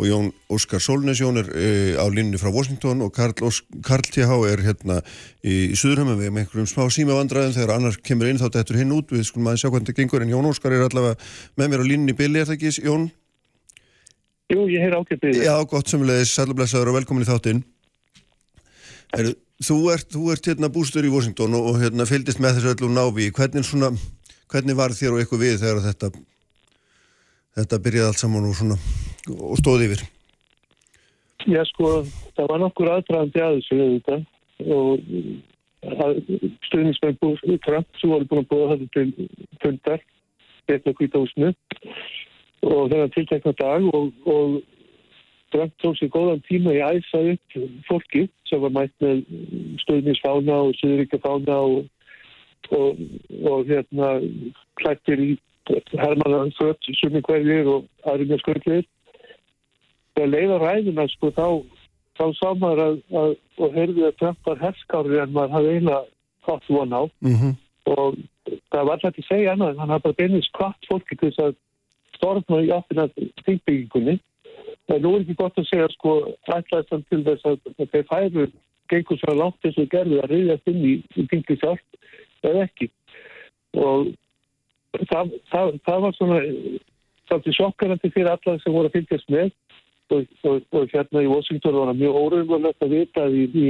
og 0.00 0.06
Jón 0.06 0.28
Óskar 0.52 0.82
Solnes 0.82 1.20
Jón 1.20 1.40
er 1.40 1.50
e, 1.52 1.70
á 1.98 2.06
línni 2.08 2.38
frá 2.40 2.52
Washington 2.54 3.02
og 3.04 3.12
Karl, 3.16 3.34
Karl 3.84 4.06
Tjá 4.06 4.30
er 4.48 4.62
hérna 4.64 5.00
í, 5.42 5.72
í 5.72 5.78
Suðurhöfum 5.78 6.20
við 6.20 6.30
með 6.30 6.44
einhverjum 6.44 6.70
smá 6.70 6.86
símavandræðin 6.94 7.56
þegar 7.56 7.74
annar 7.76 7.98
kemur 8.06 8.30
inn 8.30 8.40
þá 8.40 8.48
er 8.62 8.78
hinn 8.80 8.94
út. 8.94 9.10
Við 9.10 9.26
skulum 9.28 9.50
aðeins 9.50 9.64
sjá 9.64 9.72
hvernig 9.72 9.90
þetta 9.90 9.98
gengur. 10.00 10.24
En 10.24 10.32
Jón 10.32 10.48
Óskar 10.50 10.76
er 10.76 10.86
allavega 10.86 11.18
með 11.58 11.72
mér 11.72 11.82
á 11.82 11.90
línni 11.90 12.16
Billi, 12.16 12.40
er 12.40 12.48
það 12.48 12.56
ekki 12.58 12.86
Jón? 12.86 13.10
Jú, 14.50 14.64
ég 14.70 14.82
heyr 14.82 14.96
ákveðið 14.98 15.44
Já, 15.44 15.54
gott 15.70 15.90
semleis, 15.90 16.32
sælublesaður 16.34 16.90
og 16.90 16.98
velkomin 16.98 17.26
í 17.26 17.28
þáttinn. 17.28 17.60
Þú 19.60 19.76
ert, 19.92 20.08
þú 20.14 20.30
ert 20.32 20.48
hérna 20.48 20.70
bústur 20.72 21.04
í 21.06 21.12
Washington 21.12 21.54
og, 21.58 21.68
og 21.72 21.82
hérna 21.82 22.06
fylgist 22.08 22.40
með 22.42 22.58
þessu 22.58 22.72
öllum 22.72 22.96
návi 22.96 23.28
hvernig 23.36 23.66
svona 23.68 23.92
hvernig 24.50 24.76
var 24.78 24.94
þér 24.96 25.14
og 25.14 25.22
eitthvað 25.22 25.44
við 25.44 25.60
þegar 25.62 25.84
þetta 25.88 26.10
þetta 27.58 27.82
byrjaði 27.84 28.10
allt 28.10 28.22
saman 28.22 28.48
og 28.48 28.56
svona 28.58 28.78
og 29.36 29.60
stóði 29.60 29.90
yfir? 29.90 30.04
Já 31.48 31.62
sko, 31.68 32.02
það 32.36 32.50
var 32.52 32.62
nokkur 32.64 32.92
aðdraðandi 32.94 33.44
að 33.44 33.56
þessu 33.58 33.80
auðvitað 33.80 34.22
og 34.76 34.90
stuðnismenn 36.68 37.20
búið 37.22 37.60
Trump 37.64 38.00
sem 38.00 38.12
voru 38.12 38.28
búin 38.28 38.42
að 38.42 38.50
búið 38.50 38.72
þetta 38.74 38.88
til 38.96 39.28
fundar 39.62 40.02
betra 40.68 40.92
kvítahúsinu 40.98 41.54
og 42.68 42.90
þennan 42.92 43.14
tiltekna 43.14 43.54
dag 43.56 43.86
og, 43.88 44.10
og 44.28 44.60
Trump 45.50 45.72
tók 45.82 45.96
sér 45.98 46.12
góðan 46.12 46.42
tíma 46.46 46.74
í 46.76 46.82
æsa 46.84 47.22
upp 47.32 47.56
fólki 47.88 48.26
sem 48.50 48.60
var 48.62 48.74
mætt 48.76 48.92
með 49.02 49.24
stöðnisfána 49.86 50.58
og 50.68 50.76
söðuríkjafána 50.82 51.56
og, 51.64 51.88
og, 52.76 53.00
og 53.44 53.66
hérna 53.68 54.10
klættir 54.80 55.22
í 55.22 55.30
hermaðan 55.94 56.52
fött, 56.58 56.88
sumi 56.98 57.22
hverjir 57.26 57.68
og 57.70 57.86
aðri 58.08 58.26
með 58.30 58.42
skurðlir. 58.42 58.88
Þegar 60.16 60.32
leiða 60.34 60.58
ræðina 60.62 61.06
sko 61.12 61.30
þá, 61.36 61.46
þá 62.18 62.24
sá 62.38 62.48
maður 62.58 62.82
að, 62.86 62.96
að 63.22 63.34
og 63.60 63.76
heyrði 63.76 64.06
að 64.08 64.16
Trump 64.20 64.48
var 64.48 64.62
herskári 64.64 65.20
en 65.20 65.34
maður 65.36 65.56
hafði 65.56 65.74
eiginlega 65.74 66.02
gott 66.46 66.68
von 66.68 66.96
á 66.96 67.02
Mm 67.20 67.36
-hmm. 67.36 67.52
og 67.96 68.16
það 68.70 68.84
var 68.84 68.92
alltaf 68.92 69.10
ekki 69.10 69.24
að 69.24 69.32
segja 69.32 69.52
annað 69.52 69.70
en 69.70 69.78
hann 69.78 69.92
hafði 69.94 70.02
bara 70.02 70.20
beinist 70.20 70.52
kvart 70.52 70.88
fólki 70.88 71.16
til 71.16 71.28
þess 71.30 71.44
að 71.44 71.54
storma 72.16 72.62
í 72.62 72.72
áttina 72.72 73.08
þingbyggingunni 73.44 74.18
en 74.88 75.02
nú 75.02 75.14
er 75.14 75.20
ekki 75.20 75.36
gott 75.38 75.58
að 75.58 75.68
segja 75.70 75.88
sko 75.92 76.12
hann 76.48 77.04
til 77.10 77.22
þess 77.24 77.44
að, 77.44 77.58
þeir 77.92 78.06
færu 78.10 78.46
gengur 78.90 79.18
svo 79.18 79.34
langt 79.34 79.64
eins 79.64 79.78
og 79.78 79.90
gerðu 79.92 80.20
að 80.22 80.30
reyðast 80.34 80.68
inn 80.70 80.84
í, 80.84 80.94
í 81.16 81.26
þingli 81.30 81.56
sjálf 81.60 81.84
eða 82.46 82.66
ekki. 82.66 82.90
Og 83.78 84.12
það, 85.10 85.34
það, 85.52 85.74
það 85.86 86.04
var 86.04 86.16
svona 86.18 86.38
svolítið 87.30 87.56
sjokkarandi 87.58 88.12
fyrir 88.14 88.32
alla 88.34 88.56
sem 88.62 88.74
voru 88.74 88.90
að 88.90 88.96
fylgjast 88.98 89.34
með. 89.34 89.50
Og, 90.10 90.24
og, 90.50 90.62
og 90.74 90.90
hérna 90.90 91.22
í 91.22 91.28
Washington 91.30 91.76
var 91.76 91.92
það 91.92 92.00
mjög 92.00 92.16
óraugulegt 92.18 92.82
að 92.82 92.94
vita 92.96 93.26
að 93.28 93.36
í, 93.38 93.44
í 93.54 93.66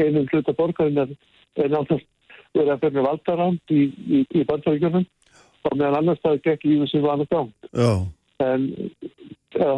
einum 0.00 0.28
hluta 0.30 0.54
borgarinnar 0.56 1.10
er 1.56 1.72
náttúrulega 1.72 2.14
verið 2.56 2.72
að 2.72 2.82
fyrir 2.84 3.04
valdaránd 3.04 3.74
í, 3.76 3.82
í, 3.84 4.22
í 4.24 4.44
bandaríkjörnum 4.48 5.04
og 5.66 5.76
meðan 5.76 5.98
annars 6.00 6.22
það 6.24 6.40
gekk 6.46 6.64
lífið 6.64 6.92
sem 6.92 7.04
var 7.04 7.24
gang. 7.28 7.52
Já, 7.76 7.90
en 8.46 8.66
ja, 9.56 9.72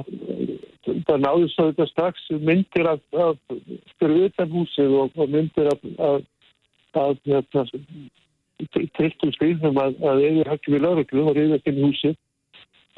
það 1.09 1.27
svo 1.53 1.69
þetta 1.69 1.87
strax 1.91 2.27
myndir 2.47 2.91
af 2.93 3.03
fyrir 3.99 4.29
utan 4.29 4.53
húsið 4.53 4.97
og, 5.03 5.19
og 5.19 5.33
myndir 5.35 5.71
af, 5.73 5.87
af 6.97 7.19
hérna, 7.24 7.65
trilltum 8.97 9.32
skrifnum 9.35 9.78
að, 9.82 9.98
að 10.02 10.24
eða 10.31 10.48
höfði 10.52 10.74
við 10.74 10.82
lauruglu 10.85 11.27
og 11.27 11.36
reyðast 11.36 11.69
inn 11.69 11.78
í 11.82 11.86
húsið 11.89 12.16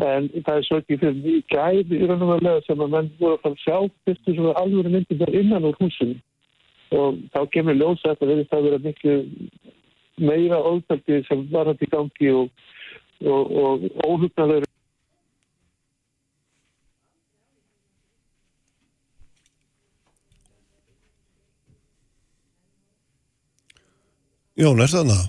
en 0.01 0.29
það 0.47 0.57
er 0.57 0.67
svo 0.67 0.79
ekki 0.81 0.99
fyrir 1.01 1.19
mjög 1.19 1.43
gæði 1.53 1.99
í 1.99 2.09
raun 2.09 2.25
og 2.25 2.33
verulega 2.33 2.65
sem 2.65 2.83
að 2.85 2.93
menn 2.95 3.11
voru 3.19 3.37
að 3.37 3.43
fara 3.43 3.57
að 3.57 3.65
sjá 3.65 3.77
fyrstu 4.07 4.35
svona 4.37 4.55
alvöru 4.61 4.93
myndir 4.95 5.35
innan 5.41 5.67
úr 5.69 5.77
húsinu. 5.81 6.17
Og 6.97 7.21
þá 7.35 7.41
kemur 7.55 7.79
ljósa 7.79 8.11
að 8.11 8.15
þetta 8.15 8.31
verðist 8.31 8.55
að 8.57 8.67
vera 8.67 8.81
miklu 8.87 9.17
meira 10.21 10.61
óþældi 10.71 11.21
sem 11.29 11.45
var 11.53 11.71
hægt 11.71 11.85
í 11.87 11.91
gangi 11.93 12.33
og, 12.35 12.49
og, 13.25 13.53
og 13.63 13.87
óhugnaður 14.07 14.67
Jón, 24.61 24.77
er 24.85 24.91
það 24.93 25.07
það? 25.09 25.21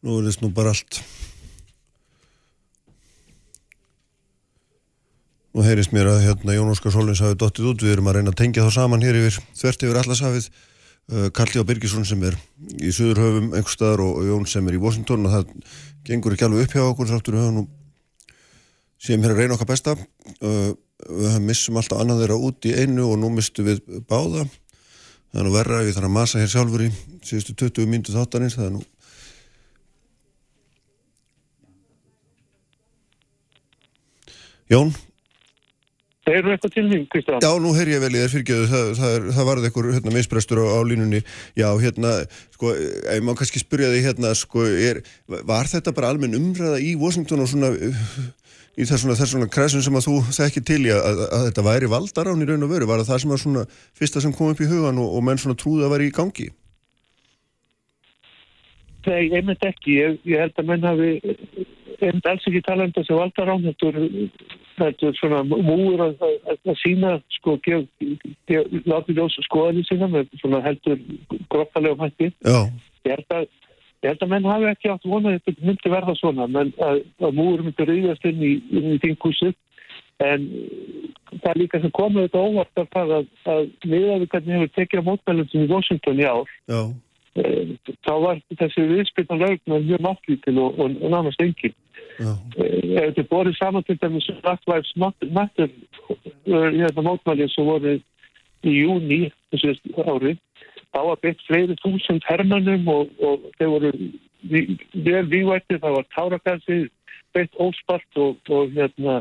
Nú 0.00 0.14
er 0.16 0.28
þess 0.30 0.40
nú 0.40 0.48
bara 0.56 0.70
allt. 0.72 1.00
Nú 5.52 5.64
heyrist 5.66 5.92
mér 5.92 6.08
að 6.08 6.22
hérna 6.24 6.54
Jón 6.56 6.70
Óskar 6.72 6.94
Sólins 6.94 7.20
hafi 7.20 7.36
dottið 7.36 7.68
út. 7.74 7.84
Við 7.84 7.98
erum 7.98 8.08
að 8.08 8.16
reyna 8.16 8.32
að 8.32 8.38
tengja 8.40 8.64
þá 8.64 8.78
saman 8.78 9.04
hér 9.04 9.18
yfir 9.18 9.36
þvert 9.60 9.84
yfir 9.84 10.00
allasafið. 10.00 10.46
Uh, 11.10 11.26
Karli 11.36 11.60
á 11.60 11.68
Birgisson 11.68 12.08
sem 12.08 12.24
er 12.24 12.38
í 12.80 12.94
Suðurhöfum 12.96 13.50
einhver 13.50 13.74
staðar 13.74 14.04
og 14.06 14.24
Jón 14.30 14.48
sem 14.48 14.72
er 14.72 14.78
í 14.78 14.80
Washington 14.80 15.28
og 15.28 15.36
það 15.36 15.52
gengur 16.08 16.38
ekki 16.38 16.48
alveg 16.48 16.64
upp 16.64 16.78
hjá 16.78 16.84
okkur 16.86 17.12
þáttur 17.12 17.36
við 17.36 17.44
höfum 17.44 17.58
nú 17.58 17.66
séum 19.00 19.26
hér 19.26 19.34
að 19.34 19.44
reyna 19.44 19.58
okkar 19.58 19.72
besta. 19.74 19.98
Uh, 20.40 20.72
við 21.10 21.38
missum 21.44 21.76
alltaf 21.76 22.00
annað 22.00 22.24
þeirra 22.24 22.40
út 22.48 22.72
í 22.72 22.76
einu 22.78 23.10
og 23.10 23.20
nú 23.20 23.34
mistu 23.36 23.68
við 23.68 23.84
báða. 24.08 24.48
Það 25.30 25.40
er 25.40 25.46
nú 25.46 25.52
verra 25.54 25.82
ef 25.82 25.90
ég 25.90 25.94
þarf 25.94 26.08
að 26.08 26.16
masa 26.16 26.40
hér 26.42 26.50
sjálfur 26.50 26.82
í 26.86 26.88
síðustu 27.22 27.54
20 27.62 27.86
mínutu 27.90 28.14
þáttanins, 28.16 28.56
það 28.58 28.66
er 28.66 28.74
nú... 28.78 28.82
Jón? 34.70 34.90
Það 36.20 36.36
eru 36.36 36.50
eitthvað 36.52 36.74
til 36.74 36.84
þín, 36.90 37.04
Kristján. 37.10 37.42
Já, 37.42 37.50
nú 37.62 37.70
heyr 37.74 37.88
ég 37.90 38.02
vel 38.02 38.10
í 38.12 38.20
þér 38.20 38.32
fyrirgeðu, 38.34 38.66
það, 38.70 38.90
það, 38.98 39.28
það 39.36 39.48
varði 39.48 39.70
einhver 39.70 39.88
hérna, 39.96 40.12
misbrestur 40.14 40.60
á, 40.62 40.66
á 40.68 40.80
línunni. 40.86 41.20
Já, 41.58 41.66
hérna, 41.80 42.12
sko, 42.54 42.74
ég 42.76 43.24
má 43.26 43.32
kannski 43.38 43.62
spyrja 43.62 43.88
því 43.94 44.02
hérna, 44.04 44.34
sko, 44.38 44.66
er, 44.66 45.00
var 45.26 45.70
þetta 45.70 45.94
bara 45.96 46.12
almenn 46.12 46.38
umræða 46.38 46.82
í 46.84 46.92
Washington 47.00 47.42
og 47.42 47.50
svona, 47.50 47.72
í 48.80 48.86
þessuna, 48.88 49.16
þessuna 49.18 49.48
kræsun 49.52 49.84
sem 49.84 49.98
að 49.98 50.06
þú 50.06 50.14
þekki 50.36 50.62
til 50.70 50.80
í 50.86 50.94
að, 50.94 51.02
að, 51.10 51.20
að 51.36 51.44
þetta 51.48 51.66
væri 51.66 51.90
valdarán 51.92 52.44
í 52.44 52.48
raun 52.48 52.66
og 52.66 52.72
veru? 52.72 52.88
Var 52.88 53.02
það 53.02 53.10
það 53.10 53.20
sem 53.22 53.34
var 53.34 53.42
svona 53.42 53.66
fyrsta 54.00 54.22
sem 54.24 54.34
kom 54.36 54.54
upp 54.54 54.62
í 54.64 54.70
hugan 54.70 55.02
og, 55.02 55.12
og 55.16 55.26
menn 55.26 55.40
svona 55.42 55.58
trúði 55.60 55.86
að 55.86 55.94
væri 55.94 56.08
í 56.08 56.14
gangi? 56.16 56.48
Nei, 59.06 59.30
einmitt 59.32 59.62
ekki. 59.64 59.96
Ég, 59.96 60.18
ég 60.28 60.42
held 60.44 60.58
að 60.60 60.68
menn 60.68 60.84
hafi 60.88 61.12
einmitt 62.00 62.28
alls 62.28 62.48
ekki 62.48 62.62
tala 62.66 62.88
um 62.88 62.92
þessi 62.96 63.16
valdarán. 63.16 63.64
Þetta 64.80 65.08
er, 65.10 65.16
svona 65.18 65.40
múur 65.44 66.00
að, 66.06 66.22
að, 66.48 66.74
sína, 66.80 67.16
sko, 67.36 67.56
gef, 67.64 67.88
gef, 68.48 68.76
láti 68.88 69.16
ljós 69.16 69.36
skoðanir 69.44 69.88
sína 69.88 70.08
með 70.08 70.30
svona 70.40 70.62
heldur 70.64 71.00
gróttalegum 71.52 72.06
hætti. 72.06 72.30
Já, 72.44 72.62
Ég 73.08 73.16
held 73.16 73.32
að 73.32 73.48
Ég 74.00 74.08
held 74.14 74.22
að 74.24 74.30
menn 74.32 74.46
hafi 74.48 74.68
ekki 74.70 74.88
átt 74.88 75.04
vonað 75.04 75.34
að 75.36 75.42
þetta 75.44 75.66
myndi 75.68 75.90
verða 75.92 76.14
svona, 76.16 76.46
menn 76.48 76.70
að, 76.80 77.02
að 77.20 77.34
múur 77.36 77.64
myndi 77.66 77.86
rauðast 77.88 78.24
inn 78.30 78.40
í, 78.40 78.52
í 78.72 78.96
þingúsið 79.02 79.52
en 80.24 80.46
það 81.40 81.50
er 81.52 81.60
líka 81.60 81.80
sem 81.82 81.92
komið 81.96 82.26
þetta 82.26 82.44
óvart 82.46 82.80
af 82.80 82.88
það 82.94 83.12
að, 83.18 83.28
að 83.54 83.62
miðað 83.92 84.22
við 84.22 84.32
hvernig 84.34 84.56
hefur 84.56 84.72
tekið 84.78 85.00
á 85.00 85.08
mótmælum 85.08 85.48
sem 85.52 85.64
í 85.64 85.70
Washington 85.70 86.20
í 86.20 86.26
ár 86.28 86.50
já, 86.72 86.80
eh, 87.40 87.94
þá 88.08 88.12
var 88.24 88.42
þessi 88.62 88.86
viðspilna 88.94 89.38
lögna 89.44 89.80
mjög 89.84 90.04
máttlítil 90.08 90.56
og, 90.64 90.80
og, 90.80 90.96
og 91.00 91.14
nánast 91.14 91.44
engin. 91.44 91.76
já, 92.20 92.32
Eh, 92.60 93.00
Ef 93.00 93.14
þetta 93.14 93.28
borðið 93.30 93.56
saman 93.56 93.84
til 93.86 93.96
dæmis 94.00 94.26
Black 94.42 94.64
Lives 94.68 94.90
Matter 94.96 95.68
eh, 95.68 96.70
hérna 96.76 97.04
mótmælið 97.06 97.52
sem 97.54 97.68
voru 97.68 97.94
í 98.64 98.74
júni 98.76 99.20
þessu 99.52 99.76
ári 100.04 100.34
þá 100.94 101.00
var 101.06 101.20
byggt 101.22 101.44
fleiri 101.46 101.76
þúsund 101.82 102.24
hermannum 102.26 102.88
og, 102.90 103.12
og 103.22 103.46
þeir 103.58 103.72
voru 103.74 103.92
vel 104.50 105.26
vývættir, 105.30 105.80
það 105.82 105.96
var 105.98 106.08
tárakalsi 106.16 106.80
byggt 107.36 107.60
óspart 107.62 108.20
og, 108.20 108.40
og 108.50 108.72
hérna 108.74 109.20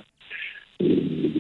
eh, 0.80 1.38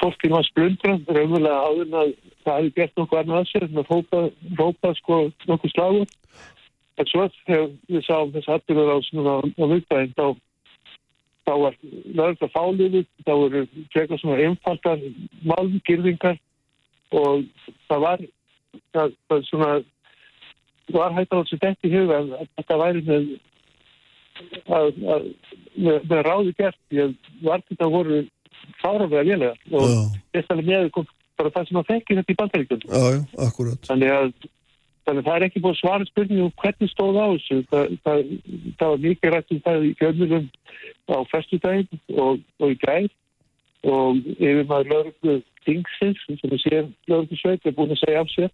fólkinn 0.00 0.36
var 0.36 0.46
splundrað, 0.48 1.04
raunverulega 1.08 1.60
áður 1.66 1.86
en 1.86 1.98
að 2.02 2.14
það 2.46 2.58
hefði 2.60 2.74
gert 2.78 3.00
nokkuð 3.00 3.20
annað 3.22 3.42
að 3.42 3.50
sér 3.50 3.66
en 3.66 3.82
að 3.82 3.92
rópa, 3.92 4.22
rópa 4.60 4.94
sko 5.00 5.20
nokkuð 5.50 5.74
slagur. 5.74 6.12
En 6.96 7.08
svo 7.10 7.26
þegar 7.44 7.72
við 7.92 8.04
sáum 8.06 8.32
þess 8.32 8.52
aðbyrður 8.54 8.92
á 8.92 9.64
viðbæðin 9.72 10.14
þá 10.16 10.26
þá 11.46 11.52
var 11.62 11.76
lögða 12.18 12.48
fáliðið, 12.50 13.06
þá 13.22 13.32
voru 13.38 13.62
frekar 13.92 14.20
svona 14.20 14.46
einfaldar 14.48 15.02
málgirðingar 15.46 16.40
og 17.14 17.44
það 17.86 18.02
var 18.02 18.24
það, 18.94 19.12
það 19.28 19.44
svona 19.50 19.70
var 20.94 21.16
hægt 21.16 21.34
þessu 21.34 21.58
dætt 21.62 21.86
í 21.86 21.92
huga 21.92 22.20
að 22.20 22.32
að 22.38 22.48
þetta 22.54 22.80
væri 22.82 23.04
með 23.06 23.28
að, 24.66 24.88
að, 25.16 25.28
með, 25.74 26.00
með 26.10 26.24
ráði 26.26 26.56
gert 26.58 26.80
því 26.90 27.04
að 27.04 27.14
vartita 27.46 27.90
voru 27.92 28.20
fáraflega 28.82 29.24
lélega 29.26 29.54
og 29.72 30.18
þess 30.34 30.52
að 30.52 30.66
með 30.66 30.90
kom 30.94 31.08
bara 31.36 31.52
það 31.52 31.68
sem 31.68 31.80
að 31.80 31.88
þekki 31.92 32.18
þetta 32.20 32.34
í 32.34 32.38
bandaríkjum 32.42 32.84
þannig 33.88 34.14
að 34.16 34.36
Þannig 35.06 35.22
að 35.22 35.26
það 35.28 35.36
er 35.36 35.44
ekki 35.46 35.60
búin 35.62 35.74
að 35.76 35.78
svara 35.78 36.06
spurningu 36.08 36.44
um 36.48 36.54
hvernig 36.58 36.90
stóð 36.90 37.16
á 37.22 37.26
þessu. 37.30 37.56
Það, 37.70 37.90
það, 38.02 38.22
það 38.80 38.88
var 38.90 39.02
mikið 39.04 39.32
rætt 39.32 39.52
um 39.54 39.60
það 39.62 39.84
í 39.86 39.90
fjölmjölum 40.00 40.48
á 41.06 41.18
festudaginn 41.30 42.00
og, 42.24 42.40
og 42.58 42.72
í 42.72 42.78
gæð 42.82 43.06
og 43.86 44.18
yfir 44.34 44.64
maður 44.66 44.90
lögurku 44.90 45.36
Dingsins 45.66 46.24
sem 46.26 46.50
við 46.50 46.62
séum 46.64 46.88
lögurku 47.06 47.38
sveit 47.38 47.62
er 47.62 47.76
búin 47.76 47.94
að 47.94 48.02
segja 48.02 48.24
af 48.24 48.32
sér 48.34 48.50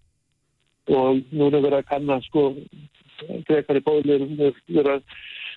og 0.91 1.21
nú 1.31 1.47
er 1.47 1.59
verið 1.61 1.79
að 1.79 1.87
kanna 1.91 2.19
sko 2.25 2.49
frekar 3.47 3.79
í 3.79 3.83
bóðilegur 3.85 4.57
verið 4.67 4.91
að 4.97 5.03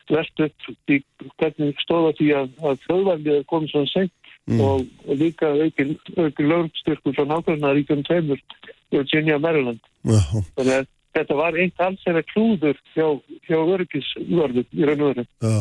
verðt 0.06 0.44
upp 0.46 0.92
í 0.94 1.00
hvernig 1.40 1.80
stóða 1.82 2.12
því 2.18 2.28
að, 2.38 2.52
að 2.62 2.82
þjóðvælið 2.86 3.32
er 3.40 3.48
komið 3.50 3.74
svona 3.74 3.92
seint 3.94 4.14
Mm. 4.46 4.60
og, 4.62 4.84
og 5.10 5.16
líka 5.18 5.48
aukin, 5.58 5.96
aukin 6.14 6.46
lögurstyrkur 6.46 7.16
frá 7.16 7.24
nákvæmna 7.26 7.72
ríkjum 7.74 8.04
tveimur 8.06 8.38
Virginia 8.94 9.40
Maryland. 9.42 9.80
Já, 10.06 10.20
Þannig 10.54 10.70
að 10.76 10.84
þetta 11.18 11.38
var 11.40 11.58
eitt 11.58 11.82
alls 11.82 12.04
eða 12.06 12.22
klúður 12.30 12.78
hjá, 12.94 13.08
hjá 13.48 13.56
örgisvörðu 13.58 14.62
í 14.70 14.86
raun 14.86 15.02
og 15.02 15.10
veru. 15.10 15.24
já. 15.42 15.56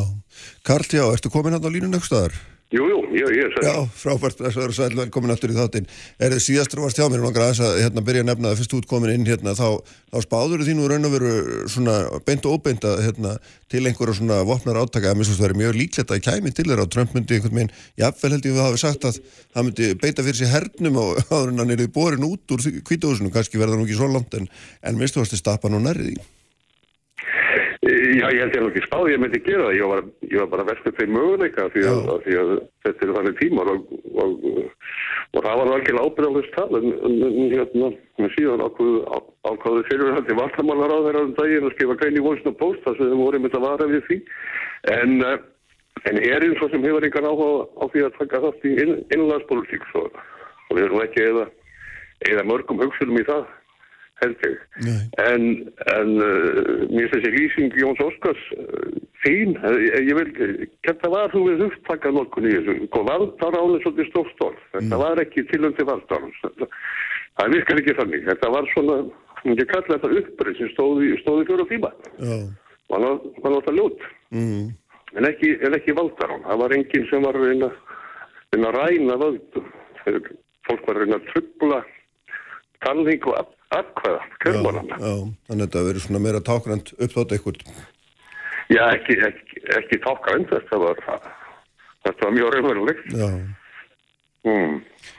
Karl, 0.70 0.86
já, 0.86 1.02
ertu 1.16 1.32
komin 1.34 1.56
hann 1.58 1.66
á 1.66 1.70
línun 1.74 1.98
eitthvað 1.98 2.38
staðar? 2.66 2.74
Jú, 2.74 2.86
jú, 3.14 3.26
ég, 3.30 3.44
er 3.46 3.52
sæl. 3.54 3.62
Já, 3.62 3.86
frábært, 3.94 4.40
þess 4.40 4.56
að 4.56 4.64
eru 4.64 4.74
sæl, 4.74 4.96
velkomin 4.98 5.30
aftur 5.30 5.52
í 5.52 5.56
þáttinn. 5.56 5.86
Er 6.18 6.32
þið 6.34 6.42
síðastur 6.42 6.80
varst 6.82 6.98
hjá 6.98 7.06
mér, 7.08 7.22
langar 7.22 7.44
aðeins 7.44 7.60
að 7.62 7.78
hérna, 7.84 8.02
byrja 8.02 8.24
að 8.24 8.28
nefna 8.30 8.50
það 8.50 8.60
fyrst 8.60 8.74
útkomin 8.74 9.12
inn 9.12 9.26
hérna, 9.26 9.54
þá, 9.54 9.68
þá 10.10 10.18
spáður 10.24 10.64
þínu 10.66 10.88
raun 10.90 11.06
og 11.06 11.14
veru 11.14 11.32
svona 11.70 11.96
beint 12.26 12.46
og 12.46 12.56
óbeint 12.58 12.86
að 12.86 13.02
hérna, 13.06 13.36
til 13.70 13.84
einhverja 13.86 14.18
svona 14.18 14.40
vopnar 14.46 14.80
átaka, 14.82 15.12
að 15.12 15.20
mér 15.20 15.30
finnst 15.30 15.38
það 15.38 15.46
verið 15.46 15.62
mjög 15.62 15.78
líklegt 15.80 16.14
að 16.14 16.22
kæmi 16.26 16.54
til 16.54 16.66
þeirra 16.66 16.86
og 16.86 16.92
Trump 16.94 17.14
myndi 17.14 17.38
einhvern 17.38 17.58
veginn, 17.60 17.74
jáfnvel 18.02 18.32
held 18.34 18.48
ég 18.50 18.58
að 18.58 18.66
hafa 18.66 18.82
sagt 18.82 19.06
að 19.06 19.20
það 19.54 19.68
myndi 19.68 19.90
beita 20.02 20.26
fyrir 20.26 20.40
sig 20.40 20.50
hernum 20.50 21.02
og 21.02 21.20
áður 21.34 21.52
en 21.54 21.62
hann 21.62 21.74
er 21.76 21.84
í 21.86 21.90
borin 21.90 22.26
út 22.26 22.56
úr 22.56 22.66
kvítahúsinu, 22.86 23.30
kannski 23.34 23.62
verða 23.62 23.78
nú 23.78 23.86
ekki 23.86 23.98
svo 23.98 24.10
langt 24.10 24.34
en, 24.38 24.50
en 24.82 24.98
minnstu 24.98 25.22
varst 25.22 25.34
þið 25.34 25.42
stappa 25.42 25.70
nú 25.70 25.82
nærrið 25.82 26.16
í. 26.16 26.20
Já, 28.16 28.26
ég 28.32 28.40
held 28.40 28.54
ég 28.54 28.60
alveg 28.62 28.76
ekki 28.76 28.86
spáð, 28.86 29.08
ég 29.12 29.20
myndi 29.20 29.38
gera 29.44 29.66
það, 29.66 29.74
ég 29.76 29.90
var, 29.90 30.02
ég 30.24 30.38
var 30.40 30.48
bara 30.52 30.64
vestur 30.70 30.94
til 30.96 31.06
möguleika 31.12 31.66
því 31.74 31.82
að, 31.90 31.98
að, 32.12 32.20
því 32.24 32.36
að 32.40 32.52
þetta 32.86 33.04
er 33.04 33.12
þannig 33.16 33.34
tímar 33.40 33.70
og, 33.72 33.90
og, 34.22 34.46
og 35.36 35.44
það 35.46 35.58
var 35.60 35.72
alveg 35.72 35.98
ábyrðalist 36.00 36.54
tal. 36.54 36.78
En, 36.78 36.86
en 37.08 37.50
hérna, 37.52 37.90
síðan 38.36 38.64
ákváðu 38.64 39.82
fyrirhandi 39.90 40.38
vartamannar 40.38 40.94
á 40.96 40.98
þeirra 41.08 41.24
um 41.26 41.34
daginn 41.36 41.68
að 41.68 41.76
skrifa 41.76 41.98
grein 42.00 42.16
í 42.16 42.24
Washington 42.24 42.56
Post 42.62 42.86
þar 42.86 42.96
sem 42.96 43.12
þeim 43.12 43.24
voru 43.26 43.42
með 43.42 43.58
að 43.58 43.66
vara 43.66 43.90
við 43.90 44.08
því. 44.08 44.18
En, 44.96 45.14
eh, 45.26 45.36
en 46.06 46.22
er 46.22 46.48
eins 46.48 46.64
og 46.64 46.72
sem 46.72 46.88
hefur 46.88 47.04
einhvern 47.04 47.30
áhuga 47.32 47.68
á 47.76 47.84
því 47.92 48.06
að 48.06 48.18
taka 48.22 48.42
þátt 48.46 48.66
í 48.70 48.74
inn, 48.86 48.96
innlandspolitík 49.12 49.86
og 49.98 50.72
við 50.72 50.84
erum 50.86 51.04
ekki 51.04 51.26
eða, 51.26 51.46
eða 52.32 52.48
mörgum 52.48 52.80
hugsunum 52.80 53.20
í 53.20 53.28
það 53.28 53.44
held 54.22 54.44
ég. 54.46 54.60
En, 55.22 55.44
en 55.92 56.12
uh, 56.16 56.86
mér 56.90 57.10
finnst 57.10 57.26
þessi 57.26 57.32
lýsing 57.34 57.76
Jóns 57.80 58.00
Óskars 58.04 58.44
uh, 58.56 58.94
fín. 59.24 59.56
Ég, 59.82 60.08
ég 60.08 60.18
vil, 60.18 60.68
þetta 60.86 61.10
var 61.12 61.32
þú 61.34 61.42
við 61.50 61.64
hugtakka 61.66 62.12
nokkur 62.14 62.48
í 62.48 62.54
þessu. 62.54 62.76
Valdarán 62.96 63.76
er 63.76 63.84
svolítið 63.84 64.10
stórstorð. 64.12 64.62
Þetta 64.72 64.92
mm. 64.92 65.02
var 65.04 65.22
ekki 65.24 65.46
tilöndi 65.50 65.88
valdarán. 65.88 66.34
Það 67.36 67.56
virkar 67.56 67.82
ekki 67.82 67.96
þannig. 68.00 68.24
Þetta 68.30 68.52
var 68.54 68.70
svona, 68.72 68.98
ég 69.52 69.66
kalla 69.72 69.98
þetta 69.98 70.12
upprið 70.22 70.60
sem 70.60 70.72
stóði, 70.72 71.12
stóði 71.24 71.48
fjóru 71.50 71.68
tíma. 71.72 71.92
Það 72.16 72.46
var 72.94 73.04
náttúrulega 73.06 73.76
ljót. 73.80 74.06
Mm. 74.32 74.70
En 75.16 75.28
ekki, 75.28 75.52
ekki 75.68 75.96
valdarán. 75.96 76.46
Það 76.46 76.62
var 76.64 76.76
enginn 76.78 77.10
sem 77.10 77.28
var 77.28 77.36
reyna, 77.40 77.68
reyna 78.54 78.72
að 78.72 78.80
ræna 78.80 79.20
völdum. 79.20 79.68
Fólk 80.66 80.88
var 80.88 80.98
reyna 81.02 81.20
að 81.20 81.28
trubla 81.34 81.84
talning 82.84 83.22
og 83.28 83.36
aðkvæða, 83.74 84.22
kjörmónana. 84.44 84.98
Þannig 85.00 85.52
að 85.56 85.62
þetta 85.66 85.84
verður 85.88 86.04
svona 86.06 86.22
meira 86.22 86.42
tákrand 86.44 86.92
uppþótt 86.96 87.34
eitthvað. 87.36 87.62
Já, 88.70 88.82
ekki, 88.92 89.18
ekki, 89.26 89.62
ekki 89.78 90.00
tákrand, 90.02 90.50
þetta 90.50 90.80
var, 90.82 91.00
þetta 92.06 92.26
var 92.26 92.36
mjög 92.36 92.52
raunverulegt. 92.54 93.08
Já. 93.14 93.30
Mm. 94.46 94.76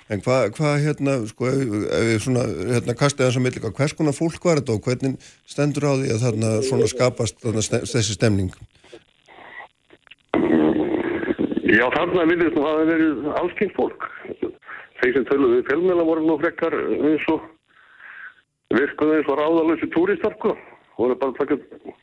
En 0.07 0.21
hvað, 0.23 0.45
hva, 0.55 0.69
hérna, 0.79 1.17
sko, 1.27 1.49
ef, 1.51 1.63
við 2.07 2.21
svona, 2.23 2.45
hérna, 2.71 2.95
kastið 2.95 3.25
þess 3.25 3.39
að 3.39 3.43
millika, 3.43 3.73
hvers 3.75 3.95
konar 3.97 4.15
fólk 4.15 4.45
var 4.47 4.61
þetta 4.61 4.77
og 4.77 4.87
hvernig 4.87 5.17
stendur 5.51 5.89
á 5.91 5.93
því 5.99 6.13
að 6.13 6.23
þarna 6.23 6.51
svona 6.63 6.87
skapast 6.91 7.43
þarna 7.43 7.63
þessi 7.65 8.15
stemning? 8.15 8.53
Já, 11.67 11.83
þarna 11.91 12.23
viljum 12.29 12.47
við 12.47 12.61
að 12.61 12.69
það 12.69 12.87
verið 12.93 13.27
allskynnt 13.41 13.75
fólk. 13.75 14.07
Þeir 14.97 15.13
sem 15.17 15.27
töluðu 15.27 15.59
fjölmjöla 15.67 16.07
voru 16.07 16.23
nú 16.23 16.37
frekkar 16.39 16.77
eins 16.95 17.27
og 17.33 17.43
virkuði 18.75 19.19
eins 19.19 19.29
og 19.31 19.39
ráðalösi 19.39 19.89
túristar 19.93 20.35
sko. 20.37 20.57
voru 20.97 21.15
bara 21.15 21.31
að 21.31 21.37
taka, 21.37 21.93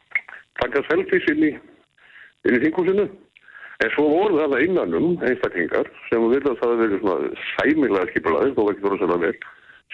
taka 0.62 0.82
selfies 0.88 1.26
inn 1.32 1.44
í, 1.48 1.52
í 2.48 2.60
þingúsinu 2.62 3.08
en 3.82 3.90
svo 3.96 4.06
voru 4.08 4.38
það 4.38 4.62
innanum 4.68 5.18
einstaklingar 5.26 5.90
sem 6.08 6.24
virðast 6.30 6.62
að 6.62 6.72
það 6.72 6.82
verið 6.84 7.02
svona 7.02 7.42
sæmilega 7.50 8.10
skipulaðið 8.12 8.62
og 8.62 8.72
ekki 8.72 8.86
voru 8.86 9.00
svona 9.02 9.20
vel 9.24 9.34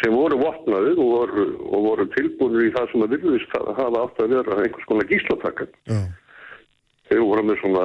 sem 0.01 0.15
voru 0.15 0.39
vopnaðið 0.41 1.01
og 1.03 1.11
voru, 1.15 1.47
og 1.67 1.87
voru 1.89 2.07
tilbúinir 2.15 2.69
í 2.69 2.73
það 2.77 2.93
sem 2.93 3.05
að 3.05 3.17
virðist 3.17 3.59
að 3.59 3.73
hafa 3.81 4.05
átt 4.05 4.23
að 4.23 4.35
vera 4.37 4.61
einhvers 4.63 4.89
konar 4.89 5.11
gíslatakkan 5.11 5.75
yeah. 5.91 6.07
þeir 7.11 7.27
voru 7.27 7.47
með 7.49 7.61
svona 7.65 7.85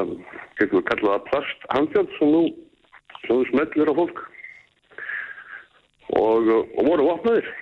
getur 0.60 0.78
við 0.78 0.88
kallaða 0.92 1.26
plasthandjátt 1.32 2.16
sem 2.20 2.34
nú 2.36 2.46
sem 3.26 3.34
þú 3.34 3.44
smellir 3.50 3.92
á 3.92 3.94
fólk 4.02 4.24
og, 6.22 6.52
og 6.52 6.82
voru 6.92 7.10
vopnaðir 7.10 7.54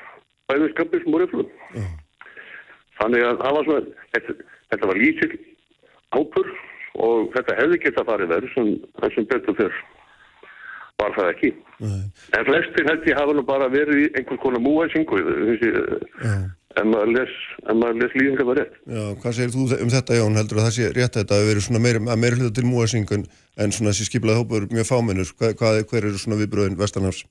bæðið 0.54 0.76
skampið 0.76 1.04
sem 1.04 1.18
voru 1.18 1.28
eflum. 1.30 1.50
Þannig 3.02 3.26
að 3.26 3.42
það 3.42 3.58
var 3.58 3.68
svona, 3.68 4.06
þetta, 4.14 4.38
þetta 4.74 4.92
var 4.92 5.02
lítill 5.02 5.34
ápur 6.14 6.54
og 7.04 7.34
þetta 7.34 7.58
hefði 7.58 7.82
gett 7.84 8.00
að 8.00 8.10
farið 8.12 8.34
verið 8.36 8.54
sem, 8.54 8.72
sem 9.16 9.30
betur 9.32 9.58
fyrr 9.58 9.84
var 11.02 11.16
það 11.18 11.30
ekki. 11.34 11.52
Mm. 11.84 12.02
En 12.38 12.46
flestir 12.48 12.90
held 12.90 13.08
ég 13.10 13.20
hafa 13.20 13.36
nú 13.36 13.46
bara 13.48 13.70
verið 13.74 14.04
í 14.04 14.10
einhvers 14.14 14.42
konar 14.44 14.62
múæsingu 14.64 15.20
mm. 15.20 16.44
en 16.80 16.92
maður 16.92 17.14
les, 17.18 17.34
les 18.00 18.18
líðingar 18.20 18.50
var 18.50 18.62
rétt. 18.62 18.78
Já, 18.86 19.04
hvað 19.24 19.38
segir 19.40 19.54
þú 19.56 19.66
um 19.80 19.94
þetta 19.94 20.20
Jón? 20.20 20.40
Heldur 20.40 20.62
að 20.62 20.68
það 20.70 20.76
sé 20.78 20.92
rétt 20.94 21.18
að 21.18 21.24
þetta 21.24 21.40
hefur 21.40 21.52
verið 21.52 21.68
svona 21.68 21.84
meira, 21.84 22.20
meira 22.24 22.40
hluta 22.40 22.56
til 22.60 22.68
múæsingun 22.70 23.26
en 23.58 23.76
svona 23.76 23.94
þessi 23.94 24.10
skiplaði 24.10 24.44
hópur 24.44 24.70
mjög 24.72 24.90
fáminnur. 24.92 25.34
Hvað, 25.40 25.58
hvað, 25.60 25.82
hver 25.92 26.10
eru 26.12 26.22
svona 26.22 26.40
viðbröðin 26.44 26.80
Vestanafs? 26.80 27.26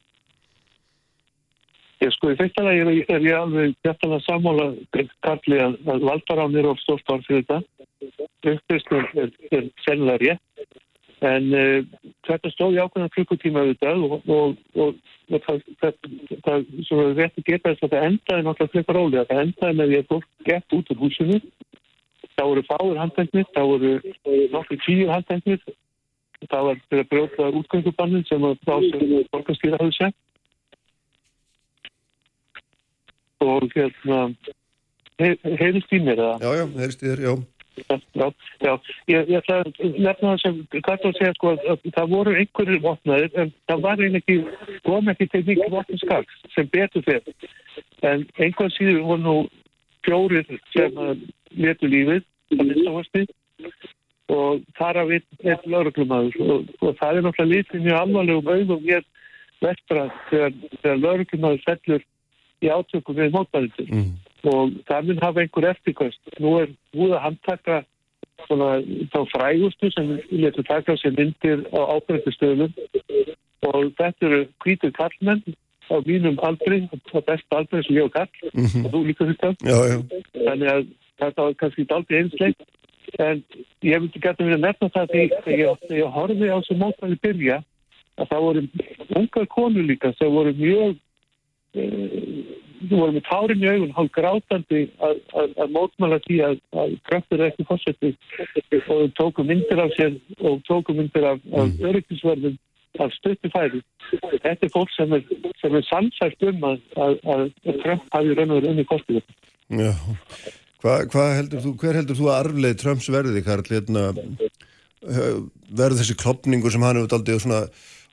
Ég 2.02 2.10
sko 2.16 2.32
í 2.32 2.38
fyrsta 2.38 2.64
lagi 2.66 2.82
er, 2.82 2.92
er 3.14 3.26
ég 3.26 3.36
alveg 3.38 3.74
hjartalega 3.84 4.24
sammála 4.26 4.70
kalli 5.22 5.60
að, 5.62 5.76
að 5.86 6.06
valdarán 6.08 6.56
er 6.58 6.66
of 6.72 6.80
stórt 6.82 7.06
var 7.10 7.22
fyrir 7.28 7.44
þetta. 7.46 7.60
Uppvistum 8.52 9.04
er, 9.22 9.30
er 9.54 9.68
sennilega 9.84 10.22
rétt 10.24 10.80
en 11.22 11.52
uh, 11.54 12.08
þetta 12.26 12.50
stóði 12.50 12.80
ákveðan 12.82 13.12
klukkutíma 13.14 13.62
auðvitað 13.62 14.00
og, 14.06 14.14
og, 14.26 14.56
og, 14.74 14.96
og 15.30 15.44
það, 15.44 15.60
það, 15.82 16.08
það 16.46 16.64
sem 16.88 17.02
við 17.02 17.20
veitum 17.20 17.46
geta 17.46 17.70
þess 17.70 17.86
að 17.86 17.94
það 17.94 18.06
endaði 18.08 18.46
náttúrulega 18.46 18.72
flikar 18.72 18.98
ólega. 18.98 19.26
Það 19.28 19.42
endaði 19.44 19.78
með 19.78 19.92
því 19.92 20.00
að 20.00 20.08
fólk 20.10 20.26
gett 20.48 20.76
út 20.78 20.90
úr 20.90 21.00
húsinu. 21.04 21.38
Það 22.32 22.50
voru 22.50 22.66
fáður 22.66 23.00
handtæknir, 23.02 23.48
það 23.54 23.70
voru 23.70 23.92
nokkur 24.56 24.82
tíur 24.82 25.14
handtæknir. 25.14 25.64
Það 26.42 26.66
var 26.66 26.82
fyrir 26.88 27.04
að 27.04 27.10
brjóta 27.12 27.50
útgöngubannin 27.60 28.26
sem 28.26 28.46
að 28.48 28.58
þá 28.66 28.74
sem 28.88 29.16
fólkastýra 29.30 29.78
hafði 29.78 29.98
sett. 30.00 30.18
Og 33.42 33.66
hérna 33.74 34.20
heyrðist 35.22 35.92
í 35.92 36.02
mér 36.02 36.18
eða? 36.18 36.36
Já, 36.42 36.50
já, 36.60 36.64
heyrðist 36.78 37.02
í 37.02 37.10
þér, 37.10 37.24
já. 37.26 37.34
Já, 37.72 38.26
já, 38.60 38.72
ég, 39.08 39.30
ég 39.32 39.38
ætla 39.38 39.62
að 39.62 39.78
nefna 39.96 40.34
það 40.34 40.40
sem 40.42 40.58
að 40.92 41.14
segja 41.16 41.30
sko 41.38 41.52
að 41.56 41.86
það 41.94 42.10
voru 42.10 42.34
einhverjir 42.36 42.82
vopnaðir 42.84 43.38
en 43.40 43.52
það 43.70 43.84
var 43.86 44.02
einhver 44.02 44.18
ekki, 44.20 44.36
kom 44.84 45.08
ekki 45.08 45.28
til 45.32 45.40
mikið 45.46 45.72
vopnskaks 45.72 46.42
sem 46.52 46.68
betur 46.74 47.06
þeir 47.06 47.32
en 48.10 48.26
einhvern 48.36 48.74
síður 48.76 49.00
voru 49.08 49.22
nú 49.24 49.34
fjórir 50.04 50.52
sem 50.74 51.00
letu 51.56 51.88
lífið 51.88 52.20
að 52.58 52.62
minnstofasti 52.68 53.24
og 54.36 54.62
þar 54.76 55.02
við 55.08 55.24
einn 55.40 55.72
lauruglumæður 55.72 56.38
og, 56.44 56.70
og 56.84 56.96
það 57.00 57.16
er 57.16 57.26
náttúrulega 57.26 57.52
litið 57.56 57.86
mjög 57.86 58.00
alvarlegum 58.02 58.52
auðvum 58.52 58.86
hér 58.90 59.08
vestra 59.62 60.06
þegar, 60.28 60.56
þegar 60.82 61.02
lauruglumæður 61.06 61.64
fellur 61.70 62.06
í 62.62 62.70
átökum 62.72 63.18
við 63.18 63.34
mótmælindur 63.36 63.88
mm. 63.88 64.12
og 64.52 64.76
það 64.88 65.08
mun 65.08 65.22
hafa 65.22 65.42
einhver 65.42 65.68
eftirkvæmst. 65.72 66.22
Nú 66.42 66.54
er 66.60 66.70
búið 66.94 67.16
að 67.16 67.24
handtaka 67.26 67.80
svona 68.46 68.70
þá 69.12 69.18
frægustu 69.32 69.90
sem 69.94 70.14
letur 70.30 70.66
taka 70.68 70.96
sér 70.98 71.16
myndir 71.18 71.66
á 71.70 71.80
ábyrgustöðunum 71.96 72.72
og 73.68 73.92
þetta 73.98 74.28
eru 74.28 74.40
kvítur 74.64 74.94
kallmenn 74.96 75.42
á 75.92 75.96
mínum 76.06 76.38
aldri, 76.42 76.82
á 76.88 77.18
besta 77.20 77.58
aldri 77.60 77.82
sem 77.86 77.98
ég 77.98 78.08
og 78.08 78.14
kall 78.14 78.30
mm 78.52 78.66
-hmm. 78.66 78.84
og 78.86 78.92
þú 78.92 79.06
líka 79.06 79.28
þetta. 79.30 79.48
Þannig 80.32 80.68
að 80.74 80.86
þetta 81.20 81.42
var 81.42 81.54
kannski 81.60 81.86
aldrei 81.90 82.22
einsleitt 82.22 82.62
en 83.18 83.42
ég 83.82 84.00
vildi 84.00 84.20
gæta 84.22 84.44
mér 84.44 84.56
að 84.56 84.64
nefna 84.66 84.88
það 84.94 85.12
þegar 85.12 85.48
ég, 85.52 85.86
ég 85.90 86.16
horfið 86.16 86.52
á 86.54 86.58
þessu 86.58 86.76
mótmæli 86.80 87.18
byrja 87.22 87.62
að 88.20 88.28
það 88.30 88.44
voru 88.46 88.62
ungar 89.20 89.46
konur 89.46 89.88
líka 89.88 90.12
sem 90.18 90.32
voru 90.32 90.52
mjög 90.56 90.96
þú 91.72 92.98
voru 92.98 93.14
með 93.14 93.24
tárin 93.28 93.62
í 93.62 93.70
augun 93.70 93.94
hálf 93.96 94.10
grátandi 94.16 94.82
að, 95.06 95.20
að, 95.38 95.54
að 95.64 95.74
mótmála 95.76 96.18
því 96.26 96.38
að, 96.48 96.56
að 96.82 96.96
kraftur 97.08 97.40
er 97.40 97.52
ekki 97.52 97.66
fórsetti 97.68 98.12
og 98.92 99.14
tóku 99.18 99.46
myndir 99.46 99.82
af 99.82 99.94
sér 99.96 100.18
og 100.40 100.60
tóku 100.68 100.96
myndir 100.96 101.28
af, 101.30 101.40
af 101.52 101.70
mm. 101.70 101.86
öryggisverðum 101.90 102.58
af 103.00 103.12
stötti 103.16 103.48
færi. 103.52 103.80
Þetta 104.42 104.66
er 104.66 104.72
fólk 104.72 104.90
sem 104.92 105.14
er, 105.16 105.22
sem 105.62 105.76
er 105.78 105.86
sannsært 105.88 106.44
um 106.50 106.66
að 106.68 106.82
Trump 107.80 108.04
hafi 108.12 108.34
raun 108.36 108.52
og 108.52 108.58
verið 108.58 108.72
unni 108.74 108.84
kostið. 108.88 109.22
Já, 109.72 109.94
hvað 110.82 111.06
hva 111.14 111.28
heldur 111.38 111.64
þú, 111.64 111.72
hver 111.80 111.98
heldur 112.00 112.18
þú 112.18 112.28
að 112.28 112.40
arfleið 112.42 112.76
Trumps 112.82 113.08
verði, 113.14 113.44
Karl, 113.46 113.64
hérna, 113.70 114.04
verður 115.02 115.98
þessi 116.02 116.18
klopningu 116.20 116.72
sem 116.72 116.84
hann 116.84 117.00
hefur 117.00 117.16
aldrei 117.16 117.40
svona 117.40 117.64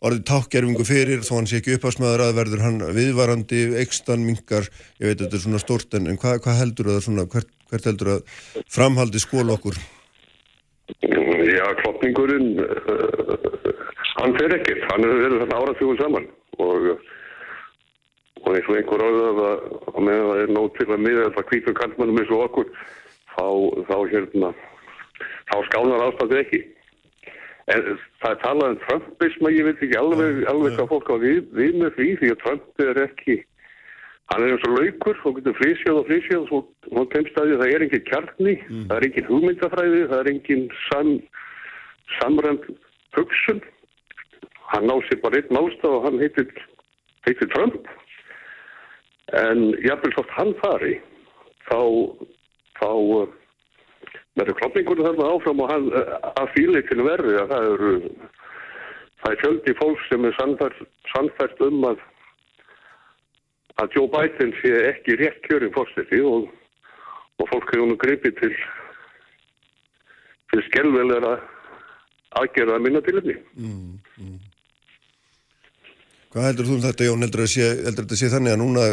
orðið 0.05 0.25
tákgerfingu 0.29 0.85
fyrir 0.87 1.23
þó 1.27 1.33
hann 1.37 1.49
sé 1.49 1.59
ekki 1.59 1.75
uppásmaður 1.75 2.25
að 2.27 2.37
verður 2.39 2.63
hann 2.63 2.81
viðvarandi, 2.95 3.61
ekstan, 3.81 4.23
mingar 4.23 4.69
ég 5.01 5.11
veit 5.11 5.21
þetta 5.23 5.35
er 5.35 5.43
svona 5.43 5.61
stort 5.61 5.95
en, 5.97 6.07
en 6.11 6.19
hvað 6.19 6.41
hva 6.45 6.57
heldur 6.59 6.91
það 6.93 7.05
svona, 7.05 7.25
hvert, 7.33 7.51
hvert 7.71 7.89
heldur 7.89 8.13
að 8.15 8.35
framhaldi 8.71 9.21
skól 9.23 9.49
okkur? 9.55 9.79
Já, 11.49 11.65
kloppingurinn 11.81 12.63
uh, 12.63 13.49
hann 14.19 14.35
fer 14.39 14.55
ekkert, 14.55 14.87
hann 14.89 15.05
hefur 15.05 15.23
verið 15.25 15.43
þarna 15.43 15.59
áratugum 15.59 15.99
saman. 15.99 16.25
Og, 16.59 16.89
og 18.39 18.49
eins 18.55 18.71
og 18.71 18.79
einhver 18.79 19.03
áður 19.03 19.27
að, 19.29 19.61
að 19.93 20.01
meðan 20.07 20.31
það 20.31 20.41
er 20.43 20.51
nót 20.55 20.75
til 20.79 20.87
að 20.89 21.05
miða 21.05 21.27
þetta 21.27 21.45
kvítum 21.51 21.77
kallmannum 21.77 22.19
eins 22.23 22.33
og 22.33 22.43
okkur 22.47 22.73
þá, 23.35 23.47
þá 23.89 23.95
hérna 24.13 24.51
þá 25.49 25.55
skánar 25.69 26.05
ástæðu 26.07 26.39
ekki 26.39 26.61
en 27.69 27.85
það 28.21 28.31
er 28.31 28.41
talað 28.43 28.73
um 28.73 28.81
Trumpism 28.87 29.47
ég 29.53 29.67
veit 29.67 29.85
ekki 29.85 29.99
alveg, 29.99 30.43
alveg 30.49 30.75
hvað 30.77 30.91
fólk 30.93 31.13
á 31.13 31.15
við, 31.21 31.39
við 31.53 31.79
með 31.83 31.95
því 31.97 32.09
því 32.21 32.33
að 32.33 32.41
Trump 32.43 32.83
er 32.85 33.01
ekki 33.05 33.37
hann 34.29 34.43
er 34.45 34.53
eins 34.53 34.67
og 34.67 34.75
laukur 34.77 35.23
og 35.25 35.39
getur 35.39 35.57
frísjóð 35.57 36.01
og 36.01 36.09
frísjóð 36.09 36.51
og 36.57 36.91
hún 36.93 37.09
kemst 37.13 37.37
að 37.37 37.49
því 37.49 37.55
að 37.55 37.63
það 37.63 37.73
er 37.73 37.85
engin 37.85 38.05
kjarni 38.09 38.55
mm. 38.59 38.83
það 38.89 38.95
er 38.97 39.07
engin 39.07 39.29
hugmyndafræði 39.29 40.03
það 40.11 40.19
er 40.19 40.31
engin 40.33 40.65
sam, 40.87 41.15
samrænd 42.19 42.69
hugsun. 43.17 43.61
Hann 44.69 44.85
ná 44.85 44.99
sér 45.07 45.21
bara 45.23 45.39
einn 45.39 45.55
málstaf 45.55 45.95
og 45.97 46.05
hann 46.05 46.21
heitir, 46.21 46.49
heitir 47.25 47.49
Trump. 47.53 47.89
En 49.33 49.71
jáfnveg 49.85 50.15
þótt 50.17 50.35
hann 50.37 50.53
fari 50.61 50.95
þá 51.69 51.81
þá 52.79 52.89
verður 54.39 54.59
kloppingur 54.61 55.03
þarna 55.05 55.31
áfram 55.33 55.63
og 55.63 55.73
hann 55.73 55.89
uh, 55.91 56.13
að 56.39 56.53
fíli 56.55 56.83
til 56.87 57.01
verði 57.05 57.35
að 57.41 57.51
það 57.53 57.67
eru 57.73 57.93
það 59.19 59.33
er 59.33 59.41
fjöldi 59.43 59.75
fólk 59.79 60.05
sem 60.07 60.27
er 60.29 60.37
sannfært, 60.39 61.63
um 61.67 61.83
að 61.91 62.03
að 63.79 63.95
Joe 63.95 64.11
Biden 64.11 64.51
sé 64.59 64.73
ekki 64.89 65.15
rétt 65.19 65.39
kjörin 65.45 65.73
fórstætti 65.75 66.19
og, 66.27 66.49
og 67.39 67.51
fólk 67.51 67.71
hefur 67.71 67.87
nú 67.87 67.97
greipið 67.99 68.35
til 68.41 68.53
til 70.49 70.63
skelvelega 70.67 71.37
aðgerða 72.39 72.77
að 72.77 72.85
minna 72.85 73.01
til 73.05 73.19
henni 73.19 73.35
mm, 73.37 73.91
mm. 74.23 74.37
Hvað 76.29 76.45
heldur 76.45 76.67
þú 76.67 76.75
um 76.75 76.83
þetta 76.83 77.05
Jón, 77.07 77.25
heldur 77.25 77.45
þetta 78.03 78.17
sé 78.19 78.29
þannig 78.29 78.53
að 78.53 78.59
núna, 78.61 78.83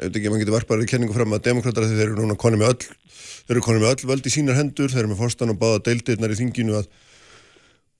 ef 0.00 0.08
ekki 0.10 0.30
maður 0.32 0.42
getur 0.44 0.56
varparið 0.56 0.90
kenningu 0.90 1.14
fram 1.16 1.36
að 1.36 1.44
demokrater 1.50 1.86
þeir 1.90 2.08
eru 2.08 2.18
núna 2.22 2.38
konið 2.40 2.62
með 2.62 2.72
öll, 2.72 2.88
þeir 3.44 3.54
eru 3.56 3.62
konið 3.66 3.84
með 3.84 3.92
öll 3.92 4.10
völd 4.10 4.26
í 4.26 4.32
sínar 4.34 4.58
hendur, 4.58 4.90
þeir 4.92 5.04
eru 5.04 5.12
með 5.12 5.20
fórstan 5.20 5.52
og 5.52 5.60
báða 5.60 5.84
deildirnar 5.90 6.32
í 6.32 6.38
þinginu 6.40 6.76
að, 6.80 6.88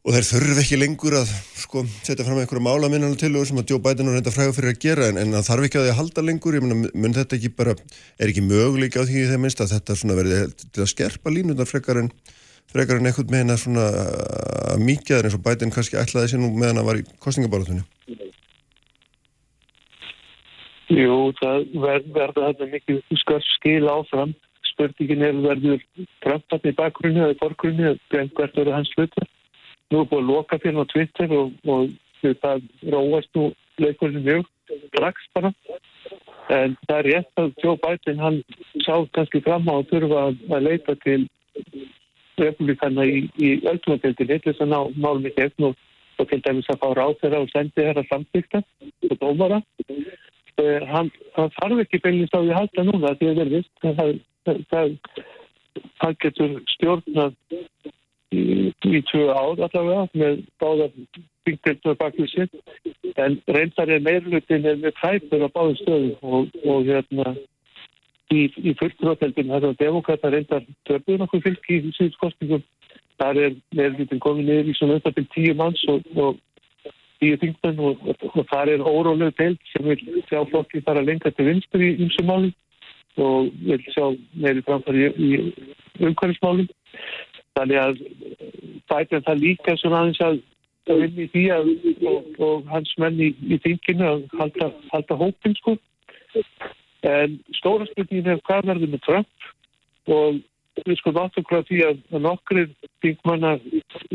og 0.00 0.16
þeir 0.16 0.28
þurfi 0.30 0.64
ekki 0.64 0.80
lengur 0.80 1.18
að 1.20 1.32
sko 1.60 1.84
setja 2.00 2.24
fram 2.24 2.40
einhverja 2.40 2.64
málaminnan 2.64 3.18
til 3.20 3.34
og 3.36 3.46
sem 3.50 3.60
að 3.60 3.74
Joe 3.74 3.84
Biden 3.84 4.08
er 4.08 4.16
reynda 4.16 4.32
frægur 4.32 4.56
fyrir 4.56 4.72
að 4.72 4.82
gera 4.86 5.10
en, 5.10 5.20
en 5.20 5.36
það 5.36 5.48
þarf 5.50 5.68
ekki 5.68 5.80
að 5.82 5.90
að 5.90 5.98
halda 6.00 6.24
lengur, 6.24 6.56
ég 6.56 6.64
menna, 6.64 6.92
mun 7.04 7.16
þetta 7.18 7.36
ekki 7.36 7.52
bara, 7.58 7.76
er 8.16 8.32
ekki 8.32 8.46
möguleik 8.46 8.96
á 8.96 9.04
því 9.04 9.26
þegar 9.26 9.42
minnst 9.44 9.60
að 9.60 9.74
þetta 9.76 9.98
svona 10.00 10.16
verði 10.16 10.42
til 10.62 10.86
að 10.86 10.92
skerpa 10.94 11.34
línunar 11.34 11.68
frekar 11.68 12.00
en 12.00 12.12
frekar 12.70 13.00
en 13.00 13.10
eitthvað 13.10 13.32
með 13.34 13.44
hennar 13.44 13.60
svona 13.60 13.86
mikið 14.80 15.26
eins 15.26 15.36
og 15.36 15.44
Biden 15.44 15.74
kannski 15.74 15.98
ætlaði 16.00 16.32
sér 16.32 16.42
nú 16.42 16.52
með 16.54 16.72
hann 16.72 16.82
að 16.84 16.90
var 16.90 17.00
í 17.02 17.06
kostningabáratunni 17.20 18.29
Jú, 20.90 21.30
það 21.38 21.66
ver, 21.78 22.06
verður 22.10 22.46
þetta 22.48 22.66
mikið 22.72 23.18
skar 23.20 23.44
skil 23.46 23.86
áfram. 23.90 24.32
Spurningin 24.72 25.22
er 25.22 25.36
verður 25.44 25.82
trömpat 26.24 26.66
í 26.66 26.72
bakgrunni 26.78 27.22
eða 27.22 27.34
í 27.36 27.38
borgrunni 27.38 27.84
eða 27.92 28.24
hvert 28.34 28.56
verður 28.58 28.74
hans 28.74 28.90
hlutur. 28.96 29.28
Nú 29.90 30.00
er 30.02 30.08
búin 30.10 30.24
að 30.24 30.32
loka 30.32 30.58
fyrir 30.62 30.82
á 30.82 30.90
Twitter 30.90 31.34
og, 31.36 31.52
og 31.70 31.92
það 32.42 32.66
róast 32.94 33.30
nú 33.38 33.50
leikurinn 33.82 34.26
mjög 34.26 34.48
strax 34.88 35.28
bara. 35.36 35.52
En 36.50 36.74
það 36.88 36.96
er 36.96 37.08
rétt 37.10 37.42
að 37.42 37.52
Joe 37.62 37.78
Biden 37.84 38.22
hann 38.24 38.40
sá 38.82 38.94
kannski 39.14 39.42
fram 39.46 39.70
á 39.70 39.74
að 39.78 39.92
þurfa 39.92 40.24
að 40.26 40.66
leita 40.66 40.96
til 41.04 41.20
republikana 42.40 43.06
í, 43.06 43.28
í 43.38 43.52
öllumabildinni 43.62 44.40
til 44.40 44.52
þess 44.52 44.64
að 44.66 44.74
ná 44.74 45.30
gegn 45.38 45.68
og, 45.70 45.78
og 46.18 46.28
til 46.30 46.40
dæmis 46.42 46.70
að 46.72 46.82
fá 46.82 46.88
ráð 46.98 47.14
þeirra 47.22 47.44
og 47.44 47.54
sendi 47.54 47.78
þeirra 47.78 48.06
samtíkta 48.10 48.62
og 49.10 49.16
dómara. 49.22 49.62
Uh, 50.60 50.80
hann, 50.90 51.10
hann 51.36 51.52
þarf 51.56 51.78
ekki 51.84 52.00
beinist 52.04 52.34
á 52.36 52.40
því 52.42 52.50
að 52.50 52.58
halda 52.58 52.82
núna 52.84 53.12
því 53.16 53.28
að 53.30 53.38
það 53.38 53.42
er 53.44 53.50
vist 53.54 53.84
það, 53.84 54.10
það, 54.72 54.90
það 56.02 56.16
getur 56.24 56.56
stjórnað 56.74 57.36
í, 58.34 58.42
í 58.68 59.00
tvö 59.08 59.28
ár 59.30 59.62
allavega 59.66 60.02
með 60.20 60.42
báðar 60.60 60.92
byggtildur 61.48 61.96
bak 62.02 62.18
við 62.18 62.32
sitt 62.34 63.14
en 63.24 63.38
reyndar 63.48 63.94
er 63.94 64.04
meirlutin 64.04 64.68
er 64.68 64.82
með 64.82 64.98
kæpur 65.00 65.46
á 65.46 65.48
báðum 65.54 65.78
stöðum 65.80 66.34
og, 66.34 66.52
og 66.66 66.90
hérna 66.90 67.32
í, 68.34 68.44
í 68.50 68.74
fulltróðeldin 68.82 69.50
það 69.54 69.62
er 69.62 69.68
að 69.70 69.80
demokrata 69.80 70.34
reyndar 70.34 70.68
törnur 70.90 71.26
okkur 71.26 71.46
fylg 71.46 71.72
í 71.72 71.80
síðuskostningum 71.96 72.66
þar 73.20 73.42
er 73.46 73.58
meirlutin 73.76 74.22
komið 74.22 74.50
niður 74.50 74.72
í 74.74 74.76
svona 74.78 75.00
öllabinn 75.00 75.32
tíu 75.34 75.56
manns 75.56 75.82
og, 75.92 76.04
og 76.16 76.38
tíu 77.20 77.38
þingmenn 77.40 77.80
og, 77.84 78.02
og, 78.10 78.42
það 78.50 78.74
er 78.74 78.84
óróleg 78.86 79.34
deilt 79.38 79.72
sem 79.72 79.88
vil 79.88 80.22
sjá 80.28 80.40
flokki 80.50 80.82
fara 80.86 81.04
lengra 81.04 81.32
til 81.36 81.48
vinstur 81.50 81.84
í 81.84 81.94
ymsumálum 82.06 82.52
og 83.20 83.50
vil 83.66 83.80
sjá 83.92 84.06
meiri 84.40 84.62
framfæri 84.66 85.10
í, 85.10 85.30
í 85.30 86.06
umhverfismálum. 86.06 86.70
Þannig 87.58 87.80
að 87.82 88.02
bætið 88.90 89.26
það 89.26 89.44
líka 89.44 89.76
svona 89.80 90.04
aðeins 90.04 90.22
að 90.24 90.40
að 90.90 91.02
vinni 91.04 91.26
í 91.26 91.30
því 91.30 91.42
að 91.54 91.68
og, 92.08 92.28
og 92.42 92.68
hans 92.70 92.92
menn 92.98 93.18
í, 93.22 93.30
í 93.46 93.58
þinginu 93.62 94.06
að 94.08 94.22
halda, 94.40 94.70
halda 94.92 95.18
hópin 95.20 95.56
sko. 95.58 95.76
En 97.06 97.38
stóra 97.56 97.86
spurningin 97.90 98.34
er 98.34 98.42
hvað 98.48 98.70
verður 98.70 98.94
með 98.94 99.04
Trump? 99.06 99.50
Og 100.10 100.40
við 100.86 100.96
sko 101.00 101.12
náttúrulega 101.14 101.68
því 101.68 101.80
að, 101.86 102.00
að 102.14 102.24
nokkri 102.26 102.64
þingmanna 103.04 103.56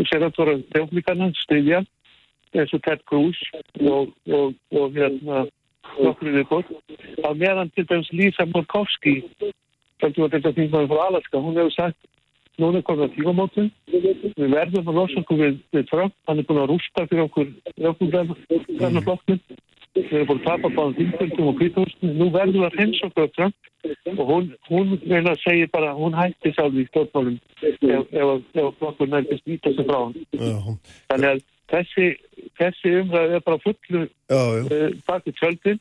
sérantóra 0.10 0.58
republikana 0.58 1.30
stiðja 1.44 1.84
eins 2.56 2.74
og 2.74 2.84
Ted 2.88 3.04
Cruz 3.10 3.40
og, 3.82 4.12
og, 4.32 4.56
og 4.72 4.98
hérna 4.98 5.46
nokkur 6.00 6.34
við 6.34 6.50
bort 6.50 6.72
á 7.24 7.30
meðan 7.38 7.72
til 7.76 7.86
dæmis 7.90 8.12
Lisa 8.12 8.48
Murkowski 8.50 9.22
sem 10.02 10.18
var 10.18 10.34
þetta 10.34 10.56
þingmaður 10.58 10.92
frá 10.92 11.08
Alaska 11.08 11.44
hún 11.44 11.60
hefur 11.60 11.76
sagt 11.76 12.00
núna 12.62 12.82
komið 12.86 13.06
að 13.08 13.14
tímamótum. 13.18 13.70
Við 13.92 14.50
verðum 14.54 14.90
að 14.90 15.00
losa 15.00 15.22
okkur 15.22 15.40
við, 15.42 15.62
við 15.76 15.88
Trump. 15.92 16.16
Hann 16.30 16.42
er 16.42 16.48
búin 16.48 16.62
að 16.64 16.72
rústa 16.74 17.08
fyrir 17.10 17.26
okkur 17.28 17.50
okkur 17.92 18.12
flokknum. 19.08 19.42
Við 19.96 20.12
erum 20.12 20.28
búin 20.30 20.42
að 20.42 20.46
tapa 20.46 20.72
báðum 20.76 20.96
þingfjöldum 21.00 21.50
og 21.52 21.58
kvítahústum 21.60 22.14
nú 22.20 22.30
verðum 22.34 22.62
við 22.62 22.68
að 22.68 22.78
hreins 22.80 23.02
okkur 23.08 23.28
á 23.28 23.36
Trump. 23.38 23.72
Og 24.16 24.24
hún, 24.32 24.48
hún 24.70 24.96
reyna 25.06 25.36
að 25.36 25.44
segja 25.44 25.72
bara 25.74 25.92
hún 25.98 26.16
hætti 26.18 26.54
sjálf 26.56 26.80
í 26.80 26.88
stjórnmálum 26.90 27.36
ef, 27.62 27.84
ef, 27.86 28.32
ef 28.58 28.80
flokkur 28.80 29.12
nærkist 29.12 29.46
vita 29.46 29.74
sig 29.76 29.86
frá 29.86 30.00
hann 30.00 30.80
þannig 31.12 31.28
að 31.30 31.44
þessi, 31.72 32.08
þessi 32.60 32.94
umræð 33.02 33.36
er 33.38 33.44
bara 33.46 33.62
fullu 33.64 34.06
uh, 34.06 34.88
baki 35.08 35.34
tjöldin. 35.40 35.80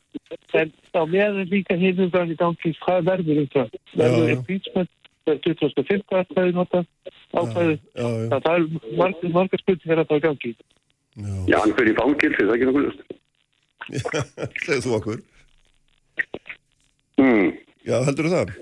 En 0.55 0.71
á 0.95 1.01
meðan 1.03 1.49
líka 1.51 1.77
hinn 1.79 2.05
umræðin 2.07 2.35
í 2.35 2.39
gangi 2.39 2.73
hvað 2.83 3.09
verður 3.09 3.41
um 3.43 3.49
það? 3.55 3.75
Verður 3.99 4.33
impeachment? 4.37 4.93
Verður 5.25 5.57
2015 5.57 6.19
aðkvæði 6.21 6.55
nota 6.55 6.83
ákvæði? 7.33 7.77
það 7.95 8.49
er 8.53 8.65
margar, 8.99 9.31
margar 9.33 9.63
spurningar 9.63 10.03
að 10.03 10.09
það 10.11 10.17
er 10.17 10.25
gangi. 10.29 10.55
Já, 11.15 11.35
Já 11.47 11.57
hann 11.61 11.77
fyrir 11.77 11.95
fangil 11.99 12.33
það 12.35 12.49
er 12.49 12.55
ekki 12.57 12.67
nokkuð 12.69 12.89
löst 12.89 13.13
Segðu 14.65 14.81
þú 14.83 14.95
okkur? 14.97 15.21
Mm. 17.21 17.53
Já, 17.85 17.95
heldur 18.07 18.27
þú 18.27 18.33
það? 18.33 18.53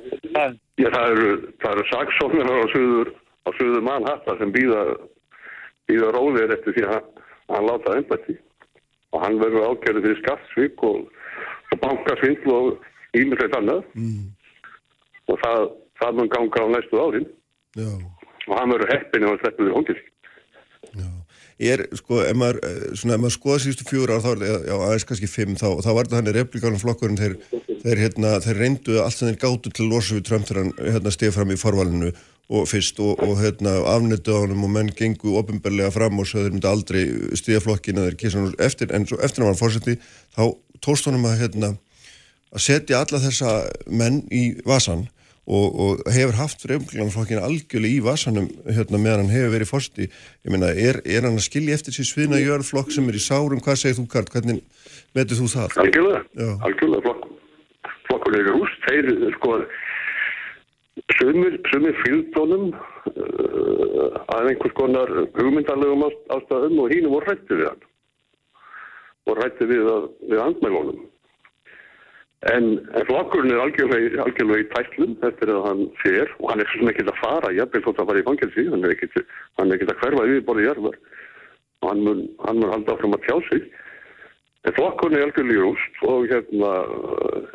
Já, 0.81 0.87
það 0.93 1.07
eru, 1.13 1.31
eru 1.71 1.85
saksóknar 1.89 2.51
á 2.51 2.67
söður, 2.73 3.11
á 3.47 3.49
söður 3.57 3.85
mannhatta 3.87 4.35
sem 4.39 4.53
býða 4.53 4.83
býða 5.89 6.13
róðir 6.15 6.55
eftir 6.55 6.77
því 6.77 6.87
að 6.89 7.03
hann 7.53 7.67
láta 7.69 7.97
ennbætti 7.97 8.37
og 9.13 9.21
hann 9.23 9.39
verður 9.41 9.69
ákjörðu 9.73 10.05
fyrir 10.05 10.21
skattsvík 10.21 10.85
og, 10.87 11.03
og 11.73 11.83
bankasvindl 11.83 12.55
og 12.55 12.87
ímyndilegt 13.13 13.57
annað. 13.59 13.83
Mm. 13.93 14.31
og 15.29 15.37
það, 15.43 15.67
það 16.01 16.17
mun 16.17 16.33
ganga 16.33 16.65
á 16.65 16.67
næstu 16.73 16.99
árin. 16.99 17.29
Já. 17.73 17.89
og 18.49 18.57
hann 18.59 18.73
verður 18.73 18.91
heppin 18.93 19.23
og 19.25 19.33
hann 19.33 19.39
sleppur 19.41 19.69
við 19.69 19.77
hóngil 19.77 20.01
Ég 21.61 21.77
er, 21.77 21.83
sko, 21.95 22.19
ef 22.25 22.37
maður, 22.37 22.59
ef 22.91 23.03
maður 23.05 23.33
skoða 23.35 23.59
síðustu 23.61 23.85
fjóra 23.87 24.17
ár, 24.17 24.23
þá 24.23 24.29
er 24.31 24.39
það, 24.41 24.63
já, 24.67 24.73
aðeins 24.73 25.05
kannski 25.09 25.29
fimm, 25.29 25.53
þá, 25.59 25.67
þá 25.85 25.89
var 25.93 26.07
þetta 26.07 26.17
hann 26.19 26.29
í 26.31 26.33
replikanum 26.37 26.81
flokkurinn, 26.81 27.19
þeir, 27.19 27.35
þeir, 27.83 28.01
hérna, 28.01 28.31
þeir 28.43 28.59
reyndu 28.59 28.97
allt 29.03 29.17
sem 29.19 29.29
þeir 29.29 29.39
gáttu 29.43 29.73
til 29.77 29.87
losu 29.91 30.17
við 30.17 30.25
Trump 30.29 30.49
þegar 30.49 30.63
hann, 30.63 30.73
hérna, 30.95 31.13
stið 31.13 31.35
fram 31.37 31.53
í 31.53 31.59
forvalinu 31.61 32.09
og 32.51 32.67
fyrst 32.67 32.99
og, 32.99 33.21
og 33.23 33.37
hérna, 33.39 33.77
afnittu 33.87 34.35
á 34.35 34.43
hann 34.43 34.57
og 34.57 34.71
menn 34.71 34.91
gengu 34.97 35.37
ofinbarlega 35.39 35.93
fram 35.95 36.19
og 36.19 36.27
svo 36.27 36.43
þeir 36.43 36.55
myndi 36.55 36.69
aldrei 36.69 37.03
stiða 37.39 37.63
flokkina 37.63 38.07
þeir 38.09 38.19
kísa 38.19 38.41
hann 38.41 38.53
eftir, 38.59 38.91
en 38.91 39.07
svo 39.07 39.19
eftir 39.23 39.43
hann 39.43 39.53
var 39.53 39.59
fórseti 39.59 39.95
þá 40.35 40.43
tóst 40.83 41.07
honum 41.07 41.25
að, 41.29 41.39
hérna, 41.45 41.73
að 42.51 42.65
setja 42.65 42.99
alla 42.99 43.21
þessa 43.23 43.53
menn 43.87 44.23
í 44.27 44.49
vasan 44.67 45.07
og, 45.43 45.79
og 45.85 46.03
hefur 46.15 46.37
haft 46.39 46.63
fremglanflokkina 46.63 47.43
algjörlega 47.47 47.97
í 47.97 48.03
vasanum 48.03 48.49
hérna, 48.67 48.99
meðan 48.99 49.25
hann 49.25 49.33
hefur 49.33 49.55
verið 49.55 49.71
meina, 50.51 50.71
er, 50.71 50.99
er 51.03 51.27
hann 51.27 51.39
að 51.39 51.47
skilja 51.47 51.79
eftir 51.79 51.95
sér 51.95 52.09
sviðna 52.11 52.43
jörgflokk 52.43 52.91
sem 52.91 53.07
er 53.07 53.19
í 53.19 53.23
sárum, 53.23 53.63
hvað 53.63 53.79
segir 53.81 53.97
þú 54.01 54.07
Karl, 54.11 54.29
hvernig 54.35 54.61
metur 55.15 55.39
þú 55.39 55.49
það? 55.51 55.79
Algjörlega, 55.83 56.51
algjörlega 56.67 57.07
flokk, 57.07 57.25
flokkur 58.07 58.39
er 58.39 58.51
húst, 58.55 58.87
þeir 58.87 59.35
sko 59.39 59.57
Sumir, 61.17 61.57
sumir 61.71 61.95
fylgdónum 62.03 62.67
uh, 62.73 64.19
að 64.35 64.51
einhvers 64.51 64.75
konar 64.77 65.09
hugmyndarlegum 65.33 66.05
ástæðum 66.35 66.83
og 66.83 66.93
hínum 66.93 67.15
voru 67.15 67.31
hrættið 67.31 67.63
við 67.63 67.69
hann. 67.71 67.81
og 69.29 69.39
rætti 69.39 69.67
við, 69.69 69.89
við 70.29 70.41
andmælunum. 70.43 71.03
En, 72.51 72.65
en 72.91 73.05
flokkurinn 73.07 73.53
er 73.55 73.61
algjörlega, 73.63 74.23
algjörlega 74.25 74.65
í 74.65 74.71
tætlum 74.73 75.13
eftir 75.23 75.51
að 75.53 75.61
hann 75.69 75.83
fer 76.01 76.33
og 76.41 76.49
hann 76.51 76.63
er 76.63 76.71
svona 76.73 76.91
ekkert 76.91 77.13
að 77.13 77.21
fara, 77.21 77.53
jafnveg 77.55 77.85
þótt 77.85 78.01
að 78.03 78.09
fara 78.09 78.23
í 78.23 78.25
fangelsi, 78.27 78.65
hann 78.73 78.83
er 78.83 78.95
ekkert 79.77 79.93
að 79.93 80.01
hverfa 80.01 80.25
yfir 80.27 80.43
borðið 80.49 80.67
jarðar 80.67 80.97
og 81.83 81.87
hann 81.87 82.03
mun, 82.03 82.25
hann 82.43 82.59
mun 82.59 82.73
halda 82.73 82.97
áfram 82.97 83.15
að 83.15 83.23
tjá 83.29 83.37
sig. 83.47 83.63
En 84.67 84.75
flokkurinn 84.75 85.19
er 85.19 85.25
algjörlega 85.29 85.55
í 85.55 85.63
rúst 85.63 86.03
og 86.09 86.27
hérna 86.33 86.73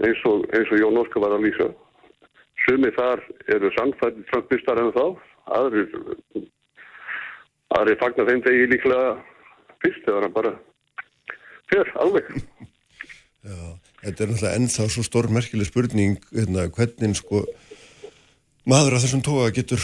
eins 0.08 0.24
og, 0.28 0.48
eins 0.56 0.72
og 0.72 0.80
Jón 0.80 1.00
Óskar 1.02 1.24
var 1.26 1.36
að 1.36 1.44
lýsa, 1.44 1.68
sumi 2.68 2.92
þar 2.96 3.24
eru 3.54 3.72
sannfætti 3.76 4.24
tröndbistar 4.28 4.80
en 4.82 4.92
þá, 4.92 5.04
aðrir, 5.58 5.90
aðrir 7.78 8.00
fagnar 8.02 8.28
þeim 8.28 8.44
degi 8.44 8.70
líklega 8.74 9.16
fyrst 9.82 10.10
eða 10.12 10.30
bara 10.34 10.54
fer 11.72 11.92
alveg. 12.04 12.28
Já. 13.48 13.58
Þetta 13.98 14.22
er 14.24 14.30
náttúrulega 14.30 14.56
ennþá 14.60 14.86
svo 14.92 15.02
stórmerkileg 15.06 15.68
spurning 15.68 16.18
hérna, 16.30 16.68
hvernig 16.74 17.18
sko 17.18 17.42
maður 18.68 18.98
af 18.98 19.04
þessum 19.04 19.24
tóa 19.26 19.48
getur 19.54 19.82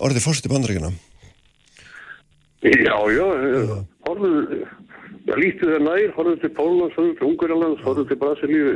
orðið 0.00 0.24
fórst 0.24 0.46
í 0.46 0.52
bandrækina. 0.52 0.92
Já, 2.60 2.96
já, 3.10 3.26
horfðu, 4.06 4.60
lítið 5.28 5.74
er 5.76 5.84
nær, 5.84 6.12
horfðu 6.16 6.36
til 6.40 6.52
Pólans, 6.56 6.94
horfðu 6.96 7.16
til 7.18 7.28
Ungurlands, 7.28 7.82
horfðu 7.84 8.06
til 8.08 8.18
Brasilíu, 8.20 8.70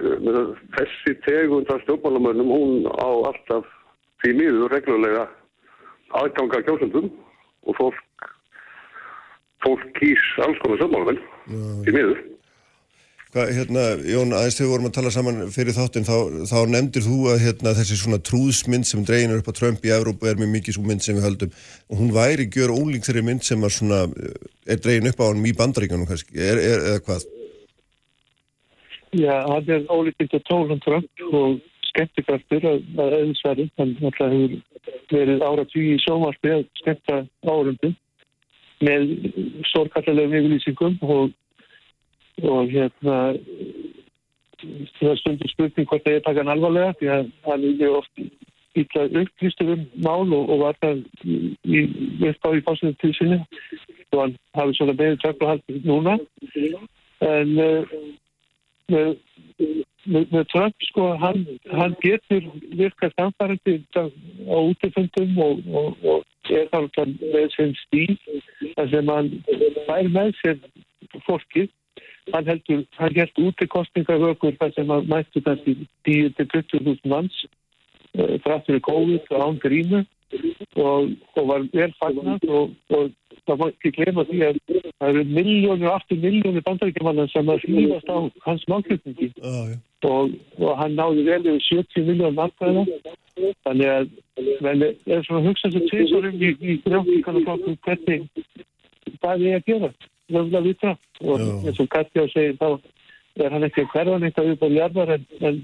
þessi 0.76 1.14
tegund 1.24 1.70
af 1.72 1.82
stjórnmálamönnum, 1.84 2.52
hún 2.52 2.86
á 2.90 3.08
alltaf 3.30 3.66
því 4.22 4.34
miður 4.40 4.74
reglulega 4.74 5.26
aðganga 6.20 6.62
kjósundum 6.66 7.10
og 7.64 7.78
fólk, 7.80 8.28
fólk 9.64 9.88
kýs 9.98 10.24
alls 10.44 10.60
konar 10.62 10.80
stjórnmálamenn, 10.82 11.20
því 11.86 11.96
miður. 11.96 12.22
Hvað, 13.34 13.48
hérna, 13.50 13.84
Jón, 14.06 14.30
aðeins 14.30 14.54
þegar 14.54 14.68
við 14.68 14.70
vorum 14.70 14.86
að 14.86 14.92
tala 14.94 15.10
saman 15.10 15.38
fyrir 15.50 15.74
þáttinn, 15.74 16.04
þá, 16.06 16.18
þá 16.46 16.58
nefndir 16.70 17.02
þú 17.02 17.16
að 17.32 17.40
hérna, 17.42 17.72
þessi 17.74 17.96
svona 17.98 18.20
trúðsmynd 18.22 18.86
sem 18.86 19.02
dreginur 19.02 19.40
upp 19.42 19.50
á 19.50 19.58
Trump 19.58 19.82
í 19.82 19.90
Evrópu 19.90 20.28
er 20.30 20.38
mjög 20.38 20.52
mikið 20.52 20.76
svo 20.76 20.84
mynd 20.86 21.02
sem 21.02 21.18
við 21.18 21.26
höldum 21.26 21.56
og 21.90 21.98
hún 21.98 22.12
væri 22.14 22.46
gjör 22.46 22.74
ólík 22.76 23.08
þeirri 23.08 23.24
mynd 23.26 23.42
sem 23.42 23.66
svona, 23.66 24.04
er 24.70 24.78
dregin 24.78 25.10
upp 25.10 25.18
á 25.18 25.26
hann 25.26 25.42
í 25.50 25.56
bandaríkanum 25.58 26.06
kannski, 26.06 26.38
er, 26.38 26.62
er, 26.62 26.86
eða 26.92 27.02
hvað? 27.08 27.26
Já, 29.18 29.34
hann 29.50 29.74
er 29.80 29.90
ólíkind 29.90 30.38
að 30.38 30.46
tóla 30.52 30.80
Trump 30.86 31.26
og 31.34 31.58
skemmtikraftur 31.90 32.70
að 32.70 33.18
auðsverði, 33.18 33.70
hann 33.82 33.96
alltaf 33.98 34.30
hefur 34.30 34.58
verið 35.10 35.42
ára 35.42 35.70
tíu 35.74 35.96
í 35.98 36.02
sómarfi 36.06 36.54
að 36.60 36.68
skemmta 36.84 37.24
árundum 37.50 37.98
með 38.84 39.10
stórkallarlegum 39.72 40.38
yfirlýsingum 40.38 41.02
og 41.02 41.34
og 42.42 42.70
hérna 42.70 43.18
það 44.98 45.10
er 45.10 45.20
stundur 45.20 45.52
spurning 45.52 45.88
hvort 45.88 46.04
það 46.06 46.16
er 46.18 46.24
takkan 46.26 46.50
alvarlega 46.54 46.96
því 46.98 47.12
að 47.14 47.30
hann 47.46 47.68
er 47.74 47.96
oft 47.98 48.24
ítla 48.74 49.04
upplýstur 49.06 49.72
um 49.74 49.84
mál 50.02 50.32
og, 50.34 50.50
og 50.50 50.58
var 50.64 50.78
það 50.82 51.04
í 51.64 51.84
uppgáð 52.30 52.58
í 52.58 52.64
fásinni 52.66 52.96
til 52.98 53.12
sinni. 53.18 53.38
Og 54.12 54.20
hann 54.22 54.36
hafi 54.58 54.76
svona 54.78 54.96
meður 54.98 55.20
tökluhald 55.22 55.78
núna. 55.86 56.16
En 57.24 57.54
uh, 57.62 57.94
með, 58.92 59.14
með, 60.04 60.26
með 60.34 60.46
Trump 60.52 60.88
sko 60.90 61.12
hann, 61.22 61.46
hann 61.70 61.94
getur 62.02 62.50
virkað 62.74 63.14
samfærandi 63.18 63.78
á 63.94 64.58
útifundum 64.58 65.38
og, 65.46 65.62
og, 65.70 66.04
og 66.04 66.50
er 66.52 66.68
þá 66.72 67.06
með 67.22 67.46
sem 67.54 67.72
stíl 67.86 68.18
þar 68.74 68.90
sem 68.92 69.14
hann 69.14 69.30
fær 69.86 70.10
með 70.12 70.34
sér 70.42 70.60
fólkið 71.24 71.70
hann 72.32 72.46
heldur, 72.48 72.84
hann 72.98 73.14
held 73.18 73.42
út 73.42 73.62
í 73.62 73.68
kostningavökur 73.74 74.56
þar 74.60 74.72
sem 74.76 74.90
að 74.94 75.10
mættu 75.12 75.42
þessi 75.44 75.76
10-20.000 76.08 77.12
manns 77.12 77.44
uh, 77.44 78.36
frætt 78.44 78.68
fyrir 78.68 78.84
COVID 78.88 79.32
og 79.34 79.44
án 79.44 79.60
grínu 79.62 80.04
og, 80.76 81.10
og 81.36 81.48
var 81.48 81.66
vel 81.72 81.92
fagnat 82.00 82.46
og, 82.48 82.72
og 82.96 83.10
það 83.44 83.60
má 83.60 83.66
ekki 83.68 83.92
glema 83.98 84.24
því 84.28 84.40
að 84.48 84.60
það 84.70 85.10
eru 85.10 85.24
miljónir 85.28 85.90
og 85.90 85.98
aftur 85.98 86.22
miljónir 86.22 86.64
bandaríkjumannar 86.66 87.30
sem 87.32 87.52
að 87.52 87.66
hlýfast 87.68 88.10
á 88.10 88.18
hans 88.46 88.64
málkjöfningi 88.72 89.30
oh, 89.44 89.74
og, 90.08 90.34
og 90.58 90.72
hann 90.80 90.96
náði 90.98 91.26
vel 91.28 91.40
yfir 91.44 91.84
70 91.84 92.08
miljónir 92.08 92.38
markaðina 92.40 92.86
þannig 93.66 93.92
að 93.92 94.10
það 94.62 94.86
er 94.86 95.28
svona 95.28 95.44
hugsað 95.48 95.76
sem 95.76 95.86
tviðsórum 95.92 96.40
í, 96.40 96.50
í 96.54 96.80
grjókíkanarflokkum 96.86 97.78
hvernig 97.86 98.26
það 99.20 99.48
er 99.50 99.60
að 99.60 99.70
gera 99.70 99.94
löfla 100.32 100.60
vita 100.64 100.96
og 101.20 101.40
eins 101.40 101.80
og 101.80 101.88
Katja 101.92 102.26
segir 102.32 102.58
þá 102.60 102.68
er 103.44 103.54
hann 103.54 103.66
ekki 103.66 103.84
að 103.84 103.94
hverfa 103.94 104.18
neitt 104.22 104.38
að 104.38 104.52
upp 104.54 104.64
á 104.64 104.68
jarðar 104.72 105.14
en, 105.16 105.24
en 105.40 105.62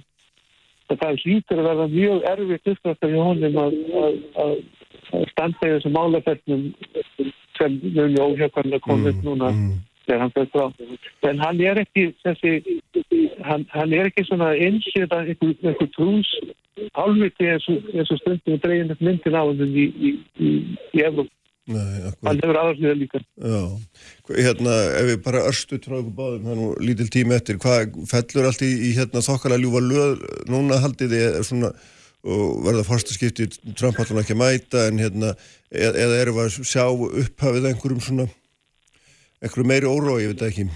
það 0.90 1.20
hlýtur 1.24 1.60
að 1.60 1.68
verða 1.68 1.86
mjög 1.92 2.24
erfitt 2.32 2.72
upprættar 2.72 3.12
í 3.14 3.20
honum 3.20 3.60
að, 3.62 3.76
að, 4.00 4.16
að, 4.44 4.56
að 5.14 5.28
standa 5.30 5.68
í 5.68 5.74
þessum 5.76 5.94
málaferðnum 5.96 6.64
sem 7.58 7.78
mjög 7.84 8.18
óhjöfkanlega 8.24 8.86
komið 8.86 9.14
mm, 9.14 9.24
núna 9.26 9.50
mm. 9.54 9.72
þegar 10.06 10.22
hann 10.24 10.34
fyrir 10.36 10.50
frá. 10.54 10.64
En 11.30 11.42
hann 11.44 11.60
er 11.70 11.82
ekki 11.84 12.06
þessi, 12.24 12.54
hann, 13.46 13.66
hann 13.74 13.94
er 13.96 14.10
ekki 14.10 14.26
svona 14.28 14.52
einsið 14.56 15.06
að 15.06 15.34
einhver, 15.34 15.54
einhver 15.62 15.92
trús 15.96 16.32
álviti 16.96 17.50
eins 17.50 17.68
og 17.68 18.22
stundum 18.22 18.56
og 18.56 18.64
dreygin 18.64 18.96
myndin 18.98 19.36
á 19.36 19.42
hann 19.44 19.76
í, 19.76 19.86
í, 19.86 20.14
í, 20.40 20.54
í 20.96 21.04
Evróp. 21.04 21.30
Nei, 21.70 22.10
hann 22.26 22.40
hefur 22.42 22.58
aðarsniða 22.58 22.96
líka. 22.98 23.20
Já, 23.38 23.62
hérna 24.34 24.74
ef 24.98 25.08
við 25.10 25.22
bara 25.26 25.44
örstu 25.46 25.78
tráðum 25.78 26.10
báðum, 26.16 26.44
það 26.48 26.52
er 26.54 26.60
nú 26.60 26.68
lítil 26.88 27.08
tími 27.14 27.36
eftir. 27.36 27.60
Hvað 27.62 27.96
fellur 28.10 28.50
allt 28.50 28.64
í, 28.66 28.70
í 28.88 28.90
hérna 28.98 29.22
þokkalega 29.24 29.62
ljúfa 29.62 29.82
löð, 29.86 30.26
núna 30.50 30.80
haldið 30.82 31.14
þið 31.14 31.40
svona 31.46 31.72
og 32.20 32.60
verða 32.66 32.84
fórstaskipti 32.84 33.46
Trump 33.78 33.96
haldur 33.96 34.20
ekki 34.20 34.34
að 34.36 34.42
mæta 34.42 34.84
en 34.90 35.00
hérna 35.00 35.32
eð, 35.72 35.94
eða 35.94 36.20
erum 36.20 36.36
við 36.36 36.48
að 36.48 36.68
sjá 36.68 36.84
upphafið 36.92 37.68
einhverjum 37.70 38.02
svona 38.04 38.26
einhverjum 39.40 39.70
meiri 39.70 39.88
órói, 39.88 40.22
ég 40.26 40.34
veit 40.34 40.48
ekki. 40.50 40.66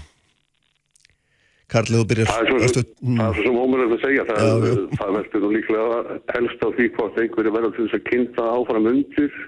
Karlið, 1.69 2.01
þú 2.01 2.07
byrjar. 2.09 2.29
Það 2.29 2.41
er 2.45 2.49
svo, 2.71 2.81
mm. 3.01 3.19
er 3.21 3.37
svo 3.37 3.45
sem 3.45 3.59
ómurlega 3.61 3.97
að 3.97 4.03
segja 4.05 4.25
það, 4.29 4.65
það 4.99 5.15
verður 5.17 5.45
líklega 5.53 6.17
helst 6.33 6.65
á 6.65 6.67
því 6.77 6.89
hvort 6.97 7.21
einhverju 7.21 7.53
verður 7.55 7.75
til 7.75 7.85
þess 7.85 7.97
að 7.97 8.07
kynna 8.09 8.49
áfram 8.55 8.89
undir 8.91 9.39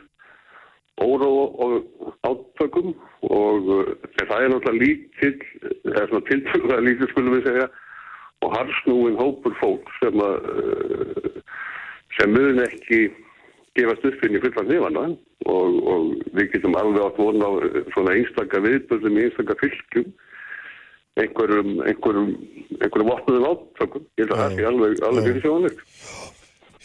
óró 0.97 1.31
og 1.63 1.83
átökum 2.25 2.93
og 3.21 3.69
uh, 3.69 3.91
það 4.17 4.41
er 4.43 4.51
náttúrulega 4.53 4.81
lítill, 4.81 5.37
það 5.85 6.01
er 6.01 6.09
svona 6.11 6.27
tiltökulega 6.29 6.85
lítill 6.87 7.11
skulum 7.11 7.35
við 7.37 7.47
segja 7.49 7.67
og 8.45 8.53
harsnúin 8.53 9.19
hópur 9.19 9.55
fólk 9.61 9.91
sem 9.99 10.21
að 10.25 10.49
uh, 10.53 11.39
sem 12.17 12.33
mun 12.33 12.63
ekki 12.65 13.01
gefast 13.77 14.05
upp 14.09 14.25
inn 14.25 14.39
í 14.39 14.43
fullan 14.45 14.71
nefana 14.71 15.05
og, 15.45 15.81
og 15.93 16.07
við 16.37 16.53
getum 16.55 16.77
alveg 16.79 17.03
átt 17.05 17.21
vona 17.21 17.49
á 17.49 17.51
uh, 17.61 17.81
svona 17.93 18.15
einstakka 18.17 18.63
viðböðum 18.65 19.19
í 19.19 19.27
einstakka 19.27 19.59
fylgjum 19.61 20.13
einhverjum 21.17 21.77
einhverjum, 21.81 22.33
einhverjum 22.77 23.09
vopnuðum 23.09 23.49
átökum. 23.51 24.09
Ég 24.17 24.25
held 24.25 24.33
að 24.35 24.41
það 24.43 24.57
sé 24.57 24.65
alveg, 24.71 25.03
alveg 25.07 25.29
fyrir 25.29 25.45
sjónlegt 25.45 26.16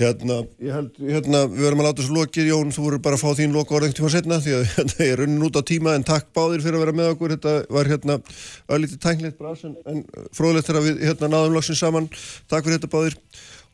Hérna, 0.02 0.38
held, 0.74 0.96
hérna, 0.98 1.42
við 1.50 1.66
verðum 1.66 1.82
að 1.82 1.88
láta 1.88 2.02
þessu 2.02 2.16
lokið, 2.16 2.48
Jón, 2.50 2.72
þú 2.74 2.86
voru 2.86 3.00
bara 3.04 3.18
að 3.18 3.22
fá 3.22 3.38
þín 3.38 3.56
loka 3.56 3.76
orðið 3.78 3.96
tíma 3.98 4.12
setna, 4.12 4.38
því 4.42 4.54
að 4.56 4.64
hérna, 4.76 4.96
ég 4.98 5.12
er 5.14 5.22
runnin 5.22 5.46
út 5.46 5.58
á 5.58 5.62
tíma, 5.68 5.96
en 5.96 6.06
takk 6.08 6.30
báðir 6.36 6.64
fyrir 6.64 6.78
að 6.78 6.84
vera 6.84 6.96
með 6.98 7.10
okkur, 7.14 7.34
þetta 7.36 7.54
var 7.78 7.90
hérna 7.92 8.16
öllítið 8.76 9.02
tæknilegt 9.04 9.38
bras, 9.40 9.66
en, 9.68 9.76
en 9.86 10.02
fróðilegt 10.34 10.70
þegar 10.70 10.86
við 10.88 11.04
hérna 11.06 11.30
náðum 11.36 11.58
lagsins 11.58 11.84
saman, 11.84 12.08
takk 12.50 12.66
fyrir 12.66 12.80
þetta 12.80 12.92
báðir, 12.96 13.18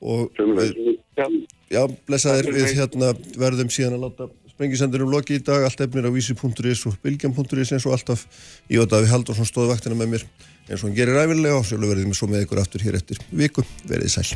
og 0.05 0.43
við, 0.59 0.77
já, 1.73 1.81
blessaðir, 2.11 2.53
við 2.59 2.77
hérna 2.77 3.15
verðum 3.39 3.73
síðan 3.73 3.99
að 3.99 4.07
láta 4.09 4.31
sprengisendunum 4.59 5.13
lokið 5.15 5.39
í 5.39 5.43
dag, 5.47 5.65
allt 5.69 5.83
efnir 5.85 6.09
á 6.09 6.11
vísi.is 6.11 6.85
og 6.91 6.99
bilgjum.is 7.05 7.75
eins 7.77 7.87
og 7.87 7.95
alltaf, 7.95 8.27
ég 8.67 8.83
veit 8.83 8.97
að 8.97 9.05
við 9.07 9.13
haldum 9.15 9.39
svona 9.39 9.53
stóðu 9.53 9.71
vaktina 9.71 9.99
með 9.99 10.17
mér, 10.17 10.29
eins 10.67 10.81
og 10.83 10.89
hann 10.89 10.99
gerir 10.99 11.15
ræfilega 11.15 11.61
og 11.61 11.69
sjálfur 11.69 11.95
verðum 11.95 12.11
við 12.11 12.19
svo 12.19 12.33
með 12.33 12.49
ykkur 12.49 12.65
aftur 12.65 12.89
hér 12.89 12.99
eftir 12.99 13.23
viku, 13.31 13.63
verið 13.87 14.17
sæl. 14.19 14.33